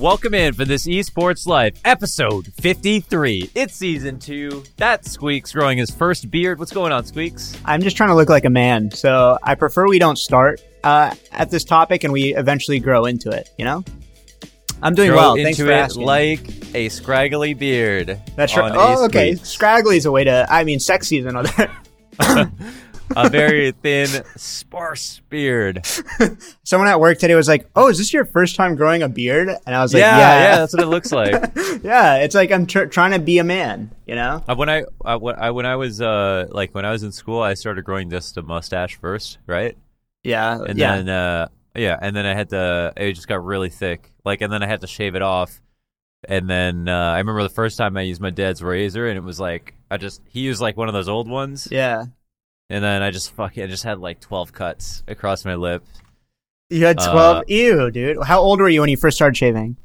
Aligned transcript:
Welcome 0.00 0.32
in 0.32 0.54
for 0.54 0.64
this 0.64 0.86
Esports 0.86 1.46
Life 1.46 1.78
episode 1.84 2.46
53. 2.54 3.50
It's 3.54 3.74
season 3.74 4.18
two. 4.18 4.64
That's 4.78 5.10
Squeaks 5.10 5.52
growing 5.52 5.76
his 5.76 5.90
first 5.90 6.30
beard. 6.30 6.58
What's 6.58 6.72
going 6.72 6.90
on, 6.90 7.04
Squeaks? 7.04 7.54
I'm 7.66 7.82
just 7.82 7.98
trying 7.98 8.08
to 8.08 8.14
look 8.14 8.30
like 8.30 8.46
a 8.46 8.50
man, 8.50 8.90
so 8.90 9.36
I 9.42 9.56
prefer 9.56 9.86
we 9.86 9.98
don't 9.98 10.16
start 10.16 10.62
uh, 10.84 11.14
at 11.32 11.50
this 11.50 11.64
topic 11.64 12.04
and 12.04 12.14
we 12.14 12.34
eventually 12.34 12.80
grow 12.80 13.04
into 13.04 13.28
it. 13.28 13.50
You 13.58 13.66
know, 13.66 13.84
I'm 14.82 14.94
doing 14.94 15.10
Grow 15.10 15.18
well. 15.18 15.32
into 15.34 15.44
Thanks 15.44 15.58
for 15.58 15.66
it 15.66 15.74
asking. 15.74 16.06
like 16.06 16.74
a 16.74 16.88
scraggly 16.88 17.52
beard. 17.52 18.18
That's 18.36 18.56
right. 18.56 18.72
Oh, 18.74 19.04
okay. 19.04 19.34
Squeaks. 19.34 19.50
Scraggly 19.50 19.96
is 19.98 20.06
a 20.06 20.10
way 20.10 20.24
to. 20.24 20.46
I 20.48 20.64
mean, 20.64 20.80
sexy 20.80 21.18
is 21.18 21.26
another. 21.26 21.70
A 23.16 23.28
very 23.28 23.72
thin, 23.72 24.24
sparse 24.36 25.20
beard. 25.28 25.86
Someone 26.64 26.88
at 26.88 27.00
work 27.00 27.18
today 27.18 27.34
was 27.34 27.48
like, 27.48 27.68
"Oh, 27.74 27.88
is 27.88 27.98
this 27.98 28.12
your 28.12 28.24
first 28.24 28.56
time 28.56 28.76
growing 28.76 29.02
a 29.02 29.08
beard?" 29.08 29.48
And 29.48 29.74
I 29.74 29.82
was 29.82 29.92
like, 29.94 30.00
yeah, 30.00 30.18
"Yeah, 30.18 30.40
yeah, 30.40 30.56
that's 30.58 30.74
what 30.74 30.82
it 30.82 30.86
looks 30.86 31.12
like. 31.12 31.32
yeah." 31.82 32.16
It's 32.16 32.34
like 32.34 32.50
I'm 32.50 32.66
tr- 32.66 32.86
trying 32.86 33.12
to 33.12 33.18
be 33.18 33.38
a 33.38 33.44
man. 33.44 33.90
You 34.06 34.14
know? 34.14 34.42
Uh, 34.48 34.54
when 34.54 34.68
I, 34.68 34.84
uh, 35.04 35.18
when 35.18 35.36
I 35.36 35.50
when 35.50 35.66
I 35.66 35.76
was 35.76 36.00
uh 36.00 36.46
like 36.50 36.74
when 36.74 36.84
I 36.84 36.92
was 36.92 37.02
in 37.02 37.12
school, 37.12 37.40
I 37.40 37.54
started 37.54 37.84
growing 37.84 38.10
just 38.10 38.36
a 38.36 38.42
mustache 38.42 38.96
first, 38.96 39.38
right? 39.46 39.76
Yeah. 40.24 40.58
And 40.66 40.78
yeah. 40.78 40.96
then 40.96 41.08
uh 41.08 41.48
yeah, 41.74 41.98
and 42.00 42.14
then 42.14 42.26
I 42.26 42.34
had 42.34 42.50
to 42.50 42.92
it 42.96 43.12
just 43.12 43.28
got 43.28 43.44
really 43.44 43.70
thick. 43.70 44.12
Like 44.24 44.40
and 44.40 44.52
then 44.52 44.62
I 44.62 44.66
had 44.66 44.80
to 44.82 44.86
shave 44.86 45.14
it 45.14 45.22
off. 45.22 45.60
And 46.28 46.50
then 46.50 46.86
uh, 46.86 47.12
I 47.12 47.18
remember 47.18 47.42
the 47.42 47.48
first 47.48 47.78
time 47.78 47.96
I 47.96 48.02
used 48.02 48.20
my 48.20 48.28
dad's 48.28 48.62
razor 48.62 49.08
and 49.08 49.16
it 49.16 49.22
was 49.22 49.40
like 49.40 49.74
I 49.90 49.96
just 49.96 50.20
he 50.28 50.40
used 50.40 50.60
like 50.60 50.76
one 50.76 50.88
of 50.88 50.92
those 50.92 51.08
old 51.08 51.28
ones 51.28 51.68
yeah. 51.70 52.04
And 52.70 52.82
then 52.82 53.02
I 53.02 53.10
just 53.10 53.32
fucking 53.34 53.62
I 53.62 53.66
just 53.66 53.84
had 53.84 53.98
like 53.98 54.20
12 54.20 54.52
cuts 54.54 55.02
across 55.06 55.44
my 55.44 55.54
lip. 55.56 55.84
You 56.70 56.86
had 56.86 56.98
Uh, 57.00 57.12
12. 57.12 57.44
Ew, 57.50 57.90
dude. 57.90 58.22
How 58.24 58.40
old 58.40 58.60
were 58.60 58.68
you 58.68 58.80
when 58.80 58.88
you 58.88 58.96
first 58.96 59.16
started 59.16 59.36
shaving? 59.36 59.76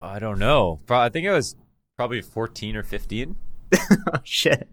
I 0.00 0.18
don't 0.18 0.38
know. 0.38 0.80
Pro- 0.86 0.98
I 1.00 1.08
think 1.08 1.26
I 1.28 1.32
was 1.32 1.54
probably 1.96 2.20
14 2.22 2.74
or 2.76 2.82
15. 2.82 3.36
oh 3.74 4.18
shit. 4.24 4.68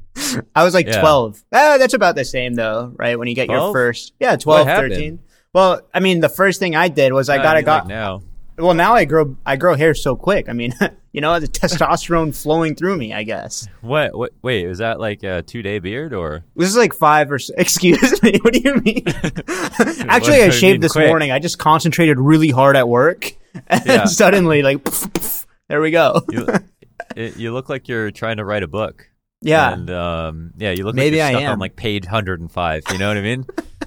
I 0.55 0.63
was 0.63 0.73
like 0.73 0.87
Yeah. 0.87 1.02
12. 1.02 1.43
Eh, 1.52 1.77
that's 1.77 1.93
about 1.93 2.15
the 2.15 2.23
same 2.25 2.53
though, 2.53 2.93
right? 2.95 3.19
When 3.19 3.27
you 3.27 3.35
get 3.35 3.49
your 3.49 3.71
first. 3.73 4.13
Yeah, 4.19 4.35
12, 4.37 4.67
13. 4.67 5.19
Well, 5.53 5.81
I 5.93 5.99
mean, 5.99 6.19
the 6.21 6.30
first 6.30 6.59
thing 6.59 6.75
I 6.75 6.87
did 6.89 7.11
was 7.13 7.27
I 7.30 7.37
Uh, 7.39 7.43
got 7.43 7.52
I 7.55 7.59
mean, 7.59 7.65
got 7.65 7.83
like 7.85 7.89
now. 7.89 8.23
Well, 8.58 8.73
now 8.73 8.94
I 8.95 9.06
grow 9.06 9.36
I 9.45 9.56
grow 9.58 9.75
hair 9.75 9.94
so 9.94 10.16
quick. 10.16 10.48
I 10.48 10.53
mean, 10.53 10.73
you 11.11 11.22
know, 11.22 11.39
the 11.39 11.48
testosterone 11.48 12.34
flowing 12.42 12.75
through 12.75 12.95
me, 12.98 13.14
I 13.14 13.23
guess. 13.23 13.67
What, 13.81 14.16
what 14.17 14.31
wait, 14.42 14.66
was 14.67 14.78
that 14.78 15.00
like 15.00 15.23
a 15.23 15.44
2-day 15.44 15.80
beard 15.80 16.14
or 16.14 16.44
This 16.56 16.70
is 16.70 16.78
like 16.78 16.94
5 16.94 17.31
or 17.31 17.39
excuse 17.58 18.22
me. 18.23 18.39
What 18.42 18.53
do 18.53 18.59
you 18.64 18.76
mean? 18.78 19.03
Actually, 20.08 20.44
I 20.44 20.50
shaved 20.50 20.81
this 20.81 20.94
quick? 20.94 21.08
morning. 21.08 21.31
I 21.31 21.39
just 21.39 21.59
concentrated 21.59 22.20
really 22.20 22.50
hard 22.50 22.76
at 22.76 22.88
work 22.88 23.33
and 23.67 23.86
Yeah. 23.86 24.06
suddenly 24.06 24.61
like 24.61 24.86
there 25.67 25.81
we 25.81 25.92
go. 25.92 26.22
you, 26.30 26.48
it, 27.16 27.38
you 27.38 27.52
look 27.53 27.70
like 27.70 27.88
you're 27.88 28.11
trying 28.11 28.38
to 28.38 28.45
write 28.45 28.64
a 28.64 28.67
book. 28.67 29.09
yeah. 29.42 29.73
And 29.73 29.89
um, 29.89 30.52
yeah, 30.58 30.72
you 30.72 30.86
look 30.86 30.95
Maybe 30.95 31.17
like 31.20 31.26
I 31.28 31.31
you're 31.31 31.39
stuck 31.39 31.48
am. 31.48 31.53
on 31.53 31.59
like 31.59 31.76
page 31.76 32.06
105. 32.06 32.83
You 32.92 32.98
know 33.00 33.08
what 33.08 33.17
I 33.17 33.22
mean? 33.22 33.45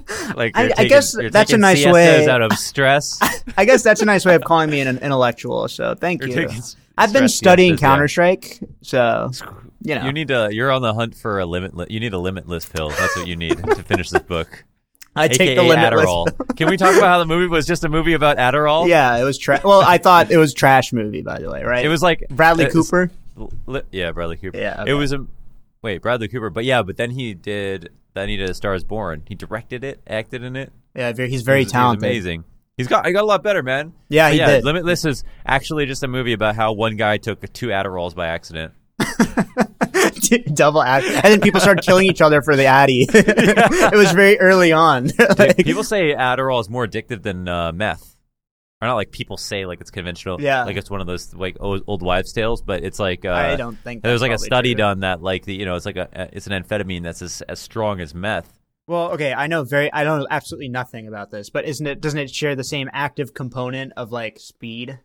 Like 0.35 0.57
I- 0.57 0.63
you're 0.63 0.73
I 0.77 0.85
guess 0.85 1.13
that's 1.13 1.35
a 1.35 1.45
taking 1.45 1.61
nice 1.61 1.77
siestas 1.77 1.93
way- 1.93 2.27
out 2.27 2.41
of 2.41 2.53
stress. 2.53 3.19
I 3.57 3.65
guess 3.65 3.83
that's 3.83 4.01
a 4.01 4.05
nice 4.05 4.25
way 4.25 4.35
of 4.35 4.43
calling 4.43 4.69
me 4.69 4.79
an 4.81 4.97
intellectual. 4.99 5.67
So, 5.67 5.95
thank 5.95 6.21
You're 6.21 6.29
you. 6.29 6.47
taking 6.47 6.63
I've 6.97 7.13
been 7.13 7.29
studying. 7.29 7.77
Counter 7.77 8.07
Strike, 8.07 8.59
so 8.81 9.31
you 9.81 9.95
know. 9.95 10.05
You 10.05 10.11
need 10.13 10.27
to. 10.27 10.49
You're 10.51 10.71
on 10.71 10.81
the 10.81 10.93
hunt 10.93 11.15
for 11.15 11.39
a 11.39 11.45
limit. 11.45 11.89
You 11.89 11.99
need 11.99 12.13
a 12.13 12.17
limitless 12.19 12.65
pill. 12.65 12.89
That's 12.89 13.15
what 13.15 13.25
you 13.27 13.35
need 13.37 13.57
to 13.63 13.83
finish 13.83 14.09
this 14.09 14.21
book. 14.21 14.65
I 15.15 15.25
AKA 15.25 15.37
take 15.37 15.57
the 15.57 15.63
limitless. 15.63 16.05
Adderall. 16.05 16.55
Can 16.57 16.69
we 16.69 16.77
talk 16.77 16.95
about 16.95 17.07
how 17.07 17.19
the 17.19 17.25
movie 17.25 17.47
was 17.47 17.65
just 17.65 17.83
a 17.85 17.89
movie 17.89 18.13
about 18.13 18.37
Adderall? 18.37 18.87
Yeah, 18.87 19.17
it 19.17 19.23
was 19.23 19.37
trash. 19.37 19.63
Well, 19.63 19.81
I 19.81 19.97
thought 19.97 20.29
it 20.29 20.37
was 20.37 20.53
trash 20.53 20.91
movie, 20.93 21.21
by 21.21 21.39
the 21.39 21.49
way, 21.49 21.63
right? 21.63 21.83
It 21.85 21.89
was 21.89 22.03
like 22.03 22.25
Bradley 22.29 22.65
it's- 22.65 22.73
Cooper. 22.73 23.09
li- 23.65 23.81
yeah, 23.91 24.11
Bradley 24.11 24.37
Cooper. 24.37 24.57
Yeah, 24.57 24.83
It 24.85 24.93
was 24.93 25.11
a 25.13 25.25
wait, 25.81 26.01
Bradley 26.01 26.27
Cooper. 26.27 26.49
But 26.49 26.65
yeah, 26.65 26.83
but 26.83 26.97
then 26.97 27.11
he 27.11 27.33
did. 27.33 27.91
Then 28.13 28.29
he 28.29 28.37
did 28.37 28.49
A 28.49 28.53
Star 28.53 28.73
Is 28.73 28.83
Born. 28.83 29.23
He 29.27 29.35
directed 29.35 29.83
it, 29.83 29.99
acted 30.07 30.43
in 30.43 30.55
it. 30.55 30.71
Yeah, 30.95 31.11
very, 31.13 31.29
he's 31.29 31.43
very 31.43 31.59
He 31.59 31.65
was- 31.65 31.71
he 31.71 31.77
was 31.77 31.81
talented. 31.83 32.03
amazing. 32.09 32.43
He's 32.77 32.87
got. 32.87 33.05
He 33.05 33.11
got 33.11 33.23
a 33.23 33.27
lot 33.27 33.43
better, 33.43 33.61
man. 33.61 33.91
Yeah, 34.07 34.27
But 34.29 34.33
he 34.33 34.39
yeah, 34.39 34.47
did. 34.47 34.63
Limitless 34.63 35.03
is 35.05 35.23
actually 35.45 35.85
just 35.85 36.01
a 36.03 36.07
movie 36.07 36.31
about 36.33 36.55
how 36.55 36.71
one 36.71 36.95
guy 36.95 37.17
took 37.17 37.41
two 37.51 37.67
Adderalls 37.67 38.15
by 38.15 38.27
accident. 38.27 38.73
Double 40.53 40.81
act, 40.81 41.05
and 41.07 41.23
then 41.23 41.41
people 41.41 41.59
started 41.59 41.83
killing 41.83 42.05
each 42.07 42.21
other 42.21 42.41
for 42.41 42.55
the 42.55 42.65
Addy. 42.65 43.07
it 43.13 43.95
was 43.97 44.11
very 44.11 44.39
early 44.39 44.71
on. 44.71 45.09
Like, 45.37 45.57
people 45.57 45.83
say 45.83 46.13
Adderall 46.13 46.59
is 46.61 46.69
more 46.69 46.85
addictive 46.87 47.23
than 47.23 47.47
uh, 47.47 47.71
meth. 47.71 48.15
Or 48.81 48.87
not 48.87 48.95
like 48.95 49.11
people 49.11 49.35
say 49.35 49.65
like 49.65 49.81
it's 49.81 49.91
conventional. 49.91 50.39
Yeah. 50.39 50.63
Like 50.63 50.77
it's 50.77 50.89
one 50.89 51.01
of 51.01 51.07
those 51.07 51.33
like 51.33 51.57
old, 51.59 51.83
old 51.85 52.01
wives' 52.01 52.31
tales, 52.31 52.61
but 52.61 52.83
it's 52.83 52.97
like 52.97 53.25
uh, 53.25 53.31
I 53.31 53.55
don't 53.57 53.77
think 53.77 54.03
there 54.03 54.13
was 54.13 54.21
like 54.21 54.31
a 54.31 54.37
study 54.37 54.73
true. 54.73 54.77
done 54.77 55.01
that 55.01 55.21
like 55.21 55.43
the 55.43 55.53
you 55.53 55.65
know 55.65 55.75
it's 55.75 55.85
like 55.85 55.97
a 55.97 56.29
it's 56.31 56.47
an 56.47 56.63
amphetamine 56.63 57.03
that's 57.03 57.21
as, 57.21 57.41
as 57.49 57.59
strong 57.59 57.99
as 57.99 58.15
meth. 58.15 58.57
Well, 58.87 59.11
okay, 59.11 59.33
I 59.33 59.45
know 59.47 59.63
very, 59.65 59.93
I 59.93 60.03
know 60.03 60.25
absolutely 60.31 60.69
nothing 60.69 61.07
about 61.07 61.29
this, 61.29 61.49
but 61.51 61.65
isn't 61.65 61.85
it? 61.85 62.01
Doesn't 62.01 62.17
it 62.19 62.31
share 62.33 62.55
the 62.55 62.63
same 62.63 62.89
active 62.91 63.33
component 63.35 63.93
of 63.97 64.11
like 64.11 64.39
speed? 64.39 64.97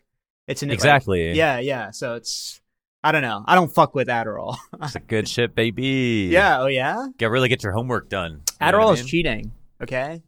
It's 0.47 0.63
an 0.63 0.71
Exactly. 0.71 1.33
yeah, 1.33 1.59
yeah. 1.59 1.91
So 1.91 2.15
it's, 2.15 2.61
I 3.03 3.13
don't 3.13 3.21
know. 3.23 3.45
I 3.47 3.55
don't 3.57 3.75
fuck 3.75 3.95
with 3.95 4.09
Adderall. 4.09 4.57
It's 4.83 4.95
a 4.95 5.01
good 5.01 5.29
shit, 5.29 5.55
baby. 5.55 6.29
yeah. 6.33 6.61
Oh 6.63 6.67
yeah. 6.67 7.09
Get 7.19 7.29
really 7.31 7.49
get 7.49 7.63
your 7.63 7.73
homework 7.73 8.09
done. 8.09 8.41
You 8.61 8.67
Adderall 8.69 8.95
is 8.95 9.01
mean? 9.01 9.09
cheating. 9.09 9.53
Okay. 9.83 10.23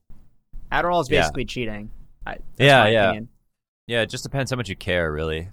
Adderall 0.72 1.00
is 1.00 1.10
Yeah. 1.10 1.20
basically 1.22 1.44
cheating. 1.46 1.90
I, 2.26 2.38
Yeah, 2.58 2.88
yeah. 2.88 3.04
opinion. 3.10 3.28
Yeah, 3.86 4.02
it 4.02 4.10
just 4.10 4.24
depends 4.24 4.50
how 4.50 4.56
much 4.56 4.68
you 4.68 4.76
care, 4.76 5.10
really. 5.12 5.48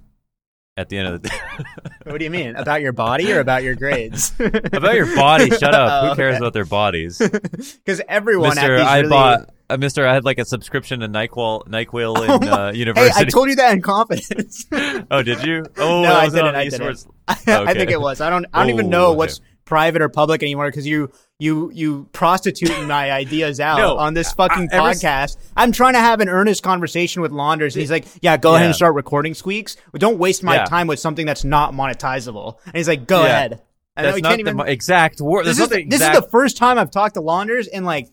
At 0.76 0.90
the 0.90 0.98
end 0.98 1.08
of 1.08 1.22
the 1.22 1.30
day. 1.30 1.36
What 2.12 2.18
do 2.18 2.26
you 2.26 2.32
mean 2.32 2.56
about 2.56 2.82
your 2.82 2.92
body 2.94 3.32
or 3.32 3.40
about 3.40 3.62
your 3.64 3.76
grades? 3.76 4.34
about 4.40 4.96
your 4.96 5.16
body, 5.16 5.50
shut 5.52 5.74
up. 5.76 6.04
Oh, 6.04 6.10
Who 6.10 6.16
cares 6.16 6.32
okay. 6.34 6.38
about 6.40 6.54
their 6.54 6.66
bodies? 6.66 7.20
Because 7.20 8.02
everyone 8.10 8.58
at 8.58 8.68
Mister, 8.68 8.78
I 8.78 8.98
really... 8.98 9.10
bought 9.10 9.50
uh, 9.70 9.78
Mister. 9.78 10.06
I 10.08 10.14
had 10.16 10.26
like 10.26 10.40
a 10.40 10.46
subscription 10.46 11.00
to 11.02 11.08
Nyquil, 11.08 11.68
Nyquil 11.68 12.24
in 12.24 12.30
Oh 12.32 12.52
uh, 12.52 12.72
my- 12.74 13.02
Hey. 13.02 13.12
I 13.16 13.24
told 13.26 13.50
you 13.50 13.56
that 13.56 13.74
in 13.74 13.82
confidence. 13.84 14.66
oh, 14.72 15.22
did 15.24 15.44
you? 15.44 15.64
Oh, 15.78 16.02
No, 16.02 16.30
that 16.30 16.56
I 16.56 16.68
didn't, 16.70 17.08
I. 17.28 17.36
I 17.38 17.62
Okay. 17.62 17.74
think 17.76 17.92
it 17.92 18.02
was. 18.02 18.20
I 18.20 18.30
don't. 18.32 18.46
I 18.54 18.62
don't 18.62 18.72
even 18.72 18.88
Oh, 18.88 18.90
know 18.90 19.08
okay. 19.10 19.18
what's 19.20 19.42
private 19.66 20.02
or 20.02 20.10
public 20.10 20.42
anymore 20.44 20.68
because 20.70 20.86
you 20.88 21.12
you 21.40 21.72
you 21.74 22.08
prostituting 22.14 22.88
my 22.88 23.12
ideas 23.12 23.60
out 23.60 23.78
No, 23.80 23.98
on 23.98 24.14
this 24.14 24.32
fucking 24.34 24.70
I- 24.72 24.76
ever 24.78 24.90
s- 24.90 25.04
podcast. 25.04 25.38
I'm 25.58 25.72
trying 25.72 25.94
to 25.94 26.00
have 26.00 26.20
an 26.22 26.30
earnest 26.30 26.64
conversation 26.64 27.22
with 27.22 27.32
Launders. 27.32 27.74
And 27.76 27.82
he's 27.82 27.92
like, 27.92 28.06
"Yeah, 28.22 28.38
go 28.38 28.56
ahead 28.56 28.68
and 28.68 28.76
start 28.76 28.96
recording 28.96 29.34
squeaks. 29.34 29.76
But 29.92 30.00
don't 30.02 30.18
waste 30.20 30.44
my 30.44 30.56
Yeah. 30.56 30.66
time 30.66 30.88
with 30.88 31.00
something 31.00 31.26
that's 31.26 31.44
not 31.44 31.74
monetizable." 31.74 32.58
And 32.66 32.76
he's 32.76 32.88
like, 32.88 33.08
"Go 33.08 33.22
Yeah. 33.24 33.28
ahead." 33.30 33.62
And 33.96 34.08
That's 34.08 34.22
not 34.22 34.30
can't 34.30 34.46
the 34.46 34.52
even. 34.52 34.68
exact 34.68 35.22
word. 35.22 35.46
this 35.46 35.60
is 35.60 35.70
the 35.70 35.86
this 35.86 36.02
is 36.02 36.10
the 36.16 36.28
first 36.32 36.58
time 36.58 36.80
I've 36.80 36.90
talked 36.92 37.14
to 37.16 37.22
Launders 37.22 37.68
in 37.68 37.84
like 37.86 38.10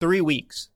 three 0.00 0.20
weeks. 0.20 0.68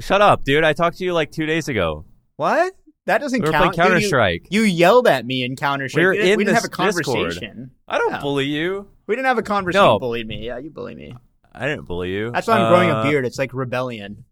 Shut 0.00 0.20
up, 0.22 0.44
dude. 0.44 0.64
I 0.64 0.72
talked 0.72 0.98
to 0.98 1.04
you 1.04 1.12
like 1.12 1.30
two 1.30 1.46
days 1.46 1.68
ago. 1.68 2.04
What? 2.36 2.72
That 3.06 3.20
doesn't 3.20 3.40
We 3.40 3.46
were 3.46 3.52
count. 3.52 3.76
Counter 3.76 3.94
Dude, 3.94 4.02
you- 4.02 4.08
Strike. 4.08 4.46
You, 4.50 4.62
yelled 4.62 5.06
at 5.08 5.26
me 5.26 5.44
in 5.44 5.54
Counter 5.56 5.88
Strike. 5.88 6.04
We 6.04 6.36
we 6.36 6.44
didn't, 6.44 6.54
have 6.54 6.64
a 6.64 6.68
this 6.68 6.76
Discord. 6.96 7.04
conversation. 7.04 7.70
I 7.88 7.98
don't 7.98 8.20
bully 8.20 8.46
you. 8.46 8.88
We 9.06 9.14
didn't 9.16 9.26
have 9.26 9.38
a 9.38 9.42
conversation. 9.42 9.84
No. 9.84 9.94
You 9.94 9.98
bullied 10.00 10.26
me. 10.28 10.46
Yeah, 10.46 10.58
you 10.58 10.70
bully 10.70 10.94
me. 10.94 11.16
I 11.54 11.66
didn't 11.68 11.86
bully 11.86 12.10
you. 12.10 12.30
That's 12.30 12.46
why 12.46 12.58
I'm 12.58 12.70
growing 12.70 12.90
a 12.90 12.94
Uh, 12.94 13.02
beard. 13.02 13.24
It's 13.26 13.38
like 13.38 13.52
rebellion. 13.52 14.24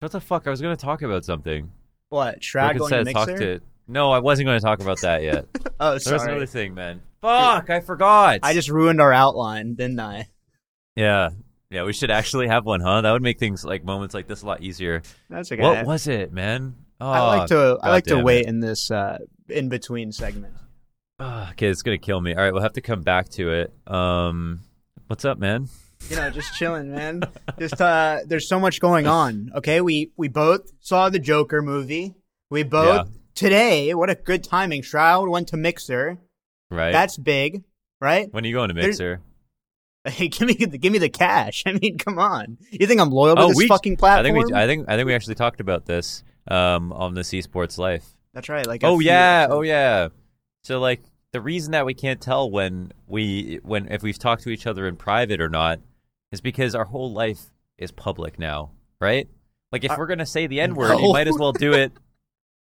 What 0.00 0.12
the 0.12 0.20
fuck? 0.20 0.46
I 0.46 0.50
was 0.50 0.60
going 0.60 0.76
to 0.76 0.80
talk 0.82 1.02
about 1.02 1.24
something. 1.24 1.70
What? 2.08 2.42
Shroud 2.42 2.76
going 2.78 2.90
to 2.92 3.04
mixer? 3.04 3.38
to. 3.58 3.60
No, 3.86 4.10
I 4.10 4.18
wasn't 4.18 4.46
going 4.46 4.58
to 4.58 4.64
talk 4.64 4.80
about 4.80 5.00
that 5.02 5.22
yet. 5.22 5.46
Oh, 5.80 5.98
sorry. 5.98 6.20
another 6.30 6.46
thing, 6.46 6.74
man. 6.74 7.02
Fuck, 7.22 7.68
I 7.68 7.80
forgot. 7.80 8.38
I 8.44 8.54
just 8.54 8.68
ruined 8.68 9.00
our 9.00 9.12
outline, 9.12 9.74
didn't 9.74 9.98
I? 9.98 10.28
Yeah. 10.94 11.30
Yeah, 11.70 11.82
we 11.82 11.92
should 11.92 12.10
actually 12.12 12.46
have 12.46 12.64
one, 12.64 12.80
huh? 12.80 13.00
That 13.00 13.10
would 13.10 13.22
make 13.22 13.40
things 13.40 13.64
like 13.64 13.84
moments 13.84 14.14
like 14.14 14.28
this 14.28 14.42
a 14.42 14.46
lot 14.46 14.62
easier. 14.62 15.02
That's 15.28 15.50
okay. 15.50 15.60
What 15.60 15.84
was 15.84 16.06
it, 16.06 16.32
man? 16.32 16.76
Oh, 17.00 17.10
I 17.10 17.36
like 17.38 17.48
to 17.48 17.78
I 17.82 17.88
like 17.90 18.04
to 18.04 18.22
wait 18.22 18.42
it. 18.42 18.48
in 18.48 18.60
this 18.60 18.92
uh, 18.92 19.18
in 19.48 19.68
between 19.68 20.12
segment. 20.12 20.54
Ah, 21.18 21.50
okay, 21.52 21.68
it's 21.68 21.82
gonna 21.82 21.98
kill 21.98 22.20
me. 22.20 22.34
All 22.34 22.42
right, 22.42 22.52
we'll 22.52 22.62
have 22.62 22.72
to 22.74 22.80
come 22.80 23.02
back 23.02 23.28
to 23.30 23.50
it. 23.52 23.72
Um, 23.86 24.60
what's 25.06 25.24
up, 25.24 25.38
man? 25.38 25.68
You 26.08 26.16
know, 26.16 26.30
just 26.30 26.54
chilling, 26.54 26.90
man. 26.92 27.22
just 27.58 27.80
uh, 27.80 28.20
there's 28.26 28.48
so 28.48 28.58
much 28.58 28.80
going 28.80 29.06
on. 29.06 29.50
Okay, 29.56 29.80
we 29.80 30.10
we 30.16 30.28
both 30.28 30.72
saw 30.80 31.08
the 31.10 31.18
Joker 31.18 31.62
movie. 31.62 32.14
We 32.50 32.62
both 32.64 33.06
Yeah. 33.06 33.12
today. 33.34 33.94
What 33.94 34.10
a 34.10 34.14
good 34.14 34.42
timing. 34.42 34.82
Shroud 34.82 35.28
went 35.28 35.48
to 35.48 35.56
Mixer. 35.56 36.18
Right? 36.70 36.92
That's 36.92 37.16
big, 37.18 37.64
right? 38.00 38.28
when 38.32 38.44
are 38.44 38.46
you 38.48 38.54
going 38.54 38.68
to 38.68 38.74
Mixer? 38.74 39.20
Hey, 40.04 40.26
give 40.26 40.48
me 40.48 40.54
the, 40.54 40.78
give 40.78 40.92
me 40.92 40.98
the 40.98 41.08
cash. 41.08 41.62
I 41.66 41.74
mean, 41.74 41.96
come 41.96 42.18
on. 42.18 42.58
You 42.72 42.88
think 42.88 43.00
I'm 43.00 43.10
loyal 43.10 43.36
to 43.36 43.42
Oh, 43.42 43.48
this 43.50 43.56
we- 43.56 43.68
fucking 43.68 43.92
I 43.92 43.96
platform? 43.96 44.34
think 44.34 44.48
we, 44.50 44.52
I 44.52 44.66
think, 44.66 44.86
I 44.88 44.96
think 44.96 45.06
we 45.06 45.14
actually 45.14 45.36
talked 45.36 45.60
about 45.60 45.86
this 45.86 46.24
um 46.48 46.92
on 46.92 47.14
this 47.14 47.28
esports 47.30 47.78
life. 47.78 48.04
That's 48.34 48.48
right. 48.48 48.66
Like, 48.66 48.82
Oh 48.82 48.98
yeah, 48.98 49.46
oh 49.48 49.60
yeah. 49.62 50.08
So 50.64 50.78
like 50.80 51.02
the 51.32 51.40
reason 51.40 51.72
that 51.72 51.86
we 51.86 51.94
can't 51.94 52.20
tell 52.20 52.50
when 52.50 52.92
we 53.06 53.58
when 53.62 53.90
if 53.90 54.02
we've 54.02 54.18
talked 54.18 54.42
to 54.44 54.50
each 54.50 54.66
other 54.66 54.86
in 54.86 54.96
private 54.96 55.40
or 55.40 55.48
not 55.48 55.80
is 56.30 56.40
because 56.40 56.74
our 56.74 56.84
whole 56.84 57.12
life 57.12 57.40
is 57.78 57.90
public 57.90 58.38
now, 58.38 58.70
right? 59.00 59.28
Like 59.72 59.84
if 59.84 59.90
Uh, 59.90 59.96
we're 59.98 60.06
gonna 60.06 60.26
say 60.26 60.46
the 60.46 60.60
n 60.60 60.74
word, 60.74 60.98
you 60.98 61.12
might 61.12 61.28
as 61.28 61.36
well 61.38 61.52
do 61.52 61.72
it. 61.72 61.92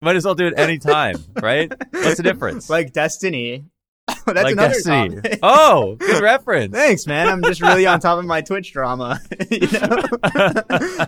Might 0.01 0.15
as 0.17 0.25
well 0.25 0.35
do 0.35 0.47
it 0.47 0.59
anytime, 0.59 1.15
right? 1.41 1.71
What's 1.91 2.17
the 2.17 2.23
difference? 2.31 2.69
like 2.69 2.91
Destiny. 2.93 3.65
That's 4.25 4.25
Like 4.43 4.53
another 4.53 4.73
Destiny. 4.73 5.15
topic. 5.15 5.39
Oh, 5.43 5.95
good 5.99 6.21
reference. 6.21 6.73
Thanks, 6.73 7.07
man. 7.07 7.27
I'm 7.27 7.43
just 7.43 7.61
really 7.61 7.85
on 7.87 7.99
top 7.99 8.19
of 8.19 8.25
my 8.25 8.41
Twitch 8.41 8.71
drama. 8.71 9.19
you 9.51 9.67
know, 9.71 9.97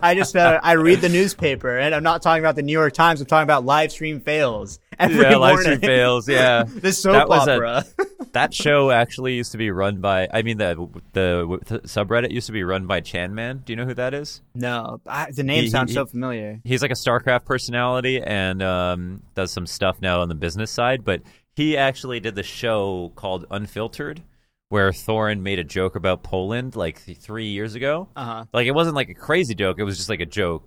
I 0.02 0.14
just 0.16 0.34
uh, 0.36 0.60
I 0.62 0.72
read 0.72 1.00
the 1.00 1.08
newspaper, 1.08 1.78
and 1.78 1.94
I'm 1.94 2.02
not 2.02 2.22
talking 2.22 2.42
about 2.42 2.56
the 2.56 2.62
New 2.62 2.72
York 2.72 2.92
Times. 2.94 3.20
I'm 3.20 3.26
talking 3.26 3.44
about 3.44 3.64
live 3.64 3.92
stream 3.92 4.20
fails 4.20 4.78
every 4.98 5.20
yeah, 5.22 5.36
live 5.36 5.60
stream 5.60 5.80
fails. 5.80 6.28
Yeah, 6.28 6.64
the 6.64 6.92
soap 6.92 7.12
That 7.14 7.28
was 7.28 7.46
a- 7.48 7.54
opera. 7.54 7.84
that 8.32 8.52
show 8.54 8.90
actually 8.90 9.34
used 9.34 9.52
to 9.52 9.58
be 9.58 9.70
run 9.70 10.00
by. 10.00 10.28
I 10.32 10.42
mean, 10.42 10.58
the 10.58 10.74
the, 11.12 11.58
the 11.66 11.78
subreddit 11.80 12.30
used 12.32 12.46
to 12.46 12.52
be 12.52 12.62
run 12.64 12.86
by 12.86 13.00
Chan 13.00 13.34
Man. 13.34 13.62
Do 13.64 13.72
you 13.72 13.76
know 13.76 13.84
who 13.86 13.94
that 13.94 14.12
is? 14.14 14.42
no, 14.54 15.00
I, 15.06 15.30
the 15.30 15.44
name 15.44 15.64
He- 15.64 15.70
sounds 15.70 15.90
he- 15.90 15.94
so 15.94 16.06
familiar. 16.06 16.60
He's 16.64 16.82
like 16.82 16.90
a 16.90 16.94
StarCraft 16.94 17.44
personality 17.44 18.20
and 18.20 18.60
um, 18.62 19.22
does 19.34 19.50
some 19.52 19.66
stuff 19.66 20.00
now 20.00 20.20
on 20.20 20.28
the 20.28 20.34
business 20.34 20.70
side. 20.70 21.04
But 21.04 21.22
he 21.58 21.76
actually 21.76 22.20
did 22.20 22.36
the 22.36 22.44
show 22.44 23.12
called 23.16 23.44
Unfiltered, 23.50 24.22
where 24.68 24.92
Thorin 24.92 25.40
made 25.40 25.58
a 25.58 25.64
joke 25.64 25.96
about 25.96 26.22
Poland 26.22 26.76
like 26.76 27.04
th- 27.04 27.18
three 27.18 27.48
years 27.48 27.74
ago. 27.74 28.08
Uh 28.14 28.24
huh. 28.24 28.44
Like 28.52 28.68
it 28.68 28.72
wasn't 28.72 28.94
like 28.94 29.08
a 29.08 29.14
crazy 29.14 29.56
joke; 29.56 29.78
it 29.80 29.82
was 29.84 29.96
just 29.96 30.08
like 30.08 30.20
a 30.20 30.26
joke. 30.26 30.62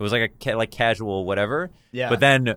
It 0.00 0.02
was 0.02 0.10
like 0.10 0.22
a 0.22 0.28
ca- 0.28 0.56
like 0.56 0.72
casual 0.72 1.24
whatever. 1.24 1.70
Yeah. 1.92 2.10
But 2.10 2.18
then, 2.18 2.56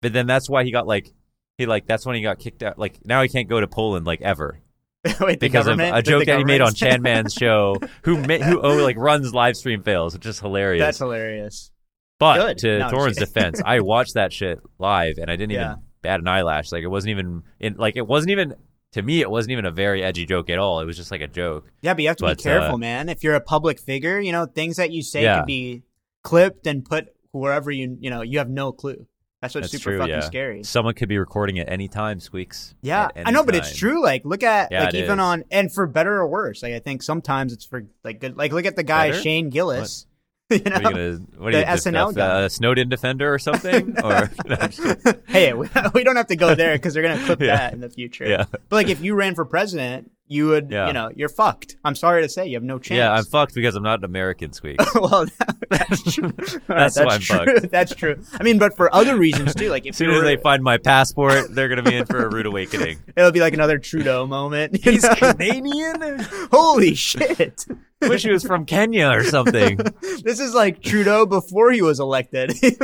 but 0.00 0.12
then 0.14 0.26
that's 0.26 0.48
why 0.48 0.64
he 0.64 0.72
got 0.72 0.86
like 0.86 1.12
he 1.58 1.66
like 1.66 1.86
that's 1.86 2.06
when 2.06 2.16
he 2.16 2.22
got 2.22 2.38
kicked 2.38 2.62
out. 2.62 2.78
Like 2.78 3.04
now 3.04 3.20
he 3.22 3.28
can't 3.28 3.48
go 3.48 3.60
to 3.60 3.68
Poland 3.68 4.06
like 4.06 4.22
ever 4.22 4.58
Wait, 5.20 5.38
because 5.38 5.66
of 5.66 5.78
a 5.78 6.00
joke 6.00 6.24
that 6.24 6.38
he 6.38 6.44
made 6.44 6.62
on 6.62 6.72
Chan 6.82 7.02
Man's 7.02 7.34
show, 7.34 7.76
who 8.04 8.16
ma- 8.16 8.38
who 8.38 8.62
oh, 8.62 8.82
like 8.82 8.96
runs 8.96 9.34
live 9.34 9.56
stream 9.58 9.82
fails, 9.82 10.14
which 10.14 10.24
is 10.24 10.40
hilarious. 10.40 10.80
That's 10.82 10.98
hilarious. 10.98 11.70
but 12.18 12.38
good. 12.38 12.58
to 12.58 12.78
No, 12.78 12.88
Thorin's 12.88 13.18
defense, 13.18 13.60
I 13.62 13.80
watched 13.80 14.14
that 14.14 14.32
shit 14.32 14.60
live 14.78 15.18
and 15.18 15.30
I 15.30 15.36
didn't 15.36 15.52
Yeah. 15.52 15.72
even 15.72 15.83
bat 16.04 16.20
an 16.20 16.28
eyelash. 16.28 16.70
Like 16.70 16.84
it 16.84 16.88
wasn't 16.88 17.10
even 17.10 17.42
in 17.58 17.74
like 17.74 17.96
it 17.96 18.06
wasn't 18.06 18.30
even 18.30 18.54
to 18.92 19.02
me 19.02 19.20
it 19.20 19.28
wasn't 19.30 19.50
even 19.52 19.64
a 19.64 19.72
very 19.72 20.04
edgy 20.04 20.24
joke 20.24 20.48
at 20.50 20.58
all. 20.60 20.78
It 20.80 20.84
was 20.84 20.96
just 20.96 21.10
like 21.10 21.20
a 21.20 21.26
joke. 21.26 21.70
Yeah, 21.82 21.94
but 21.94 22.02
you 22.02 22.08
have 22.08 22.16
to 22.18 22.24
But, 22.24 22.36
be 22.38 22.42
careful, 22.44 22.76
uh, 22.76 22.78
man. 22.78 23.08
If 23.08 23.24
you're 23.24 23.34
a 23.34 23.40
public 23.40 23.80
figure, 23.80 24.20
you 24.20 24.30
know 24.30 24.46
things 24.46 24.76
that 24.76 24.92
you 24.92 25.02
say 25.02 25.24
Yeah. 25.24 25.38
could 25.40 25.46
be 25.46 25.82
clipped 26.22 26.66
and 26.68 26.84
put 26.84 27.08
wherever 27.32 27.70
you 27.70 27.96
you 28.00 28.10
know 28.10 28.22
you 28.22 28.38
have 28.38 28.48
no 28.48 28.70
clue. 28.70 29.06
That's 29.42 29.54
what's 29.54 29.70
That's 29.72 29.82
super 29.82 29.90
true. 29.90 29.98
fucking 29.98 30.14
yeah, 30.14 30.20
scary. 30.20 30.62
Someone 30.62 30.94
could 30.94 31.08
be 31.10 31.18
recording 31.18 31.58
at 31.58 31.68
any 31.68 31.86
time. 31.86 32.18
Squeaks. 32.18 32.74
Yeah, 32.80 33.08
I 33.14 33.30
know, 33.30 33.40
any 33.40 33.46
but 33.46 33.54
it's 33.56 33.76
true. 33.76 34.02
Like, 34.02 34.24
look 34.24 34.42
at 34.42 34.72
Yeah, 34.72 34.84
like 34.84 34.94
even 34.94 35.18
is. 35.18 35.22
on 35.22 35.44
and 35.50 35.70
for 35.70 35.86
better 35.86 36.14
or 36.14 36.26
worse. 36.26 36.62
Like, 36.62 36.72
I 36.72 36.78
think 36.78 37.02
sometimes 37.02 37.52
it's 37.52 37.64
for 37.66 37.84
like 38.04 38.20
good. 38.20 38.38
Like, 38.38 38.52
look 38.54 38.64
at 38.64 38.74
the 38.74 38.82
guy 38.82 39.10
Better? 39.10 39.20
Shane 39.22 39.50
Gillis. 39.50 40.06
you 40.50 40.58
know, 40.58 40.70
What 40.72 40.74
are 40.74 40.78
you 40.78 40.82
gonna? 40.82 41.18
What 41.38 41.48
are 41.48 41.52
The 41.52 41.58
you, 41.60 41.64
SNL 41.64 42.14
guy. 42.14 42.26
uh, 42.44 42.48
Snowden 42.48 42.88
defender 42.88 43.32
or 43.32 43.38
something? 43.38 43.96
or 44.04 44.30
hey, 45.26 45.52
we, 45.54 45.68
we 45.94 46.04
don't 46.04 46.16
have 46.16 46.26
to 46.28 46.36
go 46.36 46.54
there 46.54 46.74
because 46.74 46.92
they're 46.94 47.02
gonna 47.02 47.24
clip 47.24 47.40
Yeah. 47.40 47.56
that 47.56 47.72
in 47.72 47.80
the 47.80 47.88
future. 47.90 48.26
yeah, 48.26 48.44
But 48.50 48.72
like, 48.72 48.88
if 48.88 49.00
you 49.02 49.14
ran 49.14 49.34
for 49.34 49.44
president, 49.44 50.10
you 50.34 50.48
would, 50.48 50.70
Yeah. 50.70 50.88
you 50.88 50.92
know, 50.92 51.10
you're 51.14 51.28
fucked. 51.28 51.76
I'm 51.84 51.94
sorry 51.94 52.22
to 52.22 52.28
say, 52.28 52.46
you 52.48 52.54
have 52.56 52.64
no 52.64 52.78
chance. 52.78 52.98
yeah. 52.98 53.12
I'm 53.12 53.24
fucked 53.24 53.54
because 53.54 53.76
I'm 53.76 53.82
not 53.84 54.00
an 54.00 54.04
American. 54.04 54.52
squeak. 54.52 54.76
well, 54.94 55.26
that- 55.26 55.56
that's 55.70 56.14
true. 56.14 56.24
All 56.68 56.76
That's 56.76 56.98
why 56.98 57.14
I'm 57.14 57.20
true. 57.20 57.38
fucked. 57.60 57.70
That's 57.70 57.94
true. 57.94 58.22
I 58.38 58.42
mean, 58.42 58.58
but 58.58 58.76
for 58.76 58.94
other 58.94 59.16
reasons 59.16 59.54
too. 59.54 59.70
Like, 59.70 59.86
if 59.86 59.90
As 59.90 59.96
soon 59.98 60.10
as 60.10 60.22
they 60.22 60.36
find 60.36 60.62
my 60.62 60.76
passport, 60.78 61.54
they're 61.54 61.68
gonna 61.68 61.82
be 61.82 61.96
in 61.96 62.06
for 62.06 62.24
a 62.24 62.28
rude 62.28 62.46
awakening. 62.46 62.98
it'll 63.16 63.32
be 63.32 63.40
like 63.40 63.54
another 63.54 63.78
Trudeau 63.78 64.26
moment. 64.26 64.76
He's 64.84 65.02
know? 65.04 65.14
Canadian. 65.14 66.18
Holy 66.52 66.94
shit! 66.94 67.64
Wish 68.02 68.22
he 68.24 68.30
was 68.30 68.44
from 68.44 68.66
Kenya 68.66 69.08
or 69.08 69.24
something. 69.24 69.78
This 70.22 70.40
is 70.40 70.54
like 70.54 70.82
Trudeau 70.82 71.24
before 71.26 71.70
he 71.72 71.80
was 71.82 72.00
elected. 72.00 72.52
We 72.62 72.76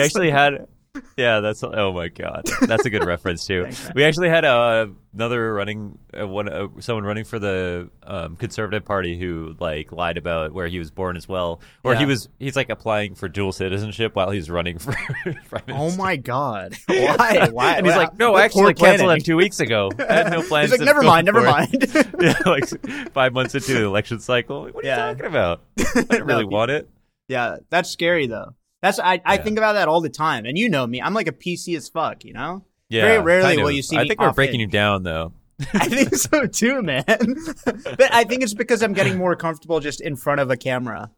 actually 0.00 0.30
had 0.30 0.66
yeah 1.16 1.40
that's 1.40 1.62
oh 1.64 1.90
my 1.92 2.08
god 2.08 2.42
that's 2.66 2.84
a 2.84 2.90
good 2.90 3.04
reference 3.04 3.46
too 3.46 3.62
Thanks, 3.62 3.90
we 3.94 4.04
actually 4.04 4.28
had 4.28 4.44
uh, 4.44 4.88
another 5.14 5.54
running 5.54 5.98
uh, 6.18 6.28
one 6.28 6.50
uh, 6.50 6.68
someone 6.80 7.04
running 7.04 7.24
for 7.24 7.38
the 7.38 7.88
um, 8.02 8.36
conservative 8.36 8.84
party 8.84 9.18
who 9.18 9.56
like 9.58 9.90
lied 9.90 10.18
about 10.18 10.52
where 10.52 10.68
he 10.68 10.78
was 10.78 10.90
born 10.90 11.16
as 11.16 11.26
well 11.26 11.60
or 11.82 11.94
he 11.94 12.04
was 12.04 12.28
he's 12.38 12.56
like 12.56 12.68
applying 12.68 13.14
for 13.14 13.26
dual 13.26 13.52
citizenship 13.52 14.14
while 14.14 14.30
he's 14.30 14.50
running 14.50 14.78
for 14.78 14.94
Oh 15.68 15.96
my 15.96 16.16
god! 16.16 16.74
Why? 16.86 17.48
Why? 17.52 17.76
and 17.76 17.86
he's 17.86 17.96
like 17.96 18.18
no 18.18 18.32
what 18.32 18.44
actually 18.44 18.66
I 18.70 18.72
canceled 18.74 19.10
that 19.10 19.24
two 19.24 19.36
weeks 19.36 19.60
ago 19.60 19.90
I 19.98 20.12
had 20.12 20.30
no 20.30 20.42
plans 20.42 20.72
He's 20.72 20.80
like, 20.80 20.86
never 20.86 21.02
mind, 21.02 21.24
never 21.24 21.42
mind. 21.42 21.86
yeah 22.20 22.34
like 22.44 22.68
five 23.12 23.32
months 23.32 23.54
into 23.54 23.72
the 23.72 23.84
election 23.84 24.20
cycle 24.20 24.64
what 24.66 24.84
are 24.84 24.86
Yeah. 24.86 25.08
you 25.08 25.14
talking 25.14 25.26
about 25.30 25.62
I 25.78 25.92
didn't 26.02 26.26
really 26.26 26.44
No, 26.44 26.48
want 26.50 26.70
it 26.70 26.88
yeah, 27.28 27.56
that's 27.70 27.88
scary 27.88 28.26
though. 28.26 28.54
That's 28.82 28.98
I, 28.98 29.20
I 29.24 29.34
Yeah. 29.36 29.42
think 29.42 29.58
about 29.58 29.74
that 29.74 29.88
all 29.88 30.00
the 30.00 30.10
time, 30.10 30.44
and 30.44 30.58
you 30.58 30.68
know 30.68 30.86
me. 30.86 31.00
I'm 31.00 31.14
like 31.14 31.28
a 31.28 31.32
PC 31.32 31.76
as 31.76 31.88
fuck. 31.88 32.24
You 32.24 32.32
know. 32.34 32.64
yeah 32.88 33.02
Very 33.02 33.20
rarely 33.22 33.44
kind 33.50 33.60
will 33.60 33.68
of. 33.68 33.74
you 33.74 33.82
see 33.82 33.96
I 33.96 34.06
think 34.06 34.20
we're 34.20 34.32
breaking 34.32 34.60
it. 34.60 34.64
you 34.64 34.68
down 34.68 35.02
though 35.04 35.32
I 35.74 35.88
think 35.88 36.14
so 36.16 36.46
too, 36.46 36.82
man. 36.82 37.04
but 37.64 38.12
I 38.12 38.24
think 38.24 38.42
it's 38.42 38.54
because 38.54 38.82
I'm 38.82 38.92
getting 38.94 39.16
more 39.16 39.36
comfortable 39.36 39.78
just 39.80 40.00
in 40.00 40.16
front 40.16 40.40
of 40.40 40.50
a 40.50 40.56
camera. 40.56 41.10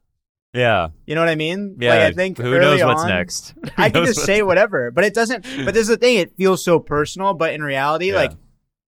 yeah 0.53 0.89
You 1.07 1.15
know 1.15 1.23
what 1.23 1.31
I 1.31 1.35
mean? 1.37 1.77
Yeah, 1.81 1.95
Like, 1.95 2.01
I 2.01 2.13
think 2.13 2.37
who 2.39 2.59
knows 2.61 2.83
what's 2.85 3.03
on- 3.03 3.09
next? 3.09 3.55
Who 3.63 3.71
I 3.83 3.89
can 3.91 4.05
just 4.05 4.21
say 4.21 4.43
whatever, 4.43 4.91
but 4.91 5.05
it 5.05 5.15
doesn't. 5.15 5.45
But 5.65 5.73
this 5.75 5.83
is 5.83 5.89
the 5.89 5.97
thing; 5.97 6.19
it 6.19 6.37
feels 6.37 6.63
so 6.63 6.79
personal. 6.79 7.33
But 7.35 7.55
in 7.55 7.63
reality, 7.63 8.09
Yeah. 8.11 8.17
like 8.23 8.33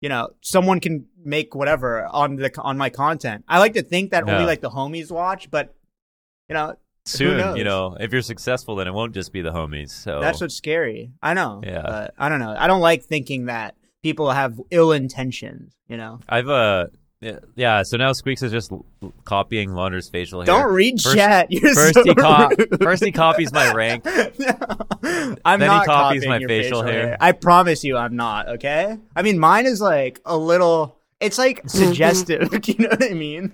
you 0.01 0.09
know, 0.09 0.29
someone 0.41 0.79
can 0.81 1.05
make 1.23 1.55
whatever 1.55 2.05
on 2.11 2.35
the 2.35 2.51
on 2.61 2.77
my 2.77 2.89
content. 2.89 3.45
I 3.47 3.59
like 3.59 3.73
to 3.75 3.81
think 3.83 4.11
that 4.11 4.27
Yeah. 4.27 4.33
only 4.33 4.45
like 4.45 4.61
the 4.61 4.69
homies 4.69 5.09
watch, 5.11 5.49
but 5.49 5.73
you 6.49 6.53
know, 6.53 6.75
soon. 7.05 7.55
You 7.57 7.63
know, 7.63 7.95
if 7.99 8.11
you're 8.11 8.21
successful, 8.21 8.75
then 8.75 8.87
it 8.87 8.93
won't 8.93 9.13
just 9.13 9.31
be 9.31 9.41
the 9.41 9.51
homies. 9.51 9.89
So 9.91 10.19
that's 10.19 10.41
what's 10.41 10.55
scary. 10.55 11.11
I 11.21 11.33
know. 11.33 11.61
Yeah. 11.63 11.81
but 11.83 12.13
I 12.17 12.29
don't 12.29 12.39
know. 12.39 12.55
I 12.57 12.67
don't 12.67 12.81
like 12.81 13.03
thinking 13.03 13.45
that 13.45 13.75
people 14.03 14.31
have 14.31 14.59
ill 14.71 14.91
intentions. 14.91 15.75
You 15.87 15.97
know, 15.97 16.19
I've 16.27 16.49
uh 16.49 16.87
yeah. 17.55 17.81
So 17.83 17.97
now 17.97 18.11
Squeaks 18.13 18.43
is 18.43 18.51
just 18.51 18.71
l- 18.71 18.85
copying 19.23 19.73
Launder's 19.73 20.09
facial 20.09 20.41
hair. 20.41 20.45
don't 20.45 20.71
read 20.73 21.01
First- 21.01 21.15
chat. 21.15 21.47
You're 21.51 21.73
First 21.73 21.93
so 21.95 22.03
he 22.03 22.13
co- 22.13 22.49
first 22.81 23.03
he 23.03 23.11
copies 23.11 23.51
my 23.51 23.73
rank. 23.73 24.05
I'm 24.05 25.59
Then 25.59 25.69
he 25.69 25.75
not 25.75 25.85
copies 25.85 26.23
copying 26.23 26.29
my 26.29 26.37
your 26.39 26.49
facial 26.49 26.83
hair. 26.83 27.17
I 27.19 27.31
promise 27.31 27.83
you, 27.83 27.97
I'm 27.97 28.15
not. 28.15 28.47
Okay. 28.49 28.97
I 29.15 29.21
mean, 29.21 29.39
mine 29.39 29.65
is 29.65 29.81
like 29.81 30.19
a 30.25 30.37
little. 30.37 30.97
It's 31.21 31.37
like 31.37 31.61
suggestive. 31.69 32.49
Do 32.61 32.71
you 32.71 32.77
know 32.79 32.89
what 32.89 33.03
I 33.03 33.13
mean? 33.13 33.53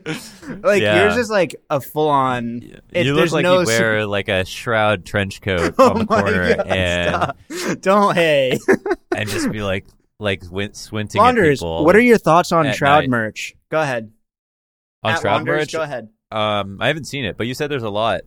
Like 0.64 0.82
Yeah. 0.82 1.04
yours 1.04 1.18
is 1.18 1.30
like 1.30 1.56
a 1.70 1.80
full 1.80 2.10
on. 2.10 2.62
It, 2.92 3.06
you 3.06 3.14
look 3.14 3.32
like 3.32 3.44
no 3.44 3.60
you 3.60 3.66
su- 3.66 3.72
wear 3.72 4.06
like 4.06 4.30
a 4.30 4.46
shroud 4.46 5.06
trench 5.06 5.42
coat 5.42 5.76
Oh 5.80 5.92
on 5.92 6.00
the 6.00 6.06
corner 6.06 6.56
God, 6.56 6.68
and 6.68 7.36
stop. 7.54 7.82
don't 7.82 8.16
hey 8.16 8.58
and 9.16 9.30
just 9.30 9.52
be 9.52 9.62
like 9.62 9.86
like 10.20 10.44
win- 10.52 10.74
squinting 10.74 11.22
at 11.22 11.24
Launders. 11.24 11.60
people. 11.60 11.86
What 11.86 11.96
are 11.96 12.00
your 12.02 12.18
thoughts 12.18 12.52
on 12.52 12.72
Shroud 12.74 13.02
night. 13.02 13.10
merch? 13.10 13.56
Go 13.70 13.80
ahead. 13.82 14.12
on 15.04 15.14
At 15.14 15.22
shroud 15.22 15.42
Launders, 15.42 15.46
merch? 15.46 15.72
Go 15.74 15.82
ahead. 15.82 16.10
Um, 16.32 16.78
I 16.82 16.88
haven't 16.88 17.06
seen 17.06 17.26
it, 17.26 17.38
but 17.38 17.46
you 17.48 17.54
said 17.54 17.70
there's 17.70 17.84
a 17.84 17.90
lot. 17.90 18.22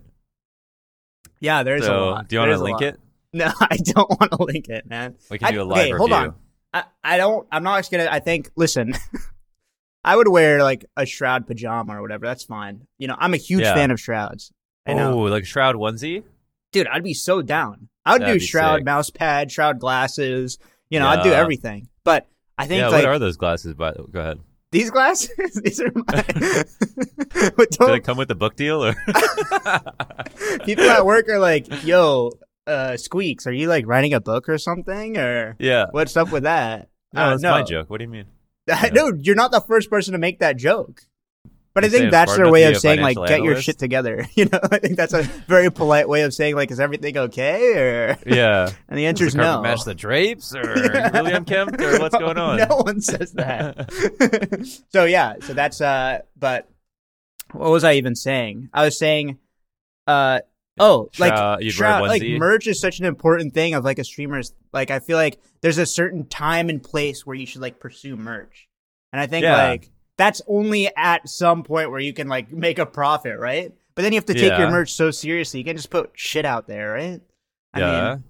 Yeah, 1.40 1.62
there's 1.62 1.82
a 1.82 1.86
so 1.86 2.06
lot. 2.10 2.28
do 2.28 2.36
you 2.36 2.40
want 2.40 2.52
to 2.52 2.58
link 2.62 2.82
it? 2.82 3.00
No, 3.32 3.50
I 3.60 3.76
don't 3.78 4.08
want 4.20 4.30
to 4.32 4.44
link 4.44 4.68
it, 4.68 4.86
man. 4.86 5.16
We 5.30 5.38
can 5.38 5.48
I- 5.48 5.50
do 5.52 5.62
a 5.62 5.64
live 5.64 5.78
okay, 5.78 5.84
review. 5.92 5.98
hold 5.98 6.12
on. 6.12 6.34
I, 6.74 6.84
I 7.02 7.16
don't. 7.16 7.46
I'm 7.52 7.62
not 7.62 7.78
just 7.78 7.90
gonna. 7.92 8.08
I 8.10 8.18
think. 8.20 8.50
Listen, 8.56 8.92
I 10.04 10.16
would 10.16 10.28
wear 10.28 10.62
like 10.62 10.84
a 10.96 11.06
shroud 11.06 11.46
pajama 11.46 11.96
or 11.96 12.02
whatever. 12.02 12.26
That's 12.26 12.44
fine. 12.44 12.86
You 12.98 13.08
know, 13.08 13.16
I'm 13.18 13.32
a 13.32 13.38
huge 13.38 13.62
Yeah. 13.62 13.74
fan 13.74 13.90
of 13.90 13.98
shrouds. 14.00 14.52
I 14.86 14.92
know, 14.94 15.14
Oh, 15.14 15.18
like 15.30 15.46
shroud 15.46 15.76
onesie? 15.76 16.24
dude. 16.72 16.88
I'd 16.88 17.02
be 17.04 17.14
so 17.14 17.40
down. 17.40 17.88
I 18.04 18.12
would 18.12 18.22
That'd 18.22 18.40
do 18.40 18.44
shroud 18.46 18.78
sick. 18.80 18.84
mouse 18.84 19.08
pad, 19.08 19.50
shroud 19.50 19.78
glasses. 19.78 20.58
You 20.90 20.98
know, 20.98 21.06
I'd 21.06 21.22
do 21.22 21.32
everything. 21.32 21.88
But 22.04 22.26
I 22.58 22.66
think 22.66 22.80
Yeah, 22.80 22.88
like 22.88 23.04
what 23.04 23.06
are 23.14 23.18
those 23.18 23.36
glasses? 23.38 23.72
By 23.74 23.92
go 23.92 24.20
ahead. 24.20 24.40
these 24.72 24.90
glasses. 24.90 25.30
these 25.64 25.80
are 25.80 25.90
my. 25.94 26.22
Do 27.70 27.86
they 27.86 28.00
come 28.00 28.18
with 28.18 28.28
the 28.28 28.34
book 28.34 28.56
deal 28.56 28.84
or? 28.84 28.94
people 30.64 30.84
at 30.90 31.06
work 31.06 31.28
are 31.28 31.38
like, 31.38 31.84
"Yo, 31.84 32.32
uh, 32.66 32.96
Squeaks, 32.96 33.46
are 33.46 33.52
you 33.52 33.68
like 33.68 33.86
writing 33.86 34.14
a 34.14 34.20
book 34.20 34.48
or 34.48 34.58
something, 34.58 35.18
or 35.18 35.56
yeah. 35.58 35.86
what's 35.90 36.16
up 36.16 36.32
with 36.32 36.44
that?" 36.44 36.88
No, 37.12 37.22
Uh, 37.22 37.30
that's 37.30 37.42
my 37.42 37.62
joke. 37.62 37.90
What 37.90 37.98
do 37.98 38.04
you 38.04 38.10
mean? 38.10 38.26
no, 38.92 39.12
you're 39.20 39.34
not 39.34 39.52
the 39.52 39.60
first 39.60 39.90
person 39.90 40.12
to 40.12 40.18
make 40.18 40.40
that 40.40 40.56
joke. 40.56 41.02
But 41.74 41.82
I 41.82 41.86
You 41.88 41.90
saying 41.90 42.02
think 42.02 42.12
that's 42.12 42.36
their 42.36 42.50
way 42.50 42.64
of 42.64 42.76
saying 42.76 43.00
like, 43.00 43.16
financial 43.16 43.36
get 43.36 43.44
your 43.44 43.60
shit 43.60 43.78
together. 43.78 44.28
You 44.36 44.44
know, 44.46 44.60
I 44.70 44.78
think 44.78 44.96
that's 44.96 45.12
a 45.12 45.22
very 45.48 45.70
polite 45.70 46.08
way 46.08 46.22
of 46.22 46.32
saying 46.32 46.54
like, 46.54 46.70
is 46.70 46.78
everything 46.78 47.16
okay? 47.16 47.74
Or 47.76 48.18
Yeah. 48.24 48.70
and 48.88 48.98
the 48.98 49.06
answer 49.06 49.24
is 49.24 49.34
no. 49.34 49.60
match 49.60 49.84
the 49.84 49.94
drapes, 49.94 50.54
or 50.54 50.62
you 50.62 50.88
really 51.12 51.32
unkempt, 51.32 51.80
or 51.80 51.98
what's 51.98 52.16
going 52.16 52.38
on? 52.38 52.58
no 52.58 52.76
one 52.76 53.00
says 53.00 53.32
that. 53.32 54.84
so 54.90 55.04
yeah, 55.04 55.34
so 55.40 55.52
that's 55.52 55.80
uh. 55.80 56.20
But 56.36 56.68
what 57.52 57.70
was 57.70 57.82
I 57.82 57.94
even 57.94 58.14
saying? 58.14 58.70
I 58.72 58.84
was 58.84 58.96
saying, 58.96 59.38
uh. 60.06 60.40
Oh, 60.78 61.08
like 61.18 61.32
Shroud- 61.32 61.62
you'd 61.62 61.66
wear 61.66 61.72
shroud, 61.72 62.08
like 62.08 62.22
merch 62.22 62.66
is 62.66 62.80
such 62.80 62.98
an 62.98 63.04
important 63.04 63.54
thing 63.54 63.74
of 63.74 63.84
like 63.84 63.98
a 63.98 64.04
streamer's. 64.04 64.52
Like 64.72 64.90
I 64.90 64.98
feel 64.98 65.16
like 65.16 65.38
there's 65.60 65.78
a 65.78 65.86
certain 65.86 66.26
time 66.26 66.68
and 66.68 66.82
place 66.82 67.24
where 67.24 67.36
you 67.36 67.46
should 67.46 67.60
like 67.62 67.78
pursue 67.78 68.16
merch, 68.16 68.68
and 69.12 69.20
I 69.20 69.26
think 69.26 69.44
Yeah. 69.44 69.56
like 69.68 69.90
that's 70.18 70.42
only 70.48 70.90
at 70.96 71.28
some 71.28 71.62
point 71.62 71.90
where 71.90 72.00
you 72.00 72.12
can 72.12 72.26
like 72.28 72.52
make 72.52 72.78
a 72.78 72.86
profit, 72.86 73.38
right? 73.38 73.72
But 73.94 74.02
then 74.02 74.12
you 74.12 74.16
have 74.16 74.26
to 74.26 74.34
take 74.34 74.50
Yeah. 74.50 74.58
your 74.58 74.70
merch 74.70 74.92
so 74.92 75.10
seriously. 75.12 75.60
You 75.60 75.64
can't 75.64 75.76
just 75.76 75.90
put 75.90 76.10
shit 76.14 76.44
out 76.44 76.66
there, 76.66 76.92
right? 76.92 77.20
I 77.72 77.80
yeah. 77.80 78.10
mean, 78.14 78.24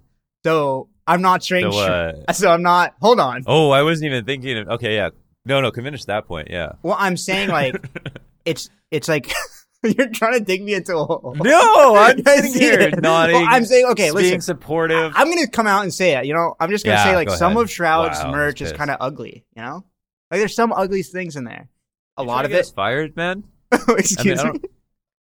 so 0.44 0.88
I'm 1.06 1.22
not 1.22 1.42
saying. 1.42 1.72
So, 1.72 1.78
uh, 1.78 2.32
so 2.34 2.50
I'm 2.50 2.62
not. 2.62 2.94
Hold 3.00 3.20
on. 3.20 3.42
oh, 3.46 3.70
I 3.70 3.82
wasn't 3.82 4.06
even 4.12 4.24
thinking. 4.26 4.58
Of, 4.58 4.68
okay, 4.68 4.96
yeah. 4.96 5.10
No, 5.46 5.60
no. 5.62 5.70
Finish 5.70 6.04
that 6.06 6.26
point. 6.26 6.48
Yeah. 6.50 6.72
Well, 6.82 6.96
I'm 6.98 7.16
saying 7.16 7.48
like 7.48 7.76
it's 8.44 8.68
it's 8.90 9.08
like 9.08 9.32
you're 9.98 10.08
trying 10.10 10.34
to 10.38 10.40
dig 10.44 10.62
me 10.62 10.74
into 10.74 10.96
a 10.96 11.04
hole. 11.04 11.34
No, 11.38 11.94
I'm 11.96 12.20
I 12.26 12.36
sitting 12.36 12.54
here 12.60 12.90
nodding. 13.00 13.36
Well, 13.36 13.46
I'm 13.48 13.64
saying 13.64 13.86
okay. 13.92 14.04
being 14.04 14.14
Listen, 14.14 14.30
Being 14.30 14.40
supportive. 14.40 15.12
I'm 15.14 15.28
gonna 15.28 15.46
come 15.46 15.66
out 15.66 15.82
and 15.82 15.92
say 15.92 16.16
it. 16.16 16.24
You 16.26 16.34
know, 16.34 16.54
I'm 16.60 16.70
just 16.70 16.84
gonna 16.84 16.96
Yeah, 16.96 17.04
say 17.04 17.14
like 17.16 17.28
go 17.28 17.34
some 17.36 17.52
ahead. 17.52 17.64
of 17.64 17.70
Shroud's 17.70 18.18
Wow, 18.24 18.32
merch 18.32 18.60
is 18.62 18.72
kind 18.72 18.90
of 18.90 18.96
ugly. 19.00 19.44
You 19.56 19.62
know, 19.62 19.84
like 20.30 20.40
there's 20.40 20.54
some 20.54 20.72
ugly 20.72 21.02
things 21.02 21.36
in 21.36 21.44
there. 21.44 21.68
A 22.16 22.22
lot 22.22 22.44
of 22.44 22.50
to 22.52 22.58
it. 22.58 22.72
fired, 22.74 23.16
man. 23.16 23.44
Excuse 23.88 24.40
I 24.40 24.52
me. 24.52 24.60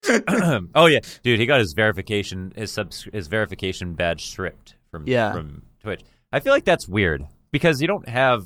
oh 0.75 0.85
yeah, 0.85 0.99
dude, 1.23 1.39
he 1.39 1.45
got 1.45 1.59
his 1.59 1.73
verification 1.73 2.53
his 2.55 2.71
subs 2.71 3.07
his 3.11 3.27
verification 3.27 3.93
badge 3.93 4.25
stripped 4.25 4.75
from 4.91 5.07
Yeah. 5.07 5.33
from 5.33 5.63
Twitch. 5.81 6.01
I 6.31 6.39
feel 6.39 6.53
like 6.53 6.65
that's 6.65 6.87
weird 6.87 7.25
because 7.51 7.81
you 7.81 7.87
don't 7.87 8.07
have 8.07 8.45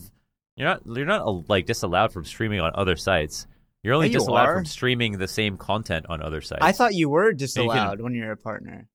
you're 0.56 0.68
not 0.68 0.82
you're 0.86 1.06
not 1.06 1.22
uh, 1.22 1.42
like 1.48 1.66
disallowed 1.66 2.12
from 2.14 2.26
streaming 2.26 2.60
on 2.60 2.72
other 2.76 2.96
sites. 2.96 3.48
You're 3.84 3.96
only 3.96 4.08
Yeah, 4.08 4.14
you 4.14 4.20
disallowed 4.20 4.54
from 4.54 4.66
streaming 4.66 5.18
the 5.18 5.28
same 5.28 5.58
content 5.58 6.06
on 6.10 6.22
other 6.22 6.42
sites. 6.42 6.62
I 6.62 6.72
thought 6.72 6.94
you 6.94 7.10
were 7.10 7.34
disallowed 7.34 8.00
when 8.02 8.14
you're 8.14 8.32
a 8.32 8.38
partner. 8.38 8.88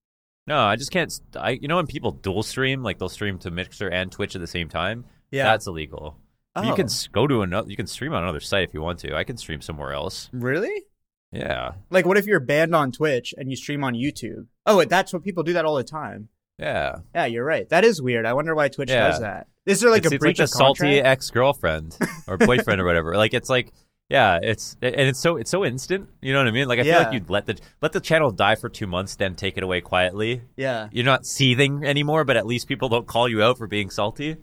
no, 0.46 0.58
I 0.60 0.76
just 0.76 0.90
can't. 0.92 1.12
I 1.36 1.50
you 1.50 1.68
know 1.68 1.76
when 1.76 1.86
people 1.86 2.12
dual 2.12 2.42
stream 2.42 2.82
like 2.82 2.98
they'll 2.98 3.08
stream 3.08 3.38
to 3.40 3.50
Mixer 3.50 3.88
and 3.88 4.12
Twitch 4.12 4.34
at 4.36 4.40
the 4.40 4.46
same 4.46 4.68
time. 4.68 5.04
Yeah, 5.30 5.44
that's 5.44 5.66
illegal. 5.66 6.18
You 6.62 6.72
Oh. 6.72 6.74
can 6.76 6.88
go 7.12 7.26
to 7.26 7.42
another. 7.42 7.68
You 7.68 7.76
can 7.76 7.86
stream 7.86 8.12
on 8.14 8.22
another 8.22 8.40
site 8.40 8.66
if 8.68 8.72
you 8.74 8.80
want 8.80 9.00
to. 9.00 9.14
I 9.14 9.24
can 9.24 9.36
stream 9.36 9.60
somewhere 9.60 9.92
else. 9.92 10.30
really. 10.32 10.84
Yeah, 11.32 11.72
Like, 11.90 12.06
what 12.06 12.16
if 12.16 12.24
you're 12.26 12.40
banned 12.40 12.74
on 12.74 12.92
Twitch 12.92 13.34
and 13.36 13.50
you 13.50 13.56
stream 13.56 13.82
on 13.84 13.92
YouTube? 13.94 14.46
Oh, 14.64 14.82
that's 14.84 15.12
what 15.12 15.22
people 15.24 15.42
do 15.42 15.52
that 15.54 15.64
all 15.66 15.74
the 15.74 15.84
time. 15.84 16.28
yeah. 16.58 17.00
Yeah, 17.14 17.26
you're 17.26 17.44
right. 17.44 17.68
That 17.68 17.84
is 17.84 18.00
weird. 18.00 18.24
I 18.24 18.32
wonder 18.32 18.54
why 18.54 18.68
Twitch 18.68 18.88
Yeah. 18.88 19.08
does 19.08 19.20
that. 19.20 19.48
Is 19.66 19.80
there 19.80 19.90
like 19.90 20.04
it's, 20.04 20.12
a 20.12 20.14
it's 20.14 20.22
breach 20.22 20.38
like 20.38 20.44
of 20.48 20.52
a 20.52 20.56
salty 20.56 21.00
ex 21.00 21.30
girlfriend 21.30 21.98
or 22.28 22.38
boyfriend 22.38 22.80
or 22.80 22.84
whatever. 22.86 23.14
Like 23.16 23.34
it's 23.34 23.50
like 23.50 23.72
yeah, 24.08 24.38
it's 24.40 24.76
and 24.80 24.94
it's 24.94 25.18
so 25.18 25.36
it's 25.36 25.50
so 25.50 25.64
instant. 25.64 26.08
You 26.20 26.32
know 26.32 26.38
what 26.40 26.48
I 26.48 26.52
mean? 26.52 26.68
Like 26.68 26.78
I 26.78 26.84
feel 26.84 26.98
like 26.98 27.12
you'd 27.12 27.28
let 27.28 27.46
the 27.46 27.58
let 27.82 27.92
the 27.92 28.00
channel 28.00 28.30
die 28.30 28.54
for 28.54 28.68
two 28.68 28.86
months, 28.86 29.16
then 29.16 29.34
take 29.34 29.56
it 29.56 29.62
away 29.62 29.80
quietly. 29.80 30.42
Yeah, 30.56 30.88
You're 30.92 31.04
not 31.04 31.26
seething 31.26 31.84
anymore, 31.84 32.24
but 32.24 32.36
at 32.36 32.46
least 32.46 32.68
people 32.68 32.88
don't 32.88 33.06
call 33.06 33.28
you 33.28 33.42
out 33.42 33.58
for 33.58 33.66
being 33.66 33.90
salty. 33.90 34.36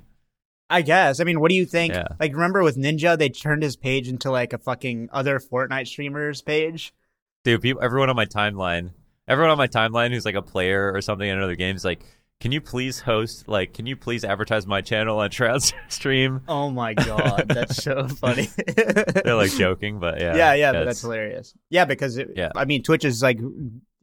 I 0.69 0.81
guess. 0.81 1.19
I 1.19 1.23
mean, 1.23 1.39
what 1.39 1.49
do 1.49 1.55
you 1.55 1.65
think? 1.65 1.93
Yeah. 1.93 2.07
Like, 2.19 2.33
remember 2.33 2.63
with 2.63 2.77
Ninja, 2.77 3.17
they 3.17 3.29
turned 3.29 3.63
his 3.63 3.75
page 3.75 4.07
into 4.07 4.31
like 4.31 4.53
a 4.53 4.57
fucking 4.57 5.09
other 5.13 5.39
Fortnite 5.39 5.87
streamers 5.87 6.41
page. 6.41 6.93
Dude, 7.43 7.61
people, 7.61 7.83
everyone 7.83 8.09
on 8.09 8.15
my 8.15 8.25
timeline, 8.25 8.91
everyone 9.27 9.51
on 9.51 9.57
my 9.57 9.67
timeline 9.67 10.11
who's 10.11 10.25
like 10.25 10.35
a 10.35 10.41
player 10.41 10.91
or 10.91 11.01
something 11.01 11.27
in 11.27 11.37
another 11.37 11.55
game 11.55 11.75
is 11.75 11.85
like, 11.85 12.03
can 12.43 12.51
you 12.51 12.59
please 12.59 12.99
host? 12.99 13.47
Like, 13.47 13.73
can 13.73 13.85
you 13.85 13.95
please 13.95 14.25
advertise 14.25 14.67
my 14.67 14.81
channel 14.81 15.17
on 15.19 15.31
Shroud's 15.31 15.71
stream? 15.87 16.41
Oh 16.49 16.69
my 16.69 16.93
god, 16.93 17.45
that's 17.47 17.81
so 17.81 18.05
funny. 18.19 18.49
They're 18.67 19.33
like 19.35 19.51
joking, 19.51 19.99
but 19.99 20.19
yeah, 20.19 20.35
yeah, 20.35 20.53
yeah, 20.53 20.71
but 20.73 20.83
that's 20.83 20.99
hilarious. 21.01 21.53
Yeah, 21.69 21.85
because 21.85 22.17
it, 22.17 22.31
Yeah. 22.35 22.49
I 22.53 22.65
mean, 22.65 22.83
Twitch 22.83 23.05
is 23.05 23.23
like, 23.23 23.39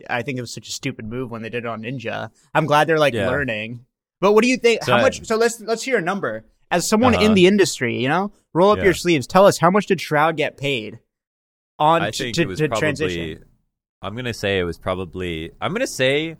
I 0.09 0.23
think 0.23 0.39
it 0.39 0.41
was 0.41 0.55
such 0.55 0.69
a 0.69 0.73
stupid 0.73 1.05
move 1.05 1.31
when 1.31 1.43
they 1.43 1.51
did 1.51 1.65
it 1.65 1.69
on 1.69 1.83
Ninja. 1.83 2.31
I'm 2.55 2.65
glad 2.65 2.87
they're 2.89 2.99
like 2.99 3.13
Yeah. 3.13 3.29
learning. 3.29 3.85
But 4.23 4.33
what 4.33 4.43
do 4.43 4.49
you 4.49 4.57
think? 4.57 4.85
So 4.85 4.93
how 4.93 4.99
I- 4.99 5.03
much? 5.03 5.27
So 5.27 5.37
let's 5.37 5.61
let's 5.61 5.83
hear 5.83 5.99
a 5.99 6.03
number. 6.03 6.47
As 6.71 6.89
someone 6.89 7.15
Uh-huh. 7.15 7.25
in 7.27 7.35
the 7.35 7.47
industry, 7.47 7.99
you 8.01 8.09
know, 8.09 8.33
roll 8.55 8.71
up 8.71 8.79
Yeah. 8.79 8.85
your 8.85 8.95
sleeves. 8.95 9.27
Tell 9.27 9.45
us 9.47 9.59
how 9.59 9.71
much 9.71 9.85
did 9.87 10.01
Shroud 10.01 10.37
get 10.39 10.57
paid 10.57 10.99
on 11.79 12.01
I 12.03 12.11
to, 12.11 12.25
think 12.25 12.37
to, 12.37 12.43
it 12.43 12.49
was 12.49 12.59
to 12.61 12.69
probably. 12.69 12.81
transition? 12.81 13.45
I'm 14.03 14.17
gonna 14.17 14.33
say 14.33 14.59
it 14.59 14.65
was 14.65 14.79
probably. 14.79 15.51
I'm 15.61 15.73
gonna 15.75 15.87
say. 15.87 16.37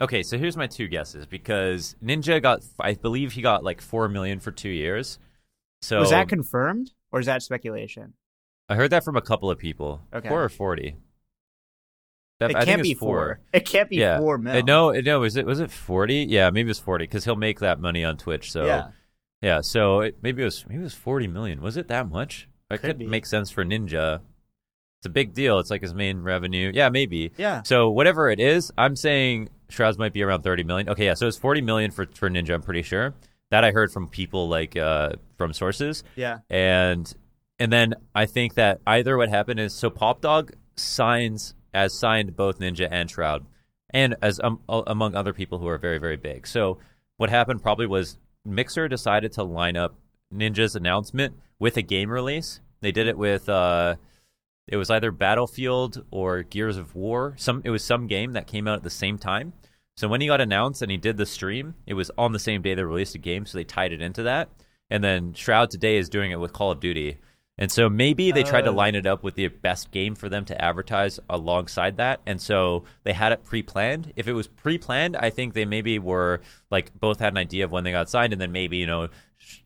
Okay, 0.00 0.22
so 0.22 0.36
here's 0.36 0.56
my 0.56 0.66
two 0.66 0.88
guesses 0.88 1.24
because 1.26 1.96
Ninja 2.04 2.42
got. 2.42 2.62
I 2.78 2.94
believe 2.94 3.32
he 3.32 3.40
got 3.42 3.64
like 3.64 3.80
four 3.80 4.08
million 4.08 4.40
for 4.40 4.50
two 4.50 4.68
years. 4.68 5.18
So 5.82 6.00
Was 6.00 6.10
that 6.10 6.28
confirmed 6.28 6.90
or 7.12 7.20
is 7.20 7.26
that 7.26 7.42
speculation? 7.42 8.14
I 8.68 8.74
heard 8.74 8.90
that 8.90 9.04
from 9.04 9.16
a 9.16 9.22
couple 9.22 9.50
of 9.50 9.58
people. 9.58 10.02
Okay. 10.12 10.28
Four 10.28 10.44
or 10.44 10.48
forty. 10.48 10.96
That- 12.40 12.50
It 12.50 12.56
I 12.56 12.60
think 12.60 12.68
can't 12.68 12.82
be 12.82 12.92
four. 12.94 13.40
It 13.52 13.64
can't 13.64 13.88
be 13.88 13.96
yeah. 13.96 14.18
four 14.18 14.36
mil. 14.36 14.56
Uh, 14.58 14.60
no, 14.60 14.90
uh, 14.90 15.00
no. 15.02 15.20
Was 15.20 15.36
it 15.36 15.46
was 15.46 15.60
it 15.60 15.70
forty? 15.70 16.26
Yeah, 16.28 16.50
maybe 16.50 16.66
it 16.66 16.70
was 16.70 16.78
forty 16.78 17.04
because 17.04 17.24
he'll 17.24 17.36
make 17.36 17.60
that 17.60 17.80
money 17.80 18.04
on 18.04 18.18
Twitch. 18.18 18.52
So 18.52 18.66
Yeah. 18.66 18.88
yeah. 19.40 19.60
So 19.62 20.00
it, 20.00 20.18
maybe 20.20 20.42
it 20.42 20.46
was 20.46 20.66
maybe 20.68 20.80
it 20.80 20.84
was 20.84 20.94
forty 20.94 21.26
million. 21.26 21.62
Was 21.62 21.78
it 21.78 21.88
that 21.88 22.10
much? 22.10 22.48
It 22.70 22.82
Could 22.82 22.98
could 22.98 23.08
make 23.08 23.24
sense 23.24 23.50
for 23.50 23.64
Ninja. 23.64 24.20
It's 25.00 25.06
a 25.06 25.10
big 25.10 25.32
deal. 25.32 25.58
It's 25.60 25.70
like 25.70 25.82
his 25.82 25.94
main 25.94 26.20
revenue. 26.22 26.72
Yeah, 26.74 26.88
maybe. 26.90 27.32
Yeah. 27.38 27.62
So 27.62 27.90
whatever 27.90 28.28
it 28.28 28.40
is, 28.40 28.72
I'm 28.76 28.96
saying 28.96 29.48
Shrouds 29.68 29.98
might 29.98 30.12
be 30.12 30.22
around 30.22 30.42
30 30.42 30.62
million. 30.64 30.88
Okay, 30.88 31.06
yeah. 31.06 31.14
So 31.14 31.26
it's 31.26 31.36
40 31.36 31.60
million 31.62 31.90
for 31.90 32.06
for 32.06 32.30
Ninja. 32.30 32.54
I'm 32.54 32.62
pretty 32.62 32.82
sure 32.82 33.14
that 33.50 33.64
I 33.64 33.70
heard 33.72 33.92
from 33.92 34.08
people 34.08 34.48
like 34.48 34.76
uh, 34.76 35.10
from 35.38 35.52
sources, 35.52 36.02
Yeah. 36.16 36.38
and 36.50 37.12
and 37.58 37.72
then 37.72 37.94
I 38.14 38.26
think 38.26 38.54
that 38.54 38.80
either 38.86 39.16
what 39.16 39.28
happened 39.28 39.60
is 39.60 39.72
so 39.74 39.88
Pop 39.90 40.20
Dog 40.20 40.52
signs 40.76 41.54
as 41.74 41.92
signed 41.98 42.36
both 42.36 42.58
Ninja 42.58 42.88
and 42.90 43.10
Shroud, 43.10 43.44
and 43.90 44.14
as 44.22 44.40
um, 44.42 44.60
among 44.68 45.14
other 45.14 45.32
people 45.32 45.58
who 45.58 45.68
are 45.68 45.78
very 45.78 45.98
very 45.98 46.16
big. 46.16 46.46
So 46.46 46.78
what 47.16 47.30
happened 47.30 47.62
probably 47.62 47.86
was 47.86 48.18
Mixer 48.44 48.88
decided 48.88 49.32
to 49.32 49.42
line 49.42 49.76
up 49.76 49.94
Ninja's 50.34 50.76
announcement 50.76 51.34
with 51.58 51.76
a 51.76 51.82
game 51.82 52.10
release. 52.10 52.60
They 52.82 52.92
did 52.92 53.06
it 53.06 53.16
with 53.18 53.48
uh, 53.48 53.96
it 54.68 54.76
was 54.76 54.90
either 54.90 55.10
Battlefield 55.12 56.04
or 56.10 56.42
Gears 56.42 56.76
of 56.76 56.94
War. 56.94 57.34
Some 57.36 57.62
it 57.64 57.70
was 57.70 57.84
some 57.84 58.06
game 58.06 58.32
that 58.32 58.46
came 58.46 58.66
out 58.66 58.76
at 58.78 58.82
the 58.82 58.90
same 58.90 59.18
time. 59.18 59.52
So 59.96 60.08
when 60.08 60.20
he 60.20 60.26
got 60.26 60.40
announced 60.40 60.82
and 60.82 60.90
he 60.90 60.96
did 60.96 61.16
the 61.16 61.24
stream, 61.26 61.74
it 61.86 61.94
was 61.94 62.10
on 62.18 62.32
the 62.32 62.38
same 62.38 62.62
day 62.62 62.74
they 62.74 62.82
released 62.84 63.14
a 63.14 63.18
game, 63.18 63.46
so 63.46 63.56
they 63.56 63.64
tied 63.64 63.92
it 63.92 64.02
into 64.02 64.22
that. 64.24 64.48
And 64.90 65.02
then 65.02 65.32
Shroud 65.34 65.70
today 65.70 65.96
is 65.96 66.08
doing 66.08 66.30
it 66.32 66.40
with 66.40 66.52
Call 66.52 66.70
of 66.70 66.80
Duty. 66.80 67.18
And 67.58 67.72
so 67.72 67.88
maybe 67.88 68.32
they 68.32 68.42
tried 68.42 68.64
to 68.66 68.70
Oh. 68.70 68.74
line 68.74 68.94
it 68.94 69.06
up 69.06 69.22
with 69.22 69.34
the 69.34 69.48
best 69.48 69.90
game 69.90 70.14
for 70.14 70.28
them 70.28 70.44
to 70.44 70.62
advertise 70.62 71.18
alongside 71.30 71.96
that. 71.96 72.20
And 72.26 72.38
so 72.38 72.84
they 73.04 73.14
had 73.14 73.32
it 73.32 73.44
pre-planned. 73.44 74.12
If 74.14 74.28
it 74.28 74.34
was 74.34 74.46
pre-planned, 74.46 75.16
I 75.16 75.30
think 75.30 75.54
they 75.54 75.64
maybe 75.64 75.98
were 75.98 76.42
like 76.70 76.92
both 77.00 77.18
had 77.18 77.32
an 77.32 77.38
idea 77.38 77.64
of 77.64 77.72
when 77.72 77.82
they 77.84 77.92
got 77.92 78.10
signed, 78.10 78.34
and 78.34 78.42
then 78.42 78.52
maybe 78.52 78.76
you 78.76 78.86
know 78.86 79.08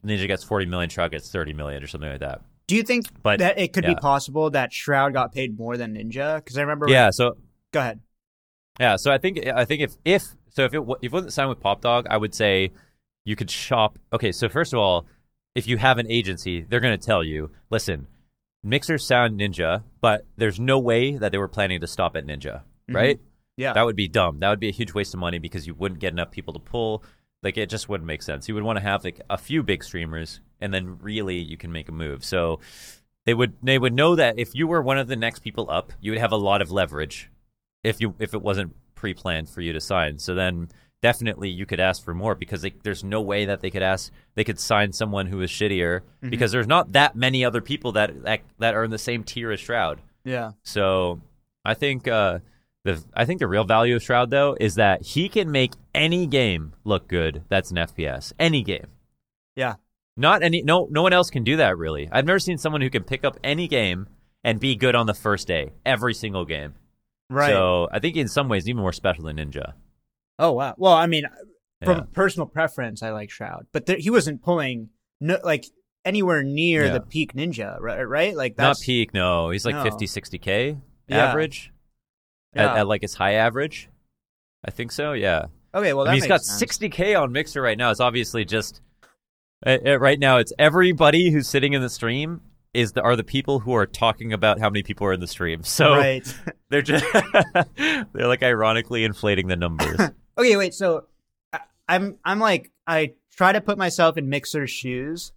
Ninja 0.07 0.28
gets 0.28 0.45
forty 0.45 0.66
million, 0.66 0.88
Shroud 0.88 1.11
gets 1.11 1.33
thirty 1.33 1.52
million, 1.52 1.83
or 1.83 1.88
something 1.88 2.09
like 2.11 2.21
that. 2.21 2.42
Do 2.70 2.76
you 2.76 2.84
think 2.84 3.06
But, 3.20 3.40
that 3.40 3.58
it 3.58 3.72
could 3.72 3.84
be 3.84 3.96
possible 3.96 4.50
that 4.50 4.72
Shroud 4.72 5.12
got 5.12 5.32
paid 5.32 5.58
more 5.58 5.76
than 5.76 5.96
Ninja? 5.96 6.36
Because 6.36 6.56
I 6.56 6.60
remember. 6.60 6.88
Yeah. 6.88 7.10
So 7.10 7.36
Go 7.72 7.80
ahead. 7.80 7.98
Yeah, 8.78 8.94
so 8.94 9.10
I 9.10 9.18
think 9.18 9.44
I 9.46 9.64
think 9.64 9.82
if 9.82 9.96
if 10.04 10.28
so 10.50 10.64
if 10.64 10.72
it 10.72 10.80
if 10.80 11.04
it 11.04 11.12
wasn't 11.12 11.32
signed 11.32 11.48
with 11.48 11.60
Pop 11.60 11.80
Dog, 11.80 12.06
I 12.08 12.16
would 12.16 12.32
say 12.32 12.70
you 13.24 13.34
could 13.34 13.50
shop. 13.50 13.98
Okay, 14.12 14.30
so 14.30 14.48
first 14.48 14.72
of 14.72 14.78
all, 14.78 15.06
if 15.56 15.66
you 15.66 15.78
have 15.78 15.98
an 15.98 16.08
agency, 16.08 16.62
they're 16.62 16.80
going 16.80 16.96
to 16.98 17.04
tell 17.04 17.24
you, 17.24 17.50
listen, 17.70 18.06
mixers 18.62 19.04
sound 19.04 19.38
Ninja, 19.38 19.82
but 20.00 20.24
there's 20.36 20.60
no 20.60 20.78
way 20.78 21.16
that 21.16 21.32
they 21.32 21.38
were 21.38 21.48
planning 21.48 21.80
to 21.80 21.88
stop 21.88 22.16
at 22.16 22.24
Ninja, 22.24 22.60
mm-hmm. 22.62 22.94
right? 22.94 23.20
Yeah. 23.56 23.72
That 23.72 23.84
would 23.84 23.96
be 23.96 24.08
dumb. 24.08 24.38
That 24.38 24.50
would 24.50 24.60
be 24.60 24.68
a 24.68 24.72
huge 24.72 24.94
waste 24.94 25.12
of 25.12 25.20
money 25.20 25.38
because 25.38 25.66
you 25.66 25.74
wouldn't 25.74 26.00
get 26.00 26.12
enough 26.12 26.30
people 26.30 26.54
to 26.54 26.60
pull. 26.60 27.02
Like 27.42 27.58
it 27.58 27.68
just 27.68 27.88
wouldn't 27.88 28.06
make 28.06 28.22
sense. 28.22 28.48
You 28.48 28.54
would 28.54 28.64
want 28.64 28.78
to 28.78 28.82
have 28.82 29.04
like 29.04 29.20
a 29.28 29.36
few 29.36 29.62
big 29.62 29.82
streamers, 29.84 30.40
and 30.60 30.72
then 30.72 30.98
really 31.00 31.38
you 31.38 31.56
can 31.56 31.72
make 31.72 31.88
a 31.88 31.92
move. 31.92 32.24
So 32.24 32.60
they 33.26 33.34
would 33.34 33.54
they 33.62 33.78
would 33.78 33.94
know 33.94 34.16
that 34.16 34.38
if 34.38 34.54
you 34.54 34.66
were 34.66 34.82
one 34.82 34.98
of 34.98 35.08
the 35.08 35.16
next 35.16 35.40
people 35.40 35.70
up, 35.70 35.92
you 36.00 36.12
would 36.12 36.20
have 36.20 36.32
a 36.32 36.36
lot 36.36 36.62
of 36.62 36.70
leverage 36.70 37.30
if 37.84 38.00
you 38.00 38.14
if 38.18 38.34
it 38.34 38.42
wasn't 38.42 38.74
pre-planned 38.94 39.48
for 39.48 39.60
you 39.60 39.72
to 39.72 39.80
sign. 39.80 40.18
So 40.18 40.34
then 40.34 40.68
definitely 41.02 41.48
you 41.48 41.64
could 41.64 41.80
ask 41.80 42.04
for 42.04 42.12
more 42.12 42.34
because 42.34 42.60
they, 42.62 42.74
there's 42.82 43.02
no 43.02 43.22
way 43.22 43.46
that 43.46 43.60
they 43.60 43.70
could 43.70 43.82
ask 43.82 44.12
they 44.34 44.44
could 44.44 44.60
sign 44.60 44.92
someone 44.92 45.26
who 45.26 45.40
is 45.40 45.50
shittier 45.50 46.02
because 46.28 46.52
there's 46.52 46.66
not 46.66 46.92
that 46.92 47.16
many 47.16 47.42
other 47.44 47.60
people 47.62 47.92
that, 47.92 48.22
that 48.24 48.40
that 48.58 48.74
are 48.74 48.84
in 48.84 48.90
the 48.90 48.98
same 48.98 49.24
tier 49.24 49.50
as 49.50 49.60
Shroud. 49.60 50.00
yeah. 50.24 50.52
So 50.62 51.20
I 51.64 51.74
think 51.74 52.08
uh, 52.08 52.40
the 52.84 53.02
I 53.14 53.24
think 53.24 53.40
the 53.40 53.48
real 53.48 53.64
value 53.64 53.96
of 53.96 54.02
Shroud 54.02 54.30
though 54.30 54.56
is 54.60 54.74
that 54.74 55.02
he 55.02 55.28
can 55.28 55.50
make 55.50 55.72
any 55.94 56.26
game 56.26 56.72
look 56.84 57.08
good. 57.08 57.44
That's 57.48 57.70
an 57.70 57.76
FPS. 57.78 58.32
Any 58.38 58.62
game. 58.62 58.86
Yeah. 59.56 59.74
Not 60.16 60.42
any. 60.42 60.62
No, 60.62 60.86
no 60.90 61.02
one 61.02 61.12
else 61.12 61.30
can 61.30 61.44
do 61.44 61.56
that 61.56 61.78
really. 61.78 62.08
I've 62.10 62.26
never 62.26 62.38
seen 62.38 62.58
someone 62.58 62.80
who 62.82 62.90
can 62.90 63.04
pick 63.04 63.24
up 63.24 63.38
any 63.42 63.68
game 63.68 64.06
and 64.44 64.58
be 64.60 64.74
good 64.76 64.94
on 64.94 65.06
the 65.06 65.14
first 65.14 65.46
day, 65.46 65.72
every 65.86 66.14
single 66.14 66.44
game. 66.44 66.74
Right. 67.30 67.50
So 67.50 67.88
I 67.92 67.98
think 68.00 68.16
in 68.16 68.28
some 68.28 68.48
ways 68.48 68.68
even 68.68 68.80
more 68.82 68.92
special 68.92 69.24
than 69.24 69.36
Ninja. 69.36 69.74
oh 70.38 70.52
wow. 70.52 70.74
Well, 70.78 70.92
I 70.94 71.06
mean, 71.06 71.24
from 71.84 71.98
Yeah. 71.98 72.04
personal 72.12 72.46
preference, 72.46 73.02
I 73.02 73.10
like 73.10 73.30
Shroud, 73.30 73.66
but 73.72 73.86
there, 73.86 73.96
he 73.98 74.10
wasn't 74.10 74.42
pulling 74.42 74.88
no, 75.20 75.38
like 75.44 75.64
anywhere 76.04 76.42
near 76.42 76.86
Yeah. 76.86 76.92
the 76.94 77.00
peak 77.00 77.34
Ninja, 77.34 77.78
right? 77.80 78.02
Right? 78.02 78.34
Like 78.36 78.58
Not 78.58 78.78
peak. 78.80 79.14
No, 79.14 79.50
he's 79.50 79.64
like 79.64 79.74
No. 79.76 79.82
fifty, 79.84 80.06
sixty 80.06 80.38
50, 80.38 80.80
60k 81.08 81.14
average. 81.14 81.72
Yeah. 82.54 82.72
At, 82.72 82.78
at 82.78 82.86
like 82.88 83.02
his 83.02 83.14
high 83.14 83.34
average. 83.34 83.88
I 84.64 84.70
think 84.70 84.90
so. 84.92 85.12
Yeah. 85.12 85.46
okay. 85.74 85.92
Well, 85.94 86.06
I 86.08 86.12
mean, 86.12 86.20
he's 86.20 86.26
got 86.26 86.42
sense. 86.42 86.78
60k 86.78 87.20
on 87.20 87.32
Mixer 87.32 87.62
right 87.62 87.78
now. 87.78 87.90
It's 87.90 88.00
obviously 88.00 88.44
just 88.44 88.80
uh, 89.66 89.78
uh, 89.84 89.98
right 89.98 90.18
now. 90.18 90.38
It's 90.38 90.52
everybody 90.58 91.30
who's 91.30 91.48
sitting 91.48 91.72
in 91.72 91.82
the 91.82 91.90
stream 91.90 92.40
is 92.72 92.92
the, 92.92 93.02
are 93.02 93.16
the 93.16 93.24
people 93.24 93.60
who 93.60 93.74
are 93.74 93.86
talking 93.86 94.32
about 94.32 94.60
how 94.60 94.70
many 94.70 94.82
people 94.82 95.06
are 95.06 95.12
in 95.12 95.20
the 95.20 95.26
stream. 95.26 95.62
So 95.64 95.90
Right. 95.90 96.34
they're 96.68 96.82
just 96.82 97.04
they're 97.76 98.26
like 98.28 98.42
ironically 98.42 99.04
inflating 99.04 99.48
the 99.48 99.56
numbers. 99.56 99.98
okay. 100.38 100.56
Wait. 100.56 100.74
So, 100.74 101.06
uh, 101.52 101.58
I'm 101.88 102.18
I'm 102.24 102.38
like 102.38 102.70
I 102.86 103.14
try 103.36 103.52
to 103.52 103.60
put 103.60 103.78
myself 103.78 104.16
in 104.16 104.28
Mixer's 104.28 104.70
shoes. 104.70 105.32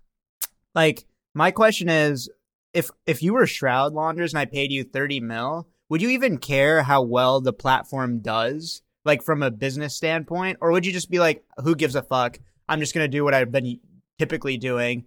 Like 0.76 1.06
my 1.34 1.52
question 1.52 1.90
is, 1.90 2.30
if 2.74 2.90
if 3.06 3.24
you 3.24 3.34
were 3.34 3.48
Shroud 3.48 3.94
Launders 3.94 4.34
and 4.34 4.40
I 4.40 4.46
paid 4.46 4.72
you 4.72 4.84
thirty 4.84 5.20
mil, 5.20 5.68
would 5.90 6.02
you 6.02 6.10
even 6.10 6.38
care 6.38 6.84
how 6.84 7.02
well 7.02 7.42
the 7.42 7.54
platform 7.54 8.20
does, 8.20 8.82
like 9.06 9.24
from 9.24 9.42
a 9.44 9.52
business 9.52 9.96
standpoint, 9.96 10.58
or 10.62 10.72
would 10.72 10.86
you 10.86 10.92
just 10.94 11.10
be 11.10 11.20
like, 11.20 11.44
who 11.64 11.76
gives 11.76 11.96
a 11.96 12.02
fuck? 12.04 12.40
I'm 12.70 12.80
just 12.80 12.94
gonna 12.94 13.08
do 13.08 13.24
what 13.24 13.34
I've 13.34 13.52
been 13.52 13.80
typically 14.20 14.58
doing. 14.58 15.06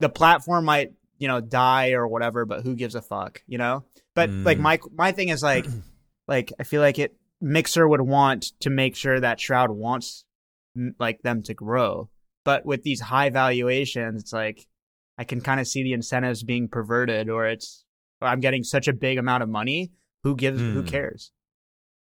The 0.00 0.08
platform 0.08 0.64
might 0.64 0.92
you 1.18 1.28
know 1.28 1.40
die 1.40 1.92
or 1.92 2.06
whatever, 2.06 2.44
but 2.44 2.62
who 2.62 2.74
gives 2.74 2.94
a 2.94 3.02
fuck? 3.02 3.42
You 3.46 3.58
know. 3.58 3.84
But 4.14 4.30
Mm. 4.30 4.44
like 4.44 4.58
my 4.58 4.78
my 4.94 5.12
thing 5.12 5.28
is 5.28 5.42
like, 5.42 5.66
like 6.28 6.52
I 6.58 6.64
feel 6.64 6.80
like 6.80 6.98
it 6.98 7.14
Mixer 7.40 7.86
would 7.86 8.00
want 8.00 8.52
to 8.60 8.70
make 8.70 8.96
sure 8.96 9.20
that 9.20 9.40
Shroud 9.40 9.70
wants 9.70 10.24
like 10.98 11.22
them 11.22 11.42
to 11.44 11.54
grow. 11.54 12.08
But 12.44 12.64
with 12.64 12.82
these 12.82 13.00
high 13.00 13.30
valuations, 13.30 14.22
it's 14.22 14.32
like 14.32 14.66
I 15.18 15.24
can 15.24 15.40
kind 15.40 15.60
of 15.60 15.66
see 15.66 15.82
the 15.82 15.92
incentives 15.92 16.42
being 16.42 16.68
perverted, 16.68 17.28
or 17.28 17.46
it's 17.46 17.84
I'm 18.20 18.40
getting 18.40 18.64
such 18.64 18.88
a 18.88 18.92
big 18.92 19.18
amount 19.18 19.42
of 19.42 19.48
money. 19.48 19.92
Who 20.24 20.34
gives? 20.36 20.60
Who 20.60 20.80
Hmm. 20.80 20.86
cares? 20.86 21.30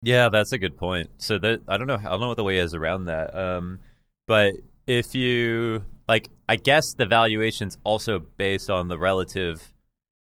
Yeah, 0.01 0.29
that's 0.29 0.51
a 0.53 0.57
good 0.57 0.77
point. 0.77 1.09
So 1.17 1.37
that 1.39 1.61
I 1.67 1.77
don't 1.77 1.87
know, 1.87 1.97
I 1.97 2.03
don't 2.09 2.21
know 2.21 2.27
what 2.29 2.37
the 2.37 2.43
way 2.43 2.57
is 2.57 2.73
around 2.73 3.05
that. 3.05 3.35
Um, 3.35 3.79
but 4.27 4.53
if 4.87 5.13
you 5.13 5.83
like, 6.09 6.29
I 6.49 6.55
guess 6.55 6.93
the 6.95 7.05
valuation's 7.05 7.77
also 7.83 8.17
based 8.17 8.69
on 8.69 8.87
the 8.87 8.97
relative 8.97 9.71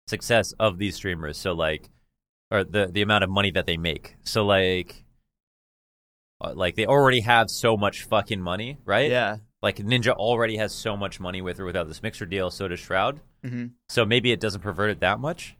success 0.06 0.52
of 0.60 0.76
these 0.76 0.96
streamers. 0.96 1.38
So 1.38 1.52
like, 1.52 1.88
or 2.50 2.62
the 2.62 2.90
the 2.92 3.00
amount 3.00 3.24
of 3.24 3.30
money 3.30 3.50
that 3.52 3.64
they 3.66 3.78
make. 3.78 4.16
So 4.22 4.44
like, 4.44 5.02
uh, 6.42 6.52
like 6.54 6.76
they 6.76 6.84
already 6.84 7.20
have 7.20 7.50
so 7.50 7.78
much 7.78 8.02
fucking 8.02 8.42
money, 8.42 8.76
right? 8.84 9.10
Yeah. 9.10 9.38
Like 9.62 9.76
Ninja 9.76 10.12
already 10.12 10.58
has 10.58 10.74
so 10.74 10.94
much 10.94 11.18
money 11.18 11.40
with 11.40 11.58
or 11.58 11.64
without 11.64 11.88
this 11.88 12.02
mixer 12.02 12.26
deal. 12.26 12.50
So 12.50 12.68
does 12.68 12.78
Shroud. 12.78 13.20
hmm 13.42 13.66
So 13.88 14.04
maybe 14.04 14.30
it 14.30 14.40
doesn't 14.40 14.60
pervert 14.60 14.90
it 14.90 15.00
that 15.00 15.20
much. 15.20 15.56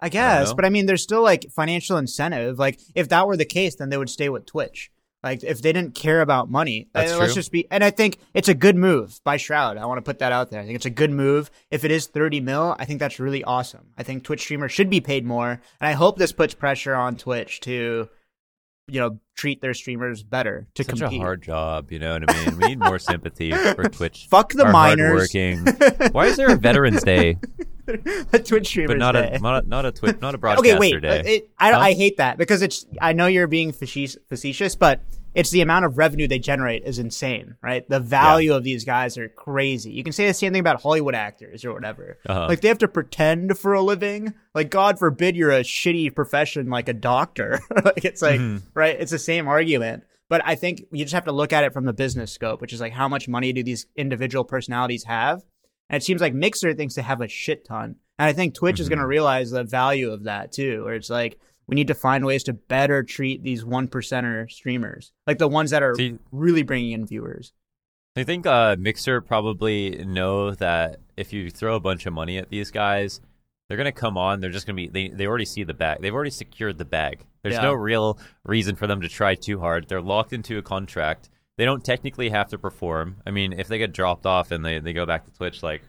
I 0.00 0.08
guess, 0.08 0.48
know. 0.48 0.56
but 0.56 0.64
I 0.64 0.68
mean, 0.70 0.86
there's 0.86 1.04
still 1.04 1.22
like 1.22 1.46
financial 1.54 1.96
incentive. 1.96 2.58
Like, 2.58 2.80
if 2.96 3.08
that 3.10 3.28
were 3.28 3.36
the 3.36 3.44
case, 3.44 3.76
then 3.76 3.88
they 3.88 3.96
would 3.96 4.10
stay 4.10 4.28
with 4.28 4.46
Twitch. 4.46 4.90
Like, 5.22 5.44
if 5.44 5.62
they 5.62 5.72
didn't 5.72 5.94
care 5.94 6.20
about 6.20 6.50
money, 6.50 6.88
That's 6.92 7.12
let's 7.16 7.32
true. 7.32 7.40
just 7.40 7.52
be. 7.52 7.66
And 7.70 7.84
I 7.84 7.90
think 7.90 8.18
it's 8.34 8.48
a 8.48 8.54
good 8.54 8.74
move 8.76 9.20
by 9.22 9.36
Shroud. 9.36 9.76
I 9.76 9.86
want 9.86 9.98
to 9.98 10.02
put 10.02 10.18
that 10.18 10.32
out 10.32 10.50
there. 10.50 10.60
I 10.60 10.64
think 10.64 10.74
it's 10.74 10.86
a 10.86 10.90
good 10.90 11.10
move. 11.12 11.48
If 11.70 11.84
it 11.84 11.92
is 11.92 12.06
30 12.08 12.40
mil, 12.40 12.74
I 12.78 12.84
think 12.84 12.98
that's 12.98 13.20
really 13.20 13.44
awesome. 13.44 13.86
I 13.96 14.02
think 14.02 14.24
Twitch 14.24 14.40
streamers 14.40 14.72
should 14.72 14.90
be 14.90 15.00
paid 15.00 15.24
more, 15.24 15.50
and 15.50 15.60
I 15.80 15.92
hope 15.92 16.18
this 16.18 16.32
puts 16.32 16.54
pressure 16.54 16.94
on 16.96 17.14
Twitch 17.16 17.60
to, 17.60 18.08
you 18.88 19.00
know, 19.00 19.20
treat 19.36 19.60
their 19.60 19.74
streamers 19.74 20.22
better 20.24 20.66
to 20.74 20.82
Such 20.84 20.98
compete. 20.98 21.20
a 21.20 21.22
hard 21.22 21.42
job, 21.42 21.92
you 21.92 22.00
know 22.00 22.14
what 22.14 22.28
I 22.28 22.44
mean? 22.44 22.58
We 22.58 22.66
need 22.68 22.78
more 22.80 22.98
sympathy 23.10 23.52
for 23.52 23.84
Twitch. 23.88 24.26
Fuck 24.28 24.52
the 24.54 24.64
miners. 24.66 25.32
Why 26.12 26.26
is 26.26 26.36
there 26.36 26.50
a 26.50 26.56
Veterans 26.56 27.02
Day, 27.04 27.38
a 28.32 28.38
Twitch 28.38 28.66
streamers 28.68 28.88
but 28.90 28.98
not 28.98 29.12
day. 29.12 29.32
a 29.34 29.38
not 29.40 29.64
a 29.64 29.68
not 29.68 29.86
a 29.86 29.92
Twitch 29.92 30.16
not 30.22 30.34
a 30.34 30.38
broadcaster 30.38 30.70
okay, 30.70 30.78
wait. 30.78 31.00
day? 31.02 31.20
uh, 31.20 31.22
It, 31.24 31.50
I, 31.58 31.72
Huh? 31.72 31.78
I 31.78 31.92
hate 31.94 32.16
that 32.18 32.38
because 32.38 32.62
it's. 32.62 32.86
I 33.00 33.12
know 33.12 33.26
you're 33.26 33.46
being 33.46 33.72
facetious, 33.72 34.74
but 34.76 35.00
it's 35.34 35.50
the 35.50 35.62
amount 35.62 35.84
of 35.86 35.96
revenue 35.96 36.28
they 36.28 36.38
generate 36.38 36.84
is 36.84 36.98
insane, 36.98 37.56
right? 37.62 37.88
The 37.88 38.00
value 38.00 38.52
of 38.52 38.64
these 38.64 38.84
guys 38.84 39.16
are 39.16 39.28
crazy. 39.30 39.90
You 39.92 40.04
can 40.04 40.12
say 40.12 40.26
the 40.26 40.34
same 40.34 40.52
thing 40.52 40.60
about 40.60 40.82
Hollywood 40.82 41.14
actors 41.14 41.64
or 41.64 41.72
whatever. 41.72 42.18
Uh-huh. 42.28 42.46
Like 42.48 42.60
they 42.60 42.68
have 42.68 42.78
to 42.78 42.88
pretend 42.88 43.58
for 43.58 43.72
a 43.72 43.80
living. 43.80 44.34
Like 44.54 44.70
God 44.70 44.98
forbid 44.98 45.34
you're 45.36 45.50
a 45.50 45.60
shitty 45.62 46.14
profession 46.14 46.68
like 46.68 46.88
a 46.88 46.92
doctor. 46.92 47.60
like 47.84 48.04
it's 48.04 48.20
like 48.22 48.40
Mhm. 48.40 48.62
right. 48.74 48.96
It's 49.00 49.10
the 49.12 49.18
same 49.18 49.48
argument. 49.48 50.04
But 50.28 50.42
I 50.46 50.54
think 50.54 50.82
you 50.92 51.04
just 51.04 51.12
have 51.14 51.24
to 51.26 51.32
look 51.32 51.52
at 51.52 51.64
it 51.64 51.72
from 51.74 51.84
the 51.84 51.92
business 51.92 52.32
scope, 52.32 52.60
which 52.62 52.72
is 52.72 52.80
like 52.80 52.92
how 52.92 53.06
much 53.08 53.28
money 53.28 53.52
do 53.52 53.62
these 53.62 53.86
individual 53.96 54.44
personalities 54.44 55.04
have? 55.04 55.42
And 55.92 56.02
it 56.02 56.04
seems 56.04 56.20
like 56.20 56.34
Mixer 56.34 56.74
thinks 56.74 56.94
they 56.94 57.02
have 57.02 57.20
a 57.20 57.28
shit 57.28 57.64
ton. 57.66 57.96
And 58.18 58.26
I 58.28 58.32
think 58.32 58.54
Twitch 58.54 58.80
is 58.80 58.86
Mm-hmm. 58.86 58.94
going 58.94 59.02
to 59.02 59.06
realize 59.06 59.50
the 59.50 59.62
value 59.62 60.10
of 60.10 60.24
that 60.24 60.50
too, 60.50 60.84
where 60.84 60.94
it's 60.94 61.10
like, 61.10 61.38
we 61.68 61.74
need 61.76 61.86
to 61.88 61.94
find 61.94 62.24
ways 62.24 62.42
to 62.44 62.52
better 62.54 63.02
treat 63.04 63.42
these 63.44 63.64
one 63.64 63.86
percenter 63.86 64.50
streamers, 64.50 65.12
like 65.26 65.38
the 65.38 65.46
ones 65.48 65.70
that 65.70 65.82
are 65.82 65.94
See- 65.94 66.18
really 66.32 66.62
bringing 66.64 66.90
in 66.92 67.06
viewers. 67.06 67.52
I 68.16 68.24
think 68.24 68.46
uh, 68.46 68.76
Mixer 68.78 69.20
probably 69.20 70.04
know 70.04 70.50
that 70.56 71.00
if 71.16 71.32
you 71.32 71.50
throw 71.50 71.76
a 71.76 71.80
bunch 71.80 72.04
of 72.04 72.12
money 72.12 72.36
at 72.36 72.50
these 72.50 72.70
guys, 72.70 73.20
they're 73.68 73.78
gonna 73.78 73.90
come 73.92 74.18
on. 74.18 74.40
They're 74.40 74.50
just 74.50 74.66
gonna 74.66 74.76
be. 74.76 74.88
They 74.88 75.08
they 75.08 75.26
already 75.26 75.46
see 75.46 75.62
the 75.64 75.72
bag. 75.72 76.02
They've 76.02 76.12
already 76.12 76.28
secured 76.30 76.76
the 76.76 76.84
bag. 76.84 77.24
There's 77.42 77.54
Yeah. 77.54 77.62
no 77.62 77.72
real 77.72 78.18
reason 78.44 78.76
for 78.76 78.86
them 78.86 79.00
to 79.00 79.08
try 79.08 79.34
too 79.34 79.60
hard. 79.60 79.88
They're 79.88 80.02
locked 80.02 80.34
into 80.34 80.58
a 80.58 80.62
contract. 80.62 81.30
They 81.58 81.64
don't 81.64 81.84
technically 81.84 82.30
have 82.30 82.48
to 82.48 82.58
perform. 82.58 83.16
I 83.26 83.30
mean, 83.30 83.52
if 83.52 83.68
they 83.68 83.78
get 83.78 83.92
dropped 83.92 84.26
off 84.26 84.50
and 84.50 84.64
they, 84.64 84.78
they 84.78 84.92
go 84.92 85.06
back 85.06 85.24
to 85.26 85.32
Twitch, 85.32 85.62
like 85.62 85.82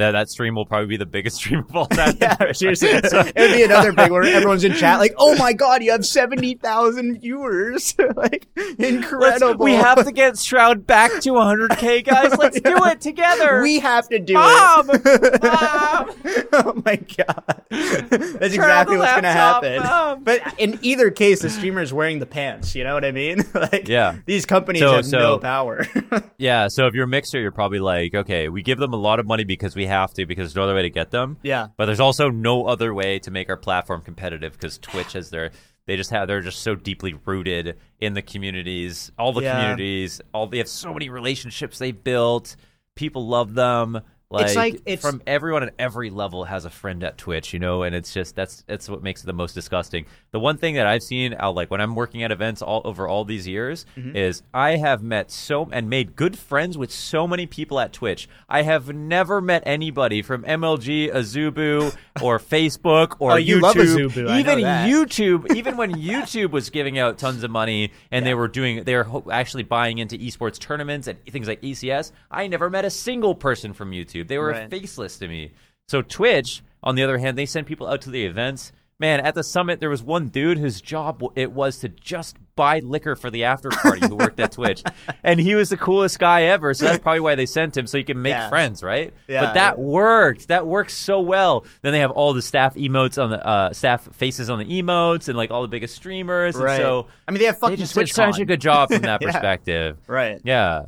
that 0.00 0.12
that 0.12 0.28
stream 0.28 0.54
will 0.54 0.66
probably 0.66 0.86
be 0.88 0.96
the 0.96 1.06
biggest 1.06 1.36
stream 1.40 1.60
of 1.60 1.74
all 1.76 1.86
time. 1.86 2.16
yeah, 2.20 2.52
seriously. 2.52 2.88
So- 3.08 3.20
it 3.20 3.34
would 3.36 3.52
be 3.56 3.62
another 3.62 3.92
big 3.92 4.10
one. 4.10 4.26
Everyone's 4.26 4.64
in 4.64 4.74
chat 4.74 4.98
like, 4.98 5.14
"Oh 5.16 5.36
my 5.36 5.52
god, 5.52 5.82
you 5.82 5.92
have 5.92 6.04
seventy 6.06 6.54
thousand 6.54 7.20
viewers! 7.20 7.94
like, 8.16 8.46
Let's- 8.56 8.74
incredible! 8.78 9.64
we 9.64 9.74
have 9.74 10.04
to 10.04 10.12
get 10.12 10.38
Shroud 10.38 10.86
back 10.86 11.10
to 11.22 11.30
100k, 11.30 12.04
guys. 12.04 12.36
Let's 12.38 12.60
do 12.60 12.76
it 12.86 13.00
together. 13.00 13.62
We 13.62 13.78
have 13.80 14.08
to 14.08 14.18
do 14.18 14.34
Mom! 14.34 14.90
it. 14.90 15.42
Mom! 15.42 16.10
oh 16.52 16.82
my 16.84 16.96
god, 16.96 17.62
that's 17.70 18.10
Turn 18.10 18.42
exactly 18.42 18.94
on 18.96 18.98
the 18.98 19.04
what's 19.04 19.14
gonna 19.14 19.32
happen. 19.32 19.82
Mom! 19.82 20.24
But 20.24 20.42
in 20.58 20.78
either 20.82 21.10
case, 21.10 21.40
the 21.42 21.50
streamer's 21.50 21.92
wearing 21.92 22.18
the 22.18 22.26
pants. 22.26 22.74
You 22.74 22.84
know 22.84 22.94
what 22.94 23.04
I 23.04 23.12
mean? 23.12 23.42
like, 23.54 23.88
Yeah. 23.88 24.16
these 24.26 24.46
companies 24.46 24.80
So- 24.82 24.92
have 24.96 25.06
so- 25.06 25.18
no 25.18 25.38
power. 25.38 25.86
Yeah, 26.38 26.68
so 26.68 26.86
if 26.86 26.94
you're 26.94 27.04
a 27.04 27.08
mixer, 27.08 27.38
you're 27.40 27.50
probably 27.52 27.78
like, 27.80 28.14
okay, 28.14 28.48
we 28.48 28.62
give 28.62 28.78
them 28.78 28.92
a 28.92 28.96
lot 28.96 29.20
of 29.20 29.26
money 29.26 29.44
because 29.44 29.76
we 29.76 29.86
have 29.90 30.14
to, 30.14 30.24
because 30.26 30.44
there's 30.48 30.56
no 30.56 30.62
other 30.64 30.74
way 30.74 30.82
to 30.82 30.90
get 30.90 31.10
them. 31.10 31.36
yeah, 31.42 31.68
But 31.76 31.86
there's 31.86 32.00
also 32.00 32.30
no 32.30 32.64
other 32.66 32.94
way 32.94 33.18
to 33.20 33.30
make 33.30 33.48
our 33.50 33.56
platform 33.58 34.00
competitive 34.02 34.52
because 34.54 34.78
Twitch 34.78 35.12
has 35.12 35.28
their 35.30 35.50
they 35.86 35.96
just 35.96 36.10
have 36.10 36.28
they're 36.28 36.40
just 36.40 36.60
so 36.62 36.74
deeply 36.74 37.14
rooted 37.24 37.76
in 38.00 38.14
the 38.14 38.22
communities, 38.22 39.10
all 39.18 39.32
the 39.32 39.42
Yeah. 39.42 39.52
communities, 39.60 40.20
all 40.32 40.46
they 40.46 40.58
have 40.58 40.68
so 40.68 40.92
many 40.92 41.08
relationships 41.08 41.78
they've 41.78 42.04
built. 42.04 42.56
People 42.94 43.26
love 43.26 43.54
them. 43.54 44.00
Like, 44.32 44.46
It's 44.46 44.54
like- 44.56 44.74
it's- 44.86 45.00
from 45.00 45.20
everyone 45.26 45.64
at 45.64 45.74
every 45.76 46.08
level 46.08 46.44
has 46.44 46.64
a 46.64 46.70
friend 46.70 47.02
at 47.02 47.18
Twitch, 47.18 47.52
you 47.52 47.58
know, 47.58 47.82
and 47.82 47.96
it's 47.96 48.14
just 48.14 48.36
that's 48.36 48.62
that's 48.68 48.88
what 48.88 49.02
makes 49.02 49.24
it 49.24 49.26
the 49.26 49.32
most 49.32 49.54
disgusting. 49.54 50.06
The 50.30 50.38
one 50.38 50.56
thing 50.56 50.74
that 50.76 50.86
I've 50.86 51.02
seen 51.02 51.34
out 51.36 51.56
like 51.56 51.68
when 51.68 51.80
I'm 51.80 51.96
working 51.96 52.22
at 52.22 52.30
events 52.30 52.62
all 52.62 52.80
over 52.84 53.08
all 53.08 53.24
these 53.24 53.48
years 53.48 53.84
Mm-hmm. 53.98 54.14
is 54.16 54.42
I 54.54 54.76
have 54.76 55.02
met 55.02 55.32
so 55.32 55.68
and 55.72 55.90
made 55.90 56.14
good 56.14 56.38
friends 56.38 56.78
with 56.78 56.92
so 56.92 57.26
many 57.26 57.46
people 57.46 57.80
at 57.80 57.92
Twitch. 57.92 58.28
I 58.48 58.62
have 58.62 58.94
never 58.94 59.40
met 59.40 59.64
anybody 59.66 60.22
from 60.22 60.44
MLG, 60.44 61.12
Azubu, 61.12 61.92
or 62.22 62.38
Facebook 62.38 63.16
or 63.18 63.32
Oh, 63.32 63.34
you 63.36 63.56
YouTube. 63.56 63.62
love 63.62 63.76
Azubu, 63.76 64.28
I 64.28 64.38
Even. 64.38 64.58
YouTube, 64.60 65.56
even 65.56 65.76
when 65.76 65.92
YouTube 65.94 66.52
was 66.52 66.70
giving 66.70 67.00
out 67.00 67.18
tons 67.18 67.42
of 67.42 67.50
money 67.50 67.90
and 68.12 68.24
they 68.24 68.34
were 68.34 68.46
doing, 68.46 68.84
they 68.84 68.94
were 68.94 69.02
ho- 69.04 69.26
actually 69.32 69.64
buying 69.64 69.98
into 69.98 70.16
esports 70.18 70.58
tournaments 70.60 71.08
and 71.08 71.18
things 71.26 71.48
like 71.48 71.60
ECS. 71.62 72.12
I 72.30 72.46
never 72.46 72.70
met 72.70 72.84
a 72.84 72.90
single 72.90 73.34
person 73.34 73.72
from 73.72 73.90
YouTube. 73.90 74.19
They 74.28 74.38
were 74.38 74.50
Right. 74.50 74.70
faceless 74.70 75.18
to 75.18 75.28
me. 75.28 75.52
So 75.88 76.02
Twitch, 76.02 76.62
on 76.82 76.94
the 76.94 77.02
other 77.02 77.18
hand, 77.18 77.36
they 77.36 77.46
send 77.46 77.66
people 77.66 77.86
out 77.88 78.00
to 78.02 78.10
the 78.10 78.24
events. 78.24 78.72
Man, 78.98 79.20
at 79.20 79.34
the 79.34 79.42
summit, 79.42 79.80
there 79.80 79.88
was 79.88 80.02
one 80.02 80.28
dude 80.28 80.58
whose 80.58 80.78
job 80.82 81.22
it 81.34 81.52
was 81.52 81.78
to 81.78 81.88
just 81.88 82.36
buy 82.54 82.80
liquor 82.80 83.16
for 83.16 83.30
the 83.30 83.44
after 83.44 83.70
party 83.70 84.06
who 84.06 84.14
worked 84.14 84.38
at 84.38 84.52
Twitch, 84.52 84.82
and 85.24 85.40
he 85.40 85.54
was 85.54 85.70
the 85.70 85.78
coolest 85.78 86.18
guy 86.18 86.42
ever. 86.42 86.74
So 86.74 86.84
that's 86.84 86.98
probably 87.02 87.20
why 87.20 87.34
they 87.34 87.46
sent 87.46 87.74
him, 87.78 87.86
so 87.86 87.96
he 87.96 88.04
can 88.04 88.20
make 88.20 88.32
Yeah. 88.32 88.50
friends, 88.50 88.82
right? 88.82 89.14
Yeah. 89.26 89.40
But 89.46 89.54
that 89.54 89.78
worked. 89.78 90.48
That 90.48 90.66
works 90.66 90.92
so 90.92 91.18
well. 91.20 91.64
Then 91.80 91.92
they 91.92 92.00
have 92.00 92.10
all 92.10 92.34
the 92.34 92.42
staff 92.42 92.74
emotes 92.74 93.16
on 93.22 93.30
the 93.30 93.44
uh, 93.44 93.72
staff 93.72 94.06
faces 94.14 94.50
on 94.50 94.58
the 94.58 94.66
emotes, 94.66 95.28
and 95.28 95.36
like 95.38 95.50
all 95.50 95.62
the 95.62 95.68
biggest 95.68 95.94
streamers. 95.96 96.54
And 96.56 96.64
right. 96.64 96.76
so 96.76 97.06
I 97.26 97.30
mean, 97.30 97.38
they 97.38 97.46
have 97.46 97.54
they 97.56 97.60
fucking 97.60 97.76
did 97.76 97.88
Twitch 97.90 98.12
such 98.12 98.38
a 98.38 98.44
good 98.44 98.60
job 98.60 98.90
from 98.92 99.00
that 99.02 99.22
Yeah. 99.22 99.32
perspective. 99.32 99.96
right? 100.08 100.42
Yeah. 100.44 100.82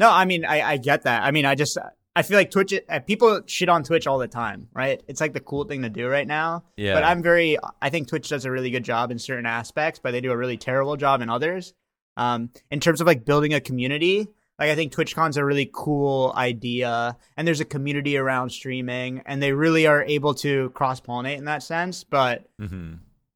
No, 0.00 0.10
I 0.10 0.24
mean, 0.24 0.44
I, 0.44 0.62
I 0.62 0.76
get 0.78 1.02
that. 1.04 1.22
I 1.22 1.30
mean, 1.30 1.46
I 1.46 1.54
just 1.54 1.78
I 2.16 2.22
feel 2.22 2.38
like 2.38 2.50
Twitch. 2.50 2.72
uh, 2.88 3.00
People 3.00 3.42
shit 3.46 3.68
on 3.68 3.84
Twitch 3.84 4.06
all 4.06 4.18
the 4.18 4.26
time, 4.26 4.68
right? 4.72 5.02
It's 5.06 5.20
like 5.20 5.34
the 5.34 5.40
cool 5.40 5.64
thing 5.64 5.82
to 5.82 5.90
do 5.90 6.08
right 6.08 6.26
now. 6.26 6.64
Yeah. 6.76 6.94
But 6.94 7.04
I'm 7.04 7.22
very. 7.22 7.58
I 7.82 7.90
think 7.90 8.08
Twitch 8.08 8.28
does 8.28 8.44
a 8.46 8.50
really 8.50 8.70
good 8.70 8.84
job 8.84 9.10
in 9.10 9.18
certain 9.18 9.46
aspects, 9.46 10.00
but 10.02 10.10
they 10.12 10.20
do 10.20 10.32
a 10.32 10.36
really 10.36 10.56
terrible 10.56 10.96
job 10.96 11.20
in 11.20 11.28
others. 11.30 11.74
Um, 12.16 12.50
in 12.70 12.80
terms 12.80 13.00
of 13.02 13.06
like 13.06 13.26
building 13.26 13.52
a 13.52 13.60
community, 13.60 14.26
like 14.58 14.70
I 14.70 14.74
think 14.74 14.94
TwitchCon's 14.94 15.36
a 15.36 15.44
really 15.44 15.70
cool 15.72 16.32
idea, 16.34 17.18
and 17.36 17.46
there's 17.46 17.60
a 17.60 17.66
community 17.66 18.16
around 18.16 18.48
streaming, 18.50 19.22
and 19.26 19.42
they 19.42 19.52
really 19.52 19.86
are 19.86 20.02
able 20.02 20.32
to 20.36 20.70
cross 20.70 20.98
pollinate 21.00 21.36
in 21.36 21.44
that 21.44 21.62
sense. 21.62 22.02
But 22.02 22.46
hmm 22.58 22.94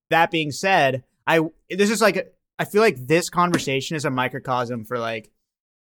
that 0.09 0.31
being 0.31 0.51
said, 0.51 1.05
I 1.27 1.41
this 1.69 1.91
is 1.91 2.01
like 2.01 2.35
I 2.59 2.65
feel 2.65 2.81
like 2.81 2.97
this 3.07 3.29
conversation 3.31 3.97
is 3.97 4.07
a 4.07 4.11
microcosm 4.11 4.85
for 4.87 4.99
like 4.99 5.31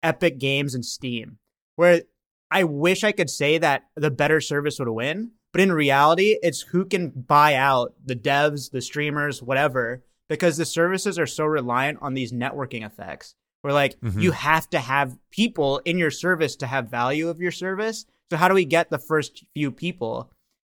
Epic 0.02 0.38
Games 0.38 0.74
and 0.76 0.84
Steam, 0.84 1.38
where 1.76 2.02
I 2.50 2.64
wish 2.64 3.02
I 3.04 3.12
could 3.12 3.30
say 3.30 3.58
that 3.58 3.84
the 3.96 4.10
better 4.10 4.40
service 4.40 4.78
would 4.78 4.88
win, 4.88 5.32
but 5.52 5.60
in 5.60 5.72
reality, 5.72 6.36
it's 6.42 6.62
who 6.62 6.84
can 6.84 7.10
buy 7.10 7.54
out 7.54 7.94
the 8.04 8.16
devs, 8.16 8.70
the 8.70 8.80
streamers, 8.80 9.42
whatever, 9.42 10.04
because 10.28 10.56
the 10.56 10.64
services 10.64 11.18
are 11.18 11.26
so 11.26 11.44
reliant 11.44 11.98
on 12.00 12.14
these 12.14 12.32
networking 12.32 12.84
effects. 12.84 13.34
Where 13.62 13.72
like 13.72 13.98
Mhm. 14.00 14.20
you 14.20 14.32
have 14.32 14.68
to 14.70 14.78
have 14.78 15.16
people 15.30 15.78
in 15.86 15.96
your 15.96 16.10
service 16.10 16.54
to 16.56 16.66
have 16.66 16.90
value 16.90 17.28
of 17.28 17.40
your 17.40 17.50
service. 17.52 18.04
So 18.30 18.36
how 18.36 18.48
do 18.48 18.54
we 18.54 18.66
get 18.66 18.90
the 18.90 18.98
first 18.98 19.44
few 19.54 19.72
people? 19.72 20.30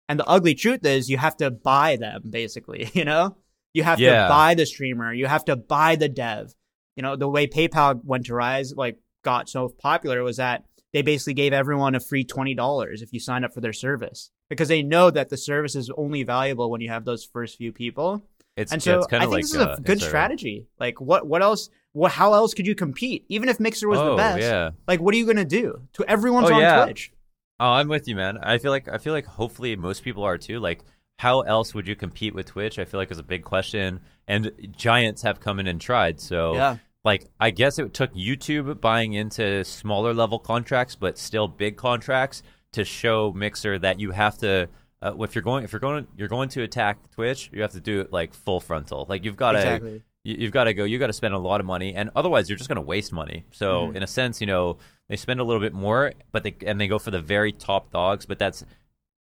And 0.08 0.18
the 0.18 0.26
ugly 0.26 0.54
truth 0.56 0.84
is 0.84 1.08
you 1.08 1.18
have 1.18 1.36
to 1.36 1.52
buy 1.52 1.94
them 1.96 2.22
basically, 2.28 2.90
you 2.94 3.04
know? 3.04 3.36
You 3.74 3.84
have 3.84 4.00
Yeah. 4.00 4.24
to 4.24 4.28
buy 4.28 4.54
the 4.54 4.66
streamer, 4.66 5.12
you 5.14 5.26
have 5.26 5.44
to 5.44 5.54
buy 5.54 5.94
the 5.94 6.08
dev. 6.08 6.52
You 6.96 7.04
know, 7.04 7.14
the 7.14 7.28
way 7.28 7.46
PayPal 7.46 8.04
went 8.04 8.26
to 8.26 8.34
rise, 8.34 8.74
like 8.74 8.98
got 9.22 9.48
so 9.48 9.68
popular 9.68 10.24
was 10.24 10.38
that 10.38 10.64
they 10.92 11.02
basically 11.02 11.34
gave 11.34 11.52
everyone 11.52 11.94
a 11.94 12.00
free 12.00 12.24
$20 12.24 13.02
if 13.02 13.12
you 13.12 13.20
sign 13.20 13.44
up 13.44 13.54
for 13.54 13.60
their 13.60 13.72
service 13.72 14.30
because 14.48 14.68
they 14.68 14.82
know 14.82 15.10
that 15.10 15.28
the 15.28 15.36
service 15.36 15.74
is 15.76 15.90
only 15.96 16.22
valuable 16.22 16.70
when 16.70 16.80
you 16.80 16.88
have 16.88 17.04
those 17.04 17.24
first 17.24 17.56
few 17.58 17.72
people. 17.72 18.22
It's 18.56 18.72
And 18.72 18.82
so 18.82 18.98
it's 18.98 19.06
kind 19.06 19.22
I 19.22 19.26
think 19.26 19.32
like 19.34 19.42
this 19.42 19.54
is 19.54 19.58
uh, 19.58 19.76
a 19.78 19.80
good 19.80 20.00
strategy. 20.00 20.66
Like 20.78 21.00
what 21.00 21.26
what 21.26 21.42
else 21.42 21.70
what 21.92 22.12
how 22.12 22.34
else 22.34 22.52
could 22.54 22.66
you 22.66 22.74
compete? 22.74 23.24
Even 23.28 23.48
if 23.48 23.60
Mixer 23.60 23.88
was 23.88 23.98
oh, 24.00 24.10
the 24.10 24.16
best. 24.16 24.40
yeah. 24.40 24.70
Like 24.88 25.00
what 25.00 25.14
are 25.14 25.18
you 25.18 25.24
going 25.24 25.36
to 25.36 25.44
do? 25.44 25.80
To 25.94 26.04
everyone's 26.10 26.50
Oh, 26.50 26.54
on 26.54 26.60
yeah. 26.60 26.84
Twitch. 26.84 27.12
Oh, 27.60 27.68
I'm 27.72 27.88
with 27.88 28.08
you, 28.08 28.16
man. 28.16 28.38
I 28.42 28.58
feel 28.58 28.70
like 28.70 28.88
I 28.88 28.98
feel 28.98 29.12
like 29.12 29.26
hopefully 29.26 29.76
most 29.76 30.02
people 30.02 30.24
are 30.24 30.38
too. 30.38 30.58
Like, 30.60 30.80
how 31.18 31.42
else 31.42 31.74
would 31.74 31.86
you 31.86 31.94
compete 31.94 32.34
with 32.34 32.46
Twitch? 32.46 32.78
I 32.78 32.86
feel 32.86 32.98
like 32.98 33.10
is 33.10 33.18
a 33.18 33.22
big 33.22 33.44
question, 33.44 34.00
and 34.26 34.50
giants 34.76 35.22
have 35.22 35.40
come 35.40 35.60
in 35.60 35.66
and 35.66 35.78
tried. 35.78 36.20
So, 36.20 36.54
Yeah. 36.54 36.76
Like, 37.04 37.26
I 37.40 37.50
guess 37.50 37.78
it 37.78 37.94
took 37.94 38.12
YouTube 38.14 38.80
buying 38.80 39.14
into 39.14 39.64
smaller 39.64 40.12
level 40.12 40.38
contracts, 40.38 40.96
but 40.96 41.16
still 41.18 41.48
big 41.48 41.76
contracts 41.76 42.42
to 42.72 42.84
show 42.84 43.32
Mixer 43.32 43.78
that 43.78 43.98
you 44.00 44.10
have 44.10 44.38
to. 44.38 44.68
Uh, 45.02 45.14
if 45.20 45.34
you're 45.34 45.42
going, 45.42 45.64
if 45.64 45.72
you're 45.72 45.80
going, 45.80 46.06
you're 46.16 46.28
going 46.28 46.50
to 46.50 46.62
attack 46.62 46.98
Twitch, 47.12 47.48
you 47.52 47.62
have 47.62 47.72
to 47.72 47.80
do 47.80 48.00
it 48.00 48.12
like 48.12 48.34
full 48.34 48.60
frontal. 48.60 49.06
Like 49.08 49.24
you've 49.24 49.36
got 49.36 49.52
to 49.52 49.58
Exactly. 49.58 50.02
you, 50.24 50.36
you've 50.40 50.52
got 50.52 50.64
to 50.64 50.74
go. 50.74 50.84
You 50.84 50.98
got 50.98 51.06
to 51.06 51.14
spend 51.14 51.32
a 51.32 51.38
lot 51.38 51.60
of 51.60 51.66
money, 51.66 51.94
and 51.94 52.10
otherwise, 52.14 52.50
you're 52.50 52.58
just 52.58 52.68
going 52.68 52.76
to 52.76 52.82
waste 52.82 53.10
money. 53.12 53.44
So, 53.50 53.88
Mhm. 53.88 53.96
in 53.96 54.02
a 54.02 54.06
sense, 54.06 54.42
you 54.42 54.46
know, 54.46 54.76
they 55.08 55.16
spend 55.16 55.40
a 55.40 55.44
little 55.44 55.60
bit 55.62 55.72
more, 55.72 56.12
but 56.32 56.42
they 56.42 56.54
and 56.66 56.78
they 56.78 56.86
go 56.86 56.98
for 56.98 57.10
the 57.10 57.20
very 57.22 57.50
top 57.50 57.90
dogs. 57.90 58.26
But 58.26 58.38
that's, 58.38 58.62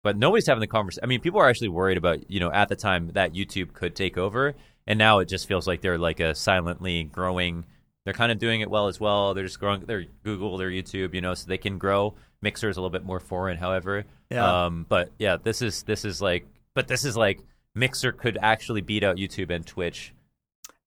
but 0.02 0.16
nobody's 0.16 0.46
having 0.46 0.60
the 0.62 0.66
conversation. 0.66 1.04
I 1.04 1.06
mean, 1.08 1.20
people 1.20 1.38
are 1.40 1.48
actually 1.50 1.68
worried 1.68 1.98
about, 1.98 2.30
you 2.30 2.40
know, 2.40 2.50
at 2.50 2.70
the 2.70 2.76
time 2.76 3.10
that 3.12 3.34
YouTube 3.34 3.74
could 3.74 3.94
take 3.94 4.16
over, 4.16 4.54
and 4.86 4.98
now 4.98 5.18
it 5.20 5.26
just 5.28 5.46
feels 5.48 5.66
like 5.66 5.80
they're 5.80 5.98
like 5.98 6.20
a 6.20 6.34
silently 6.34 7.04
growing. 7.04 7.64
They're 8.04 8.14
kind 8.14 8.32
of 8.32 8.38
doing 8.38 8.60
it 8.62 8.70
well 8.70 8.88
as 8.88 8.98
well. 8.98 9.34
They're 9.34 9.44
just 9.44 9.60
growing. 9.60 9.82
They're 9.84 10.04
Google, 10.24 10.56
their 10.56 10.70
YouTube, 10.70 11.14
you 11.14 11.20
know, 11.20 11.34
so 11.34 11.46
they 11.46 11.58
can 11.58 11.78
grow. 11.78 12.14
mixer 12.42 12.68
is 12.68 12.76
a 12.76 12.80
little 12.80 12.90
bit 12.90 13.04
more 13.04 13.20
foreign, 13.20 13.58
however. 13.58 14.04
Yeah. 14.30 14.64
Um, 14.66 14.86
but 14.88 15.10
yeah, 15.18 15.36
this 15.42 15.60
is 15.62 15.82
this 15.82 16.04
is 16.04 16.22
like, 16.22 16.46
but 16.74 16.88
this 16.88 17.04
is 17.04 17.16
like 17.16 17.40
Mixer 17.74 18.12
could 18.12 18.38
actually 18.40 18.80
beat 18.80 19.04
out 19.04 19.16
YouTube 19.16 19.50
and 19.50 19.64
Twitch 19.66 20.12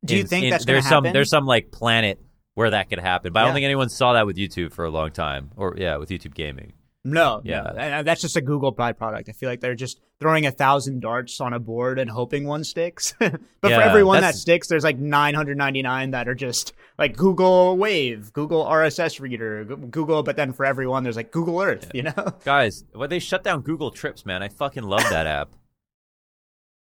Do 0.03 0.15
you 0.15 0.21
in- 0.21 0.27
think 0.27 0.43
in- 0.45 0.49
that's 0.49 0.65
there's 0.65 0.83
some 0.87 1.03
happen? 1.05 1.13
there's 1.13 1.29
some 1.29 1.45
like 1.45 1.71
planet 1.71 2.19
where 2.55 2.69
that 2.71 2.89
could 2.89 2.99
happen, 2.99 3.31
but 3.33 3.41
I 3.41 3.45
don't 3.45 3.53
think 3.53 3.63
anyone 3.65 3.89
saw 3.89 4.13
that 4.13 4.25
with 4.25 4.35
YouTube 4.37 4.73
for 4.73 4.85
a 4.85 4.89
long 4.91 5.11
time, 5.11 5.51
or 5.55 5.75
yeah, 5.77 5.97
with 5.97 6.09
YouTube 6.09 6.33
gaming. 6.35 6.73
No, 7.05 7.41
Yeah. 7.43 7.71
no. 7.75 7.81
Uh, 7.81 8.03
that's 8.03 8.21
just 8.21 8.37
a 8.37 8.41
Google 8.41 8.73
byproduct. 8.73 9.27
I 9.27 9.33
feel 9.33 9.49
like 9.49 9.59
they're 9.59 9.75
just 9.75 9.99
throwing 10.21 10.45
a 10.45 10.51
thousand 10.51 11.01
darts 11.01 11.41
on 11.41 11.51
a 11.51 11.59
board 11.59 11.99
and 11.99 12.09
hoping 12.09 12.47
one 12.47 12.63
sticks. 12.63 13.13
but 13.19 13.31
for 13.61 13.69
Yeah, 13.69 13.79
every 13.85 14.03
one 14.05 14.21
that 14.21 14.35
sticks, 14.35 14.67
there's 14.67 14.85
like 14.85 14.97
999 14.97 16.11
that 16.11 16.29
are 16.29 16.35
just 16.35 16.71
like 16.97 17.17
Google 17.17 17.75
Wave, 17.77 18.31
Google 18.31 18.63
RSS 18.65 19.19
Reader, 19.19 19.65
Google. 19.65 20.23
But 20.23 20.37
then 20.37 20.53
for 20.53 20.65
everyone, 20.65 21.03
there's 21.03 21.17
like 21.17 21.31
Google 21.31 21.59
Earth. 21.61 21.91
You 21.93 22.03
know? 22.03 22.13
Guys, 22.45 22.85
well, 22.95 23.09
they 23.09 23.19
shut 23.19 23.43
down 23.43 23.61
Google 23.61 23.91
Trips, 23.91 24.25
man. 24.25 24.41
I 24.41 24.47
fucking 24.47 24.83
love 24.83 25.03
that 25.09 25.27
app. 25.27 25.49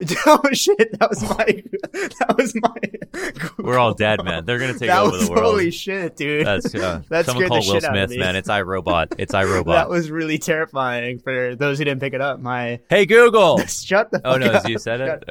oh 0.25 0.41
shit! 0.53 0.97
That 0.97 1.09
was 1.09 1.21
my. 1.23 1.63
That 1.91 2.35
was 2.37 2.55
my. 2.55 3.31
Google. 3.33 3.49
We're 3.65 3.77
all 3.77 3.93
dead, 3.93 4.23
man. 4.23 4.45
They're 4.45 4.57
gonna 4.57 4.71
take 4.71 4.87
that 4.87 5.01
over 5.01 5.11
was 5.11 5.27
the 5.27 5.33
world. 5.33 5.43
holy 5.43 5.71
shit, 5.71 6.15
dude. 6.15 6.47
That's 6.47 6.73
uh, 6.73 7.01
That 7.09 7.25
someone 7.25 7.49
called 7.49 7.65
Will 7.65 7.73
shit 7.73 7.83
out 7.83 7.97
of 7.97 8.09
Smith, 8.09 8.19
man. 8.19 8.37
It's 8.37 8.47
iRobot. 8.47 9.15
It's 9.17 9.33
iRobot. 9.33 9.65
that 9.65 9.89
was 9.89 10.09
really 10.09 10.37
terrifying 10.37 11.19
for 11.19 11.53
those 11.55 11.79
who 11.79 11.83
didn't 11.83 11.99
pick 11.99 12.13
it 12.13 12.21
up. 12.21 12.39
My 12.39 12.79
hey 12.89 13.05
Google. 13.05 13.57
shut 13.65 14.09
the. 14.11 14.21
oh 14.23 14.37
no, 14.37 14.47
up. 14.47 14.69
you 14.69 14.79
said 14.79 15.01
it. 15.01 15.23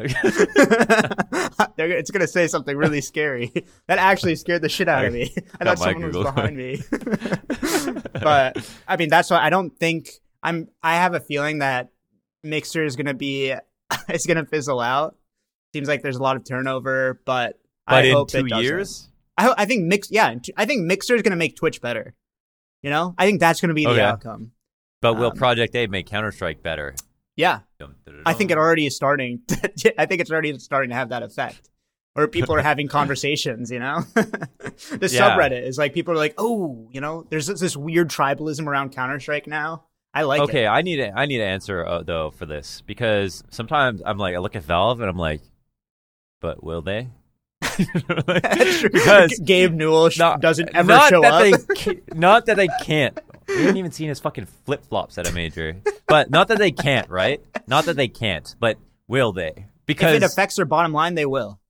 It's 1.79 2.11
gonna 2.11 2.27
say 2.27 2.47
something 2.47 2.77
really 2.77 3.01
scary. 3.01 3.53
That 3.87 3.99
actually 3.99 4.37
scared 4.37 4.61
the 4.61 4.69
shit 4.69 4.89
out 4.89 5.07
of 5.07 5.15
me. 5.15 5.35
I 5.61 5.65
thought 5.65 5.79
someone 5.79 6.03
Google. 6.03 6.25
was 6.25 6.33
behind 6.35 6.57
me. 6.59 6.83
but 8.13 8.71
I 8.87 8.97
mean, 8.99 9.09
that's 9.09 9.31
why 9.31 9.39
I 9.39 9.49
don't 9.49 9.71
think 9.79 10.11
I'm. 10.43 10.69
I 10.83 10.97
have 10.97 11.15
a 11.15 11.21
feeling 11.21 11.61
that 11.61 11.89
Mixer 12.43 12.85
is 12.85 12.97
gonna 12.97 13.15
be. 13.15 13.55
It's 14.09 14.27
gonna 14.27 14.45
fizzle 14.47 14.81
out. 14.81 15.17
Seems 15.75 15.89
like 15.89 16.03
there's 16.03 16.17
a 16.17 16.23
lot 16.23 16.37
of 16.37 16.45
turnover, 16.45 17.21
but, 17.25 17.59
but 17.87 17.95
I 17.95 18.03
in 18.03 18.15
hope 18.15 18.31
two 18.31 18.39
it 18.39 18.49
doesn't. 18.49 18.65
years, 18.65 19.09
I, 19.37 19.53
I 19.59 19.65
think 19.67 19.85
Mix. 19.85 20.11
Yeah, 20.11 20.35
I 20.57 20.65
think 20.65 20.87
Mixer 20.87 21.15
is 21.15 21.23
gonna 21.23 21.37
make 21.37 21.57
Twitch 21.57 21.81
better. 21.81 22.15
You 22.83 22.91
know, 22.91 23.15
I 23.19 23.27
think 23.27 23.41
that's 23.41 23.61
gonna 23.61 23.75
be 23.75 23.85
the 23.85 23.91
Okay. 23.91 24.01
outcome. 24.01 24.53
but 25.03 25.15
will 25.15 25.31
Um, 25.33 25.37
Project 25.37 25.75
A 25.77 25.87
make 25.89 26.07
Counter 26.07 26.33
Strike 26.33 26.63
better? 26.63 26.95
Yeah, 27.37 27.61
I 28.27 28.33
think 28.33 28.51
it 28.51 28.59
already 28.59 28.87
is 28.87 28.97
starting. 28.97 29.41
To, 29.79 30.01
I 30.01 30.07
think 30.07 30.21
it's 30.21 30.31
already 30.31 30.59
starting 30.59 30.91
to 30.91 30.97
have 30.97 31.11
that 31.11 31.23
effect. 31.23 31.71
Or 32.17 32.27
people 32.27 32.55
are 32.57 32.63
having 32.73 32.89
conversations, 32.89 33.71
you 33.71 33.79
know. 33.79 34.01
the 34.15 35.09
Yeah. 35.13 35.37
subreddit 35.37 35.63
is 35.63 35.79
like 35.79 35.95
people 35.95 36.15
are 36.15 36.17
like, 36.17 36.35
oh, 36.37 36.89
you 36.91 37.01
know, 37.01 37.25
there's 37.31 37.47
this, 37.47 37.61
this 37.61 37.77
weird 37.77 38.09
tribalism 38.11 38.67
around 38.67 38.91
Counter 38.93 39.21
Strike 39.21 39.47
now. 39.47 39.85
I 40.15 40.23
like 40.23 40.41
okay, 40.43 40.65
it. 40.65 40.69
I 40.69 40.83
need 40.83 41.01
a, 41.01 41.13
I 41.17 41.27
need 41.27 41.41
an 41.41 41.49
answer 41.49 41.85
uh, 41.85 42.03
though 42.03 42.31
for 42.31 42.47
this 42.47 42.83
because 42.87 43.45
sometimes 43.51 44.03
I'm 44.05 44.19
like 44.19 44.35
I 44.35 44.39
look 44.39 44.57
at 44.57 44.63
Valve 44.63 45.01
and 45.01 45.09
I'm 45.09 45.19
like, 45.19 45.43
but 46.41 46.63
will 46.63 46.83
they? 46.83 47.09
because 47.77 49.39
Gabe 49.45 49.73
Newell 49.75 50.11
not- 50.19 50.41
doesn't 50.41 50.75
ever 50.75 50.89
not 50.89 51.11
show 51.11 51.21
that 51.23 51.33
up. 51.33 51.61
They 51.85 52.01
not 52.15 52.47
that 52.47 52.57
they 52.57 52.69
can't. 52.83 53.19
We 53.47 53.61
haven't 53.63 53.77
even 53.77 53.93
seen 53.93 54.09
his 54.09 54.21
fucking 54.21 54.47
flip 54.67 54.85
flops 54.85 55.19
at 55.19 55.29
a 55.29 55.33
major. 55.33 55.77
But 56.07 56.31
not 56.31 56.49
that 56.49 56.59
they 56.59 56.71
can't, 56.71 57.09
right? 57.09 57.41
Not 57.67 57.87
that 57.87 57.97
they 57.97 58.09
can't, 58.09 58.55
but 58.61 58.79
will 59.07 59.33
they? 59.33 59.67
Because 59.87 60.15
if 60.15 60.23
it 60.23 60.27
affects 60.27 60.57
their 60.57 60.67
bottom 60.67 60.93
line, 60.93 61.15
they 61.15 61.27
will. 61.27 61.61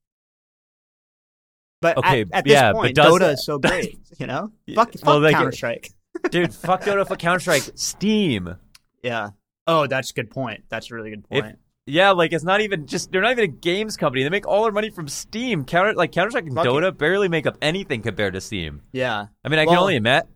But 1.81 1.98
Okay, 1.98 2.22
at, 2.22 2.29
at 2.33 2.44
this 2.44 2.53
yeah, 2.53 2.72
but 2.72 2.79
point, 2.81 2.96
Dota 2.96 3.18
that- 3.20 3.33
is 3.35 3.44
so 3.44 3.59
great, 3.59 3.98
you 4.18 4.27
know. 4.27 4.51
Fuck, 4.74 4.92
fuck 4.94 5.05
well, 5.05 5.31
Counter 5.31 5.53
Strike. 5.53 5.90
Dude, 6.31 6.54
fuck 6.54 6.83
Dota, 6.83 7.07
fuck 7.07 7.18
Counter 7.18 7.40
Strike, 7.40 7.70
Steam. 7.74 8.57
Yeah. 9.02 9.31
Oh, 9.66 9.87
that's 9.87 10.11
a 10.11 10.14
good 10.14 10.31
point. 10.31 10.64
That's 10.68 10.90
a 10.90 10.94
really 10.94 11.11
good 11.11 11.24
If- 11.31 11.42
point. 11.44 11.59
Yeah, 11.90 12.11
like 12.11 12.35
it's 12.35 12.44
not 12.44 12.61
even 12.61 12.87
just 12.87 13.11
they're 13.12 13.22
not 13.22 13.31
even 13.33 13.44
a 13.44 13.48
games 13.48 13.96
company. 13.96 14.22
They 14.22 14.28
make 14.28 14.46
all 14.46 14.62
their 14.64 14.72
money 14.72 14.90
from 14.90 15.09
Steam. 15.09 15.64
Counter 15.64 15.94
like 15.94 16.12
Counter 16.12 16.28
Strike 16.31 16.44
and 16.44 16.54
Fuck 16.54 16.66
it. 16.66 16.68
Dota 16.68 16.94
barely 16.96 17.28
make 17.28 17.46
up 17.46 17.57
anything 17.62 18.02
compared 18.02 18.35
to 18.35 18.42
Steam. 18.42 18.83
yeah. 18.92 19.28
I 19.42 19.48
mean, 19.48 19.59
I 19.59 19.64
can 19.64 19.78
only 19.78 19.96
admit. 19.96 20.26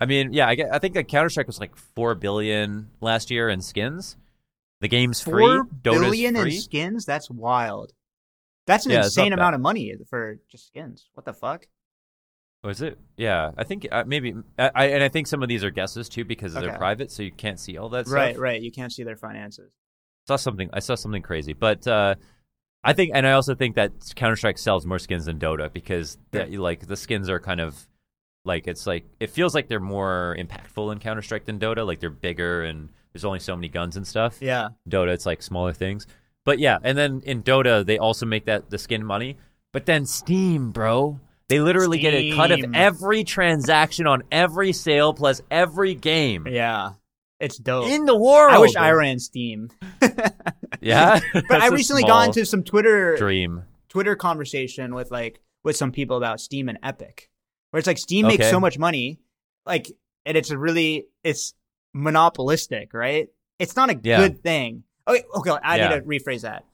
I 0.00 0.06
mean, 0.06 0.32
yeah, 0.32 0.48
I, 0.48 0.56
get, 0.56 0.74
I 0.74 0.80
think 0.80 0.94
that 0.94 1.06
Counter 1.06 1.28
Strike 1.30 1.46
was 1.46 1.60
like 1.60 1.76
four 1.76 2.16
billion 2.16 2.90
last 3.00 3.30
year 3.30 3.48
in 3.48 3.60
skins. 3.60 4.16
The 4.80 4.88
game's 4.88 5.20
free. 5.20 5.44
Four 5.44 5.66
Dota's 5.82 6.00
billion 6.00 6.34
in 6.34 6.50
skins? 6.50 7.04
That's 7.06 7.30
wild. 7.30 7.92
That's 8.66 8.86
an 8.86 8.92
Yeah, 8.92 9.04
insane 9.04 9.32
amount 9.32 9.52
bad. 9.52 9.54
of 9.54 9.60
money 9.60 9.94
for 10.10 10.40
just 10.50 10.66
skins. 10.66 11.08
What 11.14 11.24
the 11.24 11.32
fuck? 11.32 11.66
Was 12.66 12.82
it? 12.82 12.98
Yeah, 13.16 13.52
I 13.56 13.64
think 13.64 13.86
uh, 13.92 14.04
maybe. 14.06 14.34
I, 14.58 14.70
I 14.74 14.84
and 14.86 15.02
I 15.04 15.08
think 15.08 15.26
some 15.28 15.42
of 15.42 15.48
these 15.48 15.62
are 15.62 15.70
guesses 15.70 16.08
too 16.08 16.24
because 16.24 16.52
they're 16.54 16.76
private, 16.76 17.10
so 17.12 17.22
you 17.22 17.30
can't 17.30 17.60
see 17.60 17.78
all 17.78 17.88
that 17.90 18.06
Right, 18.06 18.06
stuff. 18.06 18.16
right. 18.16 18.38
Right. 18.38 18.62
You 18.62 18.72
can't 18.72 18.92
see 18.92 19.04
their 19.04 19.16
finances. 19.16 19.70
Saw 20.26 20.36
something. 20.36 20.68
I 20.72 20.80
saw 20.80 20.96
something 20.96 21.22
crazy, 21.22 21.52
but 21.52 21.86
uh, 21.86 22.16
I 22.82 22.92
think, 22.92 23.12
and 23.14 23.26
I 23.26 23.32
also 23.32 23.54
think 23.54 23.76
that 23.76 23.92
Counter 24.16 24.36
Strike 24.36 24.58
sells 24.58 24.84
more 24.84 24.98
skins 24.98 25.26
than 25.26 25.38
Dota 25.38 25.72
because 25.72 26.18
that, 26.32 26.52
like 26.52 26.86
the 26.86 26.96
skins 26.96 27.28
are 27.30 27.38
kind 27.38 27.60
of 27.60 27.86
like 28.44 28.66
it's 28.66 28.86
like 28.86 29.04
it 29.20 29.30
feels 29.30 29.54
like 29.54 29.68
they're 29.68 29.78
more 29.80 30.36
impactful 30.38 30.90
in 30.92 30.98
Counter 30.98 31.22
Strike 31.22 31.44
than 31.44 31.58
Dota. 31.60 31.86
Like 31.86 32.00
they're 32.00 32.10
bigger 32.10 32.64
and 32.64 32.88
there's 33.12 33.24
only 33.24 33.38
so 33.38 33.54
many 33.54 33.68
guns 33.68 33.96
and 33.96 34.06
stuff. 34.06 34.38
Yeah. 34.40 34.70
Dota, 34.88 35.08
it's 35.14 35.26
like 35.26 35.42
smaller 35.42 35.72
things. 35.72 36.06
But 36.44 36.58
yeah, 36.58 36.78
and 36.82 36.96
then 36.98 37.22
in 37.24 37.42
Dota, 37.42 37.84
they 37.86 37.98
also 37.98 38.26
make 38.26 38.46
that 38.46 38.70
the 38.70 38.78
skin 38.78 39.04
money. 39.04 39.36
But 39.72 39.86
then 39.86 40.06
Steam, 40.06 40.70
bro, 40.70 41.20
they 41.48 41.60
literally 41.60 41.98
get 41.98 42.14
a 42.14 42.32
cut 42.32 42.50
of 42.52 42.60
every 42.74 43.24
transaction 43.24 44.06
on 44.06 44.22
every 44.32 44.72
sale 44.72 45.14
plus 45.14 45.40
every 45.50 45.94
game 45.94 46.46
Yeah. 46.46 46.92
It's 47.38 47.58
dope. 47.58 47.86
in 47.90 48.06
the 48.06 48.16
world. 48.16 48.52
I 48.54 48.58
wish 48.58 48.74
I 48.76 48.90
ran 48.90 49.18
Steam. 49.18 49.68
Yeah, 50.80 51.20
But 51.32 51.62
I 51.62 51.68
recently 51.68 52.02
got 52.02 52.26
into 52.28 52.44
some 52.44 52.62
Twitter 52.62 53.16
dream. 53.16 53.62
Twitter 53.88 54.14
conversation 54.16 54.94
with 54.94 55.10
like 55.10 55.40
with 55.64 55.76
some 55.76 55.90
people 55.92 56.16
about 56.16 56.40
Steam 56.40 56.68
and 56.68 56.78
Epic, 56.82 57.30
where 57.70 57.78
it's 57.78 57.86
like 57.86 57.98
Steam 57.98 58.26
makes 58.26 58.48
so 58.50 58.60
much 58.60 58.78
money, 58.78 59.18
like, 59.64 59.90
and 60.26 60.36
it's 60.36 60.50
a 60.50 60.58
really 60.58 61.06
it's 61.24 61.54
monopolistic, 61.94 62.92
right? 62.94 63.28
It's 63.58 63.74
not 63.76 63.90
a 63.90 63.98
Yeah. 64.02 64.18
good 64.18 64.42
thing. 64.42 64.84
Okay, 65.08 65.22
okay, 65.36 65.50
I 65.62 65.76
Yeah. 65.76 65.88
need 65.88 65.94
to 65.96 66.00
rephrase 66.02 66.42
that. 66.42 66.64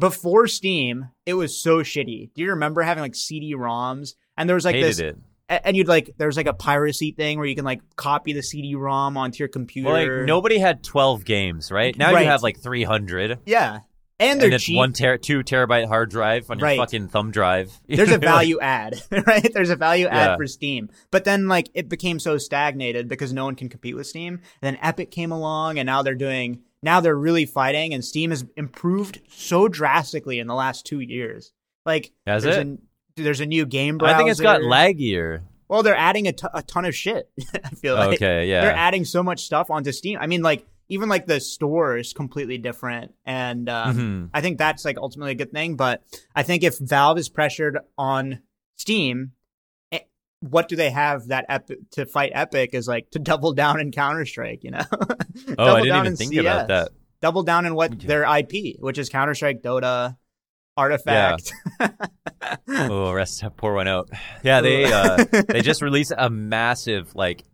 Before 0.00 0.46
Steam, 0.48 1.08
it 1.26 1.34
was 1.34 1.56
so 1.56 1.78
shitty. 1.78 2.30
Do 2.34 2.42
you 2.42 2.50
remember 2.50 2.82
having 2.82 3.02
like 3.02 3.14
CD-ROMs 3.14 4.14
and 4.36 4.48
there 4.48 4.54
was 4.54 4.64
like 4.64 4.74
Hated 4.74 4.88
this, 4.90 4.98
it. 4.98 5.16
and 5.48 5.76
you'd 5.76 5.88
like 5.88 6.10
there 6.16 6.26
was 6.26 6.36
like 6.36 6.46
a 6.46 6.54
piracy 6.54 7.12
thing 7.12 7.38
where 7.38 7.46
you 7.46 7.54
can 7.54 7.64
like 7.64 7.80
copy 7.96 8.32
the 8.32 8.42
CD-ROM 8.42 9.16
onto 9.16 9.38
your 9.38 9.48
computer. 9.48 9.88
Well, 9.92 10.16
like 10.18 10.26
nobody 10.26 10.58
had 10.58 10.82
twelve 10.82 11.24
games, 11.24 11.70
right? 11.70 11.96
Now 11.96 12.12
Right. 12.12 12.22
you 12.22 12.28
have 12.30 12.42
like 12.42 12.60
three 12.60 12.84
hundred. 12.84 13.38
Yeah. 13.46 13.80
and 14.18 14.38
they're 14.38 14.48
and 14.48 14.54
it's 14.54 14.64
cheap. 14.64 14.76
one 14.76 14.92
ter- 14.92 15.16
two 15.16 15.42
terabyte 15.42 15.86
hard 15.88 16.10
drive 16.10 16.50
on 16.50 16.58
your 16.58 16.66
Right. 16.66 16.78
fucking 16.78 17.08
thumb 17.08 17.30
drive. 17.30 17.72
There's 17.88 18.10
a 18.12 18.18
value 18.18 18.58
add, 18.60 19.00
right? 19.26 19.50
There's 19.52 19.70
a 19.70 19.76
value 19.76 20.06
add 20.08 20.36
for 20.36 20.46
Steam. 20.46 20.90
But 21.10 21.24
then 21.24 21.48
like 21.48 21.70
it 21.74 21.88
became 21.88 22.18
so 22.20 22.36
stagnated 22.38 23.08
because 23.08 23.32
no 23.32 23.44
one 23.46 23.54
can 23.54 23.68
compete 23.70 23.96
with 23.96 24.06
Steam. 24.06 24.34
And 24.34 24.42
then 24.76 24.78
Epic 24.82 25.10
came 25.10 25.32
along 25.32 25.78
and 25.78 25.86
now 25.86 26.02
they're 26.02 26.14
doing 26.14 26.60
now 26.82 27.00
they're 27.00 27.16
really 27.16 27.44
fighting 27.46 27.94
and 27.94 28.04
Steam 28.04 28.30
has 28.30 28.44
improved 28.56 29.20
so 29.28 29.68
drastically 29.68 30.38
in 30.38 30.46
the 30.46 30.54
last 30.54 30.86
2 30.86 31.00
years. 31.00 31.52
Like 31.86 32.12
Has 32.26 32.42
there's 32.42 32.56
it? 32.56 32.66
A, 32.66 33.22
there's 33.22 33.40
a 33.40 33.46
new 33.46 33.66
game 33.66 33.98
browser. 33.98 34.14
I 34.14 34.18
think 34.18 34.30
it's 34.30 34.40
got 34.40 34.60
laggier. 34.62 35.42
Well, 35.68 35.82
they're 35.82 35.94
adding 35.96 36.26
a, 36.26 36.32
t- 36.32 36.46
a 36.52 36.62
ton 36.62 36.84
of 36.84 36.94
shit. 36.94 37.30
I 37.64 37.68
feel 37.70 37.94
like 37.94 38.14
Okay, 38.16 38.48
yeah. 38.48 38.62
they're 38.62 38.74
adding 38.74 39.04
so 39.04 39.22
much 39.22 39.44
stuff 39.44 39.70
onto 39.70 39.92
Steam. 39.92 40.18
I 40.20 40.26
mean, 40.26 40.42
like 40.42 40.66
even 40.88 41.08
like 41.08 41.26
the 41.26 41.38
store 41.38 41.96
is 41.96 42.12
completely 42.12 42.58
different, 42.58 43.14
and 43.24 43.68
um, 43.68 43.96
Mhm. 43.96 44.30
I 44.34 44.40
think 44.40 44.58
that's 44.58 44.84
like 44.84 44.98
ultimately 44.98 45.30
a 45.30 45.36
good 45.36 45.52
thing. 45.52 45.76
But 45.76 46.02
I 46.34 46.42
think 46.42 46.64
if 46.64 46.76
Valve 46.78 47.18
is 47.18 47.28
pressured 47.28 47.78
on 47.96 48.40
Steam, 48.76 49.30
what 50.40 50.68
do 50.68 50.76
they 50.76 50.90
have 50.90 51.28
that 51.28 51.44
Epic 51.48 51.78
to 51.92 52.06
fight 52.06 52.32
Epic 52.34 52.70
is 52.72 52.88
like 52.88 53.10
to 53.10 53.18
double 53.18 53.52
down 53.52 53.78
in 53.80 53.92
Counter 53.92 54.24
Strike, 54.26 54.64
you 54.64 54.70
know? 54.70 54.84
Oh, 55.58 55.74
I 55.76 55.82
didn't 55.82 55.96
even 55.98 56.16
think 56.16 56.34
about 56.36 56.68
that. 56.68 56.90
Double 57.22 57.42
down 57.42 57.66
in 57.66 57.74
what 57.74 57.92
Okay. 57.92 58.06
their 58.06 58.22
IP, 58.38 58.76
which 58.80 58.98
is 58.98 59.08
Counter 59.08 59.34
Strike, 59.34 59.62
Dota, 59.62 60.16
Artifact. 60.76 61.52
oh, 62.68 63.12
rest 63.12 63.42
pour 63.56 63.74
one 63.74 63.88
out. 63.88 64.08
Yeah, 64.42 64.60
they 64.60 64.84
uh, 64.90 65.24
they 65.48 65.60
just 65.62 65.82
released 65.82 66.12
a 66.16 66.30
massive 66.30 67.14
like 67.14 67.44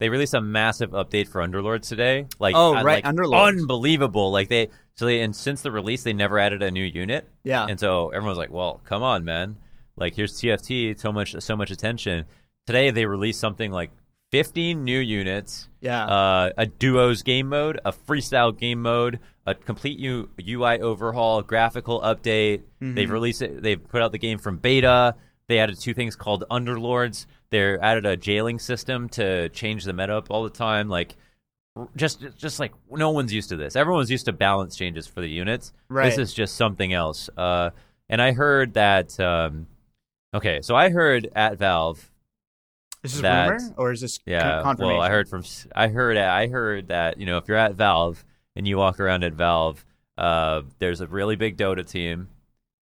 they 0.00 0.08
released 0.08 0.34
a 0.34 0.40
massive 0.40 0.90
update 0.90 1.26
for 1.28 1.40
Underlords 1.40 1.88
today. 1.88 2.26
Like 2.38 2.54
Oh, 2.56 2.76
uh, 2.76 2.82
right, 2.84 3.04
like, 3.04 3.14
Underlords. 3.14 3.48
unbelievable. 3.48 4.30
Like 4.30 4.48
they 4.48 4.68
so 4.94 5.06
they 5.06 5.20
and 5.22 5.34
since 5.34 5.62
the 5.62 5.72
release 5.72 6.02
they 6.04 6.12
never 6.12 6.38
added 6.38 6.62
a 6.62 6.70
new 6.70 6.84
unit. 6.84 7.28
yeah. 7.42 7.66
And 7.68 7.78
so 7.80 8.10
everyone's 8.10 8.38
like, 8.38 8.50
"Well, 8.52 8.80
come 8.84 9.02
on, 9.02 9.24
man! 9.24 9.56
Like 9.98 10.14
here's 10.14 10.34
TFT, 10.34 10.98
so 10.98 11.12
much, 11.12 11.34
so 11.38 11.56
much 11.56 11.70
attention." 11.70 12.24
Today 12.66 12.90
they 12.90 13.06
released 13.06 13.40
something 13.40 13.70
like 13.72 13.90
15 14.30 14.84
new 14.84 14.98
units, 14.98 15.68
yeah. 15.80 16.04
uh, 16.04 16.50
a 16.56 16.66
duos 16.66 17.22
game 17.22 17.48
mode, 17.48 17.80
a 17.84 17.92
freestyle 17.92 18.56
game 18.56 18.82
mode, 18.82 19.20
a 19.46 19.54
complete 19.54 19.98
U- 19.98 20.28
UI 20.46 20.80
overhaul, 20.80 21.42
graphical 21.42 22.00
update. 22.02 22.62
Mm-hmm. 22.82 22.94
They've 22.94 23.10
released 23.10 23.42
it. 23.42 23.62
They've 23.62 23.82
put 23.82 24.02
out 24.02 24.12
the 24.12 24.18
game 24.18 24.38
from 24.38 24.58
beta. 24.58 25.14
They 25.48 25.58
added 25.58 25.80
two 25.80 25.94
things 25.94 26.14
called 26.14 26.44
Underlords. 26.50 27.24
They 27.50 27.78
added 27.78 28.04
a 28.04 28.16
jailing 28.18 28.58
system 28.58 29.08
to 29.10 29.48
change 29.48 29.84
the 29.84 29.94
meta 29.94 30.16
up 30.16 30.30
all 30.30 30.44
the 30.44 30.50
time. 30.50 30.90
Like 30.90 31.16
just 31.96 32.22
just 32.36 32.60
like 32.60 32.72
no 32.90 33.10
one's 33.10 33.32
used 33.32 33.48
to 33.48 33.56
this. 33.56 33.76
Everyone's 33.76 34.10
used 34.10 34.26
to 34.26 34.32
balance 34.32 34.76
changes 34.76 35.06
for 35.06 35.22
the 35.22 35.28
units. 35.28 35.72
Right. 35.88 36.10
This 36.10 36.18
is 36.18 36.34
just 36.34 36.56
something 36.56 36.92
else. 36.92 37.30
Uh, 37.34 37.70
and 38.10 38.20
I 38.20 38.32
heard 38.32 38.74
that. 38.74 39.18
Um, 39.18 39.66
okay, 40.34 40.60
so 40.62 40.74
I 40.76 40.90
heard 40.90 41.28
at 41.34 41.58
Valve. 41.58 41.98
Is 43.04 43.12
this 43.12 43.14
is 43.16 43.22
that- 43.22 43.48
rumor 43.50 43.74
or 43.76 43.92
is 43.92 44.00
this 44.00 44.18
Yeah, 44.26 44.62
confirmation? 44.62 44.96
well, 44.98 45.04
I 45.06 45.10
heard 45.10 45.28
from 45.28 45.44
I 45.74 45.88
heard 45.88 46.16
I 46.16 46.48
heard 46.48 46.88
that 46.88 47.18
you 47.18 47.26
know 47.26 47.38
if 47.38 47.46
you're 47.48 47.56
at 47.56 47.74
Valve 47.74 48.24
and 48.56 48.66
you 48.66 48.76
walk 48.76 48.98
around 48.98 49.22
at 49.24 49.34
Valve, 49.34 49.84
uh, 50.16 50.62
there's 50.80 51.00
a 51.00 51.06
really 51.06 51.36
big 51.36 51.56
Dota 51.56 51.88
team, 51.88 52.28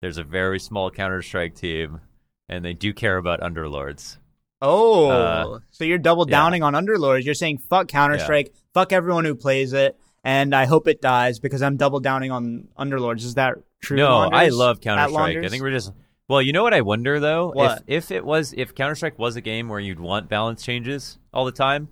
there's 0.00 0.18
a 0.18 0.22
very 0.24 0.60
small 0.60 0.90
Counter 0.92 1.22
Strike 1.22 1.54
team, 1.56 2.00
and 2.48 2.64
they 2.64 2.72
do 2.72 2.92
care 2.94 3.16
about 3.16 3.40
Underlords. 3.40 4.18
Oh, 4.62 5.08
Uh, 5.10 5.58
so 5.70 5.84
you're 5.84 5.98
double 5.98 6.24
yeah. 6.26 6.30
downing 6.38 6.62
on 6.62 6.74
Underlords. 6.74 7.24
You're 7.24 7.34
saying 7.34 7.58
fuck 7.58 7.88
Counter 7.88 8.18
Strike, 8.18 8.54
fuck 8.74 8.92
everyone 8.92 9.24
who 9.24 9.34
plays 9.34 9.72
it, 9.72 9.98
and 10.24 10.54
I 10.54 10.66
hope 10.66 10.86
it 10.88 11.02
dies 11.02 11.40
because 11.40 11.62
I'm 11.62 11.76
double 11.76 11.98
downing 12.00 12.30
on 12.30 12.68
Underlords. 12.78 13.24
Is 13.24 13.34
that 13.34 13.54
true? 13.82 13.96
No, 13.96 14.08
Launders? 14.08 14.32
I 14.38 14.48
love 14.48 14.80
Counter 14.80 15.08
Strike. 15.12 15.36
I 15.44 15.48
think 15.48 15.62
we're 15.64 15.72
just 15.72 15.92
well. 16.28 16.42
You 16.42 16.52
know 16.52 16.62
what 16.62 16.74
I 16.74 16.80
wonder 16.80 17.20
though? 17.20 17.50
What? 17.52 17.84
If 17.86 18.04
if 18.04 18.10
it 18.10 18.24
was 18.24 18.54
if 18.56 18.74
Counter 18.74 18.94
Strike 18.94 19.18
was 19.18 19.36
a 19.36 19.40
game 19.40 19.68
where 19.68 19.80
you'd 19.80 20.00
want 20.00 20.28
balance 20.28 20.62
changes 20.64 21.18
all 21.32 21.44
the 21.44 21.52
time, 21.52 21.88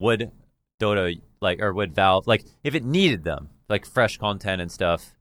would 0.00 0.30
Dota 0.80 1.20
like 1.40 1.60
or 1.60 1.72
would 1.72 1.94
Valve 1.94 2.26
like 2.26 2.44
if 2.62 2.74
it 2.74 2.84
needed 2.84 3.24
them 3.24 3.50
like 3.68 3.86
fresh 3.86 4.18
content 4.18 4.60
and 4.60 4.70
stuff? 4.70 5.14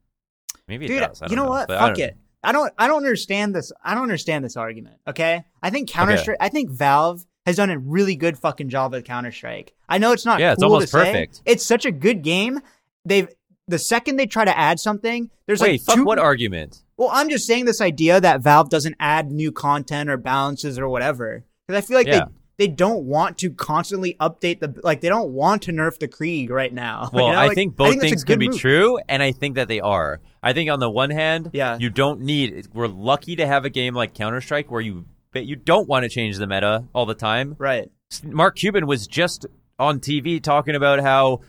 Maybe 0.68 0.86
it 0.86 0.90
dude. 0.90 1.00
does. 1.02 1.22
I 1.22 1.26
you 1.26 1.36
don't 1.36 1.46
know, 1.46 1.52
what? 1.52 1.70
Fuck 1.70 2.00
it. 2.00 2.18
I 2.44 2.52
don't. 2.52 2.74
I 2.78 2.88
don't 2.88 2.98
understand 2.98 3.56
this. 3.56 3.72
I 3.84 3.94
don't 3.94 4.04
understand 4.04 4.44
this 4.44 4.58
argument. 4.58 4.98
Okay, 5.08 5.44
I 5.62 5.70
think 5.70 5.90
Counter 5.90 6.18
Strike. 6.18 6.38
I 6.40 6.50
think 6.50 6.70
Valve 6.72 7.26
has 7.46 7.56
done 7.58 7.70
a 7.70 7.78
really 7.78 8.16
good 8.16 8.38
fucking 8.38 8.70
job 8.70 8.92
with 8.92 9.06
Counter 9.06 9.32
Strike. 9.32 9.74
I 9.88 9.98
know 9.98 10.12
it's 10.12 10.26
not. 10.26 10.40
Yeah, 10.40 10.54
it's 10.54 10.62
cool 10.62 10.74
almost 10.74 10.92
to 10.92 11.00
say. 11.00 11.06
perfect. 11.06 11.42
It's 11.46 11.66
such 11.66 11.86
a 11.86 11.92
good 11.92 12.22
game. 12.22 12.60
They've 13.06 13.28
the 13.68 13.80
second 13.80 14.18
they 14.18 14.26
try 14.26 14.46
to 14.46 14.58
add 14.58 14.80
something, 14.80 15.30
there's 15.46 15.62
Wait, 15.62 15.72
like 15.74 15.82
fuck 15.82 15.96
two, 15.96 16.06
what 16.06 16.20
argument? 16.20 16.84
Well, 16.98 17.10
I'm 17.12 17.30
just 17.30 17.48
saying 17.48 17.66
this 17.66 17.82
idea 17.82 18.20
that 18.22 18.42
Valve 18.42 18.70
doesn't 18.70 18.96
add 19.00 19.32
new 19.32 19.52
content 19.52 20.10
or 20.10 20.18
balances 20.18 20.78
or 20.78 20.88
whatever. 20.90 21.44
Because 21.68 21.84
I 21.84 21.86
feel 21.88 21.98
like 21.98 22.08
Yeah. 22.08 22.26
they 22.26 22.32
they 22.56 22.68
don't 22.68 23.06
want 23.06 23.40
to 23.40 23.50
constantly 23.50 24.14
update 24.20 24.60
the 24.60 24.80
like 24.84 25.02
they 25.02 25.10
don't 25.10 25.32
want 25.32 25.64
to 25.64 25.72
nerf 25.72 25.98
the 25.98 26.08
Krieg 26.08 26.50
right 26.52 26.72
now. 26.74 27.10
Well, 27.14 27.28
You 27.28 27.34
know, 27.34 27.40
I 27.40 27.54
think 27.56 27.76
both 27.76 27.94
that's 27.96 28.06
a 28.06 28.08
things 28.10 28.24
can 28.24 28.38
be 28.38 28.50
move. 28.50 28.60
true, 28.60 29.00
and 29.10 29.24
I 29.24 29.32
think 29.32 29.56
that 29.56 29.68
they 29.68 29.80
are. 29.80 30.22
I 30.44 30.54
think 30.54 30.70
on 30.70 30.80
the 30.80 30.90
one 30.90 31.10
hand, 31.10 31.50
Yeah. 31.54 31.78
you 31.80 31.90
don't 31.90 32.22
need. 32.22 32.68
We're 32.74 32.88
lucky 32.88 33.36
to 33.38 33.48
have 33.48 33.66
a 33.66 33.70
game 33.72 33.96
like 33.96 34.14
Counter 34.14 34.40
Strike 34.42 34.70
where 34.70 34.82
you 34.82 35.06
you 35.34 35.56
don't 35.56 35.88
want 35.90 36.04
to 36.04 36.10
change 36.10 36.38
the 36.38 36.46
meta 36.46 36.84
all 36.94 37.08
the 37.08 37.16
time. 37.16 37.56
Right. 37.58 37.90
Mark 38.24 38.56
Cuban 38.58 38.86
was 38.86 39.08
just 39.08 39.48
on 39.80 40.00
TV 40.00 40.40
talking 40.42 40.76
about 40.76 41.00
how 41.00 41.40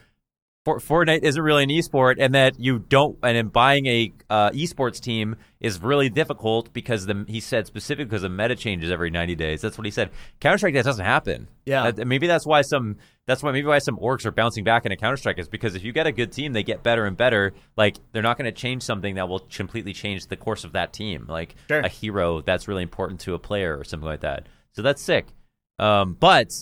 For- 0.65 0.79
Fortnite 0.79 1.23
isn't 1.25 1.43
really 1.43 1.63
an 1.63 1.69
esport, 1.69 2.17
and 2.19 2.35
that 2.35 2.59
you 2.59 2.79
don't, 2.79 3.19
and 3.23 3.37
in 3.37 3.49
buying 3.49 3.85
a 3.85 4.15
uh, 4.31 4.49
esports 4.51 4.99
team 4.99 5.37
is 5.61 5.83
really 5.83 6.09
difficult 6.09 6.73
because 6.73 7.05
the 7.05 7.27
he 7.29 7.41
said 7.41 7.67
specifically 7.67 8.07
because 8.07 8.23
the 8.23 8.31
meta 8.31 8.57
changes 8.57 8.91
every 8.91 9.11
ninety 9.11 9.35
days. 9.35 9.61
That's 9.61 9.77
what 9.77 9.85
he 9.85 9.91
said. 9.91 10.11
Counter 10.41 10.57
Strike 10.57 10.73
that 10.75 10.85
doesn't 10.87 11.05
happen. 11.05 11.49
Yeah. 11.67 11.91
That- 11.91 12.07
maybe 12.07 12.27
that's 12.27 12.47
why 12.47 12.63
some 12.63 12.97
that's 13.27 13.43
why 13.43 13.53
maybe 13.53 13.67
why 13.67 13.79
some 13.79 13.99
orcs 13.99 14.25
are 14.25 14.31
bouncing 14.31 14.65
back 14.65 14.87
into 14.87 14.97
Counter 14.97 15.19
Strike 15.19 15.39
is 15.39 15.49
because 15.49 15.75
if 15.75 15.85
you 15.85 15.93
get 15.93 16.07
a 16.07 16.13
good 16.13 16.33
team, 16.33 16.55
they 16.55 16.63
get 16.63 16.83
better 16.83 17.05
and 17.05 17.15
better. 17.17 17.53
Like 17.77 17.97
they're 18.13 18.23
not 18.23 18.39
going 18.39 18.47
to 18.51 18.59
change 18.59 18.83
something 18.85 19.17
that 19.17 19.29
will 19.29 19.41
completely 19.41 19.93
change 19.93 20.29
the 20.29 20.37
course 20.37 20.65
of 20.65 20.73
that 20.73 20.95
team, 20.95 21.27
like 21.29 21.57
Sure. 21.69 21.81
a 21.81 21.89
hero 21.89 22.41
that's 22.41 22.69
really 22.69 22.83
important 22.83 23.21
to 23.21 23.35
a 23.35 23.39
player 23.39 23.79
or 23.79 23.85
something 23.85 24.09
like 24.09 24.21
that. 24.21 24.47
So 24.73 24.81
that's 24.81 25.03
sick. 25.03 25.27
Um, 25.79 26.17
but 26.19 26.53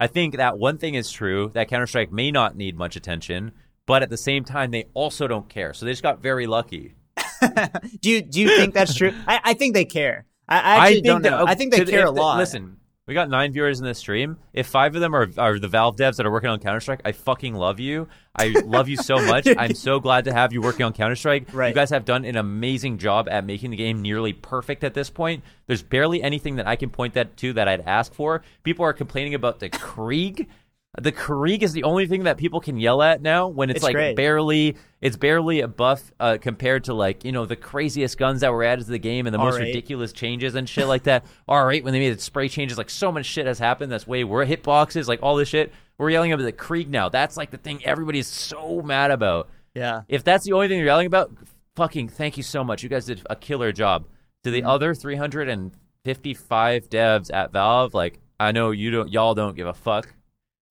I 0.00 0.06
think 0.06 0.36
that 0.36 0.58
one 0.58 0.78
thing 0.78 0.94
is 0.94 1.10
true 1.10 1.50
that 1.54 1.68
Counter 1.68 1.86
Strike 1.86 2.12
may 2.12 2.30
not 2.30 2.56
need 2.56 2.76
much 2.76 2.94
attention, 2.96 3.52
but 3.86 4.02
at 4.02 4.10
the 4.10 4.16
same 4.16 4.44
time, 4.44 4.70
they 4.70 4.86
also 4.94 5.26
don't 5.26 5.48
care. 5.48 5.72
So 5.74 5.86
they 5.86 5.92
just 5.92 6.02
got 6.02 6.20
very 6.22 6.46
lucky. 6.46 6.94
Do 8.00 8.10
you 8.10 8.22
do 8.22 8.40
you 8.40 8.48
think 8.56 8.74
that's 8.74 8.94
true? 8.94 9.12
I, 9.26 9.40
I 9.44 9.54
think 9.54 9.74
they 9.74 9.84
care. 9.84 10.26
I, 10.48 10.56
I 10.58 10.76
actually 10.88 11.02
don't 11.02 11.22
that- 11.22 11.46
I 11.48 11.54
think 11.54 11.72
they 11.72 11.84
care 11.84 12.06
a 12.06 12.10
lot. 12.10 12.38
Listen, 12.38 12.77
we 13.08 13.14
got 13.14 13.30
nine 13.30 13.52
viewers 13.52 13.80
in 13.80 13.86
this 13.86 13.98
stream. 13.98 14.36
If 14.52 14.66
five 14.66 14.94
of 14.94 15.00
them 15.00 15.14
are, 15.14 15.28
are 15.38 15.58
the 15.58 15.66
Valve 15.66 15.96
devs 15.96 16.16
that 16.16 16.26
are 16.26 16.30
working 16.30 16.50
on 16.50 16.60
Counter 16.60 16.80
Strike, 16.80 17.00
I 17.06 17.12
fucking 17.12 17.54
love 17.54 17.80
you. 17.80 18.06
I 18.36 18.48
love 18.66 18.90
you 18.90 18.98
so 18.98 19.16
much. 19.16 19.48
I'm 19.58 19.74
so 19.74 19.98
glad 19.98 20.26
to 20.26 20.32
have 20.34 20.52
you 20.52 20.60
working 20.60 20.84
on 20.84 20.92
Counter 20.92 21.16
Strike. 21.16 21.48
Right. 21.54 21.70
You 21.70 21.74
guys 21.74 21.88
have 21.88 22.04
done 22.04 22.26
an 22.26 22.36
amazing 22.36 22.98
job 22.98 23.26
at 23.30 23.46
making 23.46 23.70
the 23.70 23.78
game 23.78 24.02
nearly 24.02 24.34
perfect 24.34 24.84
at 24.84 24.92
this 24.92 25.08
point. 25.08 25.42
There's 25.66 25.82
barely 25.82 26.22
anything 26.22 26.56
that 26.56 26.68
I 26.68 26.76
can 26.76 26.90
point 26.90 27.14
that 27.14 27.34
to 27.38 27.54
that 27.54 27.66
I'd 27.66 27.80
ask 27.80 28.12
for. 28.12 28.42
People 28.62 28.84
are 28.84 28.92
complaining 28.92 29.32
about 29.32 29.58
the 29.58 29.70
Krieg. 29.70 30.46
The 31.00 31.12
Krieg 31.12 31.62
is 31.62 31.72
the 31.72 31.84
only 31.84 32.06
thing 32.06 32.24
that 32.24 32.36
people 32.38 32.60
can 32.60 32.76
yell 32.78 33.02
at 33.02 33.22
now 33.22 33.48
when 33.48 33.70
it's, 33.70 33.78
It's 33.78 33.84
like 33.84 33.94
great. 33.94 34.16
barely 34.16 34.76
it's 35.00 35.16
barely 35.16 35.60
a 35.60 35.68
buff 35.68 36.12
uh, 36.18 36.38
compared 36.40 36.84
to 36.84 36.94
like 36.94 37.24
you 37.24 37.32
know 37.32 37.46
the 37.46 37.56
craziest 37.56 38.18
guns 38.18 38.40
that 38.40 38.52
were 38.52 38.64
added 38.64 38.84
to 38.84 38.90
the 38.90 38.98
game 38.98 39.26
and 39.26 39.34
the 39.34 39.38
most 39.38 39.54
R8. 39.56 39.60
ridiculous 39.60 40.12
changes 40.12 40.54
and 40.54 40.68
shit 40.68 40.86
like 40.86 41.04
that. 41.04 41.24
All 41.48 41.64
right, 41.64 41.82
when 41.84 41.92
they 41.92 42.00
made 42.00 42.16
the 42.16 42.20
spray 42.20 42.48
changes, 42.48 42.76
like 42.78 42.90
so 42.90 43.12
much 43.12 43.26
shit 43.26 43.46
has 43.46 43.58
happened. 43.58 43.92
That's 43.92 44.06
way 44.06 44.24
we're 44.24 44.44
hitboxes, 44.46 45.06
like 45.08 45.22
all 45.22 45.36
this 45.36 45.48
shit. 45.48 45.72
We're 45.98 46.10
yelling 46.10 46.32
about 46.32 46.44
the 46.44 46.52
Krieg 46.52 46.88
now. 46.90 47.08
That's 47.08 47.36
like 47.36 47.50
the 47.50 47.56
thing 47.58 47.84
everybody's 47.84 48.26
so 48.28 48.82
mad 48.82 49.10
about. 49.10 49.48
yeah. 49.74 50.02
If 50.08 50.24
that's 50.24 50.44
the 50.44 50.52
only 50.52 50.68
thing 50.68 50.78
you're 50.78 50.86
yelling 50.86 51.06
about, 51.06 51.32
fucking 51.76 52.08
thank 52.08 52.36
you 52.36 52.42
so 52.42 52.62
much. 52.64 52.82
You 52.82 52.88
guys 52.88 53.04
did 53.06 53.22
a 53.30 53.36
killer 53.36 53.72
job. 53.72 54.04
To 54.44 54.50
Mm-hmm. 54.50 54.60
the 54.64 54.68
other 54.70 54.94
355 54.94 56.88
devs 56.90 57.32
at 57.32 57.52
Valve, 57.52 57.94
like 57.94 58.20
I 58.40 58.52
know 58.52 58.70
you 58.70 58.90
don't, 58.90 59.12
y'all 59.12 59.34
don't 59.34 59.56
give 59.56 59.66
a 59.66 59.74
fuck. 59.74 60.14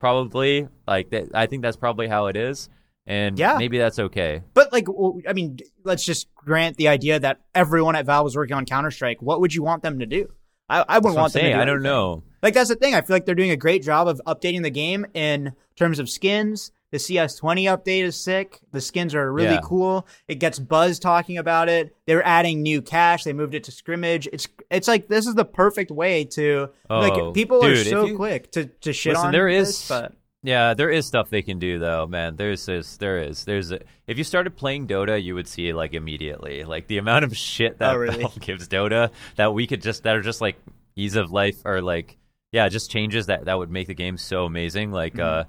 Probably, 0.00 0.68
like 0.86 1.10
that. 1.10 1.28
I 1.34 1.46
think 1.46 1.62
that's 1.62 1.76
probably 1.76 2.06
how 2.08 2.26
it 2.26 2.36
is, 2.36 2.68
and 3.06 3.38
Yeah. 3.38 3.58
maybe 3.58 3.78
that's 3.78 3.98
okay. 3.98 4.42
But 4.54 4.72
like, 4.72 4.86
I 5.28 5.32
mean, 5.32 5.58
let's 5.84 6.04
just 6.04 6.32
grant 6.34 6.76
the 6.76 6.88
idea 6.88 7.18
that 7.18 7.40
everyone 7.54 7.96
at 7.96 8.06
Valve 8.06 8.24
was 8.24 8.36
working 8.36 8.56
on 8.56 8.64
Counter 8.64 8.90
Strike. 8.90 9.20
What 9.20 9.40
would 9.40 9.54
you 9.54 9.62
want 9.62 9.82
them 9.82 9.98
to 9.98 10.06
do? 10.06 10.28
I, 10.68 10.84
I 10.88 10.98
wouldn't 10.98 11.16
want 11.16 11.32
them 11.32 11.42
to 11.42 11.48
do 11.48 11.54
I 11.54 11.64
don't 11.64 11.68
anything. 11.76 11.82
know. 11.82 12.22
Like 12.42 12.54
that's 12.54 12.68
the 12.68 12.76
thing. 12.76 12.94
I 12.94 13.00
feel 13.00 13.16
like 13.16 13.26
they're 13.26 13.34
doing 13.34 13.50
a 13.50 13.56
great 13.56 13.82
job 13.82 14.06
of 14.06 14.20
updating 14.26 14.62
the 14.62 14.70
game 14.70 15.06
in 15.14 15.52
terms 15.76 15.98
of 15.98 16.08
skins. 16.08 16.70
The 16.90 16.98
CS20 16.98 17.64
update 17.64 18.02
is 18.02 18.16
sick. 18.18 18.60
The 18.72 18.80
skins 18.80 19.14
are 19.14 19.30
really 19.32 19.54
Yeah. 19.54 19.60
cool. 19.62 20.06
It 20.26 20.36
gets 20.36 20.58
buzz 20.58 20.98
talking 20.98 21.36
about 21.38 21.68
it. 21.68 21.94
They're 22.06 22.24
adding 22.26 22.62
new 22.62 22.80
cash. 22.80 23.24
They 23.24 23.32
moved 23.32 23.54
it 23.54 23.64
to 23.64 23.72
scrimmage. 23.72 24.26
It's 24.32 24.48
it's 24.70 24.88
like 24.88 25.08
this 25.08 25.26
is 25.26 25.34
the 25.34 25.44
perfect 25.44 25.90
way 25.90 26.24
to 26.24 26.68
Oh, 26.88 27.00
like 27.00 27.34
people 27.34 27.62
are 27.64 27.68
dude, 27.68 27.78
if 27.86 27.88
so 27.88 28.06
you- 28.06 28.16
quick 28.16 28.50
to 28.52 28.66
to 28.66 28.92
shit 28.92 29.12
Listen, 29.12 29.26
on 29.26 29.32
there 29.32 29.50
this, 29.52 29.82
is- 29.82 29.88
but 29.88 30.12
Yeah, 30.42 30.72
there 30.74 30.88
is 30.88 31.04
stuff 31.04 31.30
they 31.30 31.42
can 31.42 31.58
do 31.58 31.78
though, 31.80 32.06
man. 32.06 32.36
There's 32.36 32.64
this, 32.64 32.96
there 32.96 33.18
is, 33.18 33.44
there's. 33.44 33.72
A, 33.72 33.80
if 34.06 34.16
you 34.18 34.24
started 34.24 34.56
playing 34.56 34.86
Dota, 34.86 35.20
you 35.22 35.34
would 35.34 35.48
see 35.48 35.68
it 35.68 35.74
like 35.74 35.94
immediately, 35.94 36.62
like 36.64 36.86
the 36.86 36.98
amount 36.98 37.24
of 37.24 37.36
shit 37.36 37.78
that 37.80 37.94
Oh, 37.94 37.98
really? 38.04 38.20
Valve 38.22 38.40
gives 38.40 38.68
Dota 38.68 39.10
that 39.36 39.52
we 39.52 39.66
could 39.66 39.82
just 39.82 40.04
that 40.04 40.14
are 40.16 40.22
just 40.22 40.40
like 40.40 40.56
ease 40.96 41.16
of 41.16 41.32
life 41.32 41.56
or 41.64 41.82
like 41.82 42.16
yeah, 42.52 42.68
just 42.68 42.90
changes 42.90 43.26
that 43.26 43.44
that 43.44 43.58
would 43.58 43.70
make 43.70 43.88
the 43.88 43.94
game 43.94 44.16
so 44.16 44.44
amazing. 44.46 44.90
Like, 44.90 45.14
Mm-hmm. 45.14 45.40
uh, 45.40 45.44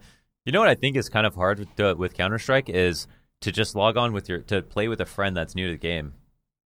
you 0.45 0.51
know 0.51 0.59
what 0.59 0.69
I 0.69 0.75
think 0.75 0.95
is 0.95 1.09
kind 1.09 1.27
of 1.27 1.35
hard 1.35 1.59
with 1.59 1.75
the, 1.75 1.95
with 1.95 2.13
Counter 2.13 2.39
Strike 2.39 2.69
is 2.69 3.07
to 3.41 3.51
just 3.51 3.75
log 3.75 3.97
on 3.97 4.13
with 4.13 4.27
your 4.29 4.39
to 4.39 4.61
play 4.61 4.87
with 4.87 4.99
a 5.01 5.05
friend 5.05 5.35
that's 5.35 5.55
new 5.55 5.67
to 5.67 5.73
the 5.73 5.77
game. 5.77 6.13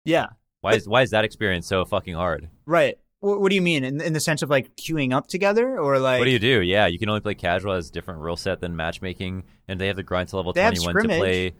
Yeah. 0.05 0.29
Why 0.61 0.75
is 0.75 0.89
why 0.89 1.03
is 1.03 1.11
that 1.11 1.25
experience 1.25 1.67
so 1.67 1.85
fucking 1.85 2.15
hard? 2.15 2.49
Right. 2.67 2.99
What, 3.21 3.41
what 3.41 3.49
do 3.51 3.55
you 3.57 3.63
mean 3.63 3.85
in, 3.85 4.01
in 4.01 4.13
the 4.13 4.21
sense 4.21 4.43
of 4.43 4.51
like 4.51 4.75
queuing 4.77 5.13
up 5.13 5.27
together 5.27 5.79
or 5.79 5.99
like 5.99 6.19
what 6.21 6.25
do 6.25 6.31
you 6.31 6.39
do? 6.39 6.61
Yeah, 6.61 6.87
you 6.87 6.99
can 6.99 7.09
only 7.09 7.21
play 7.21 7.35
casual 7.35 7.73
as 7.73 7.91
different 7.91 8.21
rule 8.21 8.37
set 8.37 8.61
than 8.61 8.75
matchmaking, 8.77 9.45
and 9.69 9.81
they 9.81 9.87
have 9.89 9.97
the 9.97 10.03
grind 10.03 10.29
to 10.31 10.37
level 10.37 10.53
They 10.53 10.63
twenty 10.63 10.81
one 10.87 10.95
to 10.97 11.09
play. 11.09 11.53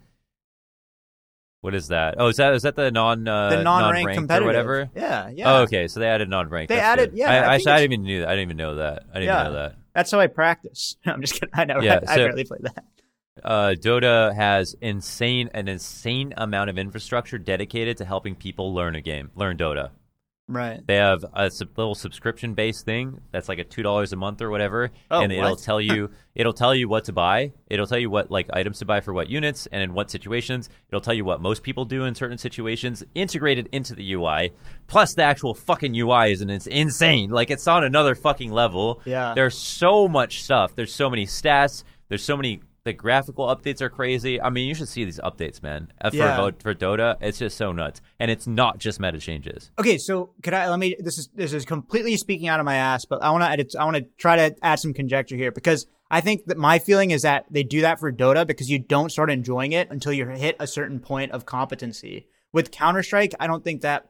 What 1.61 1.77
is 1.77 1.89
that? 1.89 2.17
Oh, 2.19 2.27
is 2.29 2.37
that 2.39 2.55
is 2.55 2.63
that 2.63 2.75
the 2.75 2.91
non 2.91 3.29
uh, 3.29 3.51
the 3.51 3.63
non-ranked 3.63 3.65
non-ranked 3.65 4.15
competitive? 4.19 4.45
or 4.45 4.47
whatever? 4.49 4.91
Yeah, 4.97 5.29
yeah. 5.29 5.53
Oh, 5.53 5.63
okay. 5.63 5.87
So 5.87 6.01
they 6.01 6.09
added 6.09 6.29
non-ranked. 6.29 6.69
They 6.71 6.75
That's 6.77 6.85
added- 7.01 7.11
good. 7.11 7.19
yeah, 7.19 7.31
I, 7.31 7.37
I 7.37 7.53
I, 7.53 7.55
I 7.55 7.59
didn't 7.59 7.81
even 7.93 8.03
knew. 8.03 8.21
That. 8.21 8.29
I 8.29 8.33
didn't 8.33 8.43
even 8.43 8.57
know 8.57 8.75
that. 8.77 9.05
I 9.11 9.15
didn't 9.21 9.27
Yeah. 9.27 9.41
even 9.43 9.53
know 9.53 9.59
that. 9.61 9.77
That's 9.95 10.11
how 10.11 10.21
I 10.21 10.27
practice. 10.27 10.97
I'm 11.07 11.21
just 11.21 11.35
kidding. 11.35 11.51
I 11.55 11.65
never. 11.65 11.83
Yeah, 11.83 12.01
I, 12.07 12.13
I 12.13 12.17
so- 12.17 12.27
barely 12.27 12.45
played 12.45 12.63
that. 12.63 12.85
Uh, 13.43 13.75
Dota 13.79 14.35
has 14.35 14.77
insane 14.83 15.49
an 15.55 15.67
insane 15.67 16.35
amount 16.37 16.69
of 16.69 16.77
infrastructure 16.77 17.39
dedicated 17.39 17.97
to 17.97 18.05
helping 18.05 18.35
people 18.35 18.75
learn 18.75 18.95
a 18.95 19.01
game, 19.01 19.31
learn 19.35 19.57
Dota. 19.57 19.91
Right. 20.49 20.85
They 20.87 20.97
have 20.97 21.25
a 21.33 21.51
sub- 21.51 21.79
little 21.79 21.95
subscription 21.95 22.55
based 22.55 22.85
thing 22.85 23.21
that's 23.31 23.49
like 23.49 23.59
a 23.59 23.65
two 23.65 23.83
dollars 23.83 24.13
a 24.13 24.17
month 24.17 24.43
or 24.43 24.51
whatever, 24.51 24.91
Oh, 25.11 25.21
and 25.23 25.33
it'll 25.33 25.51
what? 25.53 25.61
tell 25.61 25.81
you 25.81 26.11
it'll 26.35 26.53
tell 26.53 26.75
you 26.75 26.89
what 26.89 27.05
to 27.05 27.13
buy. 27.13 27.53
It'll 27.69 27.87
tell 27.87 27.99
you 27.99 28.11
what 28.11 28.31
like 28.31 28.49
items 28.53 28.81
to 28.81 28.85
buy 28.85 29.01
for 29.01 29.15
what 29.15 29.31
units 29.31 29.67
and 29.71 29.83
in 29.83 29.95
what 29.95 30.11
situations. 30.11 30.69
It'll 30.89 31.01
tell 31.01 31.15
you 31.15 31.25
what 31.25 31.41
most 31.41 31.63
people 31.63 31.85
do 31.85 32.05
in 32.05 32.15
certain 32.15 32.39
situations, 32.39 33.03
integrated 33.15 33.69
into 33.73 33.95
the 33.95 34.13
UI. 34.15 34.53
Plus, 34.89 35.15
the 35.15 35.23
actual 35.23 35.55
fucking 35.55 35.95
UI 35.97 36.33
is 36.33 36.41
an, 36.43 36.51
it's 36.51 36.67
insane. 36.67 37.31
Like 37.31 37.51
it's 37.51 37.67
on 37.69 37.85
another 37.85 38.15
fucking 38.15 38.51
level. 38.51 39.01
Yeah. 39.05 39.33
There's 39.35 39.57
so 39.57 40.09
much 40.09 40.43
stuff. 40.43 40.75
There's 40.75 40.95
so 40.95 41.09
many 41.09 41.25
stats. 41.25 41.85
There's 42.09 42.25
so 42.25 42.37
many. 42.37 42.61
The 42.85 42.93
graphical 42.93 43.47
updates 43.47 43.81
are 43.81 43.89
crazy. 43.89 44.41
I 44.41 44.51
mean, 44.51 44.67
you 44.69 44.75
should 44.75 44.89
see 44.89 45.05
these 45.05 45.21
updates, 45.21 45.63
man. 45.63 45.93
Uh, 46.01 46.11
For 46.11 46.17
Yeah. 46.17 46.37
Vo- 46.37 46.53
for 46.59 46.75
Dota, 46.75 47.17
it's 47.21 47.39
just 47.39 47.57
so 47.57 47.71
nuts, 47.71 48.01
and 48.19 48.29
it's 48.29 48.47
not 48.49 48.79
just 48.79 48.99
meta 48.99 49.19
changes. 49.19 49.71
Okay, 49.79 49.99
so 49.99 50.31
could 50.43 50.53
I 50.53 50.69
let 50.69 50.81
me? 50.81 50.97
This 50.99 51.17
is 51.17 51.29
this 51.33 51.53
is 51.53 51.65
completely 51.65 52.17
speaking 52.17 52.49
out 52.49 52.59
of 52.59 52.67
my 52.67 52.75
ass, 52.75 53.05
but 53.05 53.23
I 53.23 53.31
want 53.31 53.45
to. 53.71 53.79
I 53.81 53.85
want 53.85 53.99
to 53.99 54.07
try 54.19 54.35
to 54.49 54.57
add 54.63 54.81
some 54.81 54.93
conjecture 54.95 55.37
here 55.37 55.53
because 55.53 55.87
I 56.11 56.21
think 56.21 56.47
that 56.47 56.59
my 56.59 56.81
feeling 56.81 57.13
is 57.13 57.23
that 57.23 57.45
they 57.51 57.63
do 57.63 57.83
that 57.83 58.01
for 58.01 58.11
Dota 58.13 58.45
because 58.45 58.69
you 58.69 58.81
don't 58.81 59.13
start 59.13 59.31
enjoying 59.31 59.71
it 59.73 59.89
until 59.93 60.13
you 60.13 60.27
hit 60.27 60.57
a 60.59 60.67
certain 60.67 60.99
point 60.99 61.31
of 61.31 61.47
competency. 61.47 62.27
With 62.53 62.73
Counter 62.73 63.05
Strike, 63.05 63.33
I 63.39 63.47
don't 63.47 63.63
think 63.63 63.83
that 63.83 64.07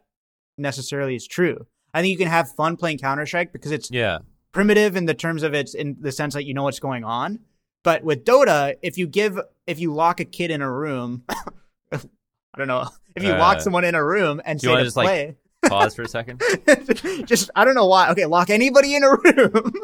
necessarily 0.56 1.14
is 1.14 1.26
true. 1.26 1.66
I 1.92 2.00
think 2.00 2.10
you 2.12 2.18
can 2.18 2.28
have 2.28 2.50
fun 2.54 2.76
playing 2.78 2.98
Counter 2.98 3.26
Strike 3.26 3.52
because 3.52 3.70
it's 3.70 3.90
Yeah. 3.90 4.18
primitive 4.52 4.96
in 4.96 5.04
the 5.04 5.14
terms 5.14 5.42
of 5.42 5.52
it's 5.52 5.74
in 5.74 5.96
the 6.00 6.10
sense 6.10 6.32
that 6.34 6.44
you 6.46 6.54
know 6.54 6.62
what's 6.64 6.80
going 6.80 7.04
on. 7.04 7.40
But 7.84 8.04
with 8.04 8.24
Dota, 8.24 8.74
if 8.82 8.96
you 8.98 9.06
give 9.06 9.38
if 9.66 9.78
you 9.80 9.92
lock 9.94 10.20
a 10.20 10.24
kid 10.24 10.50
in 10.50 10.62
a 10.62 10.70
room, 10.70 11.24
I 11.92 11.98
don't 12.56 12.68
know, 12.68 12.88
if 13.16 13.22
you 13.22 13.30
lock 13.30 13.56
Uh, 13.58 13.60
someone 13.60 13.84
in 13.84 13.94
a 13.94 14.04
room 14.04 14.40
and 14.44 14.60
say 14.60 14.74
to 14.76 14.84
just, 14.84 14.96
like, 14.96 15.06
play, 15.06 15.36
Pause 15.68 15.94
for 15.96 16.02
a 16.02 16.08
second. 16.08 16.42
just 17.26 17.50
I 17.54 17.64
don't 17.64 17.74
know 17.74 17.86
why. 17.86 18.10
Okay, 18.10 18.26
lock 18.26 18.50
anybody 18.50 18.94
in 18.94 19.02
a 19.04 19.10
room. 19.10 19.72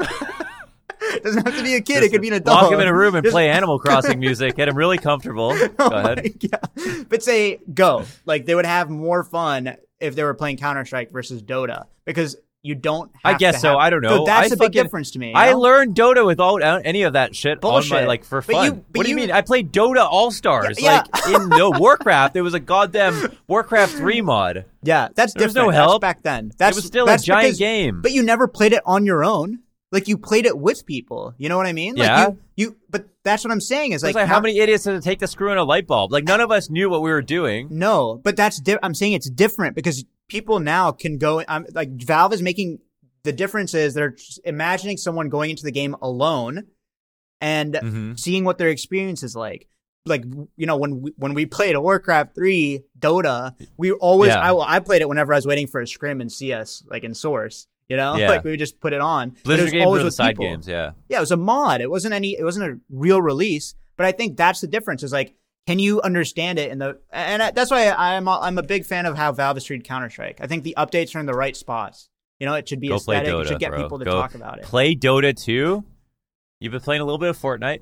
Doesn't 1.23 1.47
have 1.47 1.57
to 1.57 1.63
be 1.63 1.75
a 1.75 1.81
kid. 1.81 2.03
it 2.03 2.11
could 2.11 2.21
be 2.21 2.29
an 2.29 2.35
adult. 2.35 2.63
Lock 2.65 2.73
him 2.73 2.81
in 2.81 2.89
a 2.89 2.95
room 2.95 3.15
and 3.15 3.25
Just- 3.25 3.33
play 3.33 3.49
Animal 3.49 3.79
Crossing 3.79 4.19
music. 4.19 4.57
Get 4.57 4.69
him 4.69 4.77
really 4.77 4.99
comfortable. 4.99 5.51
Go 5.57 5.69
Oh 5.79 5.87
ahead. 5.91 6.35
God. 6.51 7.09
But 7.09 7.23
say 7.23 7.61
go. 7.73 8.05
Like 8.27 8.47
they 8.47 8.55
would 8.55 8.67
have 8.67 8.91
more 8.91 9.23
fun 9.25 9.77
if 10.01 10.15
they 10.17 10.25
were 10.25 10.35
playing 10.35 10.57
Counter 10.57 10.85
Strike 10.85 11.11
versus 11.13 11.43
Dota 11.43 11.87
because 12.05 12.37
you 12.63 12.75
don't. 12.75 13.11
I 13.25 13.35
guess 13.35 13.61
so. 13.61 13.69
have- 13.71 13.79
I 13.79 13.91
don't 13.91 14.03
know. 14.03 14.25
that's 14.25 14.51
I 14.51 14.55
a 14.55 14.57
big 14.59 14.73
difference 14.73 15.13
to 15.13 15.19
me. 15.19 15.33
I 15.35 15.53
know? 15.53 15.61
learned 15.61 15.95
Dota 15.95 16.27
without 16.27 16.59
any 16.85 17.03
of 17.03 17.13
that 17.13 17.35
shit 17.37 17.59
on 17.65 17.71
my 17.71 17.71
Bullshit. 17.77 18.09
like 18.09 18.25
for 18.25 18.43
fun. 18.43 18.65
you- 18.65 18.85
what 18.95 19.05
do 19.05 19.11
you 19.11 19.17
you- 19.17 19.17
mean? 19.17 19.31
I 19.31 19.43
played 19.43 19.73
Dota 19.73 20.07
All 20.11 20.31
Stars. 20.31 20.77
Yeah, 20.81 21.05
Like 21.13 21.29
in 21.29 21.49
no 21.51 21.71
Warcraft, 21.71 22.35
there 22.35 22.43
was 22.45 22.55
a 22.55 22.61
goddamn 22.61 23.33
Warcraft 23.47 23.95
three 23.95 24.21
mod. 24.21 24.65
Yeah, 24.83 25.09
that's 25.15 25.35
There 25.35 25.47
different. 25.47 25.67
no 25.69 25.73
That's 25.73 25.91
help. 25.91 26.01
back 26.03 26.23
then. 26.23 26.51
That's 26.59 26.77
was 26.77 26.85
still 26.85 27.09
a 27.09 27.17
giant 27.19 27.45
because- 27.47 27.59
game. 27.59 28.03
But 28.03 28.13
you 28.13 28.23
never 28.23 28.49
played 28.49 28.73
it 28.73 28.83
on 28.85 29.07
your 29.07 29.25
own. 29.25 29.61
Like 29.91 30.07
you 30.07 30.19
played 30.19 30.45
it 30.45 30.59
with 30.59 30.85
people. 30.85 31.33
You 31.39 31.49
know 31.49 31.57
what 31.57 31.67
I 31.67 31.73
mean? 31.73 31.95
Like 31.97 32.07
Yeah. 32.09 32.27
You, 32.29 32.39
you 32.57 32.77
but 32.91 33.07
that's 33.25 33.43
what 33.45 33.53
I'm 33.53 33.61
saying 33.61 33.93
is 33.93 34.03
like, 34.03 34.15
like, 34.15 34.27
how 34.27 34.35
how- 34.35 34.41
many 34.41 34.59
idiots 34.59 34.85
did 34.85 34.95
it 34.97 35.03
take 35.03 35.21
to 35.21 35.27
screw 35.27 35.51
in 35.51 35.57
a 35.59 35.65
light 35.65 35.87
bulb? 35.87 36.13
Like 36.13 36.25
none 36.25 36.41
of 36.43 36.51
us 36.51 36.69
knew 36.69 36.91
what 36.91 37.01
we 37.03 37.11
were 37.11 37.23
doing. 37.23 37.69
No, 37.71 38.21
but 38.23 38.37
that's 38.37 38.61
di- 38.61 38.77
I'm 38.83 38.93
saying 38.95 39.13
it's 39.15 39.31
different 39.31 39.75
because 39.77 40.05
people 40.29 40.61
now 40.61 40.93
can 40.93 41.19
go. 41.19 41.43
I'm 41.49 41.67
like 41.73 41.91
Valve 42.03 42.33
is 42.33 42.43
making 42.43 42.79
the 43.25 43.33
difference 43.33 43.75
is 43.75 43.95
they're 43.95 44.17
imagining 44.45 44.97
someone 44.97 45.29
going 45.29 45.51
into 45.51 45.65
the 45.65 45.73
game 45.73 45.95
alone 46.01 46.65
and 47.41 47.75
Mhm. 47.75 48.19
seeing 48.21 48.45
what 48.45 48.59
their 48.59 48.69
experience 48.69 49.23
is 49.23 49.35
like. 49.37 49.69
Like 50.07 50.25
you 50.57 50.67
know 50.67 50.77
when 50.77 51.03
we, 51.03 51.13
when 51.17 51.35
we 51.35 51.45
played 51.47 51.77
Warcraft 51.77 52.35
three 52.35 52.83
Dota, 52.99 53.55
we 53.77 53.93
always 53.93 54.29
Yeah. 54.31 54.53
I 54.53 54.77
I 54.77 54.79
played 54.81 55.03
it 55.03 55.09
whenever 55.09 55.33
I 55.33 55.37
was 55.37 55.47
waiting 55.47 55.67
for 55.67 55.81
a 55.81 55.87
scrim 55.87 56.21
in 56.21 56.29
CS 56.31 56.83
like 56.91 57.05
in 57.05 57.15
Source. 57.15 57.67
You 57.89 57.97
know, 57.97 58.17
Yeah. 58.17 58.29
like 58.29 58.45
we 58.45 58.51
would 58.51 58.59
just 58.59 58.81
put 58.81 58.93
it 58.93 59.01
on. 59.01 59.31
But 59.31 59.37
it 59.39 59.45
Blizzard 59.45 59.65
was 59.65 59.73
games 59.73 59.85
always 59.87 60.05
with 60.05 60.15
side 60.15 60.33
people. 60.33 60.45
games. 60.45 60.69
Yeah. 60.69 60.91
Yeah, 61.09 61.19
it 61.19 61.21
was 61.21 61.31
a 61.33 61.39
mod. 61.39 61.81
It 61.81 61.91
wasn't 61.91 62.13
any. 62.15 62.37
It 62.39 62.45
wasn't 62.45 62.71
a 62.71 62.79
real 62.91 63.23
release. 63.23 63.75
But 63.97 64.05
I 64.07 64.13
think 64.13 64.37
that's 64.37 64.61
the 64.61 64.67
difference. 64.67 65.03
Is 65.03 65.11
like, 65.13 65.35
can 65.69 65.79
you 65.79 66.01
understand 66.01 66.59
it? 66.59 66.71
In 66.73 66.79
the 66.79 66.99
and 67.13 67.43
that's 67.55 67.71
why 67.71 67.91
I'm 67.91 68.27
a, 68.27 68.39
I'm 68.41 68.57
a 68.57 68.63
big 68.63 68.87
fan 68.87 69.05
of 69.05 69.19
how 69.19 69.33
Valve 69.33 69.57
has 69.57 69.65
treated 69.65 69.87
Counter 69.87 70.09
Strike. 70.09 70.39
I 70.41 70.47
think 70.47 70.65
the 70.65 70.75
updates 70.79 71.15
are 71.15 71.21
in 71.21 71.27
the 71.27 71.35
right 71.35 71.55
spots. 71.55 72.09
You 72.41 72.47
know, 72.47 72.55
it 72.55 72.67
should 72.67 72.81
be 72.81 72.89
Go 72.89 72.97
aesthetic. 72.97 73.29
Dota, 73.31 73.43
it 73.43 73.49
should 73.49 73.59
get 73.59 73.73
bro. 73.73 73.83
people 73.83 73.99
to 73.99 74.07
Go 74.07 74.13
talk 74.13 74.35
about 74.35 74.57
it. 74.59 74.65
Play 74.65 74.95
Dota 74.95 75.37
2. 75.39 75.85
You've 76.61 76.73
been 76.73 76.81
playing 76.81 77.03
a 77.03 77.05
little 77.05 77.19
bit 77.19 77.29
of 77.29 77.37
Fortnite. 77.37 77.81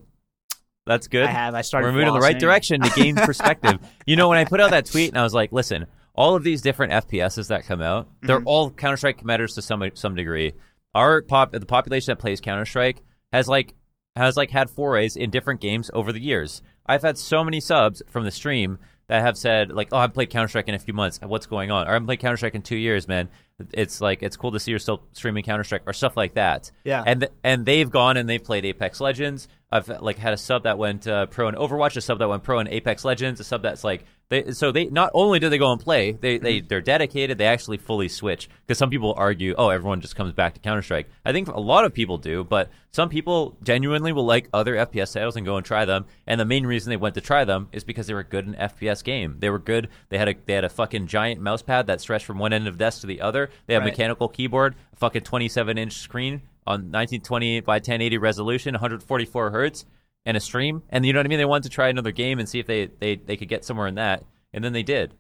That's 0.84 1.06
good. 1.06 1.26
I 1.26 1.30
have. 1.30 1.54
I 1.54 1.62
started. 1.62 1.86
We're 1.86 1.92
moving 1.92 2.08
in 2.08 2.14
the 2.14 2.18
right 2.20 2.36
direction 2.38 2.80
to 2.80 2.90
gain 2.90 3.14
perspective. 3.30 3.78
you 4.04 4.16
know, 4.16 4.28
when 4.30 4.38
I 4.38 4.44
put 4.44 4.60
out 4.60 4.72
that 4.72 4.86
tweet 4.86 5.10
and 5.10 5.18
I 5.18 5.22
was 5.22 5.32
like, 5.34 5.52
listen, 5.52 5.86
all 6.12 6.34
of 6.34 6.42
these 6.42 6.62
different 6.62 6.92
FPSs 6.92 7.46
that 7.48 7.66
come 7.66 7.80
out, 7.82 8.08
they're 8.22 8.38
Mm-hmm. 8.38 8.48
all 8.48 8.70
Counter 8.72 8.96
Strike 8.96 9.18
competitors 9.18 9.54
to 9.54 9.62
some 9.62 9.88
some 9.94 10.16
degree. 10.16 10.54
Our 10.92 11.22
pop 11.22 11.52
the 11.52 11.60
population 11.66 12.10
that 12.10 12.18
plays 12.18 12.40
Counter 12.40 12.64
Strike 12.64 13.02
has 13.32 13.46
like 13.46 13.74
has 14.16 14.36
like 14.36 14.50
had 14.50 14.70
forays 14.70 15.14
in 15.14 15.30
different 15.30 15.60
games 15.60 15.88
over 15.94 16.10
the 16.12 16.20
years. 16.20 16.62
I've 16.88 17.02
had 17.02 17.18
so 17.18 17.44
many 17.44 17.60
subs 17.60 18.02
from 18.08 18.24
the 18.24 18.30
stream 18.30 18.78
that 19.08 19.22
have 19.22 19.36
said 19.38 19.70
like, 19.70 19.88
"Oh, 19.92 19.98
I've 19.98 20.14
played 20.14 20.30
Counter 20.30 20.48
Strike 20.48 20.68
in 20.68 20.74
a 20.74 20.78
few 20.78 20.94
months. 20.94 21.20
What's 21.22 21.46
going 21.46 21.70
on?" 21.70 21.86
Or 21.86 21.90
"I 21.90 21.92
haven't 21.94 22.06
played 22.06 22.20
Counter 22.20 22.36
Strike 22.36 22.54
in 22.54 22.62
two 22.62 22.76
years, 22.76 23.06
man. 23.06 23.28
It's 23.72 24.00
like 24.00 24.22
it's 24.22 24.36
cool 24.36 24.52
to 24.52 24.60
see 24.60 24.70
you're 24.72 24.80
still 24.80 25.02
streaming 25.12 25.44
Counter 25.44 25.64
Strike 25.64 25.82
or 25.86 25.92
stuff 25.92 26.16
like 26.16 26.34
that." 26.34 26.70
Yeah. 26.84 27.02
and 27.06 27.20
th- 27.20 27.32
and 27.44 27.64
they've 27.66 27.88
gone 27.90 28.16
and 28.16 28.28
they've 28.28 28.42
played 28.42 28.64
Apex 28.64 29.00
Legends. 29.00 29.48
I've 29.76 29.88
like 30.02 30.18
had 30.18 30.32
a 30.32 30.36
sub 30.36 30.64
that 30.64 30.78
went 30.78 31.06
uh, 31.06 31.26
pro 31.26 31.48
in 31.48 31.54
Overwatch, 31.54 31.96
a 31.96 32.00
sub 32.00 32.18
that 32.18 32.28
went 32.28 32.42
pro 32.42 32.58
in 32.58 32.68
Apex 32.68 33.04
Legends, 33.04 33.40
a 33.40 33.44
sub 33.44 33.62
that's 33.62 33.84
like 33.84 34.04
they. 34.28 34.50
So 34.52 34.72
they 34.72 34.86
not 34.86 35.10
only 35.14 35.38
do 35.38 35.48
they 35.48 35.58
go 35.58 35.70
and 35.72 35.80
play, 35.80 36.12
they 36.12 36.38
they 36.38 36.60
they're 36.60 36.80
dedicated. 36.80 37.38
They 37.38 37.46
actually 37.46 37.76
fully 37.76 38.08
switch 38.08 38.48
because 38.66 38.78
some 38.78 38.90
people 38.90 39.14
argue, 39.16 39.54
oh, 39.56 39.68
everyone 39.70 40.00
just 40.00 40.16
comes 40.16 40.32
back 40.32 40.54
to 40.54 40.60
Counter 40.60 40.82
Strike. 40.82 41.08
I 41.24 41.32
think 41.32 41.48
a 41.48 41.60
lot 41.60 41.84
of 41.84 41.94
people 41.94 42.18
do, 42.18 42.42
but 42.44 42.70
some 42.90 43.08
people 43.08 43.56
genuinely 43.62 44.12
will 44.12 44.24
like 44.24 44.48
other 44.52 44.74
FPS 44.74 45.12
titles 45.12 45.36
and 45.36 45.44
go 45.46 45.56
and 45.56 45.64
try 45.66 45.84
them. 45.84 46.06
And 46.26 46.40
the 46.40 46.44
main 46.44 46.66
reason 46.66 46.90
they 46.90 46.96
went 46.96 47.14
to 47.16 47.20
try 47.20 47.44
them 47.44 47.68
is 47.72 47.84
because 47.84 48.06
they 48.06 48.14
were 48.14 48.24
good 48.24 48.46
in 48.46 48.54
FPS 48.54 49.04
game. 49.04 49.36
They 49.38 49.50
were 49.50 49.58
good. 49.58 49.88
They 50.08 50.18
had 50.18 50.28
a 50.28 50.34
they 50.46 50.54
had 50.54 50.64
a 50.64 50.68
fucking 50.70 51.06
giant 51.06 51.40
mouse 51.40 51.62
pad 51.62 51.86
that 51.86 52.00
stretched 52.00 52.24
from 52.26 52.38
one 52.38 52.52
end 52.52 52.66
of 52.66 52.74
the 52.74 52.84
desk 52.84 53.02
to 53.02 53.06
the 53.06 53.20
other. 53.20 53.50
They 53.66 53.74
had 53.74 53.82
Right. 53.82 53.92
mechanical 53.92 54.28
keyboard, 54.28 54.74
a 54.92 54.96
fucking 54.96 55.22
27 55.22 55.78
inch 55.78 55.92
screen 55.92 56.42
on 56.66 56.90
1920 56.92 57.60
by 57.60 57.76
1080 57.76 58.18
resolution, 58.18 58.74
144 58.74 59.50
hertz, 59.50 59.84
and 60.24 60.36
a 60.36 60.40
stream. 60.40 60.82
And 60.88 61.06
you 61.06 61.12
know 61.12 61.20
what 61.20 61.26
I 61.26 61.28
mean? 61.28 61.38
They 61.38 61.44
wanted 61.44 61.64
to 61.64 61.74
try 61.74 61.88
another 61.88 62.12
game 62.12 62.38
and 62.38 62.48
see 62.48 62.58
if 62.58 62.66
they 62.66 62.86
they, 62.98 63.16
they 63.16 63.36
could 63.36 63.48
get 63.48 63.64
somewhere 63.64 63.86
in 63.86 63.94
that, 63.96 64.24
and 64.52 64.64
then 64.64 64.72
they 64.72 64.82
did. 64.82 65.14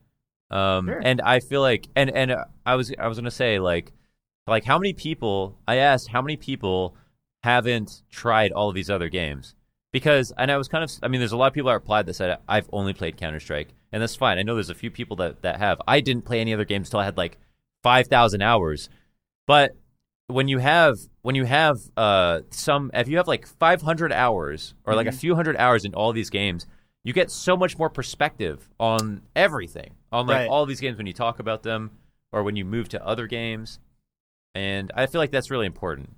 Um, 0.50 0.86
Sure. 0.86 1.00
And 1.02 1.20
I 1.22 1.40
feel 1.40 1.60
like, 1.60 1.88
and 1.96 2.10
and 2.10 2.34
I 2.64 2.74
was 2.74 2.92
I 2.98 3.08
was 3.08 3.18
gonna 3.18 3.30
say 3.30 3.58
like, 3.58 3.92
like 4.46 4.64
how 4.64 4.78
many 4.78 4.92
people? 4.92 5.58
I 5.66 5.76
asked 5.76 6.08
how 6.08 6.22
many 6.22 6.36
people 6.36 6.96
haven't 7.42 8.02
tried 8.10 8.52
all 8.52 8.68
of 8.68 8.74
these 8.74 8.90
other 8.90 9.08
games 9.08 9.54
because, 9.92 10.32
and 10.36 10.50
I 10.50 10.56
was 10.56 10.68
kind 10.68 10.82
of, 10.82 10.90
I 11.02 11.08
mean, 11.08 11.20
there's 11.20 11.32
a 11.32 11.36
lot 11.36 11.46
of 11.46 11.52
people 11.54 11.68
that 11.68 11.74
replied 11.74 12.06
that 12.06 12.14
said 12.14 12.38
I've 12.48 12.68
only 12.72 12.92
played 12.92 13.16
Counter 13.16 13.40
Strike, 13.40 13.68
and 13.92 14.02
that's 14.02 14.16
fine. 14.16 14.38
I 14.38 14.42
know 14.42 14.54
there's 14.54 14.70
a 14.70 14.74
few 14.74 14.90
people 14.90 15.16
that 15.16 15.42
that 15.42 15.58
have. 15.58 15.80
I 15.86 16.00
didn't 16.00 16.24
play 16.24 16.40
any 16.40 16.52
other 16.52 16.64
games 16.64 16.88
until 16.88 17.00
I 17.00 17.04
had 17.04 17.16
like 17.16 17.38
five 17.82 18.08
thousand 18.08 18.42
hours, 18.42 18.88
but 19.46 19.76
when 20.28 20.48
you 20.48 20.58
have 20.58 20.98
when 21.22 21.34
you 21.34 21.44
have 21.44 21.78
uh 21.96 22.40
some 22.50 22.90
if 22.94 23.08
you 23.08 23.16
have 23.16 23.28
like 23.28 23.46
500 23.46 24.12
hours 24.12 24.74
or 24.84 24.94
like 24.94 25.06
a 25.06 25.12
few 25.12 25.34
hundred 25.34 25.56
hours 25.56 25.84
in 25.84 25.94
all 25.94 26.12
these 26.12 26.30
games 26.30 26.66
you 27.04 27.12
get 27.12 27.30
so 27.30 27.56
much 27.56 27.78
more 27.78 27.88
perspective 27.88 28.68
on 28.80 29.22
everything 29.36 29.94
on 30.10 30.26
like 30.26 30.38
Right. 30.38 30.48
all 30.48 30.66
these 30.66 30.80
games 30.80 30.98
when 30.98 31.06
you 31.06 31.12
talk 31.12 31.38
about 31.38 31.62
them 31.62 31.92
or 32.32 32.42
when 32.42 32.56
you 32.56 32.64
move 32.64 32.88
to 32.88 33.06
other 33.06 33.26
games 33.26 33.78
and 34.54 34.90
i 34.96 35.06
feel 35.06 35.20
like 35.20 35.30
that's 35.30 35.50
really 35.50 35.66
important 35.66 36.10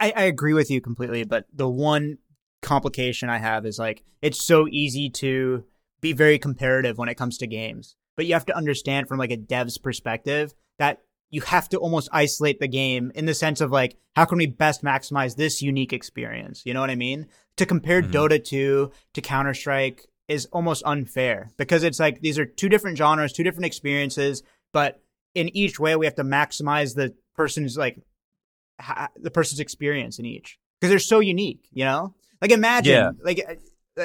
I, 0.00 0.12
I 0.16 0.22
agree 0.24 0.54
with 0.54 0.70
you 0.70 0.80
completely, 0.80 1.24
but 1.24 1.46
the 1.52 1.68
one 1.68 2.18
complication 2.62 3.30
I 3.30 3.38
have 3.38 3.64
is 3.64 3.78
like 3.78 4.02
it's 4.22 4.42
so 4.42 4.66
easy 4.68 5.08
to 5.10 5.64
be 6.00 6.12
very 6.12 6.38
comparative 6.38 6.98
when 6.98 7.08
it 7.08 7.14
comes 7.14 7.38
to 7.38 7.46
games. 7.46 7.94
But 8.16 8.26
you 8.26 8.34
have 8.34 8.46
to 8.46 8.56
understand 8.56 9.06
from 9.08 9.18
like 9.18 9.30
a 9.30 9.36
dev's 9.36 9.78
perspective 9.78 10.52
that 10.78 11.03
you 11.34 11.40
have 11.42 11.68
to 11.70 11.76
almost 11.78 12.08
isolate 12.12 12.60
the 12.60 12.68
game 12.68 13.10
in 13.14 13.26
the 13.26 13.34
sense 13.34 13.60
of 13.60 13.70
like 13.70 13.96
how 14.16 14.24
can 14.24 14.38
we 14.38 14.46
best 14.46 14.82
maximize 14.84 15.34
this 15.36 15.60
unique 15.60 15.92
experience? 15.92 16.62
You 16.64 16.72
know 16.74 16.80
what 16.80 16.90
I 16.90 16.94
mean? 16.94 17.26
To 17.56 17.66
compare 17.66 18.00
Mhm. 18.02 18.12
Dota 18.12 18.42
2 18.42 18.90
to 19.14 19.20
Counter-Strike 19.20 20.06
is 20.28 20.46
almost 20.52 20.82
unfair 20.86 21.50
because 21.58 21.82
it's 21.82 21.98
like 22.00 22.20
these 22.20 22.38
are 22.38 22.46
two 22.46 22.68
different 22.68 22.96
genres, 22.96 23.32
two 23.32 23.42
different 23.42 23.66
experiences, 23.66 24.42
but 24.72 25.02
in 25.34 25.54
each 25.56 25.78
way 25.80 25.96
we 25.96 26.06
have 26.06 26.14
to 26.14 26.24
maximize 26.24 26.94
the 26.94 27.14
person's 27.34 27.76
like 27.76 27.98
ha- 28.80 29.10
the 29.16 29.30
person's 29.30 29.60
experience 29.60 30.18
in 30.18 30.24
each 30.24 30.58
because 30.80 30.90
they're 30.90 30.98
so 31.14 31.20
unique, 31.20 31.66
you 31.72 31.84
know? 31.84 32.14
Like 32.40 32.52
imagine 32.52 32.92
Yeah. 32.94 33.10
like 33.22 33.40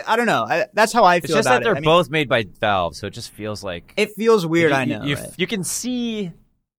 I, 0.07 0.15
don't 0.15 0.27
know. 0.27 0.43
I, 0.47 0.67
that's 0.73 0.93
how 0.93 1.03
I 1.03 1.19
feel. 1.19 1.25
About 1.25 1.25
it. 1.25 1.25
It's 1.25 1.33
just 1.33 1.47
about 1.47 1.53
that 1.59 1.63
they're 1.63 1.73
it. 1.73 1.77
I 1.77 1.81
mean, 1.81 1.85
both 1.85 2.09
made 2.11 2.29
by 2.29 2.45
Valve, 2.59 2.95
so 2.95 3.07
it 3.07 3.13
just 3.13 3.31
feels 3.31 3.63
like 3.63 3.91
it 3.97 4.09
feels 4.15 4.45
weird, 4.45 4.69
you, 4.71 4.77
I 4.77 4.85
know. 4.85 5.03
You, 5.03 5.15
right? 5.15 5.29
you 5.35 5.47
can 5.47 5.63
see 5.63 6.31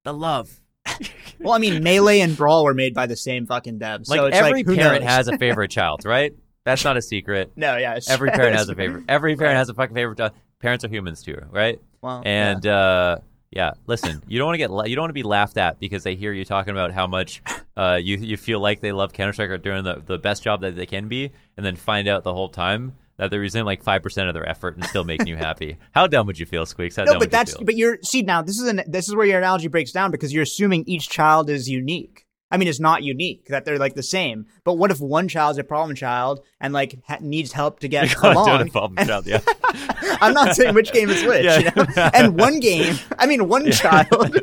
the 0.04 0.12
love. 0.12 0.60
Well, 1.42 1.54
I 1.54 1.58
mean, 1.58 1.82
Melee 1.82 2.20
and 2.20 2.36
Brawl 2.36 2.64
were 2.64 2.74
made 2.74 2.92
by 2.92 3.06
the 3.06 3.16
same 3.16 3.46
fucking 3.46 3.78
devs. 3.78 4.10
Like 4.10 4.18
so 4.18 4.26
it's 4.26 4.36
every 4.36 4.62
like, 4.62 4.76
parent 4.76 5.04
knows? 5.04 5.10
has 5.10 5.26
a 5.28 5.38
favorite 5.38 5.70
child, 5.70 6.04
right? 6.04 6.34
That's 6.64 6.84
not 6.84 6.98
a 6.98 7.02
secret. 7.02 7.52
No, 7.56 7.78
yeah. 7.78 7.98
Every 8.10 8.30
parent 8.30 8.56
has 8.56 8.68
a 8.68 8.74
favorite. 8.74 9.04
Every 9.08 9.36
parent 9.36 9.56
has 9.56 9.70
a 9.70 9.74
fucking 9.74 9.94
favorite 9.94 10.18
child. 10.18 10.32
Parents 10.58 10.84
are 10.84 10.88
humans 10.88 11.22
too, 11.22 11.38
right? 11.50 11.80
Well, 12.02 12.20
And 12.26 12.66
uh, 12.66 13.20
yeah, 13.50 13.72
listen, 13.86 14.22
you 14.28 14.38
don't 14.38 14.48
want 14.48 14.54
to 14.56 14.58
get 14.58 14.70
la- 14.70 14.84
you 14.84 14.94
don't 14.96 15.04
want 15.04 15.10
to 15.10 15.14
be 15.14 15.22
laughed 15.22 15.56
at 15.56 15.80
because 15.80 16.02
they 16.02 16.14
hear 16.14 16.34
you 16.34 16.44
talking 16.44 16.72
about 16.72 16.92
how 16.92 17.06
much 17.06 17.42
uh, 17.74 17.98
you 18.02 18.18
you 18.18 18.36
feel 18.36 18.60
like 18.60 18.80
they 18.82 18.92
love 18.92 19.14
Counter 19.14 19.32
Strike 19.32 19.48
or 19.48 19.56
doing 19.56 19.82
the, 19.82 20.02
the 20.04 20.18
best 20.18 20.42
job 20.42 20.60
that 20.60 20.76
they 20.76 20.84
can 20.84 21.08
be, 21.08 21.32
and 21.56 21.64
then 21.64 21.74
find 21.74 22.06
out 22.06 22.22
the 22.22 22.34
whole 22.34 22.50
time 22.50 22.96
that 23.20 23.30
they're 23.30 23.42
using 23.42 23.64
like 23.64 23.82
five 23.82 24.02
percent 24.02 24.28
of 24.28 24.34
their 24.34 24.48
effort 24.48 24.76
and 24.76 24.84
still 24.86 25.04
making 25.04 25.26
you 25.26 25.36
happy. 25.36 25.76
How 25.92 26.06
dumb 26.06 26.26
would 26.26 26.38
you 26.38 26.46
feel, 26.46 26.64
Squeaks? 26.64 26.96
How 26.96 27.04
no, 27.04 27.12
dumb 27.12 27.18
but 27.18 27.26
would 27.26 27.30
that's 27.30 27.54
but 27.58 27.76
you're 27.76 27.98
see 28.02 28.22
now 28.22 28.40
this 28.40 28.58
is 28.58 28.66
an 28.66 28.82
this 28.86 29.08
is 29.08 29.14
where 29.14 29.26
your 29.26 29.38
analogy 29.38 29.68
breaks 29.68 29.92
down 29.92 30.10
because 30.10 30.32
you're 30.32 30.42
assuming 30.42 30.84
each 30.86 31.10
child 31.10 31.50
is 31.50 31.68
unique. 31.68 32.26
I 32.50 32.56
mean, 32.56 32.66
it's 32.66 32.80
not 32.80 33.04
unique 33.04 33.46
that 33.48 33.64
they're 33.64 33.78
like 33.78 33.94
the 33.94 34.02
same. 34.02 34.46
But 34.64 34.74
what 34.74 34.90
if 34.90 35.00
one 35.00 35.28
child's 35.28 35.58
a 35.58 35.62
problem 35.64 35.94
child 35.94 36.40
and 36.60 36.72
like 36.72 36.98
ha- 37.06 37.18
needs 37.20 37.52
help 37.52 37.80
to 37.80 37.88
get 37.88 38.08
Doing 38.22 38.24
a 38.24 38.40
along? 38.40 38.70
problem 38.70 39.06
child, 39.06 39.26
yeah. 39.26 39.40
I'm 40.20 40.34
not 40.34 40.56
saying 40.56 40.74
which 40.74 40.92
game 40.92 41.10
is 41.10 41.22
which. 41.24 41.44
Yeah. 41.44 41.58
You 41.58 41.70
know? 41.76 42.10
And 42.14 42.36
one 42.38 42.58
game, 42.58 42.96
I 43.18 43.26
mean, 43.26 43.48
one 43.48 43.70
child 43.70 44.36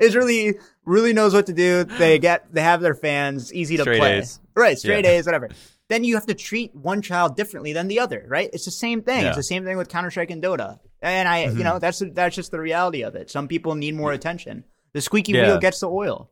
is 0.00 0.14
really 0.16 0.58
really 0.84 1.12
knows 1.12 1.32
what 1.32 1.46
to 1.46 1.52
do. 1.52 1.84
They 1.84 2.18
get 2.18 2.52
they 2.52 2.60
have 2.60 2.80
their 2.80 2.94
fans, 2.94 3.54
easy 3.54 3.76
to 3.76 3.84
Straight 3.84 4.00
play. 4.00 4.18
A's. 4.18 4.40
Right, 4.54 4.78
straight 4.78 5.04
Yeah. 5.04 5.12
A's, 5.12 5.26
whatever. 5.26 5.48
Then 5.90 6.04
you 6.04 6.14
have 6.14 6.26
to 6.26 6.34
treat 6.34 6.74
one 6.74 7.02
child 7.02 7.36
differently 7.36 7.72
than 7.74 7.88
the 7.88 7.98
other, 8.00 8.24
right? 8.28 8.48
It's 8.52 8.64
the 8.64 8.70
same 8.70 9.02
thing. 9.02 9.22
Yeah. 9.22 9.28
It's 9.28 9.36
the 9.36 9.42
same 9.42 9.64
thing 9.64 9.76
with 9.76 9.88
Counter 9.88 10.10
Strike 10.10 10.30
and 10.30 10.42
Dota. 10.42 10.78
And 11.02 11.28
I, 11.28 11.46
you 11.48 11.64
know, 11.64 11.78
that's 11.80 12.00
that's 12.12 12.36
just 12.36 12.52
the 12.52 12.60
reality 12.60 13.02
of 13.02 13.16
it. 13.16 13.28
Some 13.28 13.48
people 13.48 13.74
need 13.74 13.94
more 13.96 14.12
attention. 14.12 14.64
The 14.92 15.00
squeaky 15.00 15.32
Yeah. 15.32 15.46
wheel 15.48 15.58
gets 15.58 15.80
the 15.80 15.90
oil. 15.90 16.30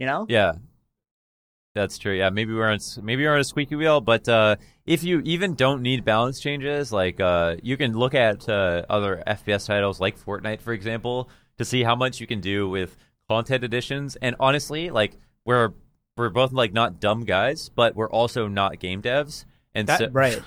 You 0.00 0.06
know? 0.06 0.26
Yeah, 0.28 0.52
that's 1.74 1.96
true. 1.98 2.12
Yeah, 2.14 2.30
maybe 2.30 2.52
we're 2.54 2.70
on 2.70 2.78
maybe 3.02 3.24
we're 3.24 3.34
on 3.34 3.40
a 3.40 3.44
squeaky 3.44 3.76
wheel, 3.76 4.00
but 4.00 4.28
uh, 4.28 4.56
if 4.84 5.04
you 5.04 5.20
even 5.24 5.54
don't 5.54 5.82
need 5.82 6.04
balance 6.04 6.40
changes, 6.40 6.92
like 6.92 7.20
uh, 7.20 7.56
you 7.62 7.76
can 7.76 7.96
look 7.96 8.14
at 8.14 8.48
uh, 8.48 8.82
other 8.88 9.22
FPS 9.26 9.66
titles 9.66 10.00
like 10.00 10.18
Fortnite, 10.18 10.60
for 10.60 10.72
example, 10.72 11.28
to 11.58 11.64
see 11.64 11.82
how 11.84 11.94
much 11.94 12.20
you 12.20 12.26
can 12.26 12.40
do 12.40 12.68
with 12.68 12.96
content 13.28 13.62
additions. 13.62 14.16
And 14.16 14.34
honestly, 14.40 14.90
like 14.90 15.12
we're 15.44 15.72
we're 16.18 16.28
both 16.28 16.52
like 16.52 16.72
not 16.72 17.00
dumb 17.00 17.24
guys, 17.24 17.68
but 17.68 17.94
we're 17.94 18.10
also 18.10 18.48
not 18.48 18.78
game 18.78 19.00
devs, 19.00 19.44
and 19.74 19.88
That 19.88 19.98
so, 19.98 20.08
right. 20.12 20.42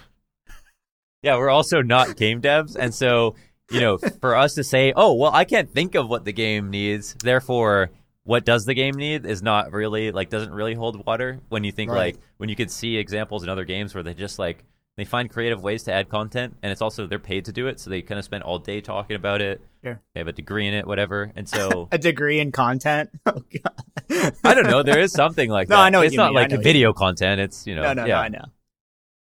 yeah, 1.23 1.37
we're 1.37 1.49
also 1.49 1.81
not 1.81 2.17
game 2.17 2.41
devs, 2.41 2.75
and 2.75 2.93
so 2.93 3.35
you 3.71 3.79
know, 3.79 3.97
for 4.21 4.35
us 4.35 4.53
to 4.55 4.63
say, 4.63 4.93
"Oh, 4.95 5.13
well, 5.13 5.31
I 5.33 5.45
can't 5.45 5.69
think 5.71 5.95
of 5.95 6.09
what 6.09 6.25
the 6.25 6.33
game 6.33 6.69
needs," 6.69 7.15
therefore, 7.23 7.89
what 8.23 8.45
does 8.45 8.65
the 8.65 8.73
game 8.73 8.95
need 8.95 9.25
is 9.25 9.41
not 9.41 9.71
really 9.71 10.11
like 10.11 10.29
doesn't 10.29 10.53
really 10.53 10.73
hold 10.73 11.05
water 11.05 11.39
when 11.49 11.63
you 11.63 11.71
think 11.71 11.89
Right. 11.91 12.15
like 12.15 12.23
when 12.37 12.49
you 12.49 12.55
could 12.55 12.69
see 12.69 12.97
examples 12.97 13.43
in 13.43 13.49
other 13.49 13.65
games 13.65 13.95
where 13.95 14.03
they 14.03 14.13
just 14.13 14.37
like 14.39 14.63
they 14.97 15.05
find 15.05 15.29
creative 15.29 15.61
ways 15.63 15.83
to 15.83 15.93
add 15.93 16.09
content, 16.09 16.57
and 16.61 16.71
it's 16.71 16.81
also 16.81 17.07
they're 17.07 17.17
paid 17.19 17.45
to 17.45 17.51
do 17.51 17.67
it, 17.67 17.79
so 17.79 17.89
they 17.89 18.01
kind 18.01 18.19
of 18.19 18.25
spend 18.25 18.43
all 18.43 18.59
day 18.59 18.81
talking 18.81 19.15
about 19.15 19.41
it. 19.41 19.61
Sure. 19.83 20.01
They 20.13 20.19
have 20.19 20.27
a 20.27 20.33
degree 20.33 20.67
in 20.67 20.73
it, 20.73 20.85
whatever, 20.85 21.31
and 21.35 21.47
so. 21.47 21.87
A 21.91 21.97
degree 21.97 22.39
in 22.39 22.51
content. 22.51 23.09
Oh 23.25 23.43
god. 23.63 24.33
I 24.43 24.53
don't 24.53 24.67
know. 24.67 24.83
There 24.83 24.99
is 24.99 25.11
something 25.13 25.49
like 25.49 25.69
No, 25.69 25.75
that. 25.77 25.81
No, 25.81 25.85
I 25.85 25.89
know 25.89 26.01
It's 26.01 26.15
not 26.15 26.33
mean. 26.33 26.49
Like 26.49 26.61
video 26.63 26.91
content. 26.93 27.39
It's 27.39 27.65
you 27.65 27.75
know. 27.75 27.83
No, 27.83 27.93
no, 27.93 28.05
yeah. 28.05 28.15
no, 28.15 28.21
I 28.21 28.27
know. 28.29 28.45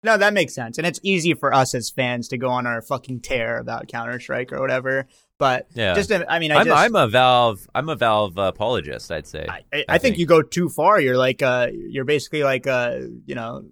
No, 0.06 0.18
that 0.18 0.34
makes 0.34 0.54
sense. 0.54 0.78
And 0.78 0.86
it's 0.86 1.00
easy 1.02 1.34
for 1.34 1.54
us 1.54 1.74
as 1.74 1.90
fans 1.90 2.28
to 2.28 2.38
go 2.38 2.50
on 2.50 2.68
our 2.68 2.82
fucking 2.82 3.22
tear 3.22 3.58
about 3.58 3.88
Counter 3.88 4.20
Strike 4.20 4.52
or 4.52 4.60
whatever. 4.60 5.08
But 5.40 5.68
Yeah. 5.74 5.94
just, 5.96 6.12
I 6.12 6.40
mean, 6.40 6.52
I 6.52 6.58
I'm, 6.60 6.66
just, 6.66 6.78
I'm 6.78 6.96
a 6.96 7.08
Valve. 7.08 7.66
I'm 7.74 7.88
a 7.88 7.96
Valve 7.96 8.38
apologist. 8.38 9.10
I'd 9.14 9.26
say. 9.28 9.46
I, 9.48 9.54
I, 9.54 9.62
I 9.78 9.86
I 9.88 9.98
think 10.00 10.02
think. 10.16 10.18
you 10.18 10.26
go 10.26 10.42
too 10.42 10.68
far. 10.68 11.00
You're 11.00 11.16
like, 11.18 11.42
uh, 11.42 11.68
you're 11.72 12.04
basically 12.04 12.44
like, 12.44 12.68
uh, 12.68 12.98
you 13.26 13.36
know, 13.36 13.64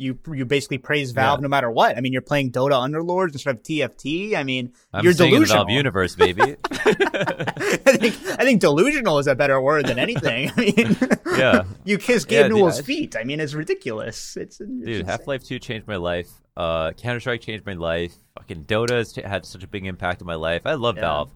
you 0.00 0.18
you 0.32 0.44
basically 0.44 0.78
praise 0.78 1.12
Valve 1.12 1.38
Yeah. 1.38 1.42
no 1.42 1.48
matter 1.48 1.70
what. 1.70 1.96
I 1.96 2.00
mean, 2.00 2.12
you're 2.12 2.22
playing 2.22 2.52
Dota 2.52 2.72
Underlords 2.72 3.32
instead 3.32 3.54
of 3.56 3.62
TFT. 3.62 4.34
I 4.34 4.42
mean, 4.42 4.72
I'm 4.92 5.04
you're 5.04 5.12
staying 5.12 5.34
in 5.34 5.40
the 5.42 5.46
delusional. 5.46 5.64
Valve 5.66 5.70
universe, 5.76 6.16
baby. 6.16 6.56
I 6.72 7.96
think 7.96 8.14
I 8.38 8.44
think 8.44 8.60
delusional 8.60 9.18
is 9.18 9.26
a 9.26 9.34
better 9.34 9.60
word 9.60 9.86
than 9.86 9.98
anything. 9.98 10.50
I 10.56 10.60
mean, 10.60 10.96
Yeah. 11.38 11.64
you 11.84 11.98
kiss 11.98 12.24
Yeah, 12.28 12.42
Gabe 12.42 12.50
dude, 12.50 12.58
Newell's 12.58 12.78
I- 12.80 12.82
feet. 12.82 13.16
I 13.16 13.24
mean, 13.24 13.40
it's 13.40 13.54
ridiculous. 13.54 14.36
It's, 14.36 14.60
it's 14.60 14.70
Dude. 14.84 15.06
Half 15.06 15.26
Life 15.26 15.44
2 15.44 15.58
changed 15.58 15.86
my 15.86 15.96
life. 15.96 16.28
Uh, 16.56 16.92
Counter 16.92 17.20
Strike 17.20 17.40
changed 17.42 17.64
my 17.66 17.74
life. 17.74 18.14
Fucking 18.38 18.64
Dota 18.64 18.90
has 18.98 19.12
ch- 19.12 19.16
had 19.24 19.46
such 19.46 19.62
a 19.64 19.68
big 19.68 19.86
impact 19.86 20.20
on 20.22 20.26
my 20.26 20.34
life. 20.34 20.62
I 20.64 20.74
love 20.74 20.96
Yeah. 20.96 21.02
Valve. 21.02 21.30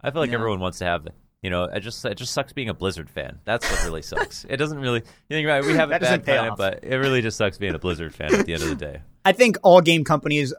I 0.00 0.10
feel 0.10 0.20
like 0.22 0.30
Yeah. 0.30 0.36
everyone 0.36 0.60
wants 0.60 0.78
to 0.78 0.84
have. 0.86 1.06
You 1.44 1.50
know, 1.50 1.64
it 1.64 1.80
just 1.80 2.02
it 2.06 2.14
just 2.16 2.32
sucks 2.32 2.54
being 2.54 2.70
a 2.70 2.74
Blizzard 2.74 3.10
fan. 3.10 3.38
That's 3.44 3.70
what 3.70 3.84
really 3.84 4.00
sucks. 4.00 4.46
It 4.48 4.56
doesn't 4.56 4.78
really. 4.78 5.00
You 5.28 5.36
think 5.36 5.44
about 5.46 5.62
it, 5.62 5.66
we 5.66 5.74
have 5.74 5.90
a 5.90 5.98
bad 5.98 6.24
planet, 6.24 6.54
but 6.56 6.82
it 6.82 6.96
really 6.96 7.20
just 7.20 7.36
sucks 7.36 7.58
being 7.58 7.74
a 7.74 7.78
Blizzard 7.78 8.14
fan 8.14 8.34
at 8.34 8.46
the 8.46 8.54
end 8.54 8.62
of 8.62 8.70
the 8.70 8.74
day. 8.74 9.02
I 9.26 9.32
think 9.32 9.58
all 9.62 9.82
game 9.82 10.04
companies, 10.04 10.54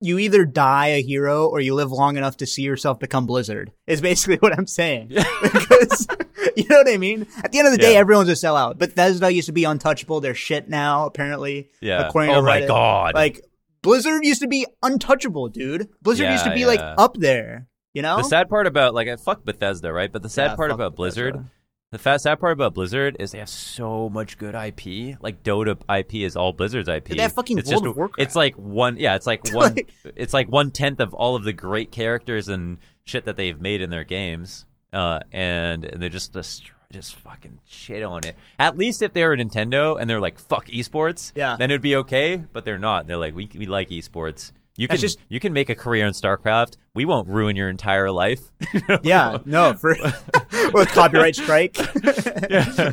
you 0.00 0.18
either 0.18 0.46
die 0.46 0.86
a 0.88 1.02
hero 1.02 1.46
or 1.46 1.60
you 1.60 1.74
live 1.74 1.92
long 1.92 2.16
enough 2.16 2.38
to 2.38 2.46
see 2.46 2.62
yourself 2.62 2.98
become 2.98 3.26
Blizzard. 3.26 3.70
Is 3.86 4.00
basically 4.00 4.36
what 4.38 4.58
I'm 4.58 4.66
saying. 4.66 5.08
because 5.42 6.08
you 6.56 6.64
know 6.70 6.78
what 6.78 6.88
I 6.88 6.96
mean. 6.96 7.26
At 7.44 7.52
the 7.52 7.58
end 7.58 7.68
of 7.68 7.72
the 7.72 7.78
day, 7.78 7.92
Yeah. 7.92 7.98
everyone's 7.98 8.30
a 8.30 8.32
sellout. 8.32 8.78
Bethesda 8.78 9.30
used 9.30 9.46
to 9.48 9.52
be 9.52 9.64
untouchable. 9.64 10.20
They're 10.22 10.34
shit 10.34 10.70
now, 10.70 11.04
apparently. 11.04 11.68
Yeah. 11.82 12.08
According 12.08 12.30
Oh 12.30 12.36
to 12.36 12.42
my. 12.42 12.66
God. 12.66 13.14
Like 13.14 13.42
Blizzard 13.82 14.24
used 14.24 14.40
to 14.40 14.48
be 14.48 14.66
untouchable, 14.82 15.48
dude. 15.48 15.88
Blizzard 16.00 16.30
used 16.30 16.44
to 16.44 16.50
Yeah, 16.50 16.54
be 16.56 16.64
like 16.64 16.80
up 16.80 17.16
there. 17.18 17.66
You 17.94 18.02
know. 18.02 18.18
The 18.18 18.22
sad 18.24 18.48
part 18.48 18.66
about 18.66 18.94
like 18.94 19.08
I 19.08 19.16
fuck 19.16 19.44
Bethesda, 19.44 19.92
right? 19.92 20.12
But 20.12 20.22
the 20.22 20.28
sad 20.28 20.50
Yeah, 20.52 20.56
part 20.56 20.70
about 20.70 20.94
Blizzard, 20.94 21.44
the 21.90 21.98
fast 21.98 22.22
sad 22.22 22.38
part 22.38 22.52
about 22.52 22.72
Blizzard 22.74 23.16
is 23.18 23.32
they 23.32 23.38
have 23.38 23.48
so 23.48 24.08
much 24.08 24.38
good 24.38 24.54
IP. 24.54 25.16
Like 25.20 25.42
Dota 25.42 25.76
IP 25.98 26.16
is 26.24 26.36
all 26.36 26.52
Blizzard's 26.52 26.88
IP. 26.88 27.06
They 27.08 27.22
have 27.22 27.32
fucking 27.32 27.58
it's 27.58 27.68
World 27.70 27.82
just, 27.82 27.90
of 27.90 27.96
Warcraft. 27.96 28.20
It's 28.28 28.36
like 28.36 28.54
one, 28.54 28.96
yeah, 28.96 29.16
it's 29.16 29.26
like 29.26 29.48
one, 29.52 29.74
Like- 29.74 29.90
it's 30.14 30.32
like 30.32 30.48
one 30.48 30.70
tenth 30.70 31.00
of 31.00 31.12
all 31.14 31.34
of 31.34 31.42
the 31.42 31.52
great 31.52 31.90
characters 31.90 32.48
and 32.48 32.78
shit 33.04 33.24
that 33.24 33.36
they've 33.36 33.60
made 33.60 33.80
in 33.82 33.90
their 33.90 34.04
games, 34.04 34.66
uh, 34.92 35.18
and, 35.32 35.84
and 35.84 36.00
they 36.00 36.08
just 36.08 36.32
just 36.32 36.70
just 36.92 37.16
fucking 37.16 37.58
shit 37.66 38.02
on 38.04 38.24
it. 38.24 38.36
At 38.58 38.76
least 38.76 39.02
if 39.02 39.12
they 39.12 39.24
were 39.24 39.36
Nintendo 39.36 39.96
and 40.00 40.08
they're 40.08 40.20
like 40.20 40.38
fuck 40.38 40.66
esports, 40.66 41.32
Yeah. 41.34 41.56
then 41.56 41.70
it'd 41.72 41.82
be 41.82 41.96
okay. 41.96 42.36
But 42.52 42.64
they're 42.64 42.78
not. 42.78 43.08
They're 43.08 43.16
like 43.16 43.34
we 43.34 43.48
we 43.56 43.66
like 43.66 43.88
esports. 43.90 44.52
You 44.80 44.88
can 44.88 44.96
just- 44.96 45.18
you 45.28 45.40
can 45.40 45.52
make 45.52 45.68
a 45.68 45.74
career 45.74 46.06
in 46.06 46.12
StarCraft. 46.12 46.76
We 46.94 47.04
won't 47.04 47.28
ruin 47.28 47.54
your 47.56 47.68
entire 47.68 48.10
life. 48.10 48.40
Yeah, 49.02 49.38
no, 49.44 49.74
for 49.74 49.90
with 50.72 50.88
copyright 50.88 51.36
strike. 51.36 51.76
Yeah. 52.50 52.92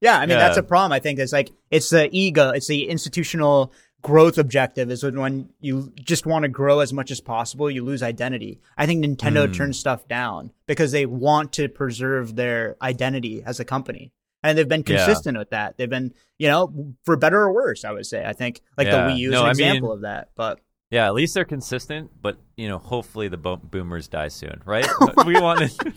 yeah, 0.00 0.18
I 0.18 0.26
mean 0.26 0.38
that's 0.38 0.56
a 0.58 0.62
problem. 0.62 0.92
I 0.92 0.98
think 1.00 1.18
it's 1.18 1.32
like 1.32 1.50
it's 1.70 1.90
the 1.90 2.08
ego, 2.12 2.50
it's 2.50 2.66
the 2.66 2.88
institutional 2.88 3.72
growth 4.02 4.36
objective. 4.38 4.90
Is 4.90 5.02
when 5.02 5.18
when 5.18 5.48
you 5.60 5.92
just 6.02 6.26
want 6.26 6.42
to 6.42 6.48
grow 6.48 6.80
as 6.80 6.92
much 6.92 7.10
as 7.10 7.20
possible, 7.20 7.70
you 7.70 7.82
lose 7.84 8.02
identity. 8.02 8.60
I 8.76 8.86
think 8.86 9.04
Nintendo 9.04 9.46
Mm. 9.48 9.54
turns 9.54 9.78
stuff 9.78 10.06
down 10.08 10.52
because 10.66 10.92
they 10.92 11.06
want 11.06 11.52
to 11.54 11.68
preserve 11.68 12.36
their 12.36 12.76
identity 12.82 13.42
as 13.44 13.60
a 13.60 13.64
company. 13.64 14.12
And 14.42 14.58
they've 14.58 14.68
been 14.68 14.84
Yeah. 14.86 14.96
consistent 15.06 15.38
with 15.38 15.50
that. 15.50 15.78
They've 15.78 15.88
been, 15.88 16.12
you 16.38 16.48
know, 16.48 16.94
for 17.04 17.16
better 17.16 17.40
or 17.40 17.52
worse, 17.54 17.82
I 17.84 17.92
would 17.92 18.04
say. 18.04 18.24
I 18.26 18.34
think 18.34 18.60
like 18.76 18.88
Yeah. 18.88 19.06
the 19.06 19.12
Wii 19.12 19.18
U 19.18 19.28
is 19.30 19.32
No, 19.32 19.40
an 19.42 19.46
I 19.46 19.50
example 19.50 19.88
mean- 19.88 19.96
of 19.96 20.02
that. 20.02 20.28
But 20.36 20.60
Yeah, 20.94 21.06
at 21.08 21.14
least 21.14 21.34
they're 21.34 21.44
consistent, 21.44 22.12
but 22.22 22.38
you 22.56 22.68
know, 22.68 22.78
hopefully 22.78 23.26
the 23.26 23.36
bo- 23.36 23.56
boomers 23.56 24.06
die 24.06 24.28
soon, 24.28 24.62
right? 24.64 24.86
we 25.26 25.34
want 25.40 25.58
to. 25.58 25.92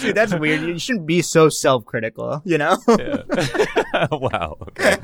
dude, 0.00 0.14
that's 0.14 0.34
weird. 0.34 0.62
You 0.62 0.78
shouldn't 0.78 1.04
be 1.04 1.20
so 1.20 1.50
self-critical, 1.50 2.40
you 2.46 2.56
know? 2.56 2.78
wow. 4.10 4.56
Okay. 4.68 4.96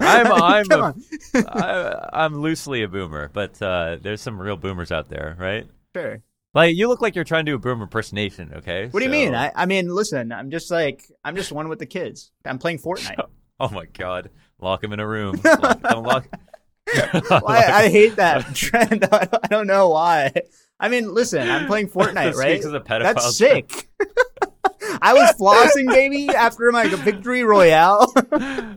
I'm 0.00 0.32
I'm 0.32 0.64
Come 0.64 0.80
a, 0.80 0.84
on. 0.84 1.02
I, 1.34 2.08
I'm 2.24 2.40
loosely 2.40 2.82
a 2.84 2.88
boomer, 2.88 3.28
but 3.34 3.60
uh, 3.60 3.98
there's 4.00 4.22
some 4.22 4.40
real 4.40 4.56
boomers 4.56 4.90
out 4.90 5.10
there, 5.10 5.36
right? 5.38 5.66
Sure. 5.94 6.22
Like 6.54 6.74
you 6.74 6.88
look 6.88 7.02
like 7.02 7.14
you're 7.14 7.24
trying 7.24 7.44
to 7.44 7.52
do 7.52 7.56
a 7.56 7.58
boomer 7.58 7.82
impersonation. 7.82 8.50
Okay. 8.54 8.86
What 8.86 9.00
do 9.00 9.04
you 9.04 9.12
mean? 9.12 9.34
I, 9.34 9.52
I 9.54 9.66
mean, 9.66 9.88
listen, 9.88 10.32
I'm 10.32 10.50
just 10.50 10.70
like 10.70 11.02
I'm 11.22 11.36
just 11.36 11.52
one 11.52 11.68
with 11.68 11.80
the 11.80 11.86
kids. 11.86 12.32
I'm 12.46 12.58
playing 12.58 12.78
Fortnite. 12.78 13.22
Oh 13.60 13.68
my 13.68 13.84
god, 13.84 14.30
lock 14.58 14.82
him 14.82 14.94
in 14.94 15.00
a 15.00 15.06
room. 15.06 15.38
Lock, 15.44 15.82
don't 15.82 16.02
lock. 16.02 16.28
Why 17.28 17.64
I 17.66 17.88
hate 17.88 18.16
that 18.16 18.54
trend. 18.54 19.04
I 19.12 19.26
don't- 19.48 19.66
know 19.66 19.88
why. 19.88 20.32
I 20.78 20.88
mean, 20.88 21.14
listen, 21.14 21.48
I'm 21.48 21.66
playing 21.66 21.88
Fortnite, 21.88 22.34
right? 22.34 22.62
That's 22.88 23.36
sick. 23.36 23.88
I 25.00 25.14
was 25.14 25.32
flossing, 25.40 25.86
baby, 25.88 26.28
after 26.28 26.70
my 26.70 26.86
victory 26.88 27.42
royale. 27.44 28.12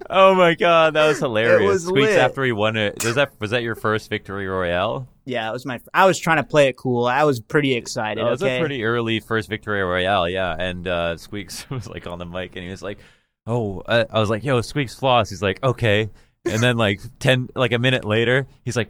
oh 0.10 0.34
my 0.36 0.56
god, 0.56 0.94
that 0.94 1.08
was 1.08 1.20
hilarious. 1.20 1.70
was 1.70 1.86
Squeaks 1.86 2.08
lit. 2.10 2.20
after 2.20 2.44
he 2.46 2.52
won 2.54 2.78
it. 2.78 3.04
Was 3.04 3.16
that 3.16 3.32
was 3.40 3.52
that 3.52 3.64
your 3.64 3.76
first 3.76 4.10
victory 4.10 4.48
royale? 4.48 5.08
yeah, 5.26 5.50
it 5.50 5.52
was 5.52 5.66
my. 5.66 5.80
I 5.94 6.06
was 6.06 6.18
trying 6.18 6.38
to 6.38 6.44
play 6.44 6.68
it 6.70 6.78
cool. 6.78 7.06
I 7.06 7.24
was 7.26 7.40
pretty 7.42 7.74
excited. 7.76 8.24
That 8.24 8.30
was 8.30 8.42
okay, 8.44 8.58
a 8.58 8.60
pretty 8.60 8.84
early 8.86 9.20
first 9.20 9.50
victory 9.50 9.82
royale, 9.84 10.30
yeah. 10.30 10.56
And 10.58 10.88
uh, 10.88 11.18
Squeaks 11.18 11.70
was 11.70 11.90
like 11.90 12.08
on 12.08 12.20
the 12.20 12.26
mic, 12.26 12.56
and 12.56 12.64
he 12.64 12.72
was 12.72 12.82
like, 12.82 13.00
"Oh," 13.46 13.82
uh, 13.82 14.06
I 14.10 14.20
was 14.20 14.30
like, 14.30 14.44
"Yo, 14.46 14.62
Squeaks 14.62 14.96
floss." 14.96 15.30
He's 15.30 15.42
like, 15.42 15.62
"Okay." 15.64 16.10
And 16.50 16.62
then 16.62 16.78
like 16.78 17.02
ten, 17.20 17.50
like 17.56 17.72
a 17.74 17.80
minute 17.80 18.06
later, 18.06 18.48
he's 18.64 18.76
like, 18.76 18.90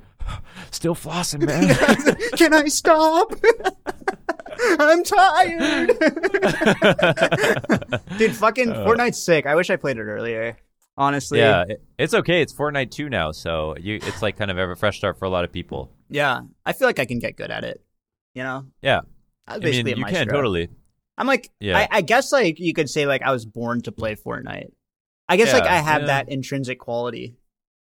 "Still 0.71 0.95
flossing, 0.95 1.45
man." 1.45 1.75
Can 2.37 2.53
I 2.53 2.65
stop? 2.65 3.33
I'm 4.79 5.03
tired. 5.03 5.87
Dude, 8.17 8.35
fucking 8.35 8.71
Uh. 8.71 8.85
Fortnite's 8.85 9.23
sick. 9.23 9.45
I 9.45 9.55
wish 9.55 9.69
I 9.69 9.75
played 9.75 9.97
it 9.97 10.03
earlier. 10.03 10.57
Honestly. 10.99 11.37
yeah, 11.39 11.63
it- 11.69 11.83
it's 11.99 12.13
okay. 12.15 12.41
It's 12.41 12.53
Fortnite 12.53 12.89
2 12.89 13.07
now, 13.09 13.31
so 13.31 13.75
you 13.79 13.95
it's 13.95 14.21
like 14.23 14.35
kind 14.37 14.49
of 14.49 14.57
a 14.57 14.75
fresh 14.75 14.97
start 14.97 15.19
for 15.19 15.25
a 15.25 15.29
lot 15.29 15.43
of 15.43 15.51
people. 15.51 15.91
Yeah. 16.09 16.41
I 16.65 16.73
feel 16.73 16.87
like 16.87 16.97
I 16.99 17.05
can 17.05 17.19
get 17.19 17.35
good 17.37 17.51
at 17.51 17.63
it. 17.63 17.83
You 18.33 18.41
know? 18.43 18.65
Yeah, 18.81 19.01
I 19.47 19.57
was 19.57 19.59
I 19.59 19.59
mean, 19.59 19.61
basically 19.61 19.91
a 19.91 19.95
you 19.97 20.03
can 20.05 20.13
maestro. 20.13 20.33
totally. 20.33 20.69
I'm 21.19 21.27
like, 21.27 21.51
Yeah. 21.59 21.77
I, 21.77 21.87
I 21.91 22.01
guess 22.01 22.31
like 22.31 22.59
you 22.59 22.73
could 22.73 22.89
say 22.89 23.05
like 23.05 23.21
I 23.21 23.31
was 23.31 23.45
born 23.45 23.81
to 23.83 23.91
play 23.91 24.15
Fortnite. 24.15 24.71
I 25.29 25.37
guess 25.37 25.53
like 25.53 25.65
Yeah, 25.65 25.73
I 25.73 25.77
have 25.77 26.01
yeah. 26.01 26.07
that 26.07 26.29
intrinsic 26.29 26.79
quality. 26.79 27.35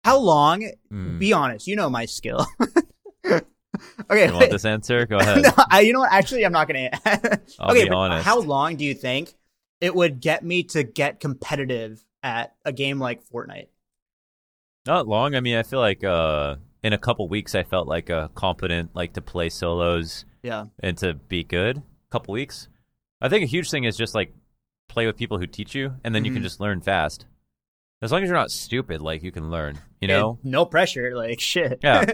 How 0.04 0.18
long? 0.20 0.70
Hmm. 0.90 1.18
Be 1.20 1.34
honest. 1.34 1.68
You 1.68 1.76
know 1.76 1.90
my 1.90 2.06
skill. 2.06 2.46
okay. 3.26 4.28
You 4.28 4.34
want 4.34 4.52
this 4.52 4.66
answer? 4.66 5.06
Go 5.06 5.18
ahead. 5.20 5.44
no, 5.44 5.52
I, 5.70 5.82
you 5.82 5.94
know 5.94 6.00
what? 6.02 6.12
Actually, 6.12 6.46
I'm 6.46 6.52
not 6.52 6.68
gonna. 6.68 6.90
I'll 7.60 7.72
okay, 7.72 7.86
be 7.86 7.90
honest. 7.90 8.26
how 8.26 8.40
long 8.40 8.76
do 8.76 8.86
you 8.86 8.94
think 8.94 9.34
it 9.82 9.94
would 9.96 10.20
get 10.20 10.44
me 10.44 10.64
to 10.64 10.84
get 10.84 11.20
competitive 11.20 12.04
at 12.22 12.56
a 12.66 12.72
game 12.72 13.00
like 13.00 13.24
Fortnite? 13.28 13.68
Not 14.86 15.08
long. 15.08 15.36
I 15.36 15.40
mean, 15.40 15.56
I 15.58 15.64
feel 15.64 15.80
like 15.80 16.04
uh, 16.04 16.56
in 16.84 16.94
a 16.94 16.98
couple 16.98 17.28
weeks, 17.30 17.56
I 17.56 17.64
felt 17.64 17.88
like 17.88 18.10
uh, 18.10 18.28
competent, 18.30 18.92
like 18.94 19.14
to 19.14 19.22
play 19.22 19.50
solos 19.50 20.26
Yeah. 20.42 20.66
and 20.80 20.98
to 20.98 21.14
be 21.14 21.44
good. 21.44 21.78
A 21.78 21.84
couple 22.12 22.34
weeks. 22.34 22.68
I 23.22 23.30
think 23.30 23.44
a 23.44 23.48
huge 23.48 23.72
thing 23.72 23.86
is 23.86 23.96
just 23.96 24.14
like 24.14 24.34
play 24.90 25.06
with 25.06 25.16
people 25.16 25.38
who 25.40 25.48
teach 25.48 25.74
you, 25.74 25.96
and 26.04 26.14
then 26.14 26.26
you 26.26 26.32
can 26.34 26.42
Mhm. 26.42 26.46
just 26.46 26.60
learn 26.60 26.82
fast. 26.82 27.26
As 28.04 28.12
long 28.12 28.22
as 28.22 28.28
you're 28.30 28.38
not 28.38 28.52
stupid, 28.52 29.02
like 29.02 29.24
you 29.24 29.32
can 29.32 29.50
learn. 29.50 29.80
You 30.02 30.08
know. 30.10 30.38
And 30.44 30.52
no 30.52 30.66
pressure. 30.66 31.16
Like 31.16 31.40
shit. 31.40 31.80
Yeah. 31.84 32.06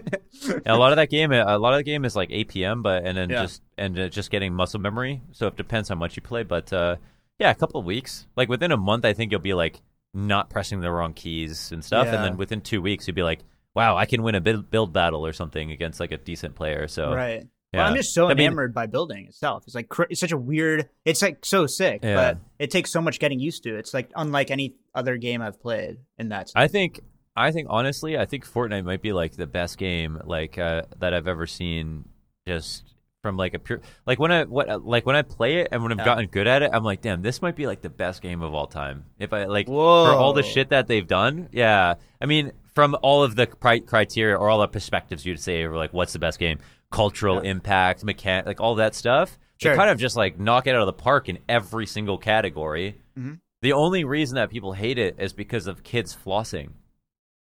And 0.49 0.67
a 0.67 0.77
lot 0.77 0.91
of 0.93 0.95
that 0.97 1.09
game, 1.09 1.31
a 1.33 1.57
lot 1.57 1.73
of 1.73 1.79
the 1.79 1.83
game 1.83 2.05
is 2.05 2.15
like 2.15 2.29
APM, 2.29 2.81
but 2.83 3.03
and 3.05 3.17
then 3.17 3.29
Yeah. 3.29 3.41
just 3.41 3.61
and 3.77 3.99
uh, 3.99 4.07
just 4.09 4.29
getting 4.31 4.53
muscle 4.53 4.79
memory. 4.79 5.21
So 5.33 5.47
it 5.47 5.57
depends 5.57 5.89
how 5.89 5.95
much 5.95 6.15
you 6.15 6.21
play, 6.21 6.43
but 6.43 6.71
uh, 6.71 6.95
yeah, 7.39 7.49
a 7.51 7.55
couple 7.55 7.79
of 7.79 7.85
weeks. 7.85 8.25
Like 8.37 8.47
within 8.47 8.71
a 8.71 8.77
month, 8.77 9.03
I 9.03 9.13
think 9.13 9.31
you'll 9.31 9.41
be 9.41 9.53
like 9.53 9.81
not 10.13 10.49
pressing 10.49 10.79
the 10.81 10.91
wrong 10.91 11.13
keys 11.13 11.71
and 11.71 11.83
stuff, 11.83 12.05
Yeah. 12.07 12.15
and 12.15 12.23
then 12.23 12.37
within 12.37 12.61
two 12.61 12.81
weeks, 12.81 13.07
you'll 13.07 13.15
be 13.15 13.23
like, 13.23 13.39
wow, 13.75 13.97
I 13.97 14.05
can 14.05 14.23
win 14.23 14.35
a 14.35 14.41
build, 14.41 14.69
build 14.71 14.93
battle 14.93 15.25
or 15.25 15.33
something 15.33 15.71
against 15.71 15.99
like 15.99 16.11
a 16.11 16.17
decent 16.17 16.55
player. 16.55 16.87
So 16.87 17.13
right. 17.13 17.45
Yeah, 17.73 17.81
Well, 17.81 17.89
I'm 17.89 17.95
just 17.95 18.13
so 18.13 18.25
I 18.25 18.33
mean- 18.33 18.47
enamored 18.47 18.73
by 18.73 18.85
building 18.87 19.25
itself. 19.27 19.63
It's 19.65 19.75
like 19.75 19.87
it's 20.09 20.19
such 20.19 20.31
a 20.31 20.37
weird. 20.37 20.89
It's 21.05 21.21
like 21.21 21.45
so 21.45 21.67
sick, 21.67 22.01
Yeah. 22.03 22.15
but 22.15 22.37
it 22.59 22.71
takes 22.71 22.91
so 22.91 23.01
much 23.01 23.19
getting 23.19 23.39
used 23.39 23.63
to. 23.63 23.75
It's 23.75 23.93
like 23.93 24.09
unlike 24.15 24.51
any 24.51 24.75
other 24.95 25.17
game 25.17 25.41
I've 25.41 25.61
played 25.61 25.97
in 26.17 26.29
that. 26.29 26.51
I 26.55 26.67
think 26.67 27.01
I 27.35 27.51
think 27.51 27.67
honestly, 27.69 28.17
I 28.17 28.25
think 28.25 28.45
Fortnite 28.45 28.83
might 28.83 29.01
be 29.01 29.13
like 29.13 29.33
the 29.33 29.47
best 29.47 29.77
game 29.77 30.19
like 30.25 30.57
uh, 30.57 30.83
that 30.99 31.13
I've 31.13 31.27
ever 31.27 31.45
seen. 31.47 32.05
Just 32.47 32.95
from 33.21 33.35
like 33.37 33.53
a 33.53 33.59
pure 33.59 33.81
like 34.07 34.17
when 34.17 34.31
I 34.31 34.45
what 34.45 34.85
like 34.85 35.05
when 35.05 35.15
I 35.15 35.21
play 35.21 35.57
it 35.57 35.67
and 35.71 35.83
when 35.83 35.91
I've 35.91 35.99
Yeah. 35.99 36.05
gotten 36.05 36.27
good 36.27 36.47
at 36.47 36.63
it, 36.63 36.71
I'm 36.73 36.83
like, 36.83 37.01
damn, 37.01 37.21
this 37.21 37.41
might 37.41 37.55
be 37.55 37.67
like 37.67 37.81
the 37.81 37.89
best 37.89 38.21
game 38.21 38.41
of 38.41 38.53
all 38.53 38.65
time. 38.65 39.05
If 39.19 39.33
I 39.33 39.45
like 39.45 39.67
Whoa. 39.67 40.05
for 40.05 40.13
all 40.13 40.33
the 40.33 40.41
shit 40.41 40.69
that 40.69 40.87
they've 40.87 41.05
done, 41.05 41.49
yeah. 41.51 41.95
I 42.19 42.25
mean, 42.25 42.53
from 42.73 42.95
all 43.03 43.23
of 43.23 43.35
the 43.35 43.45
cri- 43.45 43.81
criteria 43.81 44.35
or 44.37 44.49
all 44.49 44.59
the 44.61 44.67
perspectives 44.67 45.25
you'd 45.25 45.39
say, 45.39 45.63
or 45.63 45.75
like 45.75 45.93
what's 45.93 46.13
the 46.13 46.19
best 46.19 46.39
game, 46.39 46.59
cultural 46.91 47.43
Yeah. 47.43 47.51
impact, 47.51 48.03
mechanic, 48.03 48.45
like 48.45 48.59
all 48.61 48.75
that 48.75 48.95
stuff. 48.95 49.37
Sure. 49.61 49.73
They 49.73 49.77
kind 49.77 49.89
of 49.89 49.97
just 49.99 50.15
like 50.15 50.39
knock 50.39 50.67
it 50.67 50.75
out 50.75 50.81
of 50.81 50.85
the 50.87 50.93
park 50.93 51.29
in 51.29 51.39
every 51.49 51.85
single 51.85 52.17
category. 52.17 52.99
Mhm. 53.17 53.39
The 53.61 53.73
only 53.73 54.03
reason 54.05 54.35
that 54.35 54.49
people 54.49 54.73
hate 54.73 54.97
it 54.97 55.15
is 55.19 55.33
because 55.33 55.67
of 55.67 55.83
kids 55.83 56.15
flossing. 56.15 56.69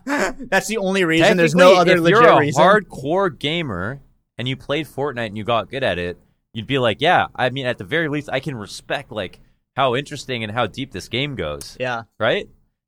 That's 0.06 0.68
the 0.68 0.78
only 0.78 1.04
reason. 1.04 1.38
There's 1.38 1.56
no 1.56 1.76
other 1.76 1.94
if 1.96 2.00
legit 2.00 2.22
you're 2.22 2.30
a 2.30 2.40
reason. 2.40 2.64
hardcore 2.64 3.38
gamer 3.38 4.02
and 4.38 4.48
you 4.48 4.56
played 4.56 4.88
Fortnite 4.88 5.28
and 5.28 5.38
you 5.38 5.44
got 5.44 5.70
good 5.70 5.84
at 5.84 5.98
it, 6.00 6.18
you'd 6.54 6.68
be 6.68 6.80
like, 6.80 7.02
yeah, 7.02 7.28
I 7.36 7.50
mean, 7.50 7.66
at 7.66 7.78
the 7.78 7.84
very 7.84 8.08
least, 8.08 8.30
I 8.32 8.40
can 8.40 8.56
respect 8.56 9.12
like 9.12 9.40
how 9.76 9.96
interesting 9.96 10.44
and 10.44 10.52
how 10.52 10.68
deep 10.68 10.92
this 10.92 11.10
game 11.10 11.36
goes, 11.36 11.76
yeah. 11.80 12.04
right? 12.20 12.48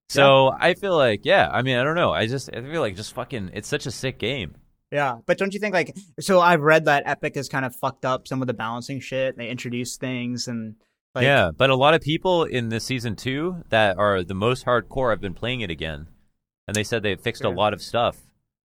So 0.09 0.53
I 0.57 0.73
feel 0.73 0.95
like, 0.95 1.25
yeah, 1.25 1.49
I 1.51 1.61
mean, 1.61 1.77
I 1.77 1.83
don't 1.83 1.95
know, 1.95 2.13
I 2.13 2.27
just 2.27 2.49
I 2.55 2.61
feel 2.61 2.79
like 2.79 2.95
just 2.95 3.13
fucking, 3.13 3.51
it's 3.53 3.67
such 3.67 3.85
a 3.85 3.91
sick 3.91 4.17
game. 4.19 4.55
Yeah, 4.91 5.17
but 5.25 5.37
don't 5.37 5.53
you 5.53 5.59
think 5.59 5.73
like 5.73 5.95
so? 6.19 6.39
I've 6.39 6.61
read 6.61 6.85
that 6.85 7.03
Epic 7.05 7.35
has 7.35 7.49
kind 7.49 7.65
of 7.65 7.75
fucked 7.75 8.05
up 8.05 8.27
some 8.27 8.41
of 8.41 8.47
the 8.47 8.53
balancing 8.53 8.99
shit. 9.01 9.35
They 9.37 9.49
introduced 9.49 9.99
things 9.99 10.47
and 10.47 10.75
like 11.13 11.23
yeah, 11.23 11.51
but 11.55 11.69
a 11.69 11.75
lot 11.75 11.93
of 11.93 12.01
people 12.01 12.43
in 12.45 12.69
the 12.69 12.79
season 12.79 13.15
two 13.17 13.63
that 13.69 13.97
are 13.97 14.23
the 14.23 14.33
most 14.33 14.65
hardcore 14.65 15.09
have 15.11 15.19
been 15.19 15.33
playing 15.33 15.59
it 15.61 15.69
again, 15.69 16.07
and 16.67 16.75
they 16.75 16.83
said 16.85 17.03
they 17.03 17.15
fixed 17.15 17.41
Sure. 17.41 17.51
a 17.51 17.55
lot 17.55 17.73
of 17.73 17.81
stuff. 17.81 18.17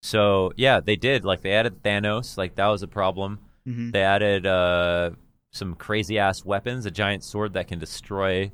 So 0.02 0.52
yeah, 0.56 0.80
they 0.80 0.96
did. 0.96 1.24
Like 1.24 1.42
they 1.42 1.52
added 1.52 1.82
Thanos, 1.82 2.38
like 2.38 2.54
that 2.56 2.68
was 2.68 2.82
a 2.82 2.88
problem. 2.88 3.40
Mhm. 3.68 3.92
They 3.92 4.02
added 4.02 4.46
uh, 4.46 5.10
some 5.52 5.74
crazy 5.74 6.18
ass 6.18 6.44
weapons, 6.46 6.86
a 6.86 6.90
giant 6.90 7.24
sword 7.24 7.52
that 7.54 7.68
can 7.68 7.78
destroy 7.78 8.52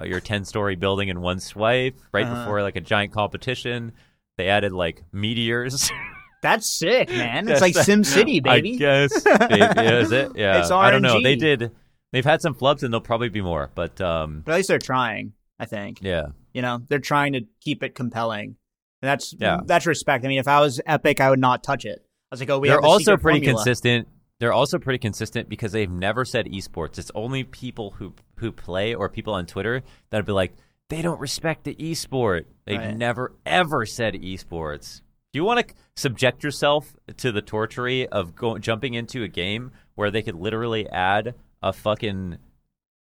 uh, 0.00 0.04
your 0.04 0.20
ten 0.20 0.44
story 0.44 0.76
building 0.76 1.08
in 1.08 1.20
one 1.20 1.40
swipe, 1.40 1.98
right 2.12 2.24
Uh-huh. 2.26 2.44
before 2.44 2.62
like 2.62 2.76
a 2.76 2.80
giant 2.80 3.12
competition. 3.12 3.92
They 4.38 4.48
added 4.48 4.72
like 4.72 5.02
meteors. 5.12 5.90
that's 6.42 6.66
sick, 6.70 7.08
man. 7.22 7.48
It's 7.48 7.60
like 7.60 7.74
Sim 7.86 8.04
City, 8.04 8.40
baby. 8.40 8.74
I 8.74 8.76
guess. 8.78 9.22
Yeah, 9.26 9.92
is 9.98 10.12
it? 10.12 10.32
Yeah. 10.36 10.60
It's 10.60 10.70
I 10.70 10.90
don't 10.90 11.02
know. 11.02 11.22
They 11.22 11.36
did. 11.36 11.70
They've 12.12 12.24
had 12.24 12.42
some 12.42 12.54
flubs, 12.54 12.82
and 12.82 12.92
there'll 12.92 13.00
probably 13.02 13.28
be 13.28 13.40
more. 13.42 13.70
But 13.74 14.00
um, 14.00 14.42
But 14.44 14.52
at 14.52 14.56
least 14.56 14.68
they're 14.68 14.78
trying. 14.78 15.32
I 15.58 15.66
think 15.66 15.98
yeah. 16.00 16.28
you 16.54 16.62
know 16.62 16.80
they're 16.88 16.98
trying 16.98 17.34
to 17.34 17.42
keep 17.60 17.82
it 17.82 17.94
compelling. 17.94 18.56
And 19.02 19.08
that's 19.08 19.34
Yeah. 19.38 19.60
that's 19.64 19.86
respect. 19.86 20.24
I 20.24 20.28
mean, 20.28 20.38
if 20.38 20.48
I 20.48 20.60
was 20.60 20.80
Epic, 20.86 21.20
I 21.20 21.30
would 21.30 21.38
not 21.38 21.62
touch 21.62 21.84
it. 21.84 22.00
I 22.02 22.34
was 22.34 22.40
like, 22.40 22.50
oh, 22.50 22.58
we 22.58 22.68
they're 22.68 22.80
also 22.80 23.16
pretty 23.16 23.40
formula. 23.40 23.56
consistent. 23.64 24.08
They're 24.38 24.52
also 24.54 24.78
pretty 24.78 24.98
consistent 24.98 25.48
because 25.50 25.72
they've 25.72 25.90
never 25.90 26.24
said 26.24 26.46
esports. 26.46 26.98
It's 26.98 27.10
only 27.14 27.44
people 27.44 27.90
who 27.92 28.14
who 28.36 28.50
play 28.52 28.94
or 28.94 29.08
people 29.10 29.34
on 29.34 29.44
Twitter 29.46 29.82
that'd 30.08 30.24
be 30.24 30.32
like, 30.32 30.54
they 30.88 31.02
don't 31.02 31.20
respect 31.20 31.64
the 31.64 31.74
esport. 31.74 32.44
They've 32.64 32.78
Right. 32.78 32.96
never 32.96 33.34
ever 33.44 33.84
said 33.84 34.14
esports. 34.14 35.02
Do 35.32 35.38
you 35.38 35.44
want 35.44 35.68
to 35.68 35.74
subject 35.94 36.42
yourself 36.42 36.96
to 37.18 37.30
the 37.30 37.42
torture 37.42 38.06
of 38.10 38.34
go- 38.34 38.58
jumping 38.58 38.94
into 38.94 39.22
a 39.22 39.28
game 39.28 39.70
where 39.94 40.10
they 40.10 40.22
could 40.22 40.34
literally 40.34 40.88
add 40.88 41.34
a 41.62 41.72
fucking 41.72 42.38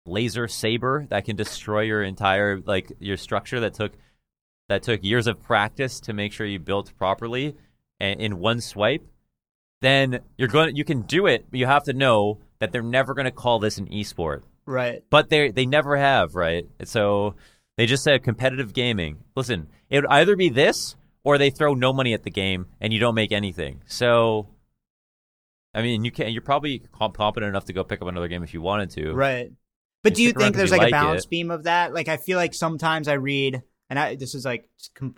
laser 0.05 0.47
saber 0.47 1.05
that 1.09 1.23
can 1.23 1.35
destroy 1.35 1.81
your 1.81 2.03
entire 2.03 2.59
like 2.65 2.91
your 2.99 3.15
structure 3.15 3.59
that 3.61 3.73
took 3.73 3.93
that 4.67 4.83
took 4.83 5.03
years 5.03 5.27
of 5.27 5.41
practice 5.41 5.99
to 6.01 6.13
make 6.13 6.33
sure 6.33 6.45
you 6.45 6.59
built 6.59 6.91
properly 6.97 7.55
and 7.99 8.19
in 8.19 8.39
one 8.39 8.59
swipe? 8.59 9.05
Then 9.81 10.19
you're 10.37 10.49
going 10.49 10.75
you 10.75 10.83
can 10.83 11.03
do 11.03 11.25
it 11.25 11.45
but 11.49 11.59
you 11.59 11.67
have 11.67 11.85
to 11.85 11.93
know 11.93 12.39
that 12.59 12.73
they're 12.73 12.81
never 12.81 13.13
going 13.13 13.25
to 13.25 13.31
call 13.31 13.59
this 13.59 13.77
an 13.77 13.87
esport. 13.87 14.41
Right? 14.65 15.03
but 15.09 15.29
they 15.29 15.51
they 15.51 15.65
never 15.65 15.95
have 15.95 16.35
right? 16.35 16.67
So 16.83 17.35
they 17.77 17.85
just 17.85 18.03
said 18.03 18.23
competitive 18.23 18.73
gaming. 18.73 19.23
Listen 19.37 19.69
it 19.89 20.01
would 20.01 20.11
either 20.11 20.35
be 20.35 20.49
this 20.49 20.97
or 21.23 21.37
they 21.37 21.49
throw 21.49 21.73
no 21.73 21.91
money 21.93 22.13
at 22.13 22.23
the 22.23 22.31
game 22.31 22.65
and 22.81 22.91
you 22.93 22.99
don't 22.99 23.15
make 23.15 23.31
anything 23.31 23.81
so 23.87 24.47
i 25.73 25.81
mean 25.81 26.03
you 26.05 26.11
can 26.11 26.31
you're 26.31 26.41
probably 26.41 26.81
competent 26.91 27.47
enough 27.49 27.65
to 27.65 27.73
go 27.73 27.83
pick 27.83 28.01
up 28.01 28.07
another 28.07 28.27
game 28.27 28.43
if 28.43 28.53
you 28.53 28.61
wanted 28.61 28.89
to 28.89 29.13
Right. 29.13 29.51
But 30.01 30.13
do 30.15 30.23
you 30.23 30.31
think 30.31 30.55
there's 30.55 30.71
you 30.71 30.77
like, 30.77 30.87
a 30.87 30.91
balance 30.91 31.25
it. 31.25 31.29
beam 31.29 31.51
of 31.51 31.63
that? 31.63 31.93
Like 31.93 32.07
I 32.07 32.15
feel 32.15 32.37
like 32.37 32.53
sometimes 32.53 33.09
I 33.09 33.15
read 33.15 33.61
and 33.89 33.99
I 33.99 34.15
this 34.15 34.33
is 34.33 34.45
like 34.45 34.69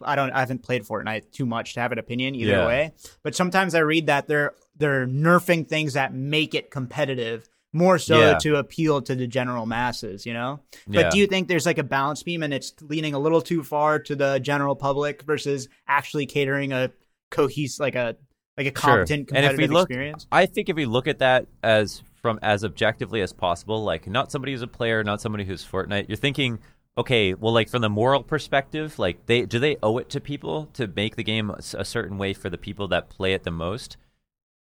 I 0.02 0.16
don't 0.16 0.32
I 0.32 0.40
haven't 0.40 0.64
played 0.64 0.84
Fortnite 0.88 1.32
too 1.32 1.46
much 1.46 1.76
to 1.76 1.82
have 1.82 1.92
an 1.92 2.00
opinion 2.00 2.34
either 2.34 2.52
Yeah. 2.54 2.66
way. 2.66 2.92
But 3.22 3.36
sometimes 3.36 3.76
I 3.76 3.80
read 3.82 4.08
that 4.08 4.28
they're 4.28 4.54
they're 4.76 5.06
nerfing 5.06 5.68
things 5.70 5.94
that 5.94 6.16
make 6.16 6.56
it 6.56 6.72
competitive 6.72 7.48
more 7.74 7.98
so 7.98 8.20
Yeah. 8.20 8.38
to 8.40 8.56
appeal 8.58 9.02
to 9.02 9.16
the 9.16 9.28
general 9.28 9.66
masses, 9.66 10.26
you 10.26 10.34
know? 10.34 10.60
But 10.88 10.96
Yeah. 11.06 11.10
do 11.10 11.18
you 11.20 11.28
think 11.28 11.48
there's 11.48 11.66
like 11.66 11.78
a 11.78 11.84
balance 11.84 12.22
beam 12.24 12.44
and 12.44 12.54
it's 12.54 12.74
leaning 12.82 13.14
a 13.14 13.20
little 13.20 13.42
too 13.42 13.64
far 13.64 13.98
to 14.00 14.16
the 14.16 14.40
general 14.40 14.76
public 14.76 15.24
versus 15.24 15.70
actually 15.88 16.26
catering 16.26 16.74
a 16.74 16.92
cohesive 17.30 17.80
like 17.80 17.96
a 17.96 18.16
like 18.58 18.68
a 18.68 18.80
Sure. 18.80 18.98
competent 18.98 19.32
And 19.34 19.46
if 19.46 19.52
we 19.54 19.64
competitive 19.64 19.72
look- 19.72 19.90
experience? 19.90 20.28
I 20.32 20.46
think 20.46 20.68
if 20.68 20.76
we 20.76 20.86
look 20.86 21.08
at 21.08 21.20
that 21.20 21.48
as 21.64 22.04
from 22.22 22.38
as 22.44 22.64
objectively 22.66 23.22
as 23.22 23.32
possible, 23.34 23.84
like 23.84 24.06
not 24.08 24.32
somebody 24.32 24.52
who's 24.52 24.62
a 24.62 24.68
player, 24.68 25.04
not 25.04 25.22
somebody 25.22 25.46
who's 25.46 25.66
Fortnite, 25.66 26.08
you're 26.10 26.18
thinking 26.18 26.60
okay, 26.98 27.34
well, 27.34 27.54
like 27.54 27.70
from 27.70 27.82
the 27.82 27.90
moral 27.90 28.22
perspective, 28.22 29.00
like 29.00 29.26
they 29.26 29.44
do 29.46 29.58
they 29.60 29.78
owe 29.82 29.98
it 29.98 30.10
to 30.10 30.20
people 30.20 30.66
to 30.74 30.88
make 30.88 31.16
the 31.16 31.24
game 31.24 31.50
a 31.50 31.86
certain 31.86 32.18
way 32.18 32.34
for 32.34 32.50
the 32.50 32.58
people 32.58 32.90
that 32.90 33.10
play 33.10 33.34
it 33.34 33.44
the 33.44 33.50
most? 33.52 33.96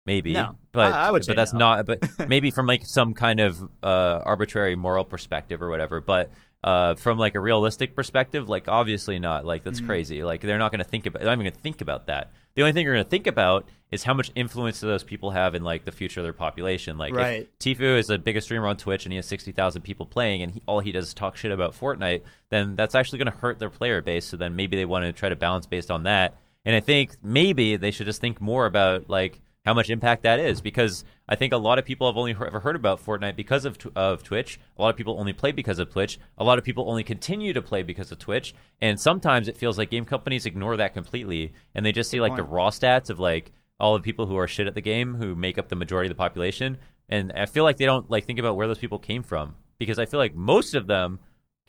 Maybe, 0.06 0.34
No. 0.34 0.56
but 0.72 0.94
I- 0.94 1.08
I 1.08 1.12
would 1.12 1.24
say 1.26 1.32
but 1.32 1.38
that's 1.38 1.54
no. 1.54 1.60
not. 1.60 1.86
But 1.86 2.04
maybe 2.30 2.52
from 2.52 2.66
like 2.68 2.86
some 2.86 3.14
kind 3.14 3.40
of 3.40 3.62
uh, 3.84 4.22
arbitrary 4.26 4.76
moral 4.76 5.04
perspective 5.06 5.62
or 5.62 5.70
whatever. 5.70 6.02
But 6.02 6.32
uh, 6.64 6.96
from 6.96 7.18
like 7.18 7.36
a 7.36 7.40
realistic 7.40 7.96
perspective, 7.96 8.50
like 8.50 8.68
obviously 8.68 9.20
not. 9.20 9.46
Like 9.46 9.62
Mm-hmm. 9.62 9.70
that's 9.70 9.82
crazy. 9.82 10.24
Like 10.24 10.42
they're 10.42 10.58
not 10.58 10.72
going 10.72 10.80
to 10.84 10.90
think 10.90 11.06
about. 11.06 11.20
They're 11.20 11.28
not 11.28 11.34
even 11.34 11.46
going 11.46 11.54
to 11.56 11.60
think 11.62 11.82
about 11.82 12.08
that. 12.08 12.32
The 12.56 12.64
only 12.64 12.74
thing 12.74 12.84
you're 12.86 12.94
going 12.96 13.06
to 13.06 13.10
think 13.10 13.28
about 13.28 13.70
is 13.92 14.04
how 14.04 14.14
much 14.14 14.32
influence 14.36 14.80
do 14.82 14.88
those 14.88 15.04
people 15.04 15.32
have 15.32 15.56
in 15.56 15.64
like 15.64 15.86
the 15.86 15.92
future 15.92 16.20
of 16.20 16.24
their 16.26 16.34
population. 16.34 16.98
Like 16.98 17.12
if 17.12 17.18
Right. 17.18 17.50
Tfue 17.60 17.98
is 17.98 18.08
the 18.08 18.18
biggest 18.18 18.46
streamer 18.48 18.68
on 18.68 18.78
Twitch 18.78 19.06
and 19.06 19.14
he 19.14 19.18
has 19.18 19.26
60,000 19.28 19.82
people 19.84 20.06
playing 20.06 20.42
and 20.42 20.52
he, 20.54 20.62
all 20.66 20.80
he 20.80 20.92
does 20.92 21.08
is 21.10 21.14
talk 21.14 21.38
shit 21.38 21.52
about 21.52 21.74
Fortnite, 21.74 22.22
then 22.50 22.76
that's 22.76 22.96
actually 22.96 23.20
going 23.20 23.32
to 23.32 23.38
hurt 23.38 23.60
their 23.60 23.70
player 23.70 24.02
base. 24.02 24.26
So 24.26 24.38
then 24.38 24.56
maybe 24.56 24.76
they 24.76 24.86
want 24.86 25.06
to 25.06 25.14
try 25.14 25.30
to 25.30 25.36
balance 25.36 25.66
based 25.66 25.90
on 25.92 26.04
that. 26.04 26.36
And 26.66 26.76
I 26.76 26.82
think 26.82 27.16
maybe 27.24 27.78
they 27.78 27.92
should 27.92 28.06
just 28.08 28.20
think 28.22 28.42
more 28.42 28.66
about 28.66 29.10
like 29.10 29.40
how 29.66 29.74
much 29.74 29.90
impact 29.90 30.24
that 30.24 30.40
is 30.40 30.62
because 30.62 31.04
I 31.28 31.36
think 31.36 31.54
a 31.54 31.58
lot 31.58 31.80
of 31.80 31.86
people 31.86 32.08
have 32.08 32.18
only 32.18 32.32
ever 32.32 32.60
heard 32.62 32.76
about 32.76 33.04
Fortnite 33.04 33.36
because 33.36 33.66
of 33.66 33.78
of 33.96 34.24
Twitch. 34.24 34.60
A 34.78 34.82
lot 34.82 34.90
of 34.90 34.96
people 34.96 35.20
only 35.20 35.34
play 35.34 35.52
because 35.52 35.80
of 35.80 35.92
Twitch. 35.92 36.18
A 36.38 36.44
lot 36.44 36.58
of 36.58 36.64
people 36.64 36.90
only 36.90 37.04
continue 37.04 37.54
to 37.54 37.62
play 37.62 37.84
because 37.84 38.12
of 38.12 38.20
Twitch. 38.20 38.54
And 38.82 39.00
sometimes 39.00 39.48
it 39.48 39.58
feels 39.58 39.78
like 39.78 39.92
game 39.92 40.06
companies 40.06 40.46
ignore 40.46 40.78
that 40.78 40.94
completely 40.94 41.54
and 41.76 41.86
they 41.86 41.92
just 41.92 42.10
see 42.10 42.22
like 42.22 42.36
the 42.36 42.44
raw 42.44 42.70
stats 42.70 43.10
of 43.10 43.20
like 43.20 43.52
all 43.80 43.94
the 43.94 44.04
people 44.04 44.26
who 44.26 44.38
are 44.38 44.48
shit 44.48 44.68
at 44.68 44.76
the 44.76 44.82
game 44.82 45.16
who 45.16 45.36
make 45.36 45.58
up 45.58 45.70
the 45.70 45.76
majority 45.76 46.08
of 46.08 46.16
the 46.16 46.22
population 46.22 46.78
and 47.08 47.32
i 47.32 47.46
feel 47.46 47.64
like 47.64 47.78
they 47.78 47.86
don't 47.86 48.10
like 48.12 48.26
think 48.26 48.38
about 48.40 48.58
where 48.58 48.68
those 48.68 48.78
people 48.78 49.00
came 49.00 49.24
from 49.24 49.56
because 49.78 49.98
i 49.98 50.06
feel 50.06 50.20
like 50.20 50.36
most 50.36 50.76
of 50.76 50.86
them 50.88 51.20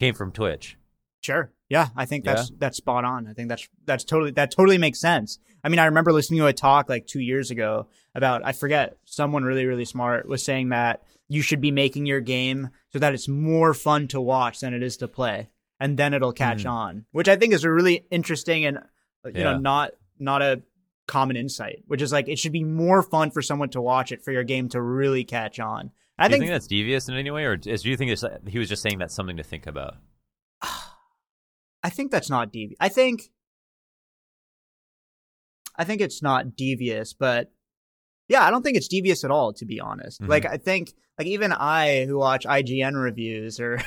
came 0.01 0.15
from 0.15 0.33
twitch 0.33 0.77
Sure. 1.23 1.53
Yeah, 1.71 1.89
I 1.97 2.05
think 2.05 2.25
that's 2.25 2.51
that's 2.59 2.77
spot 2.77 3.05
on. 3.05 3.27
I 3.29 3.33
think 3.33 3.49
that's 3.49 3.67
that's 3.87 4.05
totally 4.05 4.33
that 4.33 4.51
totally 4.51 4.77
makes 4.77 5.01
sense. 5.01 5.39
I 5.65 5.69
mean, 5.71 5.79
I 5.79 5.87
remember 5.87 6.13
listening 6.13 6.41
to 6.41 6.47
a 6.47 6.53
talk 6.53 6.89
like 6.89 7.07
2 7.07 7.21
years 7.21 7.51
ago 7.51 7.87
about 8.15 8.45
I 8.45 8.53
forget, 8.53 8.97
someone 9.05 9.45
really 9.45 9.65
really 9.67 9.85
smart 9.85 10.27
was 10.29 10.45
saying 10.45 10.71
that 10.71 11.03
you 11.29 11.43
should 11.43 11.61
be 11.61 11.71
making 11.71 12.07
your 12.07 12.21
game 12.21 12.71
so 12.93 12.99
that 12.99 13.15
it's 13.15 13.29
more 13.29 13.73
fun 13.73 14.09
to 14.09 14.21
watch 14.21 14.59
than 14.61 14.75
it 14.75 14.83
is 14.83 14.97
to 14.99 15.07
play 15.09 15.49
and 15.79 15.97
then 15.97 16.13
it'll 16.13 16.33
catch 16.33 16.65
Mhm. 16.65 16.71
on, 16.71 17.05
which 17.13 17.29
I 17.29 17.37
think 17.37 17.53
is 17.55 17.63
a 17.65 17.71
really 17.71 18.05
interesting 18.11 18.65
and 18.65 18.79
you 19.25 19.33
Yeah. 19.37 19.53
know, 19.53 19.59
not 19.59 19.93
not 20.19 20.43
a 20.43 20.63
common 21.07 21.37
insight, 21.37 21.85
which 21.87 22.03
is 22.03 22.11
like 22.13 22.29
it 22.29 22.39
should 22.41 22.53
be 22.53 22.65
more 22.65 23.01
fun 23.03 23.31
for 23.31 23.43
someone 23.43 23.69
to 23.71 23.81
watch 23.81 24.11
it 24.11 24.25
for 24.25 24.33
your 24.33 24.45
game 24.45 24.69
to 24.71 24.83
really 24.83 25.23
catch 25.25 25.61
on. 25.61 25.93
I 26.19 26.29
think 26.29 26.41
think 26.43 26.51
that's 26.51 26.67
devious 26.67 27.09
in 27.09 27.15
any 27.15 27.31
way 27.31 27.45
or 27.45 27.55
is, 27.65 27.83
do 27.83 27.91
you 27.91 27.97
think 27.97 28.11
it's, 28.11 28.25
he 28.49 28.59
was 28.59 28.69
just 28.69 28.83
saying 28.83 28.99
that's 28.99 29.15
something 29.15 29.37
to 29.39 29.43
think 29.45 29.67
about 29.69 29.95
I 31.83 31.91
think 31.91 32.11
that's 32.11 32.31
not 32.31 32.53
devious. 32.53 32.77
I 32.81 32.89
think 32.89 33.31
I 35.77 35.85
think 35.85 36.01
it's 36.01 36.23
not 36.23 36.57
devious, 36.57 37.13
but 37.13 37.51
yeah, 38.29 38.45
I 38.45 38.51
don't 38.51 38.63
think 38.63 38.77
it's 38.77 38.89
devious 38.89 39.25
at 39.25 39.31
all 39.31 39.53
to 39.55 39.65
be 39.65 39.81
honest. 39.81 40.21
Mhm. 40.21 40.29
Like 40.29 40.47
I 40.47 40.57
think 40.57 40.93
like 41.19 41.27
even 41.27 41.53
I 41.53 42.05
who 42.07 42.19
watch 42.19 42.45
IGN 42.45 43.01
reviews 43.01 43.61
or 43.61 43.81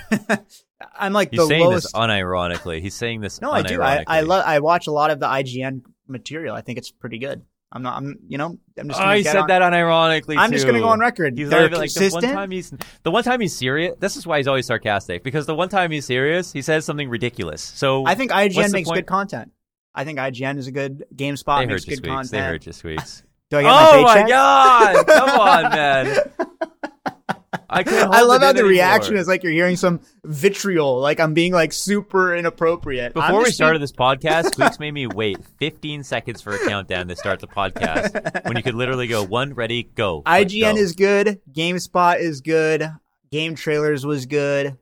I'm 0.96 1.14
like 1.14 1.32
he's 1.32 1.40
the 1.40 1.48
saying 1.48 1.64
lowest 1.64 1.86
this 1.86 1.94
unironically 1.94 2.82
he's 2.82 2.96
saying 2.96 3.22
this 3.22 3.42
No, 3.42 3.52
I 3.52 3.62
do. 3.62 3.82
I 3.82 4.04
I 4.08 4.20
I 4.22 4.60
watch 4.60 4.88
a 4.88 4.92
lot 4.92 5.12
of 5.12 5.20
the 5.20 5.28
IGN 5.28 5.84
material. 6.08 6.56
I 6.56 6.62
think 6.62 6.78
it's 6.78 6.92
pretty 6.92 7.20
good. 7.20 7.44
I'm 7.76 7.82
not 7.82 7.98
I'm 7.98 8.20
you 8.28 8.38
know, 8.38 8.58
I'm 8.78 8.88
just 8.88 9.00
Oh, 9.02 9.04
gonna 9.04 9.16
he 9.18 9.24
said 9.24 9.36
on- 9.36 9.48
that 9.48 9.62
unironically. 9.64 10.36
I'm 10.38 10.52
just 10.52 10.66
gonna 10.66 10.80
go 10.80 10.90
on 10.90 11.00
record. 11.00 11.38
He's 11.38 11.50
They're 11.50 11.70
like 11.70 11.92
the 11.92 12.10
one 12.12 12.22
time 12.22 12.52
he's 12.52 12.72
the 13.02 13.10
one 13.12 13.24
time 13.24 13.42
he's 13.42 13.58
serious. 13.58 13.96
This 14.00 14.16
is 14.16 14.28
why 14.28 14.38
he's 14.38 14.48
always 14.48 14.68
sarcastic 14.68 15.24
because 15.24 15.48
the 15.48 15.56
one 15.56 15.70
time 15.70 15.90
he's 15.92 16.06
serious, 16.06 16.54
he 16.54 16.62
says 16.62 16.86
something 16.86 17.10
ridiculous. 17.10 17.62
So 17.62 18.06
I 18.06 18.14
think 18.16 18.32
IGN 18.32 18.72
makes 18.72 18.90
good 18.90 19.08
content. 19.08 19.52
I 19.96 20.06
think 20.06 20.20
IGN 20.20 20.58
is 20.58 20.68
a 20.68 20.72
good 20.72 21.04
GameSpot 21.16 21.60
they 21.62 21.66
makes 21.66 21.86
good 21.86 21.98
squeaks. 21.98 22.08
content. 22.08 22.32
They 22.32 22.40
heard 22.42 22.66
you 22.66 22.74
squeaks. 22.74 23.24
Do 23.50 23.58
I 23.58 23.62
get 23.64 23.72
oh 23.72 24.02
my 24.04 24.22
my 24.24 24.28
god! 24.30 25.06
Come 25.08 25.30
on, 25.40 25.72
man. 25.76 27.33
I 27.70 27.84
can't. 27.84 28.10
I 28.14 28.22
love 28.22 28.42
how 28.42 28.52
the 28.54 28.60
anymore. 28.60 28.70
reaction 28.70 29.16
is 29.16 29.28
like 29.28 29.44
you're 29.44 29.52
hearing 29.52 29.76
some 29.76 30.02
vitriol, 30.24 31.00
like 31.00 31.20
I'm 31.20 31.34
being 31.34 31.54
like 31.54 31.74
super 31.74 32.36
inappropriate. 32.36 33.14
Before 33.14 33.44
we 33.44 33.52
started 33.52 33.82
this 33.82 33.92
podcast, 33.92 34.46
Squeaks 34.54 34.80
made 34.80 34.92
me 34.92 35.08
wait 35.08 35.44
15 35.60 36.04
seconds 36.04 36.42
for 36.42 36.54
a 36.54 36.68
countdown 36.68 37.08
to 37.08 37.16
start 37.16 37.40
the 37.40 37.48
podcast 37.48 38.46
when 38.46 38.58
you 38.58 38.64
could 38.64 38.76
literally 38.76 39.08
go 39.08 39.24
one, 39.24 39.54
ready, 39.54 39.84
go. 39.84 40.22
IGN 40.24 40.76
go. 40.76 40.82
is 40.82 40.94
good, 40.94 41.42
GameSpot 41.52 42.20
is 42.20 42.42
good, 42.42 42.90
Game 43.32 43.56
Trailers 43.56 44.06
was 44.06 44.26
good, 44.26 44.78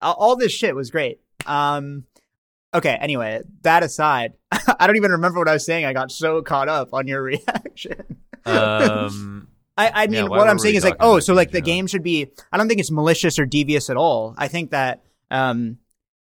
all, 0.00 0.14
all 0.14 0.36
this 0.36 0.52
shit 0.52 0.74
was 0.74 0.90
great. 0.90 1.20
Um, 1.46 2.04
okay. 2.74 2.96
Anyway, 3.00 3.42
that 3.62 3.82
aside, 3.82 4.34
I 4.52 4.86
don't 4.86 4.96
even 4.96 5.12
remember 5.12 5.38
what 5.38 5.48
I 5.48 5.54
was 5.54 5.64
saying. 5.64 5.84
I 5.84 5.92
got 5.92 6.10
so 6.10 6.42
caught 6.42 6.68
up 6.68 6.90
on 6.92 7.06
your 7.06 7.22
reaction. 7.22 8.18
Um, 8.44 9.47
I, 9.78 9.90
I 10.02 10.06
mean, 10.08 10.24
Yeah, 10.24 10.28
what 10.28 10.48
I'm 10.48 10.58
saying 10.58 10.74
is 10.74 10.84
like, 10.84 10.96
oh, 11.00 11.20
so 11.20 11.32
like 11.34 11.50
the 11.52 11.60
game 11.62 11.86
should 11.86 12.02
be. 12.02 12.26
I 12.52 12.56
don't 12.58 12.68
think 12.68 12.80
it's 12.80 12.90
malicious 12.90 13.38
or 13.38 13.46
devious 13.46 13.88
at 13.88 13.96
all. 13.96 14.34
I 14.36 14.48
think 14.48 14.70
that 14.72 15.04
um, 15.30 15.78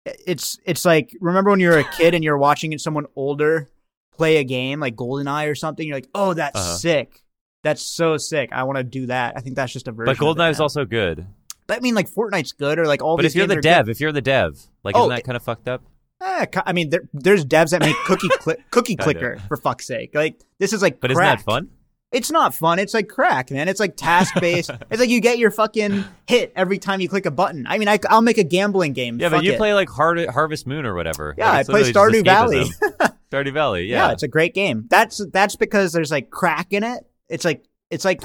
it's 0.04 0.58
it's 0.64 0.84
like 0.84 1.14
remember 1.20 1.50
when 1.50 1.60
you're 1.60 1.78
a 1.78 1.84
kid 1.96 2.14
and 2.14 2.24
you're 2.24 2.38
watching 2.38 2.76
someone 2.78 3.06
older 3.16 3.68
play 4.16 4.36
a 4.36 4.44
game 4.44 4.80
like 4.80 4.96
GoldenEye 4.96 5.50
or 5.50 5.54
something. 5.54 5.86
You're 5.86 5.96
like, 5.96 6.08
oh, 6.14 6.32
that's 6.34 6.58
Uh-huh. 6.58 6.76
sick. 6.76 7.22
That's 7.62 7.82
so 7.82 8.16
sick. 8.16 8.50
I 8.52 8.62
want 8.62 8.78
to 8.78 8.84
do 8.84 9.06
that. 9.06 9.34
I 9.36 9.40
think 9.40 9.56
that's 9.56 9.72
just 9.72 9.86
a 9.88 9.92
version. 9.92 10.14
but 10.14 10.24
GoldenEye 10.24 10.50
is 10.50 10.60
also 10.60 10.84
good. 10.86 11.26
But 11.66 11.76
I 11.78 11.80
mean, 11.80 11.94
like 11.94 12.08
Fortnite's 12.10 12.52
good 12.52 12.78
or 12.78 12.86
like 12.86 13.02
all. 13.02 13.16
But 13.16 13.26
if 13.26 13.34
you're 13.34 13.46
games 13.46 13.56
the 13.56 13.62
dev, 13.62 13.84
good. 13.86 13.90
if 13.92 14.00
you're 14.00 14.12
the 14.12 14.22
dev, 14.22 14.58
like 14.82 14.96
Oh, 14.96 15.00
isn't 15.02 15.10
that 15.10 15.24
kind 15.24 15.36
of 15.36 15.42
fucked 15.42 15.68
up? 15.68 15.82
Eh, 16.22 16.46
I 16.66 16.72
mean, 16.72 16.90
there, 16.90 17.00
there's 17.14 17.44
devs 17.44 17.70
that 17.70 17.80
make 17.80 17.96
cookie 18.06 18.28
cli- 18.40 18.56
cookie 18.70 18.96
clicker 18.96 19.38
for 19.48 19.56
fuck's 19.56 19.86
sake. 19.86 20.14
Like 20.14 20.40
this 20.58 20.72
is 20.72 20.82
like, 20.82 21.00
But 21.00 21.10
isn't 21.10 21.22
that 21.22 21.42
fun? 21.42 21.68
It's 22.12 22.30
not 22.30 22.54
fun. 22.54 22.80
It's 22.80 22.92
like 22.92 23.08
crack, 23.08 23.52
man. 23.52 23.68
It's 23.68 23.78
like 23.78 23.96
task 23.96 24.34
based. 24.40 24.70
it's 24.90 24.98
like 24.98 25.10
you 25.10 25.20
get 25.20 25.38
your 25.38 25.52
fucking 25.52 26.04
hit 26.26 26.52
every 26.56 26.78
time 26.78 27.00
you 27.00 27.08
click 27.08 27.24
a 27.24 27.30
button. 27.30 27.66
I 27.68 27.78
mean, 27.78 27.86
I, 27.86 27.98
will 28.10 28.20
make 28.20 28.38
a 28.38 28.42
gambling 28.44 28.94
game. 28.94 29.20
Yeah, 29.20 29.28
Fuck 29.28 29.38
but 29.38 29.44
you 29.44 29.52
it. 29.52 29.58
play 29.58 29.74
like 29.74 29.88
Har- 29.88 30.30
Harvest 30.30 30.66
Moon 30.66 30.84
or 30.84 30.94
whatever. 30.94 31.34
Yeah, 31.38 31.50
Like, 31.52 31.68
I 31.68 31.70
play 31.70 31.92
Stardew 31.92 32.24
Valley. 32.24 32.64
Stardew 33.30 33.52
Valley, 33.52 33.84
yeah. 33.84 34.06
yeah. 34.08 34.12
it's 34.12 34.24
a 34.24 34.28
great 34.28 34.54
game. 34.54 34.86
That's 34.90 35.24
that's 35.32 35.54
because 35.54 35.92
there's 35.92 36.10
like 36.10 36.30
crack 36.30 36.72
in 36.72 36.82
it. 36.82 37.06
It's 37.28 37.44
like 37.44 37.64
it's 37.90 38.04
like 38.04 38.22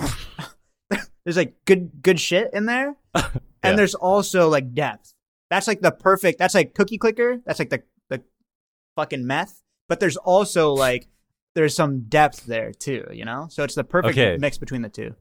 there's 1.23 1.37
like 1.37 1.53
good 1.65 1.91
good 2.01 2.19
shit 2.19 2.49
in 2.53 2.65
there, 2.65 2.95
Yeah. 3.15 3.29
and 3.61 3.77
there's 3.77 3.93
also 3.93 4.49
like 4.49 4.73
depth. 4.73 5.13
That's 5.51 5.67
like 5.67 5.81
the 5.81 5.91
perfect. 5.91 6.39
That's 6.39 6.55
like 6.55 6.73
cookie 6.73 6.97
clicker. 6.97 7.37
That's 7.45 7.59
like 7.59 7.69
the 7.69 7.83
the 8.09 8.23
fucking 8.95 9.27
meth. 9.27 9.61
But 9.87 9.99
there's 9.99 10.17
also 10.17 10.73
like 10.73 11.07
there's 11.55 11.75
some 11.75 12.01
depth 12.01 12.45
there 12.45 12.71
too. 12.71 13.05
You 13.11 13.25
know, 13.25 13.47
so 13.49 13.63
it's 13.63 13.75
the 13.75 13.83
perfect 13.83 14.17
Okay. 14.17 14.37
mix 14.39 14.57
between 14.57 14.81
the 14.83 14.89
two. 14.89 15.15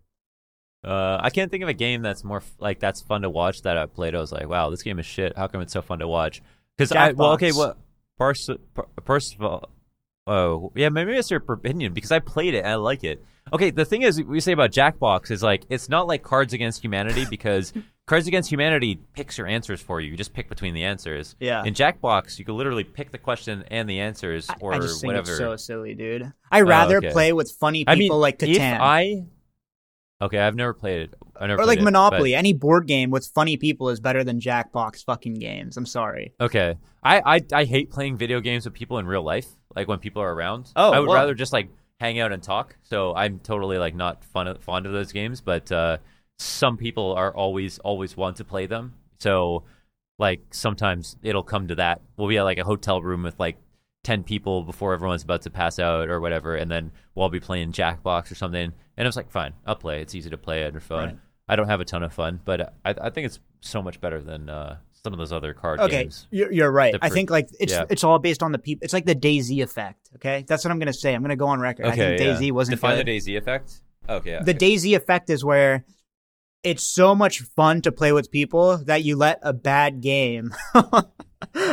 Uh, 0.85 1.19
I 1.23 1.31
can't 1.31 1.51
think 1.51 1.63
of 1.63 1.69
a 1.71 1.75
game 1.75 2.03
that's 2.03 2.23
more 2.25 2.39
f- 2.39 2.53
like 2.59 2.79
that's 2.79 3.01
fun 3.01 3.23
to 3.23 3.31
watch 3.31 3.63
that 3.63 3.79
I 3.79 3.87
played. 3.87 4.15
I 4.15 4.19
was 4.19 4.33
like, 4.33 4.47
wow, 4.49 4.69
this 4.69 4.83
game 4.83 4.99
is 4.99 5.07
shit. 5.07 5.35
How 5.37 5.47
come 5.47 5.63
it's 5.63 5.73
so 5.73 5.81
fun 5.81 6.01
to 6.01 6.09
watch? 6.09 6.43
Because 6.77 6.93
I 6.93 7.13
well, 7.13 7.33
okay, 7.33 7.53
well, 7.53 7.77
first, 8.19 8.51
first 9.05 9.35
of 9.35 9.43
all, 9.43 9.71
oh 10.27 10.73
yeah, 10.75 10.91
maybe 10.91 11.13
it's 11.13 11.31
your 11.31 11.43
opinion 11.49 11.95
because 11.95 12.13
I 12.13 12.19
played 12.19 12.53
it 12.55 12.59
and 12.59 12.69
I 12.69 12.75
like 12.75 13.03
it. 13.03 13.25
Okay, 13.53 13.71
the 13.71 13.85
thing 13.87 14.03
is, 14.03 14.23
we 14.23 14.41
say 14.41 14.53
about 14.53 14.73
Jackbox 14.73 15.31
is 15.31 15.43
like 15.43 15.65
it's 15.71 15.89
not 15.89 16.07
like 16.07 16.23
Cards 16.23 16.53
Against 16.53 16.83
Humanity 16.85 17.25
because 17.31 17.73
Cards 18.07 18.27
Against 18.27 18.51
Humanity 18.53 19.01
picks 19.15 19.39
your 19.39 19.47
answers 19.47 19.81
for 19.81 19.99
you. 20.01 20.11
You 20.11 20.17
just 20.17 20.35
pick 20.35 20.49
between 20.51 20.75
the 20.75 20.85
answers. 20.85 21.37
Yeah. 21.41 21.65
In 21.65 21.73
Jackbox, 21.73 22.39
you 22.39 22.45
can 22.45 22.57
literally 22.57 22.85
pick 22.85 23.11
the 23.11 23.19
question 23.19 23.65
and 23.69 23.89
the 23.89 24.01
answers 24.01 24.49
I- 24.51 24.57
or 24.61 24.75
I 24.75 24.79
just 24.79 25.01
think 25.01 25.09
whatever. 25.13 25.31
it's 25.31 25.39
so 25.39 25.57
silly, 25.57 25.95
dude. 25.95 26.31
I 26.51 26.61
rather 26.61 26.99
okay. 26.99 27.11
play 27.11 27.33
with 27.33 27.51
funny 27.53 27.81
people 27.81 27.93
I 27.93 27.97
mean, 27.97 28.13
like 28.13 28.43
if 28.43 28.49
Catan 28.51 28.79
I 28.79 29.25
okay, 30.21 30.39
I've 30.39 30.55
never 30.55 30.75
played 30.75 31.03
it. 31.03 31.15
I 31.41 31.47
never 31.47 31.63
or 31.63 31.65
played 31.65 31.69
like 31.69 31.79
it, 31.79 31.81
but- 31.81 31.85
Monopoly. 31.85 32.35
Any 32.35 32.53
board 32.53 32.87
game 32.87 33.11
with 33.11 33.27
funny 33.35 33.57
people 33.57 33.89
is 33.89 34.01
better 34.01 34.23
than 34.23 34.39
Jackbox 34.39 35.05
fucking 35.05 35.35
games. 35.35 35.79
I'm 35.79 35.87
sorry. 35.87 36.35
Okay. 36.41 36.77
I, 37.03 37.37
I 37.37 37.41
I 37.53 37.65
hate 37.65 37.91
playing 37.91 38.19
video 38.19 38.41
games 38.41 38.67
with 38.67 38.75
people 38.75 38.99
in 38.99 39.07
real 39.07 39.23
life, 39.23 39.47
like 39.75 39.89
when 39.89 39.99
people 39.99 40.21
are 40.23 40.33
around. 40.33 40.71
Oh, 40.77 40.93
I 40.93 41.01
would 41.01 41.09
well. 41.09 41.17
rather 41.17 41.35
just 41.35 41.55
like 41.55 41.69
hang 42.01 42.19
out 42.19 42.33
and 42.33 42.43
talk. 42.43 42.77
So 42.83 43.15
I'm 43.15 43.39
totally 43.39 43.79
like 43.79 43.95
not 43.95 44.25
fun 44.25 44.55
fond 44.59 44.85
of 44.85 44.93
those 44.93 45.13
games, 45.13 45.41
but 45.41 45.71
uh, 45.73 45.99
some 46.39 46.77
people 46.77 47.15
are 47.15 47.35
always 47.35 47.79
always 47.81 48.17
want 48.17 48.37
to 48.37 48.45
play 48.45 48.67
them. 48.67 48.95
So 49.19 49.65
like 50.19 50.43
sometimes 50.51 51.17
it'll 51.23 51.43
come 51.43 51.69
to 51.69 51.75
that. 51.77 52.01
We'll 52.17 52.29
be 52.29 52.39
at 52.39 52.43
like 52.43 52.59
a 52.59 52.65
hotel 52.65 53.03
room 53.03 53.23
with 53.23 53.39
like 53.39 53.57
ten 54.03 54.23
people 54.23 54.63
before 54.63 54.93
everyone's 54.95 55.23
about 55.23 55.43
to 55.43 55.51
pass 55.51 55.79
out 55.79 56.09
or 56.09 56.21
whatever, 56.21 56.57
and 56.57 56.71
then 56.71 56.93
we'll 57.15 57.25
all 57.25 57.29
be 57.31 57.41
playing 57.41 57.73
Jackbox 57.73 58.31
or 58.31 58.35
something. 58.35 58.73
And 58.97 59.07
I 59.07 59.09
was 59.09 59.17
like 59.17 59.31
fine, 59.31 59.55
I'll 59.67 59.77
play. 59.77 60.01
It's 60.03 60.15
easy 60.15 60.31
to 60.31 60.39
play 60.39 60.65
on 60.65 60.73
your 60.73 60.81
phone. 60.81 61.05
Right. 61.05 61.19
I 61.49 61.57
don't 61.57 61.69
have 61.69 61.81
a 61.81 61.85
ton 61.85 62.03
of 62.03 62.13
fun, 62.13 62.41
but 62.45 62.75
I, 62.85 62.95
I 62.99 63.11
think 63.11 63.27
it's 63.27 63.39
so 63.61 63.83
much 63.83 64.01
better 64.01 64.23
than 64.23 64.49
uh, 64.49 64.79
some 64.93 65.13
of 65.13 65.19
those 65.19 65.33
other 65.33 65.53
card 65.53 65.79
Okay, 65.81 66.05
games. 66.05 66.27
you're, 66.31 66.51
you're 66.51 66.71
right. 66.71 66.95
I 67.03 67.11
think 67.11 67.29
like 67.29 67.49
it's 67.61 67.73
yeah. 67.73 67.85
it's 67.91 68.03
all 68.03 68.19
based 68.19 68.43
on 68.43 68.53
the 68.53 68.59
people. 68.59 68.85
It's 68.85 68.95
like 68.95 69.05
the 69.05 69.15
DayZ 69.15 69.63
effect. 69.63 70.11
Okay, 70.17 70.45
that's 70.47 70.65
what 70.65 70.71
I'm 70.71 70.79
gonna 70.79 70.93
say. 70.93 71.15
I'm 71.15 71.23
gonna 71.23 71.37
go 71.37 71.49
on 71.49 71.61
record. 71.61 71.87
I 71.87 71.97
think 71.97 72.21
yeah. 72.21 72.27
DayZ 72.27 72.53
wasn't 72.53 72.77
Define 72.77 72.97
good. 72.97 73.07
the 73.07 73.19
DayZ 73.19 73.37
effect. 73.37 73.81
Okay. 74.09 74.33
Yeah. 74.33 74.43
the 74.43 74.55
DayZ 74.55 74.97
effect 74.97 75.31
is 75.31 75.45
where 75.45 75.85
it's 76.65 76.83
so 76.83 77.15
much 77.15 77.41
fun 77.57 77.83
to 77.83 77.93
play 77.93 78.13
with 78.13 78.31
people 78.31 78.79
that 78.87 79.05
you 79.05 79.17
let 79.17 79.39
a 79.43 79.53
bad 79.53 80.01
game 80.01 80.53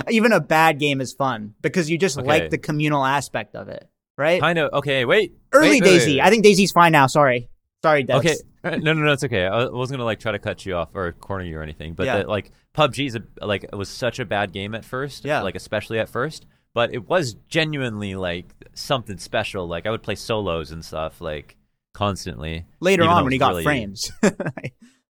Even 0.10 0.32
a 0.34 0.39
bad 0.39 0.80
game 0.80 1.02
is 1.02 1.14
fun 1.14 1.54
because 1.62 1.89
you 1.89 1.98
just 1.98 2.18
Okay. 2.20 2.28
like 2.28 2.50
the 2.50 2.58
communal 2.58 3.04
aspect 3.06 3.56
of 3.56 3.68
it, 3.70 3.88
right? 4.18 4.42
kind 4.42 4.60
of. 4.60 4.72
Okay, 4.74 5.06
wait. 5.06 5.34
Early 5.54 5.70
wait, 5.70 5.82
wait, 5.84 5.89
DayZ. 6.02 6.06
wait. 6.08 6.20
I 6.22 6.30
think 6.30 6.46
DayZ's 6.46 6.72
fine 6.72 6.92
now. 6.92 7.08
Sorry. 7.08 7.50
Sorry, 7.82 8.04
Dex. 8.04 8.20
Okay, 8.20 8.78
no, 8.78 8.94
no, 8.94 9.02
no, 9.06 9.12
it's 9.14 9.24
okay. 9.24 9.46
I 9.46 9.66
wasn't 9.70 9.98
gonna 9.98 10.06
like 10.06 10.20
try 10.20 10.34
to 10.34 10.39
cut 10.39 10.66
you 10.66 10.76
off 10.76 10.89
or 10.94 11.14
corner 11.14 11.46
you 11.46 11.58
or 11.58 11.64
anything, 11.64 11.94
but 11.94 12.06
Yeah. 12.06 12.20
the, 12.24 12.28
like 12.28 12.52
PUBG's 12.76 13.16
a, 13.16 13.24
like 13.46 13.64
it 13.64 13.76
was 13.76 13.89
such 13.89 14.20
a 14.20 14.26
bad 14.26 14.52
game 14.52 14.76
at 14.76 14.86
first, 14.86 15.26
Yeah. 15.26 15.42
like 15.42 15.56
especially 15.56 15.98
at 16.00 16.10
first, 16.10 16.46
but 16.74 16.94
it 16.94 17.08
was 17.10 17.34
genuinely 17.48 18.14
like 18.16 18.54
something 18.74 19.18
special. 19.18 19.68
Like 19.68 19.88
I 19.88 19.92
would 19.92 20.04
play 20.04 20.16
solos 20.16 20.72
and 20.72 20.84
stuff 20.86 21.22
like 21.22 21.56
constantly. 21.94 22.66
Later 22.80 23.04
on 23.04 23.24
when 23.24 23.32
he 23.34 23.38
got 23.39 23.50
really- 23.52 23.64
frames. 23.64 24.12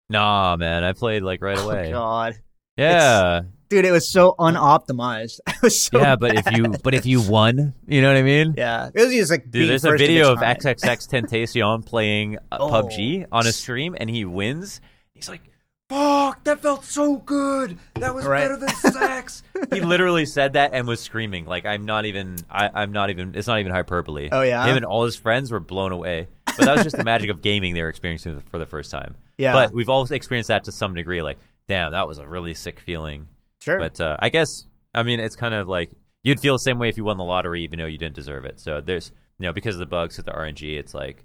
Nah, 0.09 0.57
man, 0.57 0.83
I 0.83 0.91
played 0.91 1.21
like 1.23 1.41
right 1.41 1.57
oh 1.57 1.69
away. 1.69 1.89
God, 1.91 2.35
yeah, 2.75 3.43
dude, 3.69 3.85
it 3.85 3.91
was 3.91 4.09
so 4.11 4.35
unoptimized. 4.37 5.39
It 5.47 5.61
was 5.61 5.79
so 5.81 5.99
yeah, 6.01 6.15
but 6.17 6.35
if 6.35 6.51
you 6.51 6.67
but 6.83 6.93
if 6.93 7.05
you 7.05 7.21
won, 7.21 7.73
you 7.87 8.01
know 8.01 8.09
what 8.09 8.17
I 8.17 8.23
mean? 8.23 8.55
yeah, 8.57 8.89
it 8.93 8.99
was 8.99 9.13
just 9.13 9.31
like 9.31 9.49
Dude, 9.49 9.69
there's 9.69 9.85
a 9.85 9.91
video 9.91 10.33
of 10.33 10.41
its. 10.41 10.65
XXXTentacion 10.65 11.85
playing 11.85 12.37
uh, 12.51 12.57
Oh. 12.59 12.69
PUBG 12.71 13.27
on 13.31 13.47
a 13.47 13.51
stream, 13.53 13.95
and 13.97 14.09
he 14.09 14.25
wins. 14.25 14.81
He's 15.13 15.29
like, 15.29 15.43
"Fuck, 15.87 16.43
that 16.43 16.59
felt 16.61 16.83
so 16.83 17.15
good. 17.17 17.77
That 17.95 18.13
was 18.13 18.25
Right. 18.25 18.41
better 18.41 18.57
than 18.57 18.69
sex." 18.69 19.43
he 19.71 19.79
literally 19.81 20.25
said 20.25 20.53
that 20.53 20.71
and 20.73 20.87
was 20.87 20.99
screaming. 20.99 21.45
Like, 21.45 21.65
I'm 21.65 21.85
not 21.85 22.05
even. 22.05 22.37
I, 22.49 22.69
I'm 22.73 22.91
not 22.91 23.11
even. 23.11 23.33
It's 23.35 23.47
not 23.47 23.59
even 23.59 23.71
hyperbole. 23.71 24.27
Oh, 24.31 24.41
yeah? 24.41 24.65
Him 24.65 24.75
and 24.77 24.85
all 24.85 25.05
his 25.05 25.15
friends 25.15 25.51
were 25.51 25.59
blown 25.61 25.91
away. 25.93 26.27
But 26.57 26.65
that 26.65 26.73
was 26.75 26.83
just 26.83 26.97
the 26.97 27.03
magic 27.03 27.29
of 27.29 27.41
gaming 27.41 27.73
they 27.73 27.81
were 27.81 27.89
experiencing 27.89 28.41
for 28.51 28.57
the 28.57 28.65
first 28.65 28.91
time. 28.91 29.15
Yeah. 29.37 29.53
But 29.53 29.73
we've 29.73 29.89
all 29.89 30.03
experienced 30.11 30.49
that 30.49 30.63
to 30.65 30.71
some 30.71 30.93
degree. 30.93 31.21
Like, 31.21 31.37
damn, 31.67 31.91
that 31.91 32.07
was 32.07 32.17
a 32.17 32.27
really 32.27 32.53
sick 32.53 32.79
feeling. 32.79 33.27
Sure. 33.61 33.79
But 33.79 33.99
uh, 34.01 34.17
I 34.19 34.29
guess 34.29 34.65
I 34.93 35.03
mean 35.03 35.19
it's 35.19 35.35
kind 35.35 35.53
of 35.53 35.67
like 35.67 35.91
you'd 36.23 36.39
feel 36.39 36.53
the 36.55 36.59
same 36.59 36.79
way 36.79 36.89
if 36.89 36.97
you 36.97 37.03
won 37.03 37.17
the 37.17 37.23
lottery, 37.23 37.63
even 37.63 37.79
though 37.79 37.85
you 37.85 37.97
didn't 37.97 38.15
deserve 38.15 38.45
it. 38.45 38.59
So 38.59 38.81
there's 38.81 39.11
you 39.39 39.45
know 39.45 39.53
because 39.53 39.75
of 39.75 39.79
the 39.79 39.85
bugs 39.85 40.17
with 40.17 40.25
the 40.25 40.31
RNG, 40.33 40.77
it's 40.77 40.93
like 40.93 41.23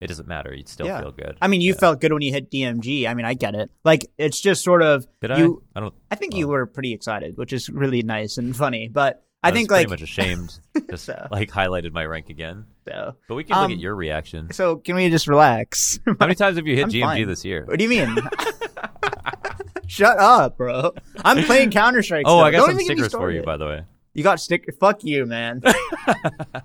it 0.00 0.06
doesn't 0.06 0.26
matter. 0.28 0.54
You'd 0.54 0.68
still 0.68 0.86
Yeah. 0.86 1.00
feel 1.00 1.12
good. 1.12 1.36
I 1.42 1.48
mean, 1.48 1.60
you 1.60 1.72
Yeah. 1.74 1.78
felt 1.80 2.00
good 2.00 2.10
when 2.12 2.22
you 2.22 2.32
hit 2.32 2.50
DMG. 2.50 3.06
I 3.06 3.12
mean, 3.12 3.26
I 3.26 3.34
get 3.34 3.54
it. 3.54 3.70
Like, 3.84 4.10
it's 4.16 4.40
just 4.40 4.64
sort 4.64 4.80
of 4.82 5.06
Did 5.20 5.36
you. 5.36 5.62
I? 5.74 5.78
I 5.78 5.82
don't. 5.82 5.94
I 6.10 6.14
think 6.14 6.32
Oh. 6.34 6.38
you 6.38 6.48
were 6.48 6.64
pretty 6.64 6.94
excited, 6.94 7.36
which 7.36 7.52
is 7.52 7.68
really 7.68 8.02
nice 8.02 8.38
and 8.38 8.56
funny. 8.56 8.88
But 8.88 9.22
I, 9.42 9.48
I 9.48 9.52
think 9.52 9.68
pretty 9.68 9.84
like 9.84 9.90
much 9.90 10.02
ashamed. 10.02 10.58
Just 10.90 11.04
So. 11.06 11.26
like 11.30 11.50
highlighted 11.50 11.92
my 11.92 12.04
rank 12.04 12.28
again. 12.28 12.66
so. 12.86 13.14
But 13.28 13.34
we 13.36 13.44
can 13.44 13.56
look 13.56 13.64
Um, 13.66 13.72
at 13.72 13.78
your 13.78 13.94
reaction. 13.94 14.52
So 14.52 14.76
can 14.76 14.96
we 14.96 15.08
just 15.08 15.26
relax? 15.28 15.98
How 16.06 16.14
many 16.20 16.34
times 16.34 16.56
have 16.58 16.66
you 16.66 16.74
hit 16.76 16.84
I'm 16.84 16.90
GMG 16.90 17.00
fine. 17.02 17.26
this 17.26 17.44
year? 17.44 17.64
what 17.66 17.78
do 17.78 17.84
you 17.84 17.90
mean? 17.90 18.16
Shut 19.86 20.18
up, 20.18 20.56
bro. 20.56 20.92
I'm 21.24 21.42
playing 21.44 21.70
Counter 21.72 22.02
Strike. 22.02 22.24
Oh, 22.26 22.38
I 22.38 22.50
got 22.50 22.58
Don't 22.58 22.66
some 22.70 22.74
even 22.80 22.86
get 22.86 22.96
me 22.98 23.02
stickers 23.08 23.12
for 23.20 23.30
you, 23.32 23.42
by 23.42 23.56
the 23.56 23.66
way. 23.66 23.82
You 24.14 24.22
got 24.22 24.38
stick. 24.40 24.72
Fuck 24.78 25.02
you, 25.04 25.26
man. 25.26 25.62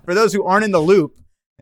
for 0.04 0.14
those 0.14 0.32
who 0.32 0.44
aren't 0.44 0.64
in 0.64 0.70
the 0.70 0.80
loop, 0.80 1.16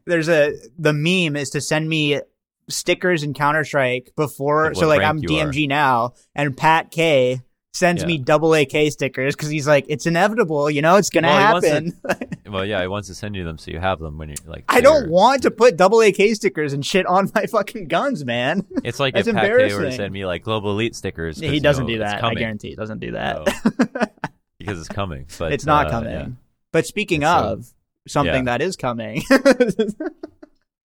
there's 0.06 0.28
a 0.28 0.54
the 0.78 0.92
meme 0.92 1.36
is 1.36 1.50
to 1.50 1.60
send 1.62 1.88
me 1.88 2.20
stickers 2.68 3.22
in 3.22 3.32
Counter 3.34 3.64
Strike 3.64 4.12
before. 4.16 4.66
Of 4.66 4.76
So 4.76 4.88
like 4.88 5.00
I'm 5.02 5.16
rank 5.18 5.30
you 5.30 5.38
are. 5.38 5.46
DMG 5.46 5.68
now, 5.68 6.12
and 6.34 6.54
Pat 6.56 6.90
K 6.90 7.40
sends 7.74 8.02
Yeah. 8.02 8.06
me 8.06 8.18
double 8.18 8.54
AK 8.54 8.90
stickers 8.92 9.34
because 9.34 9.48
he's 9.50 9.66
like, 9.66 9.84
it's 9.88 10.06
inevitable, 10.06 10.70
you 10.70 10.80
know, 10.80 10.96
it's 10.96 11.10
gonna 11.10 11.28
Well, 11.28 11.60
happen. 11.60 11.92
Well, 12.46 12.64
yeah, 12.64 12.80
he 12.82 12.86
wants 12.86 13.08
to 13.08 13.14
send 13.16 13.34
you 13.34 13.42
them 13.42 13.58
so 13.58 13.72
you 13.72 13.80
have 13.80 13.98
them 13.98 14.16
when 14.16 14.28
you're 14.28 14.36
like. 14.46 14.64
I 14.68 14.80
don't 14.80 15.08
want 15.10 15.42
to 15.42 15.50
put 15.50 15.76
double 15.76 16.00
AK 16.02 16.36
stickers 16.36 16.72
and 16.72 16.86
shit 16.86 17.04
on 17.04 17.28
my 17.34 17.46
fucking 17.46 17.88
guns, 17.88 18.24
man. 18.24 18.64
It's 18.84 19.00
like 19.00 19.14
That's 19.14 19.26
if 19.26 19.34
Pat 19.34 19.44
K 19.46 19.74
were 19.74 19.82
to 19.82 19.92
send 19.92 20.12
me 20.12 20.24
like 20.24 20.44
Global 20.44 20.70
Elite 20.70 20.94
stickers. 20.94 21.38
he 21.40 21.58
doesn't 21.58 21.86
know, 21.86 21.94
do 21.94 21.98
that. 21.98 22.22
I 22.22 22.34
guarantee 22.34 22.68
he 22.70 22.76
doesn't 22.76 23.00
do 23.00 23.12
that. 23.12 23.44
No. 23.64 24.06
because 24.58 24.78
it's 24.78 24.88
coming. 24.88 25.26
But 25.36 25.52
it's 25.52 25.66
not 25.66 25.88
uh, 25.88 25.90
coming. 25.90 26.12
yeah. 26.12 26.26
But 26.70 26.86
speaking 26.86 27.22
It's, 27.22 27.28
uh, 27.28 27.52
of 27.52 27.72
something 28.06 28.46
yeah. 28.46 28.58
that 28.58 28.62
is 28.62 28.76
coming, 28.76 29.22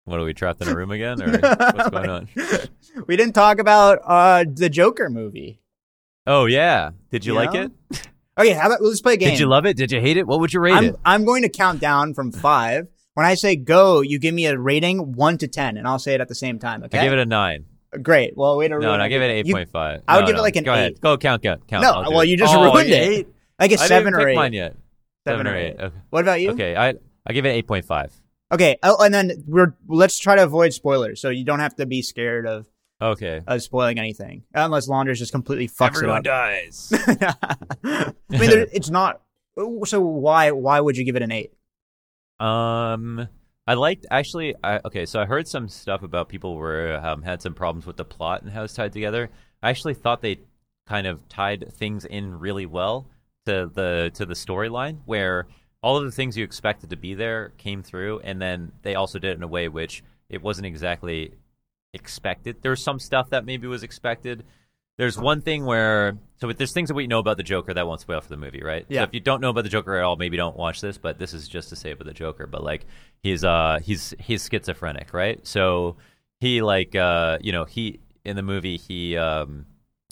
What 0.05 0.19
are 0.19 0.23
we 0.25 0.33
trapped 0.33 0.61
in 0.61 0.67
a 0.67 0.75
room 0.75 0.89
again, 0.91 1.21
or 1.21 1.31
what's 1.39 1.89
going 1.91 2.09
on? 2.09 2.27
we 3.07 3.15
didn't 3.15 3.33
talk 3.33 3.59
about 3.59 3.99
uh, 4.03 4.45
the 4.51 4.69
Joker 4.69 5.09
movie. 5.11 5.60
Oh 6.27 6.45
yeah, 6.45 6.91
did 7.09 7.25
you, 7.25 7.33
You 7.33 7.39
like 7.39 7.53
know? 7.53 7.69
it? 7.91 8.07
Okay, 8.39 8.53
how 8.53 8.67
about 8.67 8.81
let's 8.81 9.01
play 9.01 9.15
a 9.15 9.17
game. 9.17 9.31
Did 9.31 9.39
you 9.39 9.45
love 9.45 9.65
it? 9.65 9.75
Did 9.75 9.91
you 9.91 9.99
hate 9.99 10.15
it? 10.15 10.25
What 10.25 10.39
would 10.39 10.53
you 10.53 10.61
rate 10.61 10.73
I'm 10.73 10.83
it? 10.85 10.95
I'm 11.03 11.25
going 11.25 11.43
to 11.43 11.49
count 11.49 11.81
down 11.81 12.13
from 12.13 12.31
five. 12.31 12.87
When 13.13 13.25
I 13.25 13.35
say 13.35 13.57
go, 13.57 13.99
you 13.99 14.19
give 14.19 14.33
me 14.33 14.45
a 14.45 14.57
rating 14.57 15.11
one 15.13 15.37
to 15.39 15.49
ten, 15.49 15.75
and 15.77 15.85
I'll 15.85 15.99
say 15.99 16.13
it 16.13 16.21
at 16.21 16.29
the 16.29 16.33
same 16.33 16.57
time. 16.57 16.81
Okay. 16.83 16.97
I 16.97 17.03
give 17.03 17.11
it 17.13 17.19
a 17.19 17.25
nine. 17.25 17.65
Great. 18.01 18.37
Well, 18.37 18.57
wait 18.57 18.71
a 18.71 18.79
No, 18.79 18.95
no, 18.97 19.03
I 19.03 19.09
give 19.09 19.21
it 19.21 19.25
eight 19.25 19.51
point 19.51 19.69
five. 19.69 20.01
I 20.07 20.15
would 20.15 20.21
No, 20.21 20.27
give 20.27 20.35
it 20.37 20.41
like 20.41 20.55
an 20.55 20.63
Go 20.63 20.71
ahead. 20.73 20.91
eight. 20.93 21.01
Go 21.01 21.17
count, 21.17 21.43
count, 21.43 21.67
count. 21.67 21.83
No, 21.83 22.09
well, 22.09 22.21
it. 22.21 22.29
you 22.29 22.37
just 22.37 22.55
oh, 22.55 22.63
ruined 22.71 22.89
it. 22.89 22.93
Eight? 22.93 23.27
like 23.59 23.71
a 23.71 23.73
I 23.73 23.77
didn't 23.77 23.87
seven 23.89 24.13
or 24.15 24.19
pick 24.19 24.27
eight. 24.29 24.35
mine 24.35 24.53
yet. 24.53 24.75
Seven 25.27 25.39
Seven 25.39 25.47
or 25.47 25.51
or 25.51 25.55
eight. 25.57 25.67
eight. 25.77 25.79
Okay. 25.81 25.95
What 26.09 26.21
about 26.23 26.39
you? 26.41 26.51
Okay, 26.51 26.75
I 26.77 26.93
I 27.27 27.33
give 27.33 27.45
it 27.45 27.49
eight 27.49 27.67
point 27.67 27.83
five. 27.83 28.13
Okay. 28.51 28.77
Oh, 28.81 29.03
and 29.03 29.13
then 29.13 29.43
we're 29.45 29.75
let's 29.89 30.17
try 30.17 30.35
to 30.37 30.43
avoid 30.43 30.71
spoilers, 30.73 31.19
so 31.19 31.29
you 31.29 31.43
don't 31.43 31.59
have 31.59 31.75
to 31.75 31.85
be 31.85 32.01
scared 32.01 32.47
of 32.47 32.65
Okay. 33.01 33.41
of 33.47 33.63
spoiling 33.63 33.97
anything, 33.97 34.43
unless 34.53 34.87
Launders 34.87 35.17
just 35.17 35.31
completely 35.31 35.67
fucks 35.67 35.97
Everyone 35.97 36.19
it 36.19 36.23
dies. 36.23 36.93
I 37.83 38.13
mean, 38.29 38.49
there, 38.49 38.67
it's 38.71 38.89
not. 38.89 39.21
So 39.85 40.01
why 40.01 40.51
why 40.51 40.79
would 40.79 40.97
you 40.97 41.03
give 41.03 41.15
it 41.15 41.23
an 41.23 41.31
eight? 41.31 41.53
Um, 42.39 43.27
I 43.65 43.73
liked 43.73 44.05
actually. 44.11 44.55
I, 44.63 44.79
okay, 44.85 45.05
so 45.05 45.19
I 45.19 45.25
heard 45.25 45.47
some 45.47 45.67
stuff 45.67 46.03
about 46.03 46.29
people 46.29 46.55
were 46.55 46.99
um, 47.03 47.23
had 47.23 47.41
some 47.41 47.53
problems 47.53 47.85
with 47.85 47.97
the 47.97 48.05
plot 48.05 48.43
and 48.43 48.51
how 48.51 48.63
it's 48.63 48.73
tied 48.73 48.93
together. 48.93 49.29
I 49.63 49.69
actually 49.69 49.95
thought 49.95 50.21
they 50.21 50.39
kind 50.87 51.07
of 51.07 51.27
tied 51.29 51.71
things 51.73 52.05
in 52.05 52.39
really 52.39 52.65
well 52.65 53.07
to 53.45 53.71
the 53.73 54.11
to 54.13 54.25
the 54.25 54.33
storyline, 54.33 54.99
where 55.05 55.47
all 55.81 55.97
of 55.97 56.05
the 56.05 56.11
things 56.11 56.37
you 56.37 56.43
expected 56.43 56.89
to 56.91 56.95
be 56.95 57.13
there 57.13 57.53
came 57.57 57.81
through, 57.81 58.19
and 58.19 58.41
then 58.41 58.71
they 58.83 58.95
also 58.95 59.19
did 59.19 59.31
it 59.31 59.37
in 59.37 59.43
a 59.43 59.47
way 59.47 59.67
which 59.67 60.03
it 60.29 60.41
wasn't 60.41 60.65
exactly 60.65 61.33
expected. 61.93 62.61
There 62.61 62.71
was 62.71 62.83
some 62.83 62.99
stuff 62.99 63.29
that 63.31 63.45
maybe 63.45 63.67
was 63.67 63.83
expected. 63.83 64.43
There's 64.97 65.17
one 65.17 65.41
thing 65.41 65.65
where 65.65 66.17
so 66.39 66.51
there's 66.51 66.73
things 66.73 66.89
that 66.89 66.95
we 66.95 67.07
know 67.07 67.19
about 67.19 67.37
the 67.37 67.43
Joker 67.43 67.73
that 67.73 67.87
won't 67.87 68.01
spoil 68.01 68.21
for 68.21 68.29
the 68.29 68.37
movie, 68.37 68.61
right? 68.61 68.85
Yeah. 68.87 69.01
So 69.01 69.03
if 69.05 69.13
you 69.13 69.19
don't 69.19 69.41
know 69.41 69.49
about 69.49 69.63
the 69.63 69.69
Joker 69.69 69.95
at 69.95 70.03
all, 70.03 70.15
maybe 70.15 70.37
don't 70.37 70.55
watch 70.55 70.81
this. 70.81 70.97
But 70.97 71.17
this 71.17 71.33
is 71.33 71.47
just 71.47 71.69
to 71.69 71.75
say 71.75 71.91
about 71.91 72.05
the 72.05 72.13
Joker. 72.13 72.45
But 72.45 72.63
like 72.63 72.85
he's 73.23 73.43
uh 73.43 73.79
he's 73.81 74.13
he's 74.19 74.47
schizophrenic, 74.47 75.13
right? 75.13 75.45
So 75.47 75.97
he 76.39 76.61
like 76.61 76.95
uh 76.95 77.39
you 77.41 77.51
know 77.51 77.65
he 77.65 77.99
in 78.25 78.35
the 78.35 78.43
movie 78.43 78.77
he 78.77 79.17
um 79.17 79.65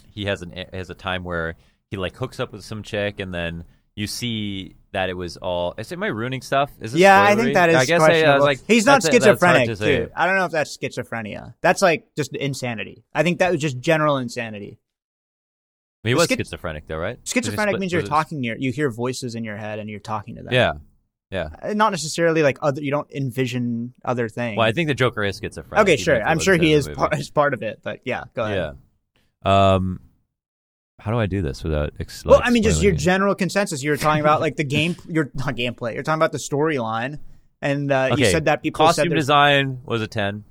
he 0.09 0.25
has 0.25 0.41
an 0.41 0.65
has 0.73 0.89
a 0.89 0.95
time 0.95 1.23
where 1.23 1.55
he 1.91 1.97
like 1.97 2.15
hooks 2.15 2.39
up 2.39 2.51
with 2.51 2.63
some 2.63 2.82
chick 2.84 3.19
and 3.19 3.34
then 3.34 3.65
you 3.95 4.07
see 4.07 4.75
that 4.91 5.09
it 5.09 5.13
was 5.13 5.37
all. 5.37 5.75
Is 5.77 5.91
it 5.91 5.99
my 5.99 6.07
ruining 6.07 6.41
stuff? 6.41 6.71
Is 6.81 6.93
this 6.93 7.01
Yeah, 7.01 7.21
I 7.21 7.35
think 7.35 7.53
that 7.53 7.69
is 7.69 7.75
I 7.75 7.85
guess 7.85 8.01
I. 8.01 8.21
I 8.23 8.35
was 8.35 8.43
like, 8.43 8.59
He's 8.67 8.85
not 8.85 9.03
it- 9.03 9.11
schizophrenic, 9.11 9.77
dude. 9.77 10.11
I 10.15 10.25
don't 10.25 10.35
know 10.37 10.45
if 10.45 10.51
that's 10.51 10.75
schizophrenia. 10.77 11.53
That's 11.61 11.81
like 11.81 12.07
just 12.15 12.35
insanity. 12.35 13.03
I 13.13 13.23
think 13.23 13.39
that 13.39 13.51
was 13.51 13.61
just 13.61 13.79
general 13.79 14.17
insanity. 14.17 14.79
He 16.03 16.13
was 16.15 16.27
Schiz- 16.27 16.37
schizophrenic 16.37 16.87
though, 16.87 16.97
right? 16.97 17.19
Schizophrenic 17.25 17.73
split- 17.73 17.79
means 17.81 17.91
you're 17.91 18.01
talking 18.03 18.39
near, 18.39 18.55
you 18.57 18.71
hear 18.71 18.89
voices 18.89 19.35
in 19.35 19.43
your 19.43 19.57
head 19.57 19.79
and 19.79 19.89
you're 19.89 19.99
talking 19.99 20.35
to 20.37 20.43
them. 20.43 20.53
Yeah, 20.53 20.73
yeah. 21.29 21.49
Uh, 21.61 21.73
Not 21.73 21.91
necessarily 21.91 22.41
like 22.41 22.57
other. 22.61 22.81
You 22.81 22.91
don't 22.91 23.11
envision 23.11 23.93
other 24.05 24.29
things. 24.29 24.57
Well, 24.57 24.65
I 24.65 24.71
think 24.71 24.87
the 24.87 24.93
Joker 24.95 25.23
is 25.23 25.39
schizophrenic. 25.39 25.81
okay, 25.83 25.97
sure. 25.97 26.21
I'm 26.23 26.39
sure 26.39 26.55
he 26.55 26.71
is 26.73 26.87
part, 26.87 27.17
is 27.19 27.29
part 27.29 27.53
of 27.53 27.63
it. 27.63 27.81
But 27.83 27.99
yeah, 28.05 28.23
go 28.33 28.43
ahead. 28.45 28.75
Yeah. 29.45 29.73
Um, 29.75 29.99
how 31.00 31.12
do 31.12 31.20
I 31.20 31.26
do 31.26 31.41
this 31.41 31.64
without? 31.64 31.93
Ex- 32.00 32.24
Well, 32.26 32.39
like, 32.39 32.47
I 32.47 32.52
mean, 32.52 32.64
just 32.64 32.82
your 32.84 32.93
it? 32.93 32.97
general 32.97 33.36
consensus. 33.36 33.82
You 33.84 33.91
were 33.91 33.97
talking 33.97 34.22
about 34.22 34.41
like 34.41 34.56
the 34.56 34.64
game, 34.78 34.95
You're 35.08 35.32
not 35.34 35.56
gameplay. 35.56 35.93
You're 35.93 36.04
talking 36.04 36.20
about 36.20 36.32
the 36.32 36.38
storyline, 36.38 37.20
and 37.62 37.91
uh, 37.91 38.16
you 38.18 38.26
said 38.26 38.45
that 38.45 38.62
people 38.62 38.86
costume 38.86 39.10
design 39.10 39.80
was 39.86 40.02
a 40.02 40.08
ten. 40.08 40.43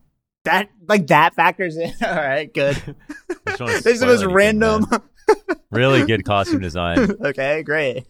that 0.45 0.71
like 0.89 1.07
that 1.09 1.35
factors 1.35 1.77
in. 1.77 1.93
All 2.03 2.15
right, 2.15 2.53
good. 2.53 2.77
I 2.77 3.51
just 3.51 3.59
don't 3.59 3.83
this 3.85 3.99
spoil 3.99 4.09
was 4.11 4.23
anything, 4.23 4.35
random. 4.35 4.87
Really 5.71 6.07
good 6.07 6.25
costume 6.25 6.61
design. 6.61 6.99
okay, 7.25 7.63
great. 7.63 8.07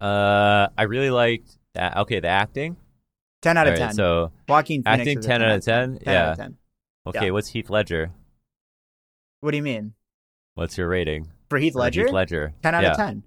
Uh, 0.00 0.68
I 0.78 0.82
really 0.84 1.10
liked 1.10 1.50
that. 1.74 1.96
Okay, 1.96 2.20
the 2.20 2.28
acting. 2.28 2.76
Ten 3.42 3.56
out 3.56 3.66
of 3.66 3.72
right, 3.72 3.78
ten. 3.78 3.92
So 3.94 4.30
Joaquin 4.48 4.82
Phoenix 4.84 5.00
acting 5.00 5.18
is 5.18 5.24
a 5.26 5.28
10 5.28 5.42
out 5.42 5.50
of 5.50 5.64
10? 5.64 5.98
10 5.98 6.02
Yeah. 6.06 6.22
out 6.22 6.30
of 6.30 6.36
ten. 6.38 6.56
okay, 7.08 7.24
Yeah. 7.26 7.30
what's 7.32 7.48
Heath 7.48 7.68
Ledger? 7.68 8.12
What 9.40 9.50
do 9.50 9.56
you 9.58 9.62
mean 9.62 9.92
What's 10.54 10.78
your 10.78 10.88
rating? 10.88 11.26
For 11.48 11.58
Heath 11.58 11.72
for 11.74 11.80
Ledger? 11.80 12.04
Heath 12.04 12.12
Ledger. 12.12 12.54
Ten 12.62 12.74
out 12.74 12.82
yeah. 12.82 12.90
of 12.92 12.96
ten. 12.96 13.22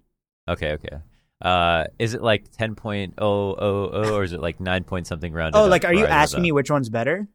Okay, 0.48 0.72
okay. 0.74 0.98
Uh, 1.42 1.86
is 2.00 2.14
it 2.14 2.22
like 2.24 2.52
ten 2.52 2.76
point 2.76 3.14
oh 3.18 3.54
oh 3.54 3.90
oh, 3.94 4.16
or 4.16 4.24
is 4.24 4.34
it 4.34 4.42
like 4.42 4.60
nine 4.60 4.84
point 4.84 5.08
something 5.08 5.32
rounded? 5.32 5.58
Oh, 5.58 5.68
like, 5.68 5.86
are 5.86 5.94
you 5.94 6.06
asking 6.06 6.42
me 6.42 6.52
which 6.52 6.72
one's 6.72 6.90
better? 6.90 7.28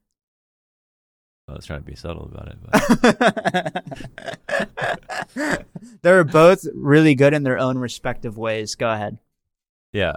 I 1.49 1.53
was 1.53 1.67
trying 1.67 1.81
to 1.81 1.85
be 1.87 1.97
subtle 1.97 2.31
about 2.33 2.55
it. 5.35 5.67
They're 6.03 6.25
both 6.25 6.65
really 6.75 7.15
good 7.15 7.35
in 7.35 7.43
their 7.43 7.59
own 7.59 7.79
respective 7.79 8.39
ways. 8.39 8.75
Go 8.75 8.91
ahead. 8.91 9.19
yeah. 9.93 10.15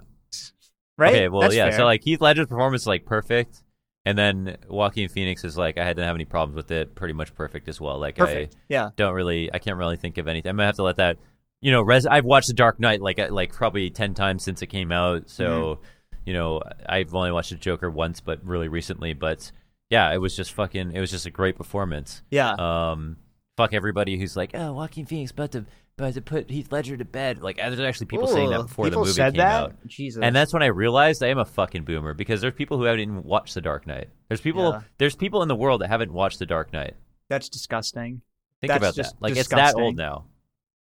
Right? 0.98 1.14
Okay. 1.14 1.28
Well, 1.28 1.42
That's 1.42 1.56
yeah. 1.56 1.70
fair. 1.70 1.80
So 1.80 1.86
like 1.86 2.04
Heath 2.04 2.22
Ledger's 2.22 2.48
performance 2.48 2.84
is 2.84 2.88
like 2.88 3.06
perfect, 3.06 3.64
and 4.06 4.18
then 4.18 4.58
Joaquin 4.68 5.10
Phoenix 5.10 5.44
is 5.44 5.58
like 5.58 5.78
I 5.78 5.86
didn't 5.88 6.06
have 6.06 6.16
any 6.16 6.26
problems 6.26 6.56
with 6.56 6.72
it. 6.72 6.96
Pretty 6.96 7.14
much 7.14 7.34
perfect 7.36 7.68
as 7.68 7.82
well. 7.82 7.98
Like 8.00 8.18
perfect. 8.18 8.56
I 8.56 8.58
Yeah. 8.70 8.90
don't 8.96 9.14
really, 9.14 9.52
I 9.54 9.60
can't 9.60 9.78
really 9.78 9.98
think 9.98 10.18
of 10.18 10.28
anything. 10.28 10.50
I'm 10.50 10.58
gonna 10.58 10.68
have 10.68 10.76
to 10.76 10.84
let 10.84 10.98
that. 10.98 11.18
you 11.62 11.72
know, 11.72 11.82
res- 11.82 12.06
I've 12.06 12.26
watched 12.26 12.48
The 12.50 12.54
Dark 12.54 12.80
Knight 12.80 13.02
like 13.02 13.18
uh, 13.20 13.30
like 13.32 13.52
probably 13.54 13.90
ten 13.90 14.14
times 14.14 14.44
since 14.44 14.62
it 14.62 14.68
came 14.68 14.92
out. 14.92 15.30
So, 15.30 15.46
Mm-hmm. 15.76 15.82
you 16.26 16.34
know, 16.34 16.62
I've 16.88 17.14
only 17.16 17.32
watched 17.32 17.50
The 17.50 17.56
Joker 17.56 17.90
once, 17.90 18.20
but 18.22 18.44
really 18.46 18.68
recently. 18.68 19.14
But 19.14 19.52
yeah, 19.90 20.14
it 20.14 20.18
was 20.18 20.36
just 20.36 20.52
fucking. 20.54 20.92
It 20.94 21.00
was 21.00 21.10
just 21.12 21.26
a 21.26 21.32
great 21.32 21.56
performance. 21.56 22.22
Yeah. 22.30 22.52
Um, 22.60 23.18
fuck 23.58 23.74
everybody 23.74 24.18
who's 24.20 24.36
like, 24.36 24.52
oh, 24.54 24.74
Joaquin 24.74 25.06
Phoenix 25.06 25.32
about 25.32 25.52
to 25.54 25.66
about 25.98 26.14
to 26.16 26.22
put 26.22 26.50
Heath 26.50 26.72
Ledger 26.72 26.98
to 26.98 27.06
bed. 27.06 27.42
Like, 27.42 27.58
there's 27.58 27.80
actually 27.80 28.08
people 28.08 28.28
saying 28.28 28.50
that 28.50 28.64
before 28.64 28.90
the 28.90 28.98
movie 28.98 29.12
said 29.12 29.34
came 29.34 29.38
that? 29.40 29.64
out. 29.64 29.88
Jesus. 29.88 30.22
And 30.22 30.36
that's 30.36 30.52
when 30.52 30.62
I 30.62 30.68
realized 30.68 31.24
I 31.24 31.28
am 31.28 31.38
a 31.38 31.46
fucking 31.46 31.84
boomer 31.84 32.14
because 32.14 32.42
there's 32.42 32.54
people 32.54 32.78
who 32.78 32.84
haven't 32.84 33.00
even 33.02 33.24
watched 33.24 33.54
The 33.54 33.62
Dark 33.62 33.88
Knight. 33.88 34.10
There's 34.28 34.42
people. 34.42 34.72
Yeah. 34.72 34.82
There's 34.98 35.16
people 35.16 35.42
in 35.42 35.48
the 35.48 35.56
world 35.56 35.82
that 35.82 35.88
haven't 35.88 36.12
watched 36.12 36.40
The 36.40 36.46
Dark 36.46 36.74
Knight. 36.74 36.96
that's 37.30 37.50
disgusting. 37.50 38.22
Think 38.62 38.70
That's 38.70 38.78
about 38.82 38.96
just 38.96 39.14
that. 39.16 39.22
Like 39.22 39.36
it's 39.38 39.50
that 39.50 39.76
old 39.76 39.96
now. 39.98 40.26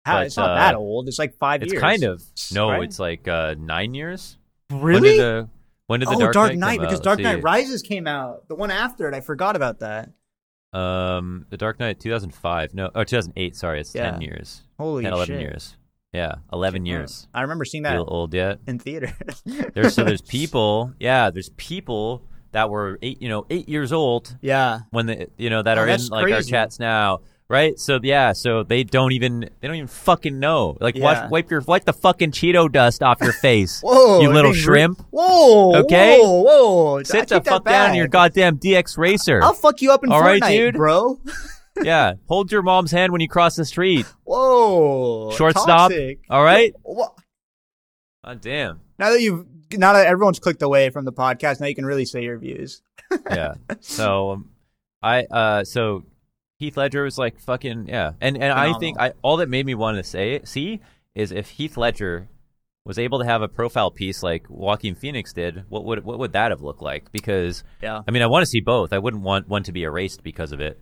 How, 0.06 0.20
But, 0.20 0.28
it's 0.28 0.38
not 0.38 0.52
uh, 0.52 0.56
that 0.56 0.76
old. 0.76 1.08
It's 1.08 1.18
like 1.20 1.38
five 1.38 1.64
It's 1.64 1.74
years. 1.74 1.82
kind 1.82 2.04
of 2.04 2.24
no. 2.52 2.70
right? 2.70 2.84
It's 2.84 3.00
like 3.00 3.28
uh, 3.28 3.56
nine 3.58 3.94
years. 3.94 4.38
Really? 4.70 4.94
When 4.94 5.04
did 5.04 5.20
the 5.20 5.50
when 5.88 6.00
did 6.00 6.10
the 6.10 6.16
oh, 6.16 6.20
Dark, 6.20 6.34
Dark 6.34 6.50
Knight, 6.52 6.58
Knight, 6.58 6.80
because? 6.82 7.00
Dark 7.00 7.20
Knight 7.20 7.38
see. 7.38 7.42
Rises 7.42 7.82
came 7.82 8.08
out. 8.08 8.48
The 8.48 8.56
one 8.56 8.70
after 8.72 9.08
it, 9.08 9.14
I 9.14 9.22
forgot 9.22 9.56
about 9.56 9.80
that. 9.80 10.10
Um, 10.72 11.46
the 11.50 11.58
Dark 11.58 11.80
Knight 11.80 12.00
2005. 12.00 12.74
No, 12.74 12.90
or 12.96 13.06
2008. 13.06 13.56
Sorry, 13.56 13.80
it's 13.80 13.94
Yeah. 13.94 14.12
10 14.12 14.22
years. 14.22 14.64
Holy 14.84 15.04
10, 15.04 15.14
11 15.14 15.36
shit. 15.36 15.42
years. 15.42 15.78
Yeah, 16.14 16.36
11 16.52 16.86
years. 16.86 17.28
I 17.34 17.42
remember 17.42 17.66
seeing 17.66 17.84
that 17.84 17.94
Feel 17.94 18.06
old 18.08 18.34
yet? 18.36 18.60
in 18.68 18.78
theaters. 18.78 19.12
There's 19.74 19.96
so 19.96 20.04
there's 20.04 20.22
people. 20.38 20.94
Yeah, 21.00 21.32
there's 21.32 21.50
people 21.58 22.22
that 22.52 22.70
were 22.70 23.00
eight, 23.02 23.20
you 23.20 23.30
know, 23.30 23.48
eight 23.50 23.68
years 23.68 23.92
old 23.92 24.38
yeah. 24.42 24.82
when 24.92 25.08
the 25.08 25.28
you 25.38 25.50
know 25.50 25.64
that 25.64 25.78
Oh, 25.80 25.82
are 25.82 25.88
in 25.88 26.00
like 26.10 26.32
our 26.32 26.44
chats 26.44 26.80
now, 26.80 27.22
right? 27.50 27.80
So 27.80 28.00
yeah, 28.04 28.34
so 28.34 28.62
they 28.62 28.84
don't 28.84 29.12
even 29.12 29.50
they 29.60 29.68
don't 29.68 29.76
even 29.76 29.88
fucking 29.88 30.38
know. 30.40 30.78
Like 30.80 30.96
Yeah. 30.96 31.04
wash, 31.04 31.32
wipe 31.32 31.50
your 31.50 31.62
wipe 31.62 31.86
the 31.86 31.94
fucking 31.94 32.30
Cheeto 32.30 32.72
dust 32.72 33.02
off 33.02 33.18
your 33.20 33.34
face. 33.48 33.82
Whoa, 33.82 34.22
you 34.22 34.28
little 34.28 34.52
being 34.52 34.54
re- 34.54 34.60
shrimp. 34.62 35.04
Whoa. 35.10 35.78
Okay? 35.78 36.20
Whoa. 36.22 36.42
Whoa. 36.44 37.04
Sit 37.04 37.28
take 37.28 37.44
the 37.44 37.50
fuck 37.50 37.66
down 37.66 37.90
in 37.90 37.96
your 37.96 38.08
goddamn 38.08 38.60
DX 38.60 39.00
racer. 39.00 39.42
I'll 39.42 39.54
fuck 39.56 39.82
you 39.82 39.92
up 39.92 40.04
in 40.04 40.12
All 40.12 40.22
Fortnite, 40.22 40.42
right, 40.42 40.52
dude? 40.58 40.76
bro. 40.76 41.20
Yeah, 41.82 42.14
hold 42.28 42.52
your 42.52 42.62
mom's 42.62 42.92
hand 42.92 43.12
when 43.12 43.22
you 43.22 43.28
cross 43.28 43.56
the 43.56 43.66
street. 43.66 44.06
Whoa. 44.26 45.32
Shortstop. 45.32 45.66
Toxic. 45.66 46.20
All 46.30 46.44
right. 46.44 46.74
Wha- 46.84 47.10
God 48.24 48.42
damn. 48.42 48.82
Now 49.00 49.12
that 49.12 49.22
you've 49.22 49.46
now 49.74 49.94
that 49.94 50.06
everyone's 50.08 50.40
clicked 50.40 50.62
away 50.62 50.90
from 50.90 51.06
the 51.06 51.12
podcast, 51.14 51.60
now 51.60 51.68
you 51.68 51.76
can 51.76 51.86
really 51.86 52.06
say 52.06 52.24
your 52.24 52.38
views. 52.38 52.82
yeah. 53.30 53.56
So 53.82 54.32
um, 54.32 54.50
I 55.02 55.24
uh 55.24 55.64
so 55.64 56.04
Heath 56.60 56.78
Ledger 56.78 57.04
was 57.04 57.18
like 57.18 57.40
fucking 57.40 57.88
yeah, 57.90 58.12
and 58.22 58.38
and 58.38 58.54
I 58.54 58.74
think 58.78 59.00
I 59.00 59.14
all 59.22 59.38
that 59.38 59.50
made 59.50 59.66
me 59.66 59.76
want 59.76 59.98
to 59.98 60.04
say 60.04 60.42
see 60.46 60.80
is 61.16 61.32
if 61.32 61.50
Heath 61.50 61.76
Ledger 61.76 62.30
was 62.86 63.00
able 63.00 63.20
to 63.20 63.26
have 63.26 63.42
a 63.42 63.48
profile 63.48 63.92
piece 63.92 64.24
like 64.24 64.46
Joaquin 64.50 64.96
Phoenix 64.96 65.34
did, 65.34 65.64
what 65.70 65.86
would 65.86 66.04
what 66.06 66.20
would 66.20 66.34
that 66.34 66.52
have 66.52 66.62
looked 66.62 66.82
like? 66.82 67.12
Because 67.12 67.64
Yeah. 67.82 68.02
I 68.08 68.12
mean, 68.12 68.22
I 68.22 68.28
want 68.28 68.44
to 68.44 68.50
see 68.50 68.62
both. 68.62 68.94
I 68.94 69.00
wouldn't 69.00 69.24
want 69.24 69.48
one 69.48 69.64
to 69.64 69.72
be 69.72 69.84
erased 69.84 70.24
because 70.24 70.52
of 70.52 70.60
it. 70.62 70.80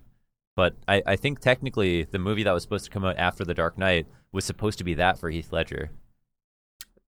But 0.55 0.75
I, 0.87 1.01
I 1.05 1.15
think 1.15 1.39
technically 1.39 2.03
the 2.03 2.19
movie 2.19 2.43
that 2.43 2.51
was 2.51 2.63
supposed 2.63 2.85
to 2.85 2.91
come 2.91 3.05
out 3.05 3.17
after 3.17 3.45
The 3.45 3.53
Dark 3.53 3.77
Knight 3.77 4.07
was 4.31 4.45
supposed 4.45 4.77
to 4.79 4.83
be 4.83 4.93
that 4.95 5.17
for 5.17 5.29
Heath 5.29 5.51
Ledger, 5.51 5.91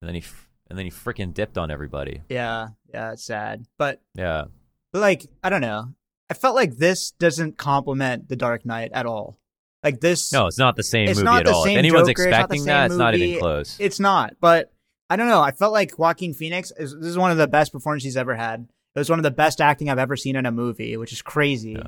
and 0.02 0.08
then 0.08 0.16
he 0.16 0.24
and 0.70 0.78
then 0.80 0.86
he 0.86 0.91
freaking 0.91 1.34
dipped 1.34 1.58
on 1.58 1.70
everybody. 1.70 2.22
Yeah. 2.30 2.70
Yeah. 2.94 3.12
It's 3.14 3.26
sad, 3.26 3.66
but 3.78 4.02
Yeah. 4.16 4.46
But 4.91 5.00
like, 5.02 5.26
I 5.44 5.50
don't 5.50 5.62
know. 5.62 5.94
I 6.30 6.34
felt 6.36 6.56
like 6.56 6.78
this 6.78 7.12
doesn't 7.12 7.58
complement 7.58 8.30
The 8.30 8.36
Dark 8.36 8.66
Knight 8.66 8.91
at 8.94 9.06
all. 9.06 9.38
Like 9.84 10.00
this, 10.00 10.32
No, 10.32 10.48
it's 10.48 10.58
not 10.58 10.76
the 10.78 10.84
same 10.84 11.08
movie 11.08 11.28
at 11.28 11.48
all. 11.48 11.66
if 11.66 11.78
anyone's 11.78 12.08
Joker, 12.08 12.12
it's 12.12 12.22
expecting 12.22 12.60
same 12.62 12.68
that, 12.68 12.86
it's 12.88 12.96
not 12.96 13.16
even 13.16 13.39
close. 13.39 13.76
it's 13.80 14.00
not. 14.00 14.36
But 14.39 14.72
I 15.10 15.16
don't 15.18 15.28
know. 15.28 15.41
I 15.41 15.52
felt 15.52 15.74
like 15.74 16.00
Joaquin 16.00 16.34
Phoenix 16.34 16.72
is 16.78 16.96
this 16.96 17.08
is 17.10 17.18
one 17.18 17.32
of 17.32 17.38
the 17.38 17.48
best 17.48 17.74
performances 17.74 18.06
he's 18.06 18.18
ever 18.18 18.36
had. 18.36 18.68
It 18.96 19.00
was 19.00 19.10
one 19.10 19.20
of 19.20 19.24
the 19.24 19.32
best 19.32 19.60
acting 19.60 19.89
I've 19.89 19.98
ever 20.00 20.16
seen 20.16 20.36
in 20.36 20.46
a 20.46 20.52
movie, 20.52 20.96
which 20.96 21.12
is 21.12 21.22
crazy. 21.22 21.74
Yeah. 21.74 21.88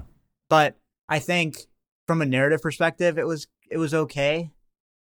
But 0.50 0.78
I 1.08 1.20
think 1.20 1.58
from 2.08 2.22
a 2.22 2.26
narrative 2.26 2.62
perspective, 2.62 3.18
it 3.18 3.26
was 3.28 3.48
it 3.70 3.78
was 3.78 3.94
okay. 3.94 4.52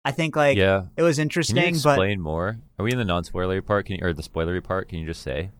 I 0.03 0.11
think 0.11 0.35
like 0.35 0.57
yeah. 0.57 0.83
it 0.97 1.03
was 1.03 1.17
Can 1.17 1.21
you 1.21 1.23
interesting, 1.23 1.55
but 1.83 1.91
explain 1.91 2.21
more? 2.21 2.59
Are 2.79 2.83
we 2.83 2.91
in 2.91 2.97
the 2.97 3.05
non-spoilery 3.05 3.63
part? 3.65 3.85
Can 3.85 3.97
you, 3.97 4.05
or 4.05 4.13
the 4.13 4.23
spoilery 4.23 4.63
part? 4.63 4.89
Can 4.89 4.99
you 4.99 5.05
just 5.05 5.21
say? 5.21 5.51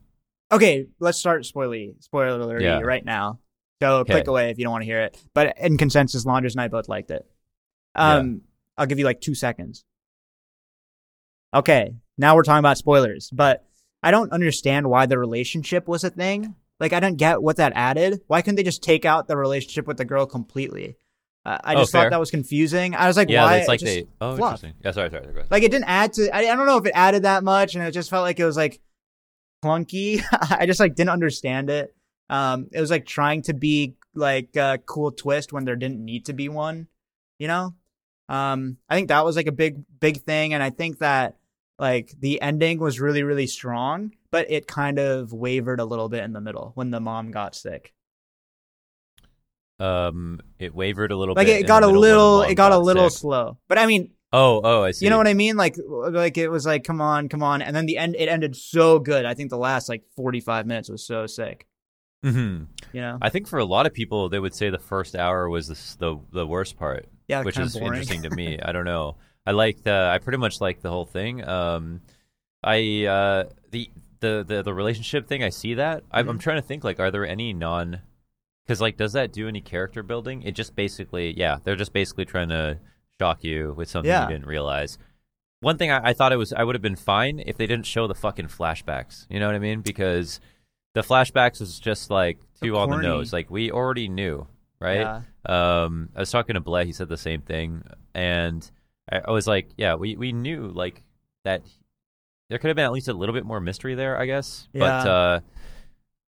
Okay, 0.51 0.87
let's 0.99 1.17
start 1.17 1.43
spoilery 1.43 1.93
spoiler 2.03 2.59
Yeah. 2.59 2.79
right 2.81 3.05
now. 3.05 3.39
So 3.81 3.97
Okay. 3.99 4.13
click 4.13 4.27
away 4.27 4.49
if 4.49 4.57
you 4.57 4.63
don't 4.63 4.71
want 4.71 4.81
to 4.81 4.85
hear 4.85 5.01
it. 5.01 5.17
But 5.33 5.57
in 5.59 5.77
consensus, 5.77 6.25
Launders 6.25 6.53
and 6.53 6.61
I 6.61 6.67
both 6.67 6.89
liked 6.89 7.11
it. 7.11 7.25
Um, 7.95 8.41
I'll 8.77 8.85
give 8.85 8.99
you 8.99 9.05
like 9.05 9.21
two 9.21 9.35
seconds. 9.35 9.83
Okay, 11.53 11.95
now 12.17 12.35
we're 12.35 12.43
talking 12.43 12.59
about 12.59 12.77
spoilers, 12.77 13.29
but 13.31 13.65
I 14.03 14.11
don't 14.11 14.31
understand 14.31 14.89
why 14.89 15.05
the 15.05 15.17
relationship 15.19 15.87
was 15.87 16.03
a 16.03 16.09
thing. 16.09 16.55
Like, 16.81 16.91
I 16.93 16.99
don't 16.99 17.15
get 17.15 17.41
what 17.41 17.55
that 17.57 17.71
added. 17.75 18.19
Why 18.27 18.41
couldn't 18.41 18.57
they 18.57 18.63
just 18.63 18.83
take 18.83 19.05
out 19.05 19.27
the 19.29 19.37
relationship 19.37 19.87
with 19.87 19.95
the 19.97 20.03
girl 20.05 20.25
completely? 20.25 20.97
Uh, 21.45 21.57
I 21.63 21.75
Oh, 21.75 21.79
just 21.79 21.91
fair. 21.93 22.01
thought 22.03 22.09
that 22.11 22.19
was 22.19 22.29
confusing. 22.31 22.93
I 22.95 23.07
was 23.07 23.15
like, 23.17 23.29
yeah, 23.29 23.43
why? 23.45 23.57
it's 23.57 23.67
like 23.69 23.81
It 23.81 23.85
they. 23.85 24.07
Oh, 24.19 24.33
interesting. 24.35 24.73
Yeah, 24.83 24.91
sorry, 24.91 25.09
sorry. 25.09 25.23
ahead. 25.25 25.47
like 25.49 25.63
it 25.63 25.71
didn't 25.71 25.87
add 25.87 26.13
to 26.13 26.35
I, 26.35 26.39
I 26.39 26.55
don't 26.55 26.65
know 26.67 26.77
if 26.77 26.85
it 26.85 26.91
added 26.93 27.23
that 27.23 27.43
much 27.43 27.73
and 27.75 27.83
it 27.83 27.91
just 27.91 28.09
felt 28.09 28.23
like 28.23 28.39
it 28.39 28.45
was 28.45 28.57
like 28.57 28.79
clunky 29.63 30.21
i 30.59 30.65
just 30.65 30.79
like 30.79 30.95
didn't 30.95 31.11
understand 31.11 31.69
it 31.69 31.95
um 32.29 32.67
it 32.71 32.79
was 32.81 32.89
like 32.89 33.05
trying 33.05 33.41
to 33.43 33.53
be 33.53 33.95
like 34.15 34.55
a 34.55 34.79
cool 34.85 35.11
twist 35.11 35.53
when 35.53 35.65
there 35.65 35.75
didn't 35.75 36.03
need 36.03 36.25
to 36.25 36.33
be 36.33 36.49
one 36.49 36.87
you 37.39 37.47
know 37.47 37.73
um 38.29 38.77
i 38.89 38.95
think 38.95 39.09
that 39.09 39.23
was 39.23 39.35
like 39.35 39.47
a 39.47 39.51
big 39.51 39.83
big 39.99 40.21
thing 40.23 40.53
and 40.53 40.63
i 40.63 40.69
think 40.69 40.97
that 40.99 41.37
like 41.81 42.13
the 42.19 42.41
ending 42.41 42.79
was 42.79 43.01
really 43.01 43.23
really 43.23 43.47
strong 43.47 44.11
but 44.31 44.49
it 44.49 44.67
kind 44.67 44.99
of 44.99 45.33
wavered 45.33 45.81
a 45.81 45.85
little 45.85 46.07
bit 46.07 46.23
in 46.23 46.31
the 46.31 46.39
middle 46.41 46.71
when 46.75 46.91
the 46.91 46.99
mom 47.01 47.31
got 47.31 47.55
sick 47.55 47.93
Um, 49.79 50.39
it 50.59 50.75
wavered 50.75 51.11
a 51.11 51.17
little 51.17 51.33
like 51.33 51.47
bit. 51.47 51.61
it 51.61 51.67
got 51.67 51.83
a 51.83 51.87
middle 51.87 52.01
when 52.01 52.09
the 52.09 52.15
little 52.15 52.41
it 52.43 52.55
got 52.55 52.71
a 52.71 52.77
little 52.77 53.09
sick. 53.09 53.19
slow 53.19 53.57
but 53.67 53.77
i 53.77 53.85
mean 53.85 54.11
Oh, 54.33 54.61
oh, 54.63 54.81
I 54.81 54.91
see. 54.91 55.03
You 55.05 55.09
know 55.09 55.17
what 55.17 55.27
I 55.27 55.33
mean? 55.33 55.57
Like, 55.57 55.75
like 55.85 56.37
it 56.37 56.47
was 56.47 56.65
like, 56.65 56.85
come 56.85 57.01
on, 57.01 57.27
come 57.27 57.43
on, 57.43 57.61
and 57.61 57.75
then 57.75 57.85
the 57.85 57.97
end. 57.97 58.15
It 58.17 58.29
ended 58.29 58.55
so 58.55 58.97
good. 58.97 59.25
I 59.25 59.33
think 59.33 59.49
the 59.49 59.57
last 59.57 59.89
like 59.89 60.03
forty-five 60.15 60.65
minutes 60.65 60.87
was 60.89 61.05
so 61.05 61.27
sick. 61.27 61.67
hmm 62.23 62.63
You 62.93 63.01
know? 63.01 63.17
I 63.21 63.27
think 63.27 63.45
for 63.49 63.59
a 63.59 63.65
lot 63.65 63.85
of 63.85 63.93
people, 63.93 64.29
they 64.29 64.39
would 64.39 64.55
say 64.55 64.69
the 64.69 64.79
first 64.79 65.17
hour 65.17 65.49
was 65.49 65.67
the 65.67 65.75
the, 65.99 66.17
the 66.31 66.47
worst 66.47 66.77
part, 66.77 67.07
Yeah, 67.27 67.43
which 67.43 67.59
is 67.59 67.73
boring. 67.73 67.87
interesting 67.87 68.21
to 68.21 68.29
me. 68.29 68.57
I 68.63 68.71
don't 68.71 68.85
know. 68.85 69.17
I 69.45 69.51
like 69.51 69.83
the. 69.83 70.09
I 70.13 70.19
pretty 70.19 70.37
much 70.37 70.61
like 70.61 70.81
the 70.81 70.89
whole 70.89 71.05
thing. 71.05 71.47
Um, 71.47 72.01
I 72.63 73.05
uh 73.05 73.43
the 73.71 73.89
the 74.19 74.43
the, 74.47 74.61
the 74.63 74.73
relationship 74.73 75.27
thing. 75.27 75.43
I 75.43 75.49
see 75.49 75.75
that. 75.75 76.03
I'm, 76.11 76.23
Mm-hmm. 76.23 76.29
I'm 76.31 76.39
trying 76.39 76.57
to 76.61 76.67
think. 76.67 76.83
Like, 76.83 76.99
are 76.99 77.11
there 77.11 77.25
any 77.25 77.53
non? 77.53 78.01
Because 78.65 78.79
like, 78.81 78.97
does 78.97 79.13
that 79.13 79.33
do 79.33 79.47
any 79.47 79.61
character 79.61 80.03
building? 80.03 80.43
It 80.43 80.51
just 80.51 80.75
basically, 80.75 81.33
yeah, 81.37 81.57
they're 81.63 81.75
just 81.75 81.93
basically 81.93 82.25
trying 82.25 82.49
to 82.49 82.77
shock 83.19 83.43
you 83.43 83.73
with 83.75 83.89
something 83.89 84.09
Yeah. 84.09 84.23
you 84.27 84.33
didn't 84.33 84.45
realize. 84.47 84.97
One 85.61 85.77
thing 85.77 85.91
I, 85.91 86.09
I 86.09 86.13
thought 86.13 86.31
it 86.31 86.37
was 86.37 86.53
I 86.53 86.63
would 86.63 86.75
have 86.75 86.81
been 86.81 86.95
fine 86.95 87.41
if 87.45 87.57
they 87.57 87.67
didn't 87.67 87.85
show 87.87 88.07
the 88.07 88.15
fucking 88.15 88.47
flashbacks. 88.47 89.25
You 89.29 89.39
know 89.39 89.47
what 89.47 89.55
I 89.55 89.59
mean? 89.59 89.81
Because 89.81 90.39
the 90.93 91.01
flashbacks 91.01 91.59
was 91.59 91.79
just 91.79 92.09
like 92.11 92.37
too 92.61 92.77
on 92.77 92.89
the 92.91 92.97
nose. 92.97 93.33
Like 93.33 93.49
we 93.49 93.71
already 93.71 94.07
knew, 94.07 94.47
right? 94.79 94.99
Yeah. 94.99 95.21
Um, 95.83 96.09
I 96.15 96.19
was 96.19 96.31
talking 96.31 96.53
to 96.53 96.59
Blay. 96.61 96.85
He 96.85 96.93
said 96.93 97.09
the 97.09 97.17
same 97.17 97.41
thing, 97.41 97.83
and 98.13 98.69
I, 99.09 99.21
I 99.25 99.31
was 99.31 99.47
like, 99.47 99.69
"Yeah, 99.77 99.95
we 99.95 100.15
we 100.17 100.31
knew 100.33 100.67
like 100.67 101.01
that. 101.45 101.61
There 102.49 102.57
could 102.57 102.67
have 102.67 102.75
been 102.75 102.85
at 102.85 102.91
least 102.91 103.07
a 103.07 103.13
little 103.13 103.33
bit 103.33 103.45
more 103.45 103.61
mystery 103.61 103.95
there, 103.95 104.19
I 104.19 104.25
guess. 104.25 104.67
But 104.73 104.79
Yeah. 105.05 105.11
uh, 105.11 105.39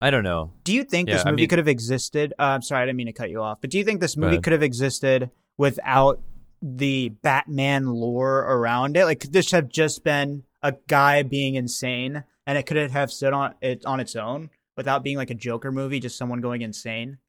I 0.02 0.10
don't 0.12 0.26
know. 0.26 0.52
Do 0.66 0.74
you 0.74 0.84
think 0.84 1.08
Yeah, 1.08 1.16
this 1.16 1.26
I 1.26 1.32
movie 1.32 1.44
mean- 1.44 1.50
could 1.50 1.60
have 1.60 1.68
existed? 1.70 2.34
Uh, 2.38 2.44
I'm 2.44 2.62
sorry, 2.62 2.84
I 2.84 2.86
didn't 2.86 2.98
mean 2.98 3.08
to 3.08 3.14
cut 3.14 3.30
you 3.30 3.42
off. 3.42 3.62
But 3.62 3.70
do 3.70 3.78
you 3.78 3.86
think 3.86 4.02
this 4.02 4.18
movie 4.18 4.40
could 4.40 4.52
have 4.52 4.64
existed 4.64 5.30
without 5.58 6.20
the 6.62 7.10
Batman 7.22 7.86
lore 7.88 8.40
around 8.40 8.98
it? 8.98 9.06
Like, 9.06 9.22
could 9.22 9.32
this 9.32 9.52
have 9.52 9.70
just 9.70 10.04
been 10.04 10.44
a 10.62 10.74
guy 10.88 11.24
being 11.24 11.56
insane, 11.56 12.24
and 12.46 12.58
it 12.58 12.66
could 12.66 12.78
have 12.92 13.12
stood 13.12 13.32
on 13.34 13.56
it 13.62 13.86
on 13.86 14.00
its 14.02 14.16
own 14.18 14.50
without 14.76 15.04
being 15.04 15.16
like 15.18 15.30
a 15.30 15.36
Joker 15.36 15.72
movie, 15.72 16.00
just 16.02 16.18
someone 16.18 16.42
going 16.42 16.62
insane? 16.62 17.20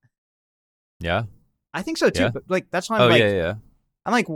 Yeah. 0.99 1.25
I 1.73 1.83
think 1.83 1.99
so 1.99 2.11
too. 2.11 2.25
Yeah. 2.25 2.31
But 2.31 2.45
like, 2.49 2.71
that's 2.71 2.91
why 2.91 2.97
I'm 2.97 3.03
oh 3.03 3.09
like, 3.09 3.21
yeah, 3.21 3.31
yeah. 3.33 3.55
I'm 4.05 4.13
like, 4.13 4.27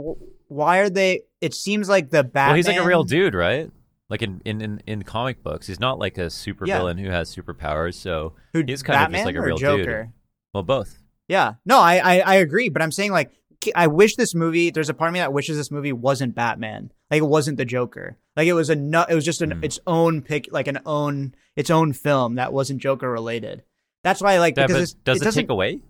why 0.47 0.79
are 0.79 0.89
they? 0.89 1.21
It 1.41 1.53
seems 1.53 1.87
like 1.89 2.09
the 2.09 2.23
Batman. 2.23 2.47
Well, 2.49 2.55
he's 2.55 2.67
like 2.67 2.77
a 2.77 2.85
real 2.85 3.03
dude, 3.03 3.33
right? 3.33 3.71
Like 4.09 4.21
in 4.21 4.41
in 4.45 4.61
in, 4.61 4.81
in 4.87 5.03
comic 5.03 5.43
books, 5.43 5.67
he's 5.67 5.79
not 5.79 5.99
like 5.99 6.17
a 6.17 6.29
super 6.29 6.65
Yeah. 6.65 6.77
villain 6.77 6.97
who 6.97 7.09
has 7.09 7.33
superpowers. 7.35 7.95
So 7.95 8.33
Who, 8.53 8.63
he's 8.65 8.81
kind 8.83 8.95
of 8.97 9.01
Batman 9.03 9.19
just 9.19 9.25
like 9.25 9.35
a 9.35 9.41
real 9.41 9.57
Joker? 9.57 10.03
dude. 10.03 10.11
Well, 10.53 10.63
both. 10.63 10.97
Yeah. 11.27 11.55
No, 11.65 11.79
I, 11.79 11.97
I 11.97 12.19
I 12.21 12.35
agree, 12.35 12.69
but 12.69 12.81
I'm 12.81 12.91
saying 12.91 13.11
like 13.11 13.31
I 13.75 13.87
wish 13.87 14.15
this 14.15 14.33
movie. 14.33 14.69
There's 14.69 14.89
a 14.89 14.93
part 14.93 15.09
of 15.09 15.13
me 15.13 15.19
that 15.19 15.33
wishes 15.33 15.57
this 15.57 15.71
movie 15.71 15.91
wasn't 15.91 16.35
Batman. 16.35 16.91
Like 17.11 17.19
it 17.21 17.25
wasn't 17.25 17.57
the 17.57 17.65
Joker. 17.65 18.17
Like 18.37 18.47
it 18.47 18.53
was 18.53 18.69
a 18.69 18.75
no, 18.75 19.03
It 19.09 19.15
was 19.15 19.25
just 19.25 19.41
an 19.41 19.51
Hmm. 19.51 19.63
its 19.63 19.79
own 19.85 20.21
pick, 20.21 20.47
like 20.51 20.67
an 20.67 20.79
own 20.85 21.35
its 21.57 21.69
own 21.69 21.91
film 21.91 22.35
that 22.35 22.53
wasn't 22.53 22.81
Joker 22.81 23.09
related. 23.11 23.63
That's 24.03 24.21
why 24.21 24.35
I 24.35 24.39
like 24.39 24.55
Yeah, 24.55 24.67
because 24.67 24.93
does 24.93 25.21
it 25.21 25.27
it, 25.27 25.33
take 25.33 25.49
away? 25.49 25.81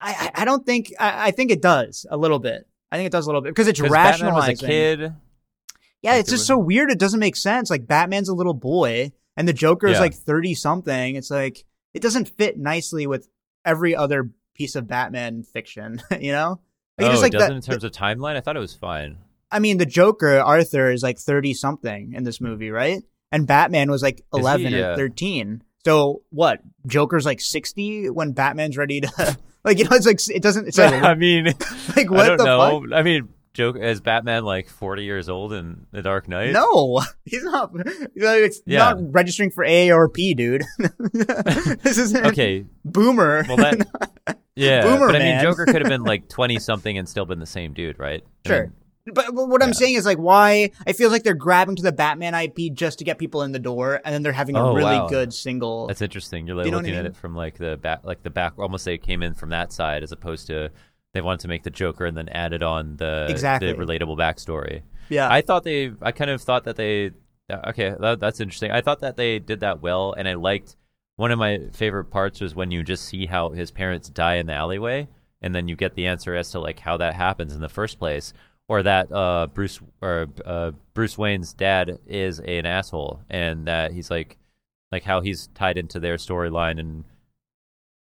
I 0.00 0.10
I- 0.36 0.42
I 0.42 0.44
don't 0.44 0.66
think 0.66 0.92
I, 1.00 1.28
I 1.28 1.30
think 1.30 1.50
it 1.50 1.62
does 1.62 2.04
a 2.10 2.16
little 2.18 2.38
bit. 2.38 2.66
I 2.92 2.96
think 2.96 3.06
it 3.06 3.12
does 3.12 3.26
a 3.26 3.28
little 3.28 3.40
bit 3.40 3.50
because 3.50 3.68
it's 3.68 3.78
Because 3.78 3.92
Batman 3.92 4.12
rationalizing. 4.32 4.52
was 4.52 4.62
a 4.62 4.66
kid. 4.66 5.00
Yeah, 6.02 6.12
Like, 6.12 6.20
it's 6.20 6.30
just 6.30 6.42
would- 6.42 6.46
so 6.46 6.58
weird. 6.58 6.90
It 6.90 6.98
doesn't 6.98 7.20
make 7.20 7.36
sense. 7.36 7.70
Like 7.70 7.86
Batman's 7.86 8.28
a 8.28 8.34
little 8.34 8.54
boy, 8.54 9.12
and 9.36 9.46
the 9.46 9.52
Joker 9.52 9.86
is 9.86 9.94
Yeah. 9.94 10.00
like 10.00 10.14
thirty 10.14 10.54
something. 10.54 11.16
It's 11.16 11.30
like 11.30 11.64
it 11.94 12.02
doesn't 12.02 12.28
fit 12.28 12.58
nicely 12.58 13.06
with 13.06 13.28
every 13.64 13.94
other 13.94 14.30
piece 14.54 14.74
of 14.76 14.86
Batman 14.88 15.42
fiction. 15.42 16.00
You 16.20 16.32
know? 16.32 16.60
Like, 16.98 17.08
oh, 17.08 17.10
just 17.12 17.22
like 17.22 17.32
it 17.34 17.38
doesn't 17.38 17.50
that- 17.50 17.56
in 17.56 17.62
terms 17.80 17.84
of 17.84 17.92
timeline. 17.92 18.36
I 18.36 18.40
thought 18.40 18.56
it 18.56 18.60
was 18.60 18.74
fine. 18.74 19.18
I 19.52 19.58
mean, 19.58 19.78
the 19.78 19.86
Joker 19.86 20.38
Arthur 20.38 20.90
is 20.90 21.02
like 21.02 21.18
thirty 21.18 21.54
something 21.54 22.12
in 22.14 22.24
this 22.24 22.40
movie, 22.40 22.70
right? 22.70 23.02
And 23.32 23.46
Batman 23.46 23.90
was 23.90 24.02
like 24.02 24.16
he? 24.18 24.38
eleven 24.40 24.72
Yeah. 24.72 24.90
or 24.92 24.96
thirteen. 24.96 25.62
So 25.84 26.22
what? 26.30 26.60
Joker's 26.86 27.24
like 27.24 27.40
sixty 27.40 28.08
when 28.10 28.32
Batman's 28.32 28.76
ready 28.76 29.00
to 29.00 29.38
like 29.64 29.78
you 29.78 29.84
know 29.84 29.90
it's 29.96 30.06
like 30.06 30.20
it 30.34 30.42
doesn't 30.42 30.68
it's 30.68 30.78
like 30.78 30.92
I 31.02 31.14
mean, 31.14 31.44
like 31.96 32.10
what 32.10 32.20
I 32.20 32.28
don't 32.28 32.38
the 32.38 32.44
know. 32.44 32.80
fuck? 32.82 32.92
I 32.92 33.02
mean, 33.02 33.28
joke 33.54 33.76
is 33.76 34.00
Batman 34.00 34.44
like 34.44 34.68
forty 34.68 35.04
years 35.04 35.28
old 35.28 35.52
in 35.52 35.86
The 35.90 36.02
Dark 36.02 36.28
Knight? 36.28 36.52
No, 36.52 37.00
he's 37.24 37.44
not. 37.44 37.70
It's 38.14 38.62
Yeah. 38.66 38.78
not 38.78 39.12
registering 39.12 39.50
for 39.50 39.64
A 39.64 39.90
or 39.92 40.08
P, 40.08 40.34
dude. 40.34 40.62
this 41.82 41.98
isn't 41.98 42.26
Okay. 42.26 42.64
Boomer. 42.84 43.44
Well, 43.48 43.56
that 43.58 44.38
yeah, 44.56 44.82
Boomer 44.82 45.06
but 45.08 45.16
I 45.16 45.18
mean. 45.18 45.40
Joker 45.42 45.64
could 45.66 45.76
have 45.82 45.88
been 45.88 46.02
like 46.04 46.28
twenty 46.28 46.58
something 46.58 46.96
and 46.98 47.08
still 47.08 47.24
been 47.26 47.38
the 47.40 47.46
same 47.46 47.72
dude, 47.72 47.98
right? 47.98 48.22
I 48.44 48.48
Sure. 48.48 48.62
mean, 48.64 48.72
But 49.06 49.34
but 49.34 49.48
what 49.48 49.62
I'm 49.62 49.72
saying 49.72 49.94
is 49.94 50.04
like 50.04 50.18
why 50.18 50.70
I 50.86 50.92
feel 50.92 51.10
like 51.10 51.22
they're 51.22 51.34
grabbing 51.34 51.76
to 51.76 51.82
the 51.82 51.92
Batman 51.92 52.34
IP 52.34 52.72
just 52.74 52.98
to 52.98 53.04
get 53.04 53.18
people 53.18 53.42
in 53.42 53.52
the 53.52 53.58
door, 53.58 54.00
and 54.04 54.14
then 54.14 54.22
they're 54.22 54.32
having 54.32 54.56
a 54.56 54.62
Oh, 54.70 54.74
really 54.74 54.98
wow. 54.98 55.08
good 55.08 55.32
single. 55.32 55.86
that's 55.86 56.02
interesting. 56.02 56.46
You're 56.46 56.56
like 56.56 56.66
You 56.66 56.72
know 56.72 56.78
what 56.78 56.84
I 56.84 56.88
looking 56.88 56.98
at 57.00 57.06
it 57.06 57.16
from 57.16 57.34
like 57.34 57.56
the 57.58 57.76
back, 57.76 58.00
like 58.04 58.22
the 58.22 58.30
back. 58.30 58.58
Almost 58.58 58.84
they 58.84 58.98
came 58.98 59.22
in 59.22 59.34
from 59.34 59.50
that 59.50 59.72
side 59.72 60.02
as 60.02 60.12
opposed 60.12 60.46
to 60.48 60.70
they 61.14 61.20
wanted 61.22 61.40
to 61.40 61.48
make 61.48 61.62
the 61.64 61.70
Joker 61.70 62.04
and 62.06 62.16
then 62.16 62.28
added 62.28 62.62
on 62.62 62.96
the 62.98 63.26
Exactly. 63.30 63.72
the 63.72 63.78
relatable 63.78 64.16
backstory. 64.18 64.82
yeah, 65.08 65.28
I 65.32 65.40
thought 65.40 65.64
they. 65.64 65.92
I 66.02 66.12
kind 66.12 66.30
of 66.30 66.40
thought 66.42 66.64
that 66.64 66.76
they. 66.76 67.10
uh, 67.50 67.70
Okay, 67.70 67.94
that, 67.98 68.20
that's 68.20 68.38
interesting. 68.38 68.70
I 68.70 68.80
thought 68.82 69.00
that 69.00 69.16
they 69.16 69.38
did 69.38 69.60
that 69.60 69.80
well, 69.82 70.12
and 70.16 70.28
I 70.28 70.34
liked. 70.34 70.76
One 71.16 71.30
of 71.32 71.38
my 71.38 71.58
favorite 71.72 72.04
parts 72.10 72.40
was 72.40 72.54
when 72.54 72.70
you 72.70 72.82
just 72.82 73.04
see 73.06 73.26
how 73.26 73.50
his 73.50 73.70
parents 73.70 74.08
die 74.08 74.36
in 74.36 74.46
the 74.46 74.54
alleyway, 74.54 75.08
and 75.42 75.54
then 75.54 75.68
you 75.68 75.74
get 75.76 75.94
the 75.94 76.06
answer 76.06 76.34
as 76.34 76.50
to 76.52 76.60
like 76.60 76.78
how 76.78 76.96
that 76.98 77.14
happens 77.14 77.54
in 77.54 77.60
the 77.60 77.68
first 77.68 77.98
place, 77.98 78.32
or 78.70 78.84
that 78.84 79.10
uh, 79.10 79.48
Bruce 79.52 79.80
or 80.00 80.28
uh, 80.46 80.70
Bruce 80.94 81.18
Wayne's 81.18 81.52
dad 81.52 81.98
is 82.06 82.38
an 82.38 82.66
asshole, 82.66 83.20
and 83.28 83.66
that 83.66 83.90
he's 83.92 84.12
like, 84.12 84.38
like 84.92 85.02
how 85.02 85.20
he's 85.20 85.48
tied 85.56 85.76
into 85.76 85.98
their 85.98 86.16
storyline, 86.16 86.78
and 86.78 87.02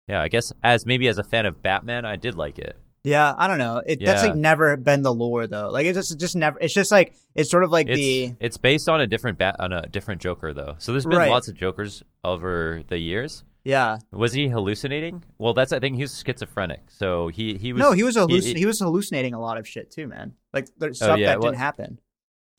yeah, 0.08 0.22
I 0.22 0.28
guess 0.28 0.54
as 0.64 0.86
maybe 0.86 1.08
as 1.08 1.18
a 1.18 1.24
fan 1.24 1.48
of 1.48 1.64
Batman, 1.64 2.06
I 2.06 2.18
did 2.18 2.36
like 2.36 2.60
it. 2.60 2.78
yeah. 3.04 3.34
I 3.36 3.48
don't 3.48 3.58
know. 3.58 3.82
It 3.84 4.00
that's 4.06 4.22
like 4.22 4.36
never 4.36 4.78
been 4.78 5.02
the 5.02 5.14
lore 5.14 5.48
though. 5.48 5.70
Like 5.70 5.88
it's 5.88 5.98
just 5.98 6.20
just 6.20 6.36
never. 6.36 6.60
It's 6.60 6.74
just 6.74 6.92
like 6.92 7.16
it's 7.34 7.50
sort 7.50 7.64
of 7.64 7.72
like 7.72 7.88
It's 7.88 7.98
the 7.98 8.36
it's 8.40 8.58
based 8.58 8.88
on 8.90 9.02
a 9.02 9.08
different 9.08 9.40
bat 9.40 9.56
on 9.60 9.74
a 9.74 9.88
different 9.88 10.22
Joker 10.22 10.54
though. 10.54 10.76
So 10.78 10.92
there's 10.92 11.06
been 11.06 11.18
Right. 11.18 11.32
lots 11.32 11.48
of 11.48 11.56
Jokers 11.56 12.04
over 12.24 12.84
the 12.90 13.00
years. 13.00 13.44
Yeah. 13.70 13.98
Was 14.12 14.34
he 14.34 14.48
hallucinating? 14.48 15.24
Well, 15.38 15.54
that's 15.54 15.72
I 15.72 15.80
think 15.80 15.98
he's 15.98 16.22
schizophrenic. 16.26 16.82
So 16.90 17.28
he 17.28 17.58
he 17.58 17.74
was 17.74 17.80
no, 17.82 17.92
he 17.92 18.04
was 18.04 18.16
halluc- 18.18 18.44
he- 18.44 18.54
he, 18.62 18.66
was 18.66 18.80
hallucinating 18.80 19.34
a 19.34 19.40
lot 19.40 19.58
of 19.58 19.68
shit 19.68 19.92
too, 19.92 20.08
man. 20.08 20.34
Like 20.54 20.68
there's 20.78 20.98
stuff 20.98 21.20
yeah, 21.20 21.28
that 21.28 21.40
well- 21.40 21.52
didn't 21.52 21.60
happen. 21.62 22.00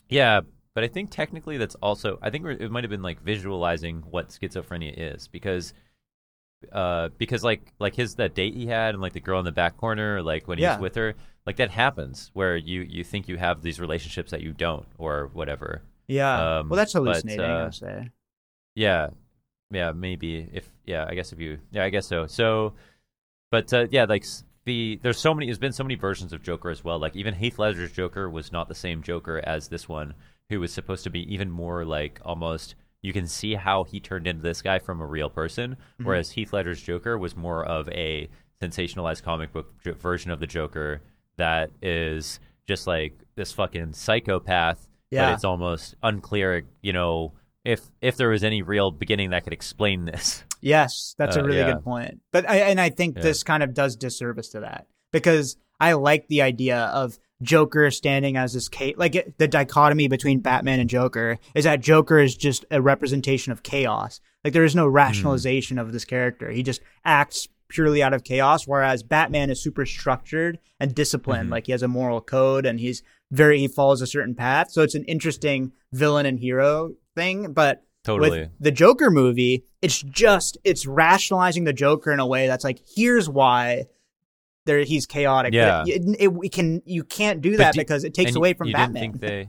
yeah, 0.08 0.40
but 0.74 0.84
I 0.84 0.88
think 0.88 1.10
technically 1.10 1.56
that's 1.58 1.74
also 1.76 2.18
I 2.22 2.30
think 2.30 2.46
it 2.46 2.70
might 2.70 2.84
have 2.84 2.90
been 2.90 3.02
like 3.10 3.20
visualizing 3.22 4.02
what 4.10 4.28
schizophrenia 4.28 4.94
is 4.96 5.28
because 5.28 5.74
uh 6.72 7.08
because 7.18 7.42
like 7.42 7.72
like 7.78 7.94
his 7.94 8.14
that 8.16 8.34
date 8.34 8.54
he 8.54 8.66
had 8.66 8.94
and 8.94 9.00
like 9.02 9.14
the 9.14 9.20
girl 9.20 9.38
in 9.38 9.46
the 9.46 9.52
back 9.52 9.76
corner 9.78 10.22
like 10.22 10.46
when 10.46 10.58
Yeah. 10.58 10.72
he's 10.74 10.80
with 10.82 10.94
her 10.94 11.14
like 11.46 11.56
that 11.56 11.70
happens 11.70 12.30
where 12.34 12.54
you 12.56 12.82
you 12.82 13.02
think 13.02 13.28
you 13.28 13.38
have 13.38 13.62
these 13.62 13.80
relationships 13.80 14.30
that 14.30 14.42
you 14.42 14.52
don't 14.52 14.86
or 14.98 15.30
whatever 15.32 15.82
Yeah. 16.06 16.58
Um, 16.58 16.68
well, 16.68 16.76
that's 16.76 16.92
but, 16.92 17.00
hallucinating. 17.02 17.40
uh, 17.44 17.66
I'd 17.66 17.74
say. 17.74 18.10
Yeah, 18.74 19.08
yeah, 19.70 19.92
maybe 19.92 20.48
if 20.52 20.68
yeah, 20.84 21.06
I 21.08 21.14
guess 21.14 21.32
if 21.32 21.40
you 21.40 21.58
yeah, 21.70 21.84
I 21.84 21.90
guess 21.90 22.06
so. 22.06 22.26
So, 22.26 22.74
but 23.50 23.72
uh, 23.72 23.86
yeah, 23.90 24.04
like 24.04 24.24
the 24.64 24.98
there's 25.02 25.18
so 25.18 25.32
many. 25.34 25.46
There's 25.46 25.58
been 25.58 25.72
so 25.72 25.84
many 25.84 25.94
versions 25.94 26.32
of 26.32 26.42
Joker 26.42 26.70
as 26.70 26.84
well. 26.84 26.98
Like 26.98 27.16
even 27.16 27.34
Heath 27.34 27.58
Ledger's 27.58 27.92
Joker 27.92 28.28
was 28.28 28.52
not 28.52 28.68
the 28.68 28.74
same 28.74 29.02
Joker 29.02 29.40
as 29.44 29.68
this 29.68 29.88
one, 29.88 30.14
who 30.48 30.60
was 30.60 30.72
supposed 30.72 31.04
to 31.04 31.10
be 31.10 31.32
even 31.32 31.50
more 31.50 31.84
like 31.84 32.20
almost. 32.24 32.74
You 33.02 33.14
can 33.14 33.26
see 33.26 33.54
how 33.54 33.84
he 33.84 33.98
turned 33.98 34.26
into 34.26 34.42
this 34.42 34.60
guy 34.60 34.78
from 34.78 35.00
a 35.00 35.06
real 35.06 35.30
person, 35.30 35.72
Mm-hmm. 35.94 36.04
whereas 36.04 36.32
Heath 36.32 36.52
Ledger's 36.52 36.82
Joker 36.82 37.16
was 37.16 37.34
more 37.34 37.64
of 37.64 37.88
a 37.88 38.28
sensationalized 38.60 39.22
comic 39.22 39.54
book 39.54 39.72
jo- 39.82 39.94
version 39.94 40.30
of 40.30 40.38
the 40.38 40.46
Joker 40.46 41.00
that 41.38 41.70
is 41.80 42.40
just 42.68 42.86
like 42.86 43.18
this 43.36 43.52
fucking 43.52 43.94
psychopath 43.94 44.86
Yeah. 45.10 45.28
but 45.30 45.34
it's 45.34 45.44
almost 45.44 45.94
unclear, 46.02 46.64
you 46.82 46.92
know, 46.92 47.32
if 47.64 47.82
if 48.00 48.16
there 48.16 48.28
was 48.28 48.42
any 48.44 48.62
real 48.62 48.90
beginning 48.90 49.30
that 49.30 49.44
could 49.44 49.52
explain 49.52 50.04
this. 50.04 50.44
Yes, 50.62 51.14
that's 51.16 51.36
a 51.36 51.40
Uh, 51.40 51.44
really 51.44 51.56
yeah. 51.58 51.72
good 51.72 51.82
point. 51.84 52.20
But 52.32 52.46
I 52.46 52.56
and 52.58 52.78
I 52.78 52.90
think 52.90 53.16
Yeah. 53.16 53.22
this 53.22 53.42
kind 53.42 53.62
of 53.62 53.72
does 53.72 53.96
disservice 53.96 54.50
to 54.50 54.60
that 54.60 54.86
because 55.10 55.56
I 55.80 55.94
like 55.94 56.28
the 56.28 56.42
idea 56.42 56.76
of 56.92 57.18
Joker 57.40 57.90
standing 57.90 58.36
as 58.36 58.52
this 58.52 58.68
like 58.98 59.14
it, 59.14 59.38
the 59.38 59.48
dichotomy 59.48 60.06
between 60.08 60.40
Batman 60.40 60.78
and 60.78 60.90
Joker 60.90 61.38
is 61.54 61.64
that 61.64 61.80
Joker 61.80 62.18
is 62.18 62.36
just 62.36 62.66
a 62.70 62.82
representation 62.82 63.52
of 63.52 63.62
chaos. 63.62 64.20
Like 64.44 64.52
there 64.52 64.64
is 64.64 64.76
no 64.76 64.86
rationalization 64.86 65.78
of 65.78 65.92
this 65.92 66.04
character. 66.04 66.50
He 66.50 66.62
just 66.62 66.82
acts 67.06 67.48
purely 67.68 68.02
out 68.02 68.12
of 68.12 68.22
chaos 68.24 68.66
whereas 68.66 69.02
Batman 69.02 69.48
is 69.48 69.62
super 69.62 69.86
structured 69.86 70.58
and 70.78 70.94
disciplined. 70.94 71.48
Mhm. 71.48 71.52
Like 71.52 71.64
he 71.66 71.72
has 71.72 71.82
a 71.82 71.88
moral 71.88 72.20
code 72.20 72.66
and 72.66 72.78
he's 72.80 73.02
very 73.30 73.58
he 73.58 73.68
follows 73.68 74.02
a 74.02 74.06
certain 74.06 74.34
path. 74.34 74.70
So 74.70 74.82
it's 74.82 74.94
an 74.94 75.04
interesting 75.04 75.72
villain 75.92 76.26
and 76.26 76.38
hero 76.38 76.94
thing, 77.14 77.52
but 77.52 77.84
Totally. 78.02 78.30
with 78.30 78.50
the 78.58 78.70
Joker 78.70 79.10
movie, 79.10 79.64
it's 79.82 80.00
just 80.00 80.58
it's 80.64 80.86
rationalizing 80.86 81.64
the 81.64 81.72
Joker 81.72 82.12
in 82.12 82.20
a 82.20 82.26
way 82.26 82.46
that's 82.46 82.64
like, 82.64 82.80
here's 82.96 83.28
why 83.28 83.84
there 84.66 84.80
he's 84.80 85.06
chaotic. 85.06 85.52
Yeah. 85.54 85.84
it, 85.86 86.16
it, 86.18 86.32
we 86.32 86.48
can 86.48 86.82
you 86.84 87.04
can't 87.04 87.40
do 87.40 87.56
that 87.56 87.74
do- 87.74 87.80
because 87.80 88.04
it 88.04 88.14
takes 88.14 88.34
away 88.34 88.54
from 88.54 88.68
you 88.68 88.74
Batman. 88.74 89.02
Didn't 89.02 89.20
think 89.20 89.20
they 89.20 89.48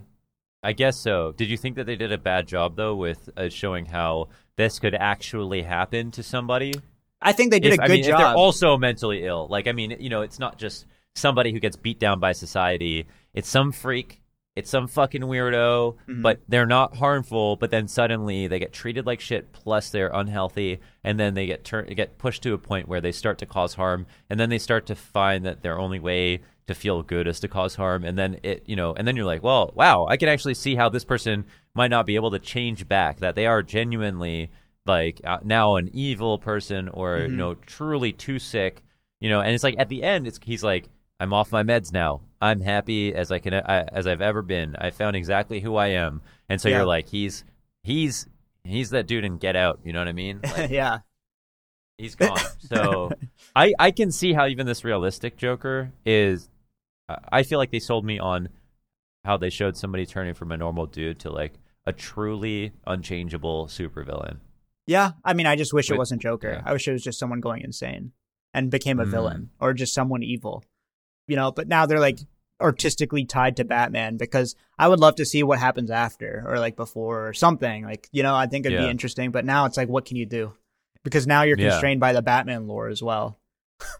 I 0.63 0.73
guess 0.73 0.97
so. 0.97 1.33
Did 1.35 1.49
you 1.49 1.57
think 1.57 1.75
that 1.77 1.85
they 1.85 1.95
did 1.95 2.11
a 2.11 2.17
bad 2.17 2.47
job 2.47 2.75
though 2.75 2.95
with 2.95 3.29
uh, 3.35 3.49
showing 3.49 3.85
how 3.85 4.29
this 4.57 4.79
could 4.79 4.93
actually 4.93 5.63
happen 5.63 6.11
to 6.11 6.23
somebody? 6.23 6.73
I 7.21 7.33
think 7.33 7.51
they 7.51 7.59
did 7.59 7.73
if, 7.73 7.79
a 7.79 7.83
I 7.83 7.87
good 7.87 7.93
mean, 7.93 7.99
if 8.01 8.05
they're 8.07 8.17
job. 8.17 8.37
also 8.37 8.77
mentally 8.77 9.25
ill. 9.25 9.47
Like 9.49 9.67
I 9.67 9.71
mean, 9.71 9.95
you 9.99 10.09
know, 10.09 10.21
it's 10.21 10.39
not 10.39 10.57
just 10.57 10.85
somebody 11.15 11.51
who 11.51 11.59
gets 11.59 11.77
beat 11.77 11.99
down 11.99 12.19
by 12.19 12.31
society. 12.33 13.07
It's 13.33 13.49
some 13.49 13.71
freak. 13.71 14.17
It's 14.53 14.69
some 14.69 14.87
fucking 14.87 15.21
weirdo, 15.21 15.95
Mhm. 16.09 16.21
but 16.21 16.41
they're 16.49 16.65
not 16.65 16.97
harmful. 16.97 17.55
But 17.55 17.71
then 17.71 17.87
suddenly 17.87 18.47
they 18.47 18.59
get 18.59 18.73
treated 18.73 19.05
like 19.05 19.21
shit. 19.21 19.53
Plus 19.53 19.89
they're 19.89 20.11
unhealthy, 20.13 20.79
and 21.05 21.17
then 21.19 21.33
they 21.35 21.45
get 21.47 21.63
turn 21.63 21.85
get 21.95 22.17
pushed 22.17 22.43
to 22.43 22.53
a 22.53 22.57
point 22.57 22.87
where 22.89 22.99
they 22.99 23.13
start 23.13 23.37
to 23.39 23.45
cause 23.45 23.75
harm, 23.75 24.05
and 24.29 24.37
then 24.39 24.49
they 24.49 24.57
start 24.57 24.85
to 24.87 24.95
find 24.95 25.45
that 25.45 25.61
their 25.61 25.79
only 25.79 25.99
way 25.99 26.41
to 26.67 26.75
feel 26.75 27.01
good 27.01 27.27
is 27.27 27.39
to 27.39 27.47
cause 27.47 27.75
harm, 27.75 28.03
and 28.03 28.17
then 28.17 28.39
it 28.43 28.63
you 28.65 28.75
know, 28.75 28.93
and 28.93 29.07
then 29.07 29.15
you're 29.15 29.25
like, 29.25 29.41
well, 29.43 29.71
wow, 29.73 30.05
I 30.09 30.17
can 30.17 30.27
actually 30.27 30.53
see 30.55 30.75
how 30.75 30.89
this 30.89 31.05
person 31.05 31.45
might 31.73 31.89
not 31.89 32.05
be 32.05 32.15
able 32.15 32.31
to 32.31 32.39
change 32.39 32.87
back. 32.89 33.19
That 33.19 33.35
they 33.35 33.45
are 33.45 33.63
genuinely 33.63 34.51
like 34.85 35.21
uh, 35.23 35.37
now 35.45 35.75
an 35.77 35.89
evil 35.93 36.37
person 36.39 36.89
or 36.89 37.19
Mhm. 37.19 37.29
you 37.29 37.35
know 37.37 37.53
truly 37.53 38.11
too 38.11 38.39
sick 38.39 38.81
you 39.19 39.29
know 39.29 39.39
and 39.39 39.53
it's 39.53 39.63
like 39.63 39.75
at 39.77 39.89
the 39.89 40.01
end 40.01 40.25
it's 40.25 40.39
he's 40.43 40.63
like 40.63 40.89
i'm 41.21 41.31
off 41.33 41.51
my 41.51 41.63
meds 41.63 41.93
now 41.93 42.19
i'm 42.41 42.59
happy 42.59 43.13
as 43.15 43.31
i 43.31 43.39
can 43.39 43.53
I, 43.53 43.83
as 43.83 44.05
i've 44.07 44.21
ever 44.21 44.41
been 44.41 44.75
i 44.77 44.89
found 44.89 45.15
exactly 45.15 45.59
who 45.61 45.75
i 45.77 45.87
am 45.87 46.21
and 46.49 46.59
so 46.59 46.67
Yeah. 46.67 46.77
you're 46.77 46.85
like 46.85 47.07
he's 47.07 47.45
he's 47.83 48.27
he's 48.65 48.89
that 48.89 49.07
dude 49.07 49.23
in 49.23 49.37
get 49.37 49.55
out 49.55 49.79
you 49.85 49.93
know 49.93 49.99
what 49.99 50.07
i 50.09 50.13
mean 50.13 50.39
like, 50.57 50.69
yeah, 50.69 50.99
he's 51.97 52.15
gone 52.15 52.37
so 52.59 53.11
i 53.55 53.73
i 53.79 53.91
can 53.91 54.11
see 54.11 54.33
how 54.33 54.47
even 54.47 54.65
this 54.65 54.83
realistic 54.83 55.37
joker 55.37 55.91
is 56.05 56.49
I- 57.31 57.43
feel 57.43 57.59
like 57.59 57.71
they 57.71 57.79
sold 57.79 58.03
me 58.05 58.19
on 58.19 58.49
how 59.25 59.37
they 59.37 59.49
showed 59.49 59.77
somebody 59.77 60.05
turning 60.05 60.33
from 60.33 60.51
a 60.51 60.57
normal 60.57 60.85
dude 60.87 61.19
to 61.19 61.29
like 61.29 61.53
a 61.85 61.93
truly 61.93 62.71
unchangeable 62.87 63.67
supervillain 63.67 64.37
yeah. 64.87 65.11
I 65.23 65.33
mean, 65.33 65.45
I 65.45 65.55
just 65.55 65.73
wish 65.73 65.89
it 65.91 65.97
wasn't 65.97 66.21
Joker. 66.23 66.53
yeah. 66.53 66.63
I 66.65 66.73
wish 66.73 66.87
it 66.87 66.91
was 66.91 67.03
just 67.03 67.19
someone 67.19 67.39
going 67.39 67.61
insane 67.61 68.11
and 68.53 68.69
became 68.71 68.99
a 68.99 69.05
Mm. 69.05 69.11
villain 69.11 69.49
or 69.59 69.73
just 69.73 69.93
someone 69.93 70.23
evil. 70.23 70.63
You 71.31 71.37
know, 71.37 71.49
but 71.51 71.69
now 71.69 71.85
they're 71.85 71.99
like 72.01 72.19
artistically 72.59 73.23
tied 73.25 73.55
to 73.57 73.63
Batman 73.63 74.17
because 74.17 74.53
I 74.77 74.87
would 74.89 74.99
love 74.99 75.15
to 75.15 75.25
see 75.25 75.43
what 75.43 75.59
happens 75.59 75.89
after 75.89 76.43
or 76.45 76.59
like 76.59 76.75
before 76.75 77.27
or 77.29 77.33
something. 77.33 77.85
Like, 77.85 78.09
you 78.11 78.21
know, 78.21 78.35
I 78.35 78.47
think 78.47 78.65
it'd 78.65 78.77
Yeah. 78.77 78.85
be 78.85 78.91
interesting. 78.91 79.31
But 79.31 79.45
now 79.45 79.65
it's 79.65 79.77
like, 79.77 79.87
what 79.89 80.03
can 80.05 80.17
you 80.17 80.25
do? 80.25 80.53
Because 81.03 81.25
now 81.25 81.43
you're 81.43 81.57
Yeah. 81.57 81.69
constrained 81.69 81.99
by 82.01 82.13
the 82.13 82.21
Batman 82.21 82.67
lore 82.67 82.89
as 82.89 83.01
well. 83.01 83.39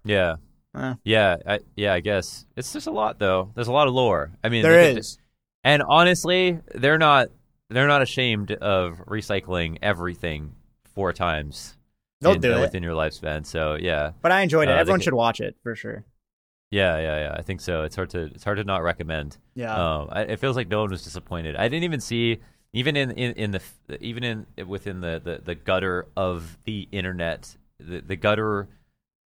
Yeah. 0.04 0.36
Uh. 0.74 0.96
Yeah, 1.04 1.36
I, 1.46 1.60
yeah, 1.76 1.94
I 1.94 2.00
guess 2.00 2.46
it's 2.56 2.72
just 2.72 2.88
a 2.88 2.92
lot 2.92 3.20
though. 3.20 3.52
There's 3.56 3.68
a 3.68 3.74
lot 3.74 3.88
of 3.90 3.94
lore. 3.94 4.32
I 4.42 4.48
mean, 4.48 4.62
There 4.64 4.94
they 4.94 5.02
and 5.66 5.84
honestly, 5.84 6.60
they're 6.74 6.98
not 6.98 7.28
they're 7.70 7.88
not 7.90 8.02
ashamed 8.02 8.52
of 8.54 9.00
recycling 9.06 9.80
everything 9.82 10.54
four 10.96 11.12
times 11.12 11.76
They'll 12.22 12.34
in- 12.36 12.40
do 12.42 12.54
it. 12.58 12.62
within 12.62 12.84
your 12.84 12.94
lifespan. 12.94 13.46
So 13.46 13.76
yeah, 13.78 14.12
But 14.22 14.32
I 14.32 14.42
enjoyed 14.44 14.70
it. 14.70 14.72
Uh, 14.72 14.76
Everyone 14.80 15.00
could- 15.00 15.04
should 15.06 15.14
watch 15.14 15.42
it 15.42 15.58
for 15.62 15.76
sure. 15.76 16.06
Yeah, 16.72 16.98
yeah, 17.00 17.20
yeah. 17.20 17.36
I 17.38 17.42
think 17.42 17.60
so. 17.62 17.84
It's 17.84 17.96
hard 17.96 18.10
to 18.12 18.22
it's 18.34 18.44
hard 18.44 18.58
to 18.58 18.64
not 18.64 18.82
recommend. 18.82 19.38
Yeah. 19.56 19.76
Um, 19.76 20.08
I, 20.12 20.22
it 20.22 20.40
feels 20.40 20.56
like 20.56 20.70
no 20.70 20.82
one 20.82 20.90
was 20.90 21.04
disappointed. 21.04 21.56
I 21.58 21.68
didn't 21.68 21.84
even 21.84 22.00
see 22.00 22.40
even 22.74 22.96
in, 22.96 23.12
in, 23.12 23.34
in 23.34 23.52
the 23.52 23.62
even 24.00 24.24
in 24.24 24.46
within 24.68 25.02
the, 25.02 25.22
the, 25.24 25.42
the 25.44 25.56
gutter 25.56 26.08
of 26.16 26.58
the 26.64 26.88
internet, 26.92 27.56
the, 27.80 28.00
the 28.00 28.16
gutter, 28.16 28.70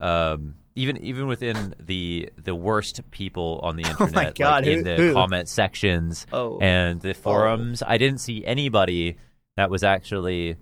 um, 0.00 0.54
even 0.74 0.96
even 1.04 1.26
within 1.26 1.74
the 1.78 2.30
the 2.42 2.54
worst 2.54 3.02
people 3.10 3.60
on 3.62 3.76
the 3.76 3.84
Oh 4.00 4.04
internet, 4.04 4.14
my 4.14 4.32
God, 4.32 4.64
like 4.64 4.72
in 4.72 4.78
who- 4.78 4.84
the 4.84 4.96
who? 4.96 5.12
comment 5.12 5.48
sections 5.48 6.26
oh. 6.32 6.58
and 6.60 7.00
the 7.00 7.12
forums, 7.12 7.82
I 7.86 7.98
didn't 7.98 8.18
see 8.20 8.44
anybody 8.44 9.18
that 9.56 9.70
was 9.70 9.84
actually 9.84 10.56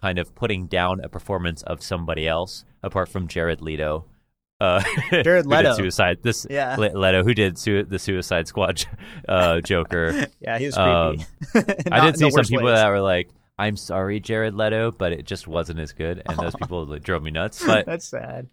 kind 0.00 0.18
of 0.18 0.34
putting 0.34 0.66
down 0.66 1.00
a 1.04 1.08
performance 1.08 1.62
of 1.62 1.82
somebody 1.82 2.26
else 2.26 2.64
apart 2.82 3.08
from 3.08 3.28
Jared 3.28 3.60
Leto. 3.60 4.06
Uh, 4.62 4.82
Jared 5.22 5.46
Leto. 5.52 5.74
Suicide. 5.74 6.18
This 6.22 6.46
Yeah. 6.48 6.76
Leto, 6.76 7.24
who 7.24 7.34
did 7.34 7.58
su- 7.58 7.82
the 7.84 7.98
Suicide 7.98 8.46
Squad 8.46 8.84
uh, 9.28 9.60
Joker. 9.64 10.26
yeah, 10.40 10.58
he 10.58 10.66
was 10.66 10.76
um, 10.76 11.18
creepy. 11.52 11.90
I 11.90 12.04
did 12.06 12.16
see 12.18 12.30
some 12.30 12.44
people 12.44 12.66
ways. 12.66 12.76
that 12.76 12.88
were 12.88 13.00
like, 13.00 13.28
"I'm 13.58 13.76
sorry, 13.76 14.20
Jared 14.20 14.54
Leto," 14.54 14.92
but 14.92 15.12
it 15.12 15.26
just 15.26 15.48
wasn't 15.48 15.80
as 15.80 15.92
good, 15.92 16.22
and 16.26 16.38
those 16.38 16.54
people 16.54 16.86
like, 16.86 17.02
drove 17.02 17.22
me 17.22 17.30
nuts. 17.32 17.64
But 17.66 17.86
That's 17.86 18.08
sad. 18.08 18.48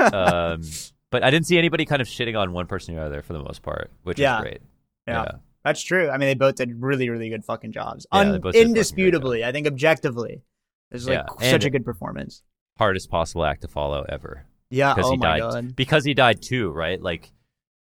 um, 0.00 0.62
but 1.10 1.22
I 1.24 1.30
didn't 1.30 1.46
see 1.46 1.58
anybody 1.58 1.84
kind 1.84 2.02
of 2.02 2.08
shitting 2.08 2.38
on 2.38 2.52
one 2.52 2.66
person 2.66 2.94
or 2.96 3.00
the 3.00 3.06
other 3.06 3.22
for 3.22 3.32
the 3.32 3.38
most 3.42 3.62
part, 3.62 3.90
which 4.02 4.18
Yeah. 4.18 4.38
is 4.38 4.42
great. 4.42 4.60
Yeah. 5.06 5.24
That's 5.64 5.82
true. 5.82 6.08
I 6.08 6.12
mean, 6.18 6.28
they 6.28 6.34
both 6.34 6.56
did 6.56 6.80
really, 6.82 7.10
really 7.10 7.28
good 7.30 7.44
fucking 7.44 7.72
jobs. 7.72 8.06
Yeah, 8.12 8.20
Un- 8.20 8.32
they 8.32 8.38
both 8.38 8.52
did 8.52 8.58
fucking 8.60 8.68
indisputably, 8.70 9.44
I 9.44 9.52
think 9.52 9.66
objectively, 9.66 10.42
it 10.90 10.94
was 10.94 11.06
like 11.08 11.18
Yeah, 11.40 11.50
such 11.50 11.64
and- 11.64 11.64
a 11.64 11.70
good 11.70 11.84
performance. 11.84 12.42
hardest 12.78 13.10
possible 13.10 13.44
act 13.44 13.62
to 13.62 13.68
follow 13.68 14.04
ever 14.08 14.44
Yeah. 14.70 14.94
because 14.94 15.08
Oh 15.08 15.12
he 15.12 15.16
my 15.18 15.26
died 15.38 15.40
god. 15.40 15.76
because 15.76 16.04
he 16.04 16.14
died 16.14 16.42
too, 16.42 16.70
right? 16.70 17.00
Like 17.00 17.30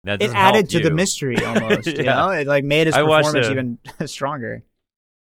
that 0.04 0.22
It 0.22 0.32
added 0.34 0.70
to 0.72 0.80
the 0.80 0.92
mystery 0.92 1.36
almost. 1.46 1.88
You 1.88 2.04
Yeah. 2.04 2.16
know, 2.16 2.30
it 2.30 2.48
like 2.48 2.64
made 2.64 2.88
his 2.88 2.96
I 2.96 3.02
performance 3.02 3.48
a- 3.48 3.52
even 3.52 3.78
stronger. 4.06 4.64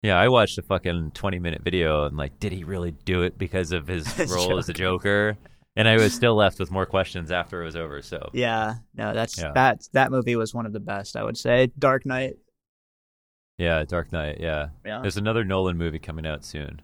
Yeah, 0.03 0.19
I 0.19 0.29
watched 0.29 0.59
a 0.59 0.63
fucking 0.63 1.13
20 1.13 1.39
minute 1.39 1.63
video 1.63 2.05
and 2.05 2.17
like, 2.17 2.39
did 2.39 2.53
he 2.53 2.65
really 2.65 2.91
do 2.91 3.23
it 3.23 3.39
because 3.39 3.73
of 3.73 3.87
his 3.87 4.07
His 4.17 4.31
role 4.33 4.59
as 4.59 4.67
the 4.67 4.73
Joker? 4.75 5.37
And 5.77 5.89
I 5.89 5.97
was 5.97 6.13
still 6.15 6.35
left 6.37 6.59
with 6.61 6.71
more 6.71 6.87
questions 6.87 7.31
after 7.33 7.61
it 7.63 7.65
was 7.65 7.75
over. 7.77 8.01
So 8.03 8.31
Yeah. 8.33 8.75
No, 8.95 9.13
that's 9.15 9.39
Yeah. 9.39 9.53
that. 9.55 9.89
That 9.93 10.11
movie 10.11 10.37
was 10.37 10.53
one 10.55 10.67
of 10.67 10.73
the 10.73 10.81
best. 10.81 11.17
I 11.17 11.25
would 11.25 11.37
say. 11.39 11.71
Dark 11.79 12.05
Knight. 12.07 12.35
yeah, 13.59 13.85
Dark 13.85 14.13
Knight. 14.13 14.39
Yeah, 14.41 14.69
Yeah. 14.85 15.01
there's 15.01 15.17
another 15.17 15.45
Nolan 15.45 15.77
movie 15.79 15.99
coming 15.99 16.27
out 16.27 16.45
soon. 16.45 16.83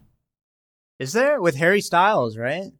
Is 0.99 1.13
there 1.13 1.41
with 1.41 1.55
Harry 1.55 1.81
Styles? 1.81 2.37
Right? 2.37 2.71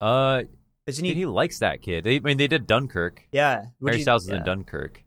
Uh, 0.00 0.42
Isn't 0.86 1.04
he, 1.04 1.26
likes 1.26 1.58
that 1.58 1.82
kid. 1.82 2.04
They, 2.04 2.16
I 2.16 2.20
mean, 2.20 2.36
they 2.36 2.46
did 2.46 2.66
Dunkirk. 2.66 3.22
yeah. 3.32 3.66
Would 3.80 3.90
Harry 3.90 3.98
you- 3.98 4.02
Styles 4.04 4.24
is 4.24 4.30
yeah. 4.30 4.36
in 4.36 4.44
Dunkirk. 4.44 5.02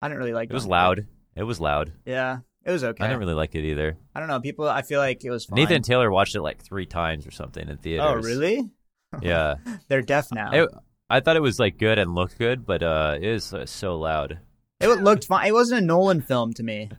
I 0.00 0.08
didn't 0.08 0.18
really 0.18 0.32
like. 0.32 0.50
It 0.50 0.52
It 0.52 0.54
was 0.54 0.66
loud. 0.66 1.06
It 1.34 1.42
was 1.42 1.60
loud. 1.60 1.92
Yeah. 2.04 2.38
It 2.64 2.70
was 2.70 2.84
okay. 2.84 3.04
I 3.04 3.08
didn't 3.08 3.20
really 3.20 3.34
like 3.34 3.54
it 3.54 3.64
either. 3.64 3.96
I 4.14 4.20
don't 4.20 4.28
know. 4.28 4.40
People. 4.40 4.68
I 4.68 4.82
feel 4.82 5.00
like 5.00 5.24
it 5.24 5.30
was 5.30 5.44
fine. 5.46 5.56
Nathan 5.56 5.82
Taylor 5.82 6.10
watched 6.10 6.34
it 6.34 6.40
like 6.40 6.62
three 6.62 6.86
times 6.86 7.26
or 7.26 7.30
something 7.30 7.68
in 7.68 7.76
theaters. 7.78 8.06
Oh 8.06 8.14
really? 8.14 8.70
Yeah. 9.20 9.56
They're 9.88 10.02
deaf 10.02 10.28
now. 10.32 10.52
It, 10.52 10.68
I 11.10 11.20
thought 11.20 11.36
it 11.36 11.42
was 11.42 11.58
like 11.58 11.78
good 11.78 11.98
and 11.98 12.14
looked 12.14 12.38
good, 12.38 12.64
but 12.64 12.82
uh, 12.82 13.14
it 13.16 13.24
is 13.24 13.52
uh, 13.52 13.66
so 13.66 13.98
loud. 13.98 14.38
It 14.80 14.88
looked 14.88 15.26
fine. 15.26 15.46
It 15.46 15.52
wasn't 15.52 15.82
a 15.82 15.84
Nolan 15.84 16.22
film 16.22 16.52
to 16.54 16.62
me. 16.62 16.90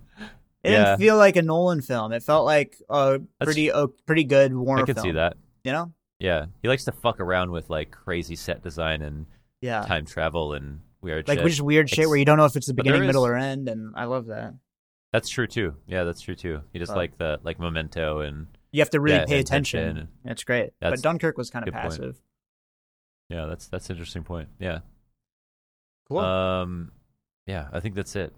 It 0.63 0.71
Yeah. 0.71 0.85
didn't 0.85 0.99
feel 0.99 1.17
like 1.17 1.35
a 1.35 1.41
Nolan 1.41 1.81
film. 1.81 2.11
It 2.11 2.21
felt 2.23 2.45
like 2.45 2.75
a 2.89 3.19
pretty 3.43 3.69
a 3.69 3.87
pretty 3.87 4.23
good 4.23 4.53
Warner 4.55 4.81
film. 4.81 4.83
I 4.83 4.85
can 4.85 4.95
film. 4.95 5.03
see 5.03 5.11
that. 5.13 5.37
You 5.63 5.71
know? 5.71 5.93
Yeah, 6.19 6.45
he 6.61 6.67
likes 6.67 6.85
to 6.85 6.91
fuck 6.91 7.19
around 7.19 7.51
with 7.51 7.69
like 7.69 7.91
crazy 7.91 8.35
set 8.35 8.61
design 8.63 9.01
and 9.01 9.25
Yeah. 9.61 9.81
time 9.81 10.05
travel 10.05 10.53
and 10.53 10.79
weird 11.01 11.27
Like 11.27 11.39
shit. 11.39 11.47
just 11.47 11.61
weird 11.61 11.89
shit 11.89 11.99
It's- 11.99 12.07
where 12.09 12.17
you 12.17 12.25
don't 12.25 12.37
know 12.37 12.45
if 12.45 12.55
it's 12.55 12.67
the 12.67 12.73
beginning, 12.73 13.05
middle, 13.05 13.25
or 13.25 13.35
end, 13.35 13.67
and 13.69 13.93
I 13.95 14.05
love 14.05 14.27
that. 14.27 14.53
That's 15.11 15.29
true 15.29 15.47
too. 15.47 15.75
Yeah, 15.87 16.03
that's 16.03 16.21
true 16.21 16.35
too. 16.35 16.61
He 16.73 16.79
just 16.79 16.91
Oh. 16.91 16.95
like 16.95 17.17
the 17.17 17.39
like 17.43 17.59
Memento 17.59 18.19
and 18.19 18.47
You 18.71 18.81
have 18.81 18.89
to 18.91 18.99
really 18.99 19.19
Yeah, 19.19 19.25
pay 19.25 19.39
attention. 19.39 19.79
attention. 19.83 20.07
That's 20.25 20.43
great. 20.43 20.71
but 20.81 21.01
Dunkirk 21.01 21.37
was 21.37 21.49
kind 21.49 21.65
of 21.67 21.73
good 21.73 21.79
point. 21.79 21.91
passive. 21.93 22.21
yeah, 23.29 23.45
that's 23.45 23.67
that's 23.67 23.89
an 23.89 23.95
interesting 23.95 24.23
point. 24.23 24.49
Yeah. 24.59 24.79
Cool. 26.09 26.19
Um, 26.19 26.91
yeah, 27.47 27.67
I 27.73 27.79
think 27.79 27.95
that's 27.95 28.15
it. 28.15 28.33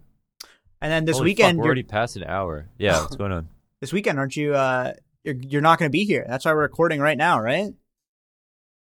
and 0.81 0.91
then 0.91 1.05
this 1.05 1.17
Holy 1.17 1.31
fuck, 1.31 1.37
weekend, 1.39 1.57
we're 1.57 1.63
you're- 1.63 1.67
already 1.69 1.83
past 1.83 2.15
an 2.17 2.23
hour. 2.25 2.69
Yeah, 2.77 3.01
what's 3.01 3.15
going 3.17 3.31
on? 3.31 3.49
this 3.81 3.91
weekend, 3.93 4.19
aren't 4.19 4.35
you? 4.35 4.53
Uh, 4.55 4.93
you're 5.27 5.35
you're 5.35 5.61
not 5.61 5.77
going 5.77 5.89
to 5.91 5.95
be 5.95 6.05
here. 6.05 6.25
That's 6.27 6.45
why 6.45 6.53
we're 6.53 6.61
recording 6.61 6.99
right 6.99 7.17
now, 7.17 7.39
right? 7.39 7.71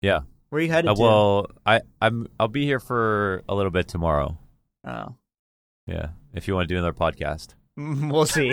Yeah. 0.02 0.20
Where 0.50 0.58
are 0.58 0.62
you 0.62 0.70
headed 0.70 0.90
Uh, 0.90 0.94
to? 0.96 1.00
well, 1.00 1.46
I 1.64 1.80
I'm 2.02 2.26
I'll 2.38 2.48
be 2.48 2.64
here 2.66 2.80
for 2.80 3.42
a 3.48 3.54
little 3.54 3.70
bit 3.70 3.88
tomorrow. 3.88 4.36
Oh. 4.86 5.14
Yeah, 5.86 6.08
if 6.34 6.46
you 6.46 6.54
want 6.54 6.68
to 6.68 6.74
do 6.74 6.78
another 6.78 6.92
podcast. 6.92 7.54
We'll 7.76 8.26
see. 8.26 8.52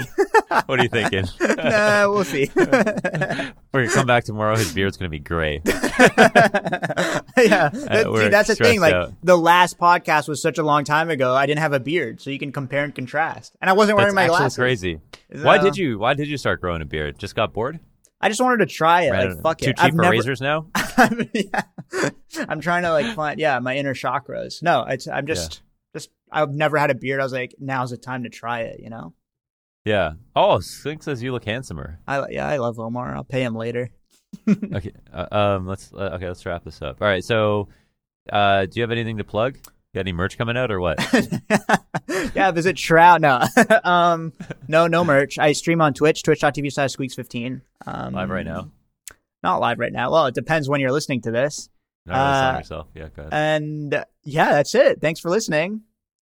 What 0.65 0.79
are 0.79 0.83
you 0.83 0.87
thinking? 0.89 1.25
nah, 1.57 2.09
we'll 2.09 2.23
see. 2.23 2.49
We're 2.55 3.51
gonna 3.73 3.89
come 3.91 4.07
back 4.07 4.23
tomorrow. 4.23 4.55
His 4.55 4.73
beard's 4.73 4.95
gonna 4.97 5.09
be 5.09 5.19
gray. 5.19 5.61
yeah, 5.65 5.75
uh, 5.75 7.69
that- 7.69 8.05
we're 8.09 8.23
dude, 8.23 8.33
that's 8.33 8.47
the 8.47 8.55
thing. 8.55 8.79
Like 8.79 8.93
out. 8.93 9.13
the 9.21 9.37
last 9.37 9.77
podcast 9.77 10.27
was 10.29 10.41
such 10.41 10.57
a 10.57 10.63
long 10.63 10.83
time 10.85 11.09
ago. 11.09 11.35
I 11.35 11.45
didn't 11.45 11.59
have 11.59 11.73
a 11.73 11.79
beard, 11.79 12.21
so 12.21 12.29
you 12.29 12.39
can 12.39 12.51
compare 12.53 12.83
and 12.85 12.95
contrast. 12.95 13.55
And 13.61 13.69
I 13.69 13.73
wasn't 13.73 13.97
wearing 13.97 14.15
That's 14.15 14.29
my 14.31 14.37
glasses. 14.37 14.55
crazy. 14.57 14.99
So, 15.35 15.43
Why 15.43 15.57
uh, 15.57 15.63
did 15.63 15.77
you 15.77 15.99
Why 15.99 16.13
did 16.13 16.27
you 16.29 16.37
start 16.37 16.61
growing 16.61 16.81
a 16.81 16.85
beard? 16.85 17.19
Just 17.19 17.35
got 17.35 17.53
bored? 17.53 17.79
I 18.21 18.29
just 18.29 18.41
wanted 18.41 18.57
to 18.57 18.65
try 18.73 19.03
it. 19.03 19.11
Random- 19.11 19.33
Like 19.35 19.43
fuck 19.43 19.57
Too 19.59 19.69
it. 19.71 19.77
cheap 19.77 19.91
for 19.91 20.01
never. 20.01 20.11
razors 20.13 20.41
now? 20.41 20.67
yeah. 21.33 21.61
I'm 22.47 22.61
trying 22.61 22.83
to 22.83 22.91
like 22.91 23.15
find 23.15 23.39
yeah 23.39 23.59
my 23.59 23.75
inner 23.75 23.93
chakras. 23.93 24.63
No, 24.63 24.83
it's 24.87 25.07
I'm 25.07 25.27
just 25.27 25.51
just 25.51 25.61
I've 26.31 26.51
never 26.51 26.77
had 26.77 26.91
a 26.91 26.95
beard. 26.95 27.19
I 27.19 27.23
was 27.23 27.33
like, 27.33 27.55
now's 27.59 27.89
the 27.91 27.97
time 27.97 28.23
to 28.23 28.29
try 28.29 28.61
it. 28.61 28.79
You 28.81 28.89
know. 28.89 29.13
Yeah. 29.85 30.13
Oh, 30.35 30.59
Slink 30.59 31.03
says 31.03 31.23
you 31.23 31.31
look 31.31 31.45
handsomer. 31.45 31.99
I 32.07 32.27
yeah 32.29 32.47
I 32.47 32.57
love 32.57 32.79
Omar. 32.79 33.15
I'll 33.15 33.23
pay 33.23 33.43
him 33.43 33.55
later. 33.55 33.89
Okay. 34.47 34.91
Uh, 35.11 35.25
um. 35.31 35.65
Let's. 35.67 35.91
Uh, 35.91 36.11
okay. 36.13 36.27
Let's 36.27 36.45
wrap 36.45 36.63
this 36.63 36.81
up. 36.83 37.01
All 37.01 37.07
right. 37.07 37.23
So, 37.23 37.69
uh, 38.31 38.65
do 38.65 38.71
you 38.75 38.83
have 38.83 38.91
anything 38.91 39.17
to 39.17 39.23
plug? 39.23 39.57
Got 39.95 40.01
any 40.01 40.11
merch 40.13 40.37
coming 40.37 40.55
out 40.55 40.69
or 40.69 40.79
what? 40.79 40.99
yeah, 42.35 42.51
visit 42.51 42.77
Shroud. 42.77 43.21
No, 43.21 43.43
um, 43.83 44.33
no, 44.67 44.85
no 44.85 45.03
merch. 45.03 45.39
I 45.39 45.53
stream 45.53 45.81
on 45.81 45.95
Twitch, 45.95 46.21
twitch.tv 46.21 46.71
slash 46.71 46.95
squeaks15. 46.95 47.61
Um, 47.87 48.13
Live 48.13 48.29
right 48.29 48.45
now. 48.45 48.69
Not 49.41 49.61
live 49.61 49.79
right 49.79 49.91
now. 49.91 50.11
Well, 50.11 50.27
it 50.27 50.35
depends 50.35 50.69
when 50.69 50.79
you're 50.79 50.91
listening 50.91 51.21
to 51.21 51.31
this. 51.31 51.69
Not 52.05 52.55
Uh, 52.55 52.57
yourself. 52.59 52.87
Yeah. 52.93 53.07
Go 53.15 53.21
ahead. 53.23 53.33
And 53.33 54.05
yeah, 54.23 54.51
that's 54.51 54.75
it. 54.75 55.01
Thanks 55.01 55.19
for 55.19 55.29
listening. 55.31 55.81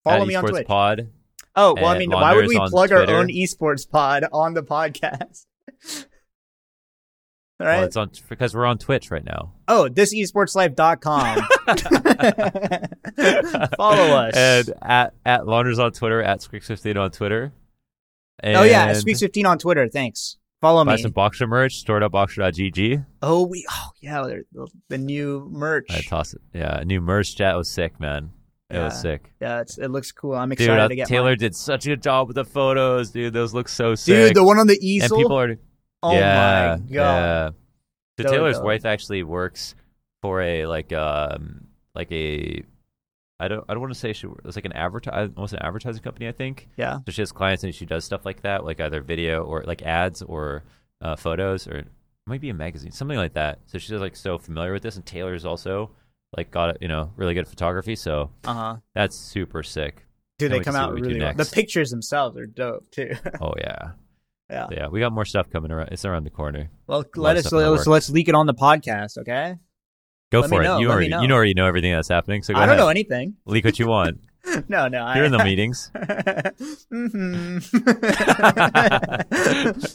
Follow 0.09 0.25
me 0.25 0.35
on 0.35 0.45
Twitch. 0.45 0.67
Pod. 0.67 1.09
oh, 1.55 1.73
well, 1.75 1.87
I 1.87 1.97
mean, 1.97 2.11
why 2.11 2.35
would 2.35 2.47
we 2.47 2.59
plug 2.69 2.91
our 2.91 3.09
own 3.09 3.27
esports 3.27 3.89
pod 3.89 4.25
on 4.31 4.53
the 4.53 4.63
podcast? 4.63 5.45
All 7.59 7.65
Well, 7.65 7.75
right. 7.79 7.85
it's 7.85 7.97
on 7.97 8.11
because 8.29 8.53
we're 8.53 8.67
on 8.67 8.77
Twitch 8.77 9.09
right 9.09 9.25
now. 9.25 9.53
oh, 9.67 9.89
thisesportslife.com. 9.91 11.37
Follow 13.77 14.15
us. 14.15 14.35
And 14.35 14.73
at 14.83 15.13
at 15.25 15.41
Launders 15.47 15.79
on 15.79 15.91
Twitter, 15.91 16.21
at 16.21 16.41
Squeaks15 16.41 17.01
on 17.01 17.09
Twitter. 17.11 17.51
oh, 18.43 18.61
yeah. 18.63 18.89
And 18.89 18.97
Squeaks15 18.97 19.47
on 19.47 19.57
Twitter. 19.57 19.87
Thanks. 19.89 20.37
Follow 20.61 20.85
Buy 20.85 20.97
me. 20.97 21.01
some 21.01 21.11
Boxer 21.11 21.47
merch. 21.47 21.77
Store.boxer.gg. 21.77 23.05
Oh, 23.23 23.47
we. 23.47 23.65
Oh, 23.71 23.89
yeah. 24.01 24.21
The, 24.51 24.67
the 24.89 24.97
new 24.99 25.47
merch. 25.51 25.87
I 25.89 26.01
toss 26.01 26.35
it. 26.35 26.41
Yeah, 26.53 26.83
new 26.85 27.01
merch. 27.01 27.35
chat 27.35 27.57
was 27.57 27.69
sick, 27.69 27.99
man. 27.99 28.31
It 28.69 28.79
was 28.79 28.99
sick. 28.99 29.31
Yeah, 29.39 29.61
it's, 29.61 29.77
it 29.77 29.89
looks 29.89 30.11
cool. 30.11 30.33
I'm 30.35 30.49
Dude, 30.49 30.59
excited 30.61 30.81
uh, 30.81 30.87
to 30.89 30.95
get 30.95 31.07
Taylor 31.07 31.31
mine. 31.31 31.37
did 31.37 31.55
such 31.55 31.85
a 31.85 31.89
good 31.89 32.03
job 32.03 32.27
with 32.27 32.35
the 32.35 32.43
photos, 32.43 33.11
dude. 33.11 33.33
Those 33.33 33.53
look 33.53 33.69
so 33.69 33.95
sick. 33.95 34.13
Dude, 34.13 34.35
the 34.35 34.43
one 34.43 34.59
on 34.59 34.67
the 34.67 34.77
easel. 34.81 35.15
and 35.17 35.23
people 35.23 35.39
are 35.39 35.55
oh 36.03 36.13
yeah, 36.13 36.77
my 36.79 36.83
god. 36.83 36.89
Yeah. 36.89 37.49
So 38.19 38.23
So 38.23 38.29
Taylor's 38.29 38.59
wife 38.59 38.85
actually 38.85 39.23
works 39.23 39.75
for 40.21 40.41
a 40.41 40.65
like 40.65 40.91
um 40.91 41.67
like 41.95 42.11
a 42.11 42.63
I 43.39 43.47
don't 43.47 43.63
I 43.69 43.73
don't 43.73 43.81
want 43.81 43.93
to 43.93 43.99
say 43.99 44.11
she 44.13 44.27
it's 44.43 44.57
like 44.57 44.65
an 44.65 44.73
advertise 44.73 45.29
almost 45.37 45.53
an 45.53 45.59
advertising 45.61 46.01
company 46.01 46.27
I 46.27 46.33
think. 46.33 46.67
Yeah. 46.75 46.99
So 47.05 47.11
she 47.11 47.21
has 47.21 47.31
clients 47.31 47.63
and 47.63 47.73
she 47.73 47.85
does 47.85 48.03
stuff 48.03 48.25
like 48.25 48.41
that, 48.41 48.65
like 48.65 48.81
either 48.81 48.99
video 49.01 49.43
or 49.43 49.63
like 49.65 49.81
ads 49.83 50.21
or 50.21 50.63
uh, 51.01 51.15
photos 51.15 51.67
or 51.67 51.77
it 51.77 51.87
might 52.25 52.41
be 52.41 52.49
a 52.49 52.53
magazine, 52.53 52.91
something 52.91 53.17
like 53.17 53.33
that. 53.35 53.59
So 53.67 53.77
she's 53.77 53.91
like 53.91 54.15
so 54.17 54.37
familiar 54.37 54.73
with 54.73 54.83
this, 54.83 54.97
and 54.97 55.05
Taylor's 55.05 55.45
also 55.45 55.91
like 56.35 56.51
got 56.51 56.71
it, 56.71 56.77
you 56.81 56.87
know 56.87 57.13
really 57.15 57.33
good 57.33 57.47
photography, 57.47 57.95
so 57.95 58.31
Uh 58.45 58.53
huh. 58.53 58.75
that's 58.93 59.15
super 59.15 59.63
sick. 59.63 60.05
Dude, 60.39 60.51
Can't 60.51 60.61
they 60.61 60.65
come 60.65 60.75
out 60.75 60.89
what 60.89 60.95
we 60.95 61.01
do 61.01 61.07
really 61.07 61.19
well. 61.21 61.33
The 61.33 61.45
pictures 61.45 61.89
themselves 61.89 62.37
are 62.37 62.45
dope 62.45 62.89
too. 62.91 63.15
Oh 63.41 63.53
yeah, 63.57 63.91
yeah. 64.49 64.67
yeah. 64.71 64.87
We 64.87 64.99
got 64.99 65.11
more 65.11 65.25
stuff 65.25 65.49
coming 65.49 65.71
around. 65.71 65.89
It's 65.91 66.05
around 66.05 66.25
the 66.25 66.29
corner. 66.29 66.69
Well, 66.85 67.05
let 67.15 67.37
us 67.37 67.47
stuff 67.47 67.53
let's, 67.53 67.87
let's 67.87 68.09
leak 68.09 68.27
it 68.29 68.35
on 68.35 68.45
the 68.45 68.53
podcast, 68.53 69.17
okay? 69.19 69.55
Go 70.31 70.41
Let 70.41 70.49
for 70.49 70.61
it. 70.61 70.65
know, 70.65 70.79
You 70.79 70.87
let 70.89 70.93
already 70.93 71.09
know. 71.09 71.21
you 71.21 71.31
already 71.31 71.53
know 71.53 71.65
everything 71.67 71.93
that's 71.93 72.09
happening. 72.09 72.43
So 72.43 72.53
go 72.53 72.59
I 72.59 72.65
don't 72.65 72.71
ahead. 72.75 72.79
know 72.83 72.89
anything. 72.89 73.35
Leak 73.45 73.63
what 73.65 73.79
you 73.79 73.87
want. 73.95 74.19
no, 74.67 74.87
no. 74.89 74.99
You're 75.15 75.23
I, 75.23 75.25
in 75.25 75.31
the 75.31 75.43
meetings. 75.43 75.89
hmm 76.91 77.59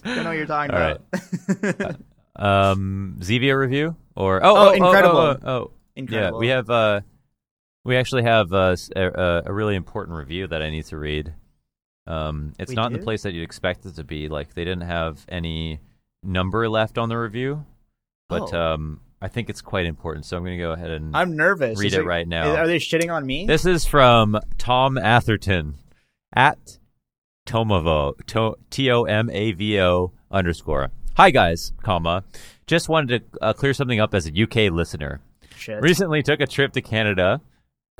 don't 0.04 0.16
know 0.16 0.24
what 0.24 0.36
you're 0.36 0.46
talking 0.46 0.74
All 0.74 0.96
about. 1.76 1.96
Um, 2.34 3.16
Zevia 3.20 3.56
review 3.58 3.94
or 4.16 4.44
oh 4.44 4.56
Oh, 4.56 4.68
oh, 4.68 4.72
incredible. 4.72 5.18
Oh, 5.18 5.30
oh, 5.30 5.38
oh, 5.44 5.52
oh. 5.52 5.70
Incredible. 5.96 6.38
Yeah, 6.38 6.40
we 6.40 6.48
have 6.48 6.70
uh 6.70 7.00
We 7.84 7.96
actually 7.96 8.22
have 8.24 8.52
uh, 8.52 8.76
a, 8.96 9.42
a- 9.46 9.52
really 9.52 9.74
important 9.74 10.16
review 10.16 10.46
that 10.46 10.62
I 10.62 10.70
need 10.70 10.84
to 10.86 10.96
read. 10.98 11.34
Um, 12.06 12.52
it's 12.58 12.70
We 12.70 12.74
not 12.76 12.92
in 12.92 12.98
the 12.98 13.04
place 13.04 13.22
that 13.22 13.32
you'd 13.32 13.42
expect 13.44 13.86
it 13.86 13.94
to 13.96 14.04
be. 14.04 14.28
Like 14.28 14.54
they 14.54 14.64
didn't 14.64 14.82
have 14.88 15.24
any 15.28 15.80
number 16.22 16.68
left 16.68 16.98
on 16.98 17.08
the 17.08 17.16
review, 17.18 17.64
but 18.28 18.52
Oh. 18.54 18.74
um, 18.74 19.00
I 19.20 19.28
think 19.28 19.48
it's 19.50 19.60
quite 19.60 19.86
important. 19.86 20.24
So 20.26 20.36
I'm 20.36 20.44
going 20.44 20.58
to 20.58 20.62
go 20.64 20.72
ahead 20.72 20.90
and 20.90 21.16
I'm 21.16 21.36
nervous. 21.36 21.78
read 21.78 21.92
Is 21.92 21.94
it 21.98 22.04
right 22.04 22.26
now. 22.26 22.56
Are 22.56 22.66
they 22.66 22.78
shitting 22.78 23.12
on 23.12 23.24
me? 23.24 23.46
This 23.46 23.66
is 23.66 23.84
from 23.86 24.38
Tom 24.58 24.98
Atherton 24.98 25.74
at 26.34 26.78
Tomavo 27.46 28.14
T 28.70 28.90
O 28.90 29.02
M 29.04 29.30
A 29.30 29.52
V 29.52 29.80
O 29.80 30.12
underscore. 30.30 30.90
Hi 31.16 31.30
guys, 31.30 31.72
comma. 31.82 32.24
Just 32.66 32.88
wanted 32.88 33.30
to 33.32 33.38
uh, 33.42 33.52
clear 33.52 33.74
something 33.74 34.00
up 34.00 34.14
as 34.14 34.26
a 34.26 34.42
UK 34.42 34.72
listener. 34.72 35.20
Shit. 35.62 35.80
Recently 35.80 36.22
took 36.22 36.40
a 36.40 36.46
trip 36.46 36.72
to 36.72 36.82
Canada. 36.82 37.40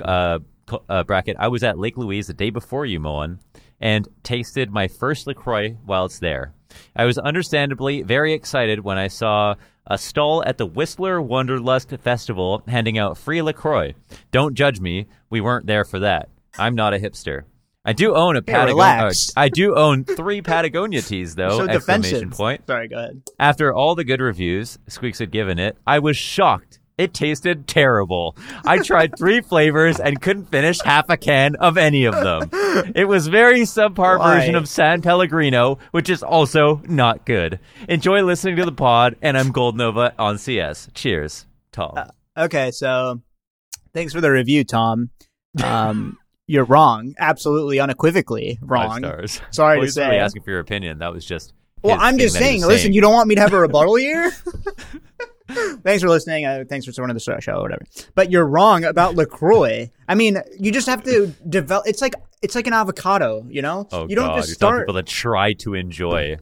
Uh, 0.02 0.40
uh, 0.88 1.04
bracket. 1.04 1.36
I 1.38 1.48
was 1.48 1.62
at 1.62 1.78
Lake 1.78 1.96
Louise 1.96 2.26
the 2.26 2.34
day 2.34 2.50
before 2.50 2.86
you, 2.86 2.98
Moen, 2.98 3.38
and 3.80 4.08
tasted 4.22 4.70
my 4.70 4.88
first 4.88 5.26
Lacroix 5.26 5.76
whilst 5.86 6.20
there. 6.20 6.54
I 6.96 7.04
was 7.04 7.18
understandably 7.18 8.02
very 8.02 8.32
excited 8.32 8.80
when 8.80 8.96
I 8.98 9.08
saw 9.08 9.54
a 9.86 9.98
stall 9.98 10.42
at 10.44 10.58
the 10.58 10.66
Whistler 10.66 11.20
Wanderlust 11.20 11.90
Festival 12.00 12.62
handing 12.66 12.98
out 12.98 13.18
free 13.18 13.42
Lacroix. 13.42 13.94
Don't 14.30 14.54
judge 14.54 14.80
me; 14.80 15.06
we 15.30 15.40
weren't 15.40 15.66
there 15.66 15.84
for 15.84 15.98
that. 15.98 16.28
I'm 16.58 16.74
not 16.74 16.94
a 16.94 16.98
hipster. 16.98 17.42
I 17.84 17.92
do 17.92 18.14
own 18.14 18.36
a 18.36 18.42
Patagonia. 18.42 18.74
relax. 18.74 19.32
I 19.36 19.48
do 19.48 19.74
own 19.74 20.04
three 20.04 20.40
Patagonia 20.42 21.02
tees, 21.02 21.34
though! 21.34 21.58
so 21.58 21.64
exclamation 21.68 22.10
defensive. 22.10 22.30
point. 22.30 22.66
Sorry, 22.66 22.88
go 22.88 22.96
ahead. 22.96 23.22
After 23.38 23.74
all 23.74 23.94
the 23.94 24.04
good 24.04 24.20
reviews 24.20 24.78
Squeaks 24.88 25.18
had 25.18 25.30
given 25.32 25.58
it, 25.58 25.76
I 25.86 25.98
was 25.98 26.16
shocked. 26.16 26.78
It 26.98 27.14
tasted 27.14 27.66
terrible. 27.66 28.36
I 28.66 28.78
tried 28.78 29.16
three 29.18 29.40
flavors 29.48 29.98
and 29.98 30.20
couldn't 30.20 30.46
finish 30.50 30.80
half 30.82 31.08
a 31.08 31.16
can 31.16 31.56
of 31.56 31.76
any 31.78 32.04
of 32.04 32.14
them. 32.14 32.50
It 32.94 33.06
was 33.08 33.28
very 33.28 33.62
subpar 33.62 34.18
Why? 34.18 34.38
version 34.40 34.54
of 34.54 34.68
San 34.68 35.02
Pellegrino, 35.02 35.78
which 35.90 36.10
is 36.10 36.22
also 36.22 36.82
not 36.86 37.24
good. 37.24 37.58
Enjoy 37.88 38.22
listening 38.22 38.56
to 38.56 38.64
the 38.64 38.72
pod, 38.72 39.16
and 39.22 39.36
I'm 39.38 39.52
Gold 39.52 39.76
Nova 39.76 40.12
on 40.18 40.38
CS. 40.38 40.88
Cheers, 40.94 41.46
Tom. 41.72 41.94
Okay, 42.36 42.70
so 42.70 43.20
thanks 43.94 44.12
for 44.12 44.20
the 44.20 44.30
review, 44.30 44.62
Tom. 44.64 45.10
Um, 45.62 46.18
you're 46.46 46.64
wrong. 46.64 47.14
Absolutely, 47.18 47.80
unequivocally 47.80 48.58
Five 48.60 48.68
wrong. 48.70 48.98
stars. 48.98 49.40
Sorry 49.50 49.76
Well, 49.78 49.82
to 49.82 49.86
he's 49.86 49.96
really 49.96 50.10
say. 50.10 50.18
asking 50.18 50.42
for 50.42 50.50
your 50.50 50.60
opinion. 50.60 50.98
That 50.98 51.12
was 51.12 51.24
just. 51.24 51.52
Well, 51.82 51.96
I'm 51.98 52.16
just 52.16 52.36
saying. 52.36 52.64
Listen, 52.64 52.92
you 52.92 53.00
don't 53.00 53.12
want 53.12 53.28
me 53.28 53.34
to 53.34 53.40
have 53.40 53.52
a 53.52 53.58
rebuttal 53.60 53.96
here. 53.96 54.30
thanks 55.82 56.02
for 56.02 56.08
listening. 56.08 56.44
Uh, 56.44 56.64
thanks 56.68 56.86
for 56.86 56.92
supporting 56.92 57.14
the 57.14 57.40
show, 57.40 57.52
or 57.54 57.62
whatever. 57.62 57.84
But 58.14 58.30
you're 58.30 58.46
wrong 58.46 58.84
about 58.84 59.14
Lacroix. 59.14 59.90
I 60.08 60.14
mean, 60.14 60.38
you 60.58 60.72
just 60.72 60.88
have 60.88 61.02
to 61.04 61.28
develop. 61.48 61.86
It's 61.86 62.00
like 62.02 62.14
it's 62.42 62.54
like 62.54 62.66
an 62.66 62.72
avocado. 62.72 63.46
You 63.48 63.62
know, 63.62 63.88
Oh 63.92 64.08
you 64.08 64.16
don't 64.16 64.28
God! 64.28 64.36
just 64.36 64.48
You're 64.48 64.54
start. 64.54 64.80
people 64.82 64.94
that 64.94 65.06
try 65.06 65.52
to 65.54 65.74
enjoy 65.74 66.36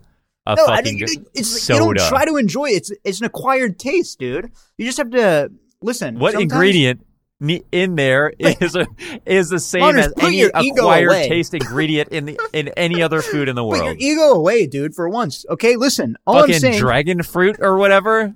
a 0.47 0.57
no, 0.57 0.67
I 0.67 0.77
fucking 0.77 0.99
didn't, 0.99 1.29
it's 1.35 1.69
you 1.69 1.77
don't 1.77 1.99
try 1.99 2.25
to 2.25 2.37
enjoy 2.37 2.67
it. 2.67 2.77
It's 2.77 2.93
it's 3.05 3.21
an 3.21 3.27
acquired 3.27 3.79
taste, 3.79 4.19
dude. 4.19 4.51
You 4.79 4.87
just 4.87 4.99
have 4.99 5.11
to 5.11 5.53
listen. 5.83 6.19
What 6.19 6.35
ingredient 6.41 7.07
in 7.41 7.95
there 7.97 8.33
is 8.39 8.77
a, 8.77 8.87
is 9.25 9.49
the 9.49 9.59
same 9.61 9.97
as 9.97 10.13
any 10.21 10.43
acquired 10.43 11.09
away. 11.09 11.29
taste 11.29 11.55
ingredient 11.55 12.11
in 12.11 12.27
the 12.27 12.41
in 12.53 12.69
any 12.69 13.03
other 13.03 13.23
food 13.23 13.49
in 13.49 13.57
the 13.57 13.65
world. 13.65 13.83
Put 13.83 14.01
your 14.01 14.13
ego 14.13 14.35
away, 14.35 14.67
dude. 14.67 14.95
For 14.95 15.09
once, 15.09 15.47
okay. 15.49 15.77
Listen, 15.77 16.17
all 16.27 16.45
I'm 16.45 16.53
saying, 16.53 16.79
dragon 16.79 17.23
fruit 17.23 17.57
or 17.61 17.77
whatever 17.77 18.35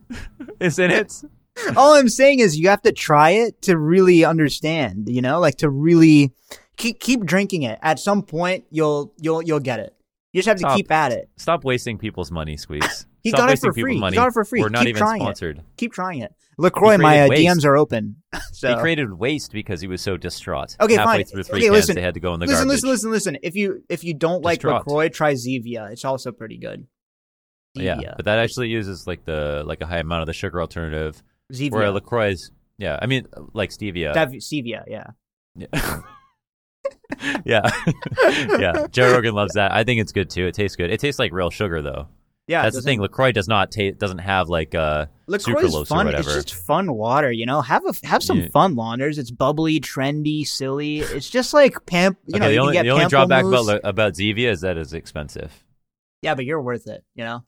is 0.61 0.79
in 0.79 0.91
it. 0.91 1.23
all 1.77 1.95
I'm 1.95 2.09
saying 2.09 2.41
is 2.41 2.59
you 2.59 2.69
have 2.69 2.83
to 2.83 2.93
try 2.93 3.31
it 3.31 3.61
to 3.63 3.77
really 3.77 4.25
understand. 4.25 5.09
You 5.09 5.21
know, 5.23 5.39
like 5.41 5.57
to 5.57 5.69
really 5.69 6.33
keep 6.77 6.99
keep 7.01 7.25
drinking 7.25 7.63
it. 7.63 7.79
At 7.83 7.99
some 7.99 8.23
point, 8.23 8.65
you'll 8.71 9.13
you'll 9.21 9.43
you'll 9.43 9.61
get 9.61 9.81
it. 9.81 9.95
You 10.33 10.43
just 10.43 10.49
have 10.49 10.59
to 10.69 10.77
keep 10.77 10.91
at 10.91 11.13
it. 11.13 11.29
Stop 11.37 11.63
wasting 11.63 11.97
people's 11.97 12.33
money, 12.33 12.57
squeeze. 12.57 13.07
He 13.23 13.31
Stop 13.31 13.39
got 13.41 13.51
it 13.53 13.61
for 13.61 13.73
free. 13.73 13.95
He 13.95 14.01
Money. 14.01 14.17
got 14.17 14.29
it 14.29 14.33
for 14.33 14.45
free. 14.45 14.61
We're 14.61 14.69
not 14.69 14.81
Keep 14.81 14.89
even 14.89 15.01
trying 15.01 15.21
it. 15.23 15.25
sponsored. 15.25 15.63
Keep 15.79 15.93
trying 15.93 16.19
it. 16.21 16.35
Lacroix, 16.59 16.99
my 16.99 17.21
uh. 17.21 17.29
DMs 17.29 17.65
are 17.65 17.77
open. 17.77 18.17
so 18.53 18.75
He 18.75 18.81
created 18.81 19.13
waste 19.13 19.53
because 19.53 19.81
he 19.81 19.87
was 19.87 20.01
so 20.01 20.17
distraught. 20.17 20.77
Okay, 20.81 20.95
Halfway 20.95 21.17
fine. 21.19 21.25
through 21.25 21.43
three 21.45 21.59
Okay, 21.59 21.67
cans, 21.67 21.73
listen. 21.77 21.95
they 21.97 22.03
had 22.03 22.15
to 22.15 22.21
go 22.21 22.35
in 22.35 22.41
the 22.41 22.47
listen, 22.47 22.67
garbage. 22.69 22.83
listen, 22.83 22.91
listen, 22.91 23.11
listen. 23.11 23.39
If 23.43 23.55
you 23.57 23.83
if 23.89 24.05
you 24.05 24.15
don't 24.15 24.43
like 24.43 24.59
Distraught. 24.59 24.87
Lacroix, 24.87 25.09
try 25.09 25.35
Zevia. 25.35 25.91
It's 25.93 26.05
also 26.05 26.33
pretty 26.33 26.59
good. 26.59 26.87
Yeah, 27.75 28.15
but 28.17 28.27
that 28.27 28.39
actually 28.39 28.69
uses 28.69 29.07
like 29.07 29.25
the 29.25 29.65
like 29.67 29.81
a 29.81 29.87
high 29.87 29.99
amount 29.99 30.23
of 30.23 30.27
the 30.27 30.33
sugar 30.33 30.61
alternative. 30.61 31.23
Zevia. 31.53 31.73
Where 31.73 31.91
Lacroix 31.91 32.31
is, 32.31 32.51
yeah, 32.79 32.99
I 33.03 33.07
mean 33.07 33.27
like 33.53 33.71
stevia. 33.71 34.15
Dav- 34.15 34.29
Stevia, 34.31 34.85
yeah. 34.87 35.07
Yeah. 35.57 36.01
yeah. 37.45 37.71
yeah. 38.59 38.87
Joe 38.91 39.13
Rogan 39.13 39.35
loves 39.35 39.55
that. 39.55 39.73
I 39.73 39.85
think 39.85 40.01
it's 40.01 40.13
good 40.13 40.31
too. 40.31 40.47
It 40.47 40.55
tastes 40.55 40.77
good. 40.77 40.91
It 40.91 41.01
tastes 41.01 41.19
like 41.19 41.33
real 41.33 41.51
sugar 41.51 41.83
though. 41.83 42.09
Yeah, 42.47 42.63
That's 42.63 42.77
the 42.77 42.83
thing. 42.83 43.01
LaCroix 43.01 43.33
does 43.33 43.49
not 43.49 43.71
taste 43.71 43.99
doesn't 43.99 44.19
have 44.19 44.51
like 44.51 44.75
uh 44.75 45.07
LaCroix 45.27 45.63
sucralose 45.63 45.75
or 45.79 45.83
is 45.83 45.89
fun. 45.89 46.09
It's 46.15 46.27
just 46.35 46.55
fun 46.55 46.93
water, 46.93 47.33
you 47.33 47.47
know. 47.47 47.63
Have 47.63 47.85
a 47.87 47.95
have 48.07 48.23
some 48.23 48.41
Yeah. 48.41 48.49
fun 48.49 48.75
launders. 48.77 49.17
It's 49.19 49.31
bubbly, 49.31 49.81
trendy, 49.81 50.47
silly. 50.47 50.99
It's 50.99 51.31
just 51.31 51.55
like 51.55 51.87
pamp. 51.87 52.19
You 52.27 52.39
know, 52.39 52.47
the 52.49 52.53
you 52.55 52.61
only 52.61 52.75
can 52.75 52.83
get 52.85 52.89
the 52.91 52.95
only 52.95 53.07
drawback 53.07 53.45
about 53.45 53.81
about 53.83 54.13
Zevia 54.13 54.51
is 54.51 54.61
that 54.61 54.77
it's 54.77 54.93
expensive. 54.93 55.65
yeah, 56.21 56.35
but 56.35 56.45
you're 56.45 56.61
worth 56.61 56.87
it. 56.87 57.03
You 57.15 57.25
know, 57.25 57.45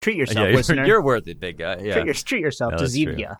treat 0.00 0.14
yeah, 0.14 0.20
yourself, 0.20 0.38
you're, 0.48 0.56
listener. 0.56 0.86
you're 0.86 1.02
worth 1.02 1.26
it, 1.26 1.40
big 1.40 1.58
guy. 1.58 1.78
Yeah. 1.80 1.94
treat, 1.94 2.04
your, 2.06 2.14
treat 2.14 2.40
yourself 2.40 2.70
No, 2.72 2.76
to 2.78 2.84
that's 2.84 2.96
true. 2.96 3.14
Zevia. 3.16 3.38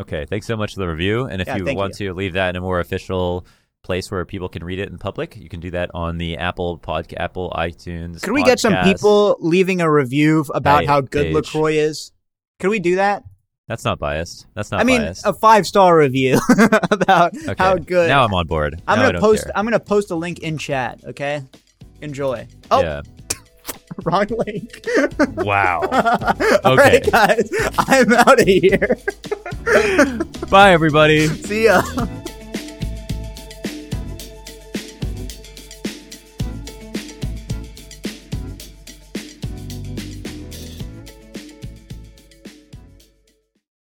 Okay, 0.00 0.26
thanks 0.28 0.46
so 0.46 0.56
much 0.56 0.74
for 0.74 0.80
the 0.80 0.88
review. 0.88 1.24
And 1.26 1.40
if 1.40 1.46
Yeah, 1.46 1.56
you 1.56 1.74
want 1.76 1.94
to 1.94 2.12
leave 2.12 2.32
that 2.34 2.50
in 2.50 2.56
a 2.56 2.60
more 2.60 2.80
official 2.80 3.46
place 3.86 4.10
where 4.10 4.24
people 4.24 4.48
can 4.48 4.64
read 4.64 4.78
it 4.80 4.90
in 4.90 4.98
public, 4.98 5.36
you 5.36 5.48
can 5.48 5.60
do 5.60 5.70
that 5.70 5.90
on 5.94 6.18
the 6.18 6.36
Apple 6.36 6.78
Podcast, 6.78 7.14
Apple 7.18 7.52
iTunes. 7.56 8.20
Could 8.22 8.32
we 8.32 8.42
get 8.42 8.58
some 8.60 8.74
people 8.84 9.36
leaving 9.40 9.80
a 9.80 9.90
review 9.90 10.44
about 10.54 10.84
how 10.86 11.00
good 11.00 11.26
page. 11.26 11.34
Lacroix 11.34 11.74
is? 11.74 12.12
Could 12.58 12.70
we 12.70 12.80
do 12.80 12.96
that? 12.96 13.22
That's 13.68 13.84
not 13.84 13.98
biased. 13.98 14.46
That's 14.54 14.70
not 14.70 14.80
I 14.80 14.84
mean, 14.84 15.00
biased. 15.02 15.26
a 15.26 15.32
five 15.32 15.66
star 15.66 15.96
review 15.96 16.38
about 16.90 17.36
okay. 17.36 17.54
how 17.58 17.76
good. 17.76 18.08
Now 18.08 18.24
I'm 18.24 18.34
on 18.34 18.46
board. 18.46 18.80
I'm 18.86 18.98
Now 18.98 19.06
gonna 19.06 19.20
post. 19.20 19.44
care. 19.44 19.52
I'm 19.56 19.64
gonna 19.64 19.80
post 19.80 20.10
a 20.10 20.14
link 20.16 20.40
in 20.40 20.58
chat. 20.58 21.00
Okay, 21.04 21.42
enjoy. 22.00 22.46
Oh, 22.70 22.80
Yeah. 22.80 23.02
wrong 24.04 24.26
link. 24.30 24.84
Wow. 25.46 25.82
Okay. 25.82 26.76
right, 26.76 27.10
guys, 27.10 27.50
I'm 27.78 28.12
out 28.12 28.40
of 28.40 28.46
here. 28.46 28.98
Bye, 30.50 30.72
everybody. 30.72 31.28
See 31.28 31.64
ya. 31.64 31.82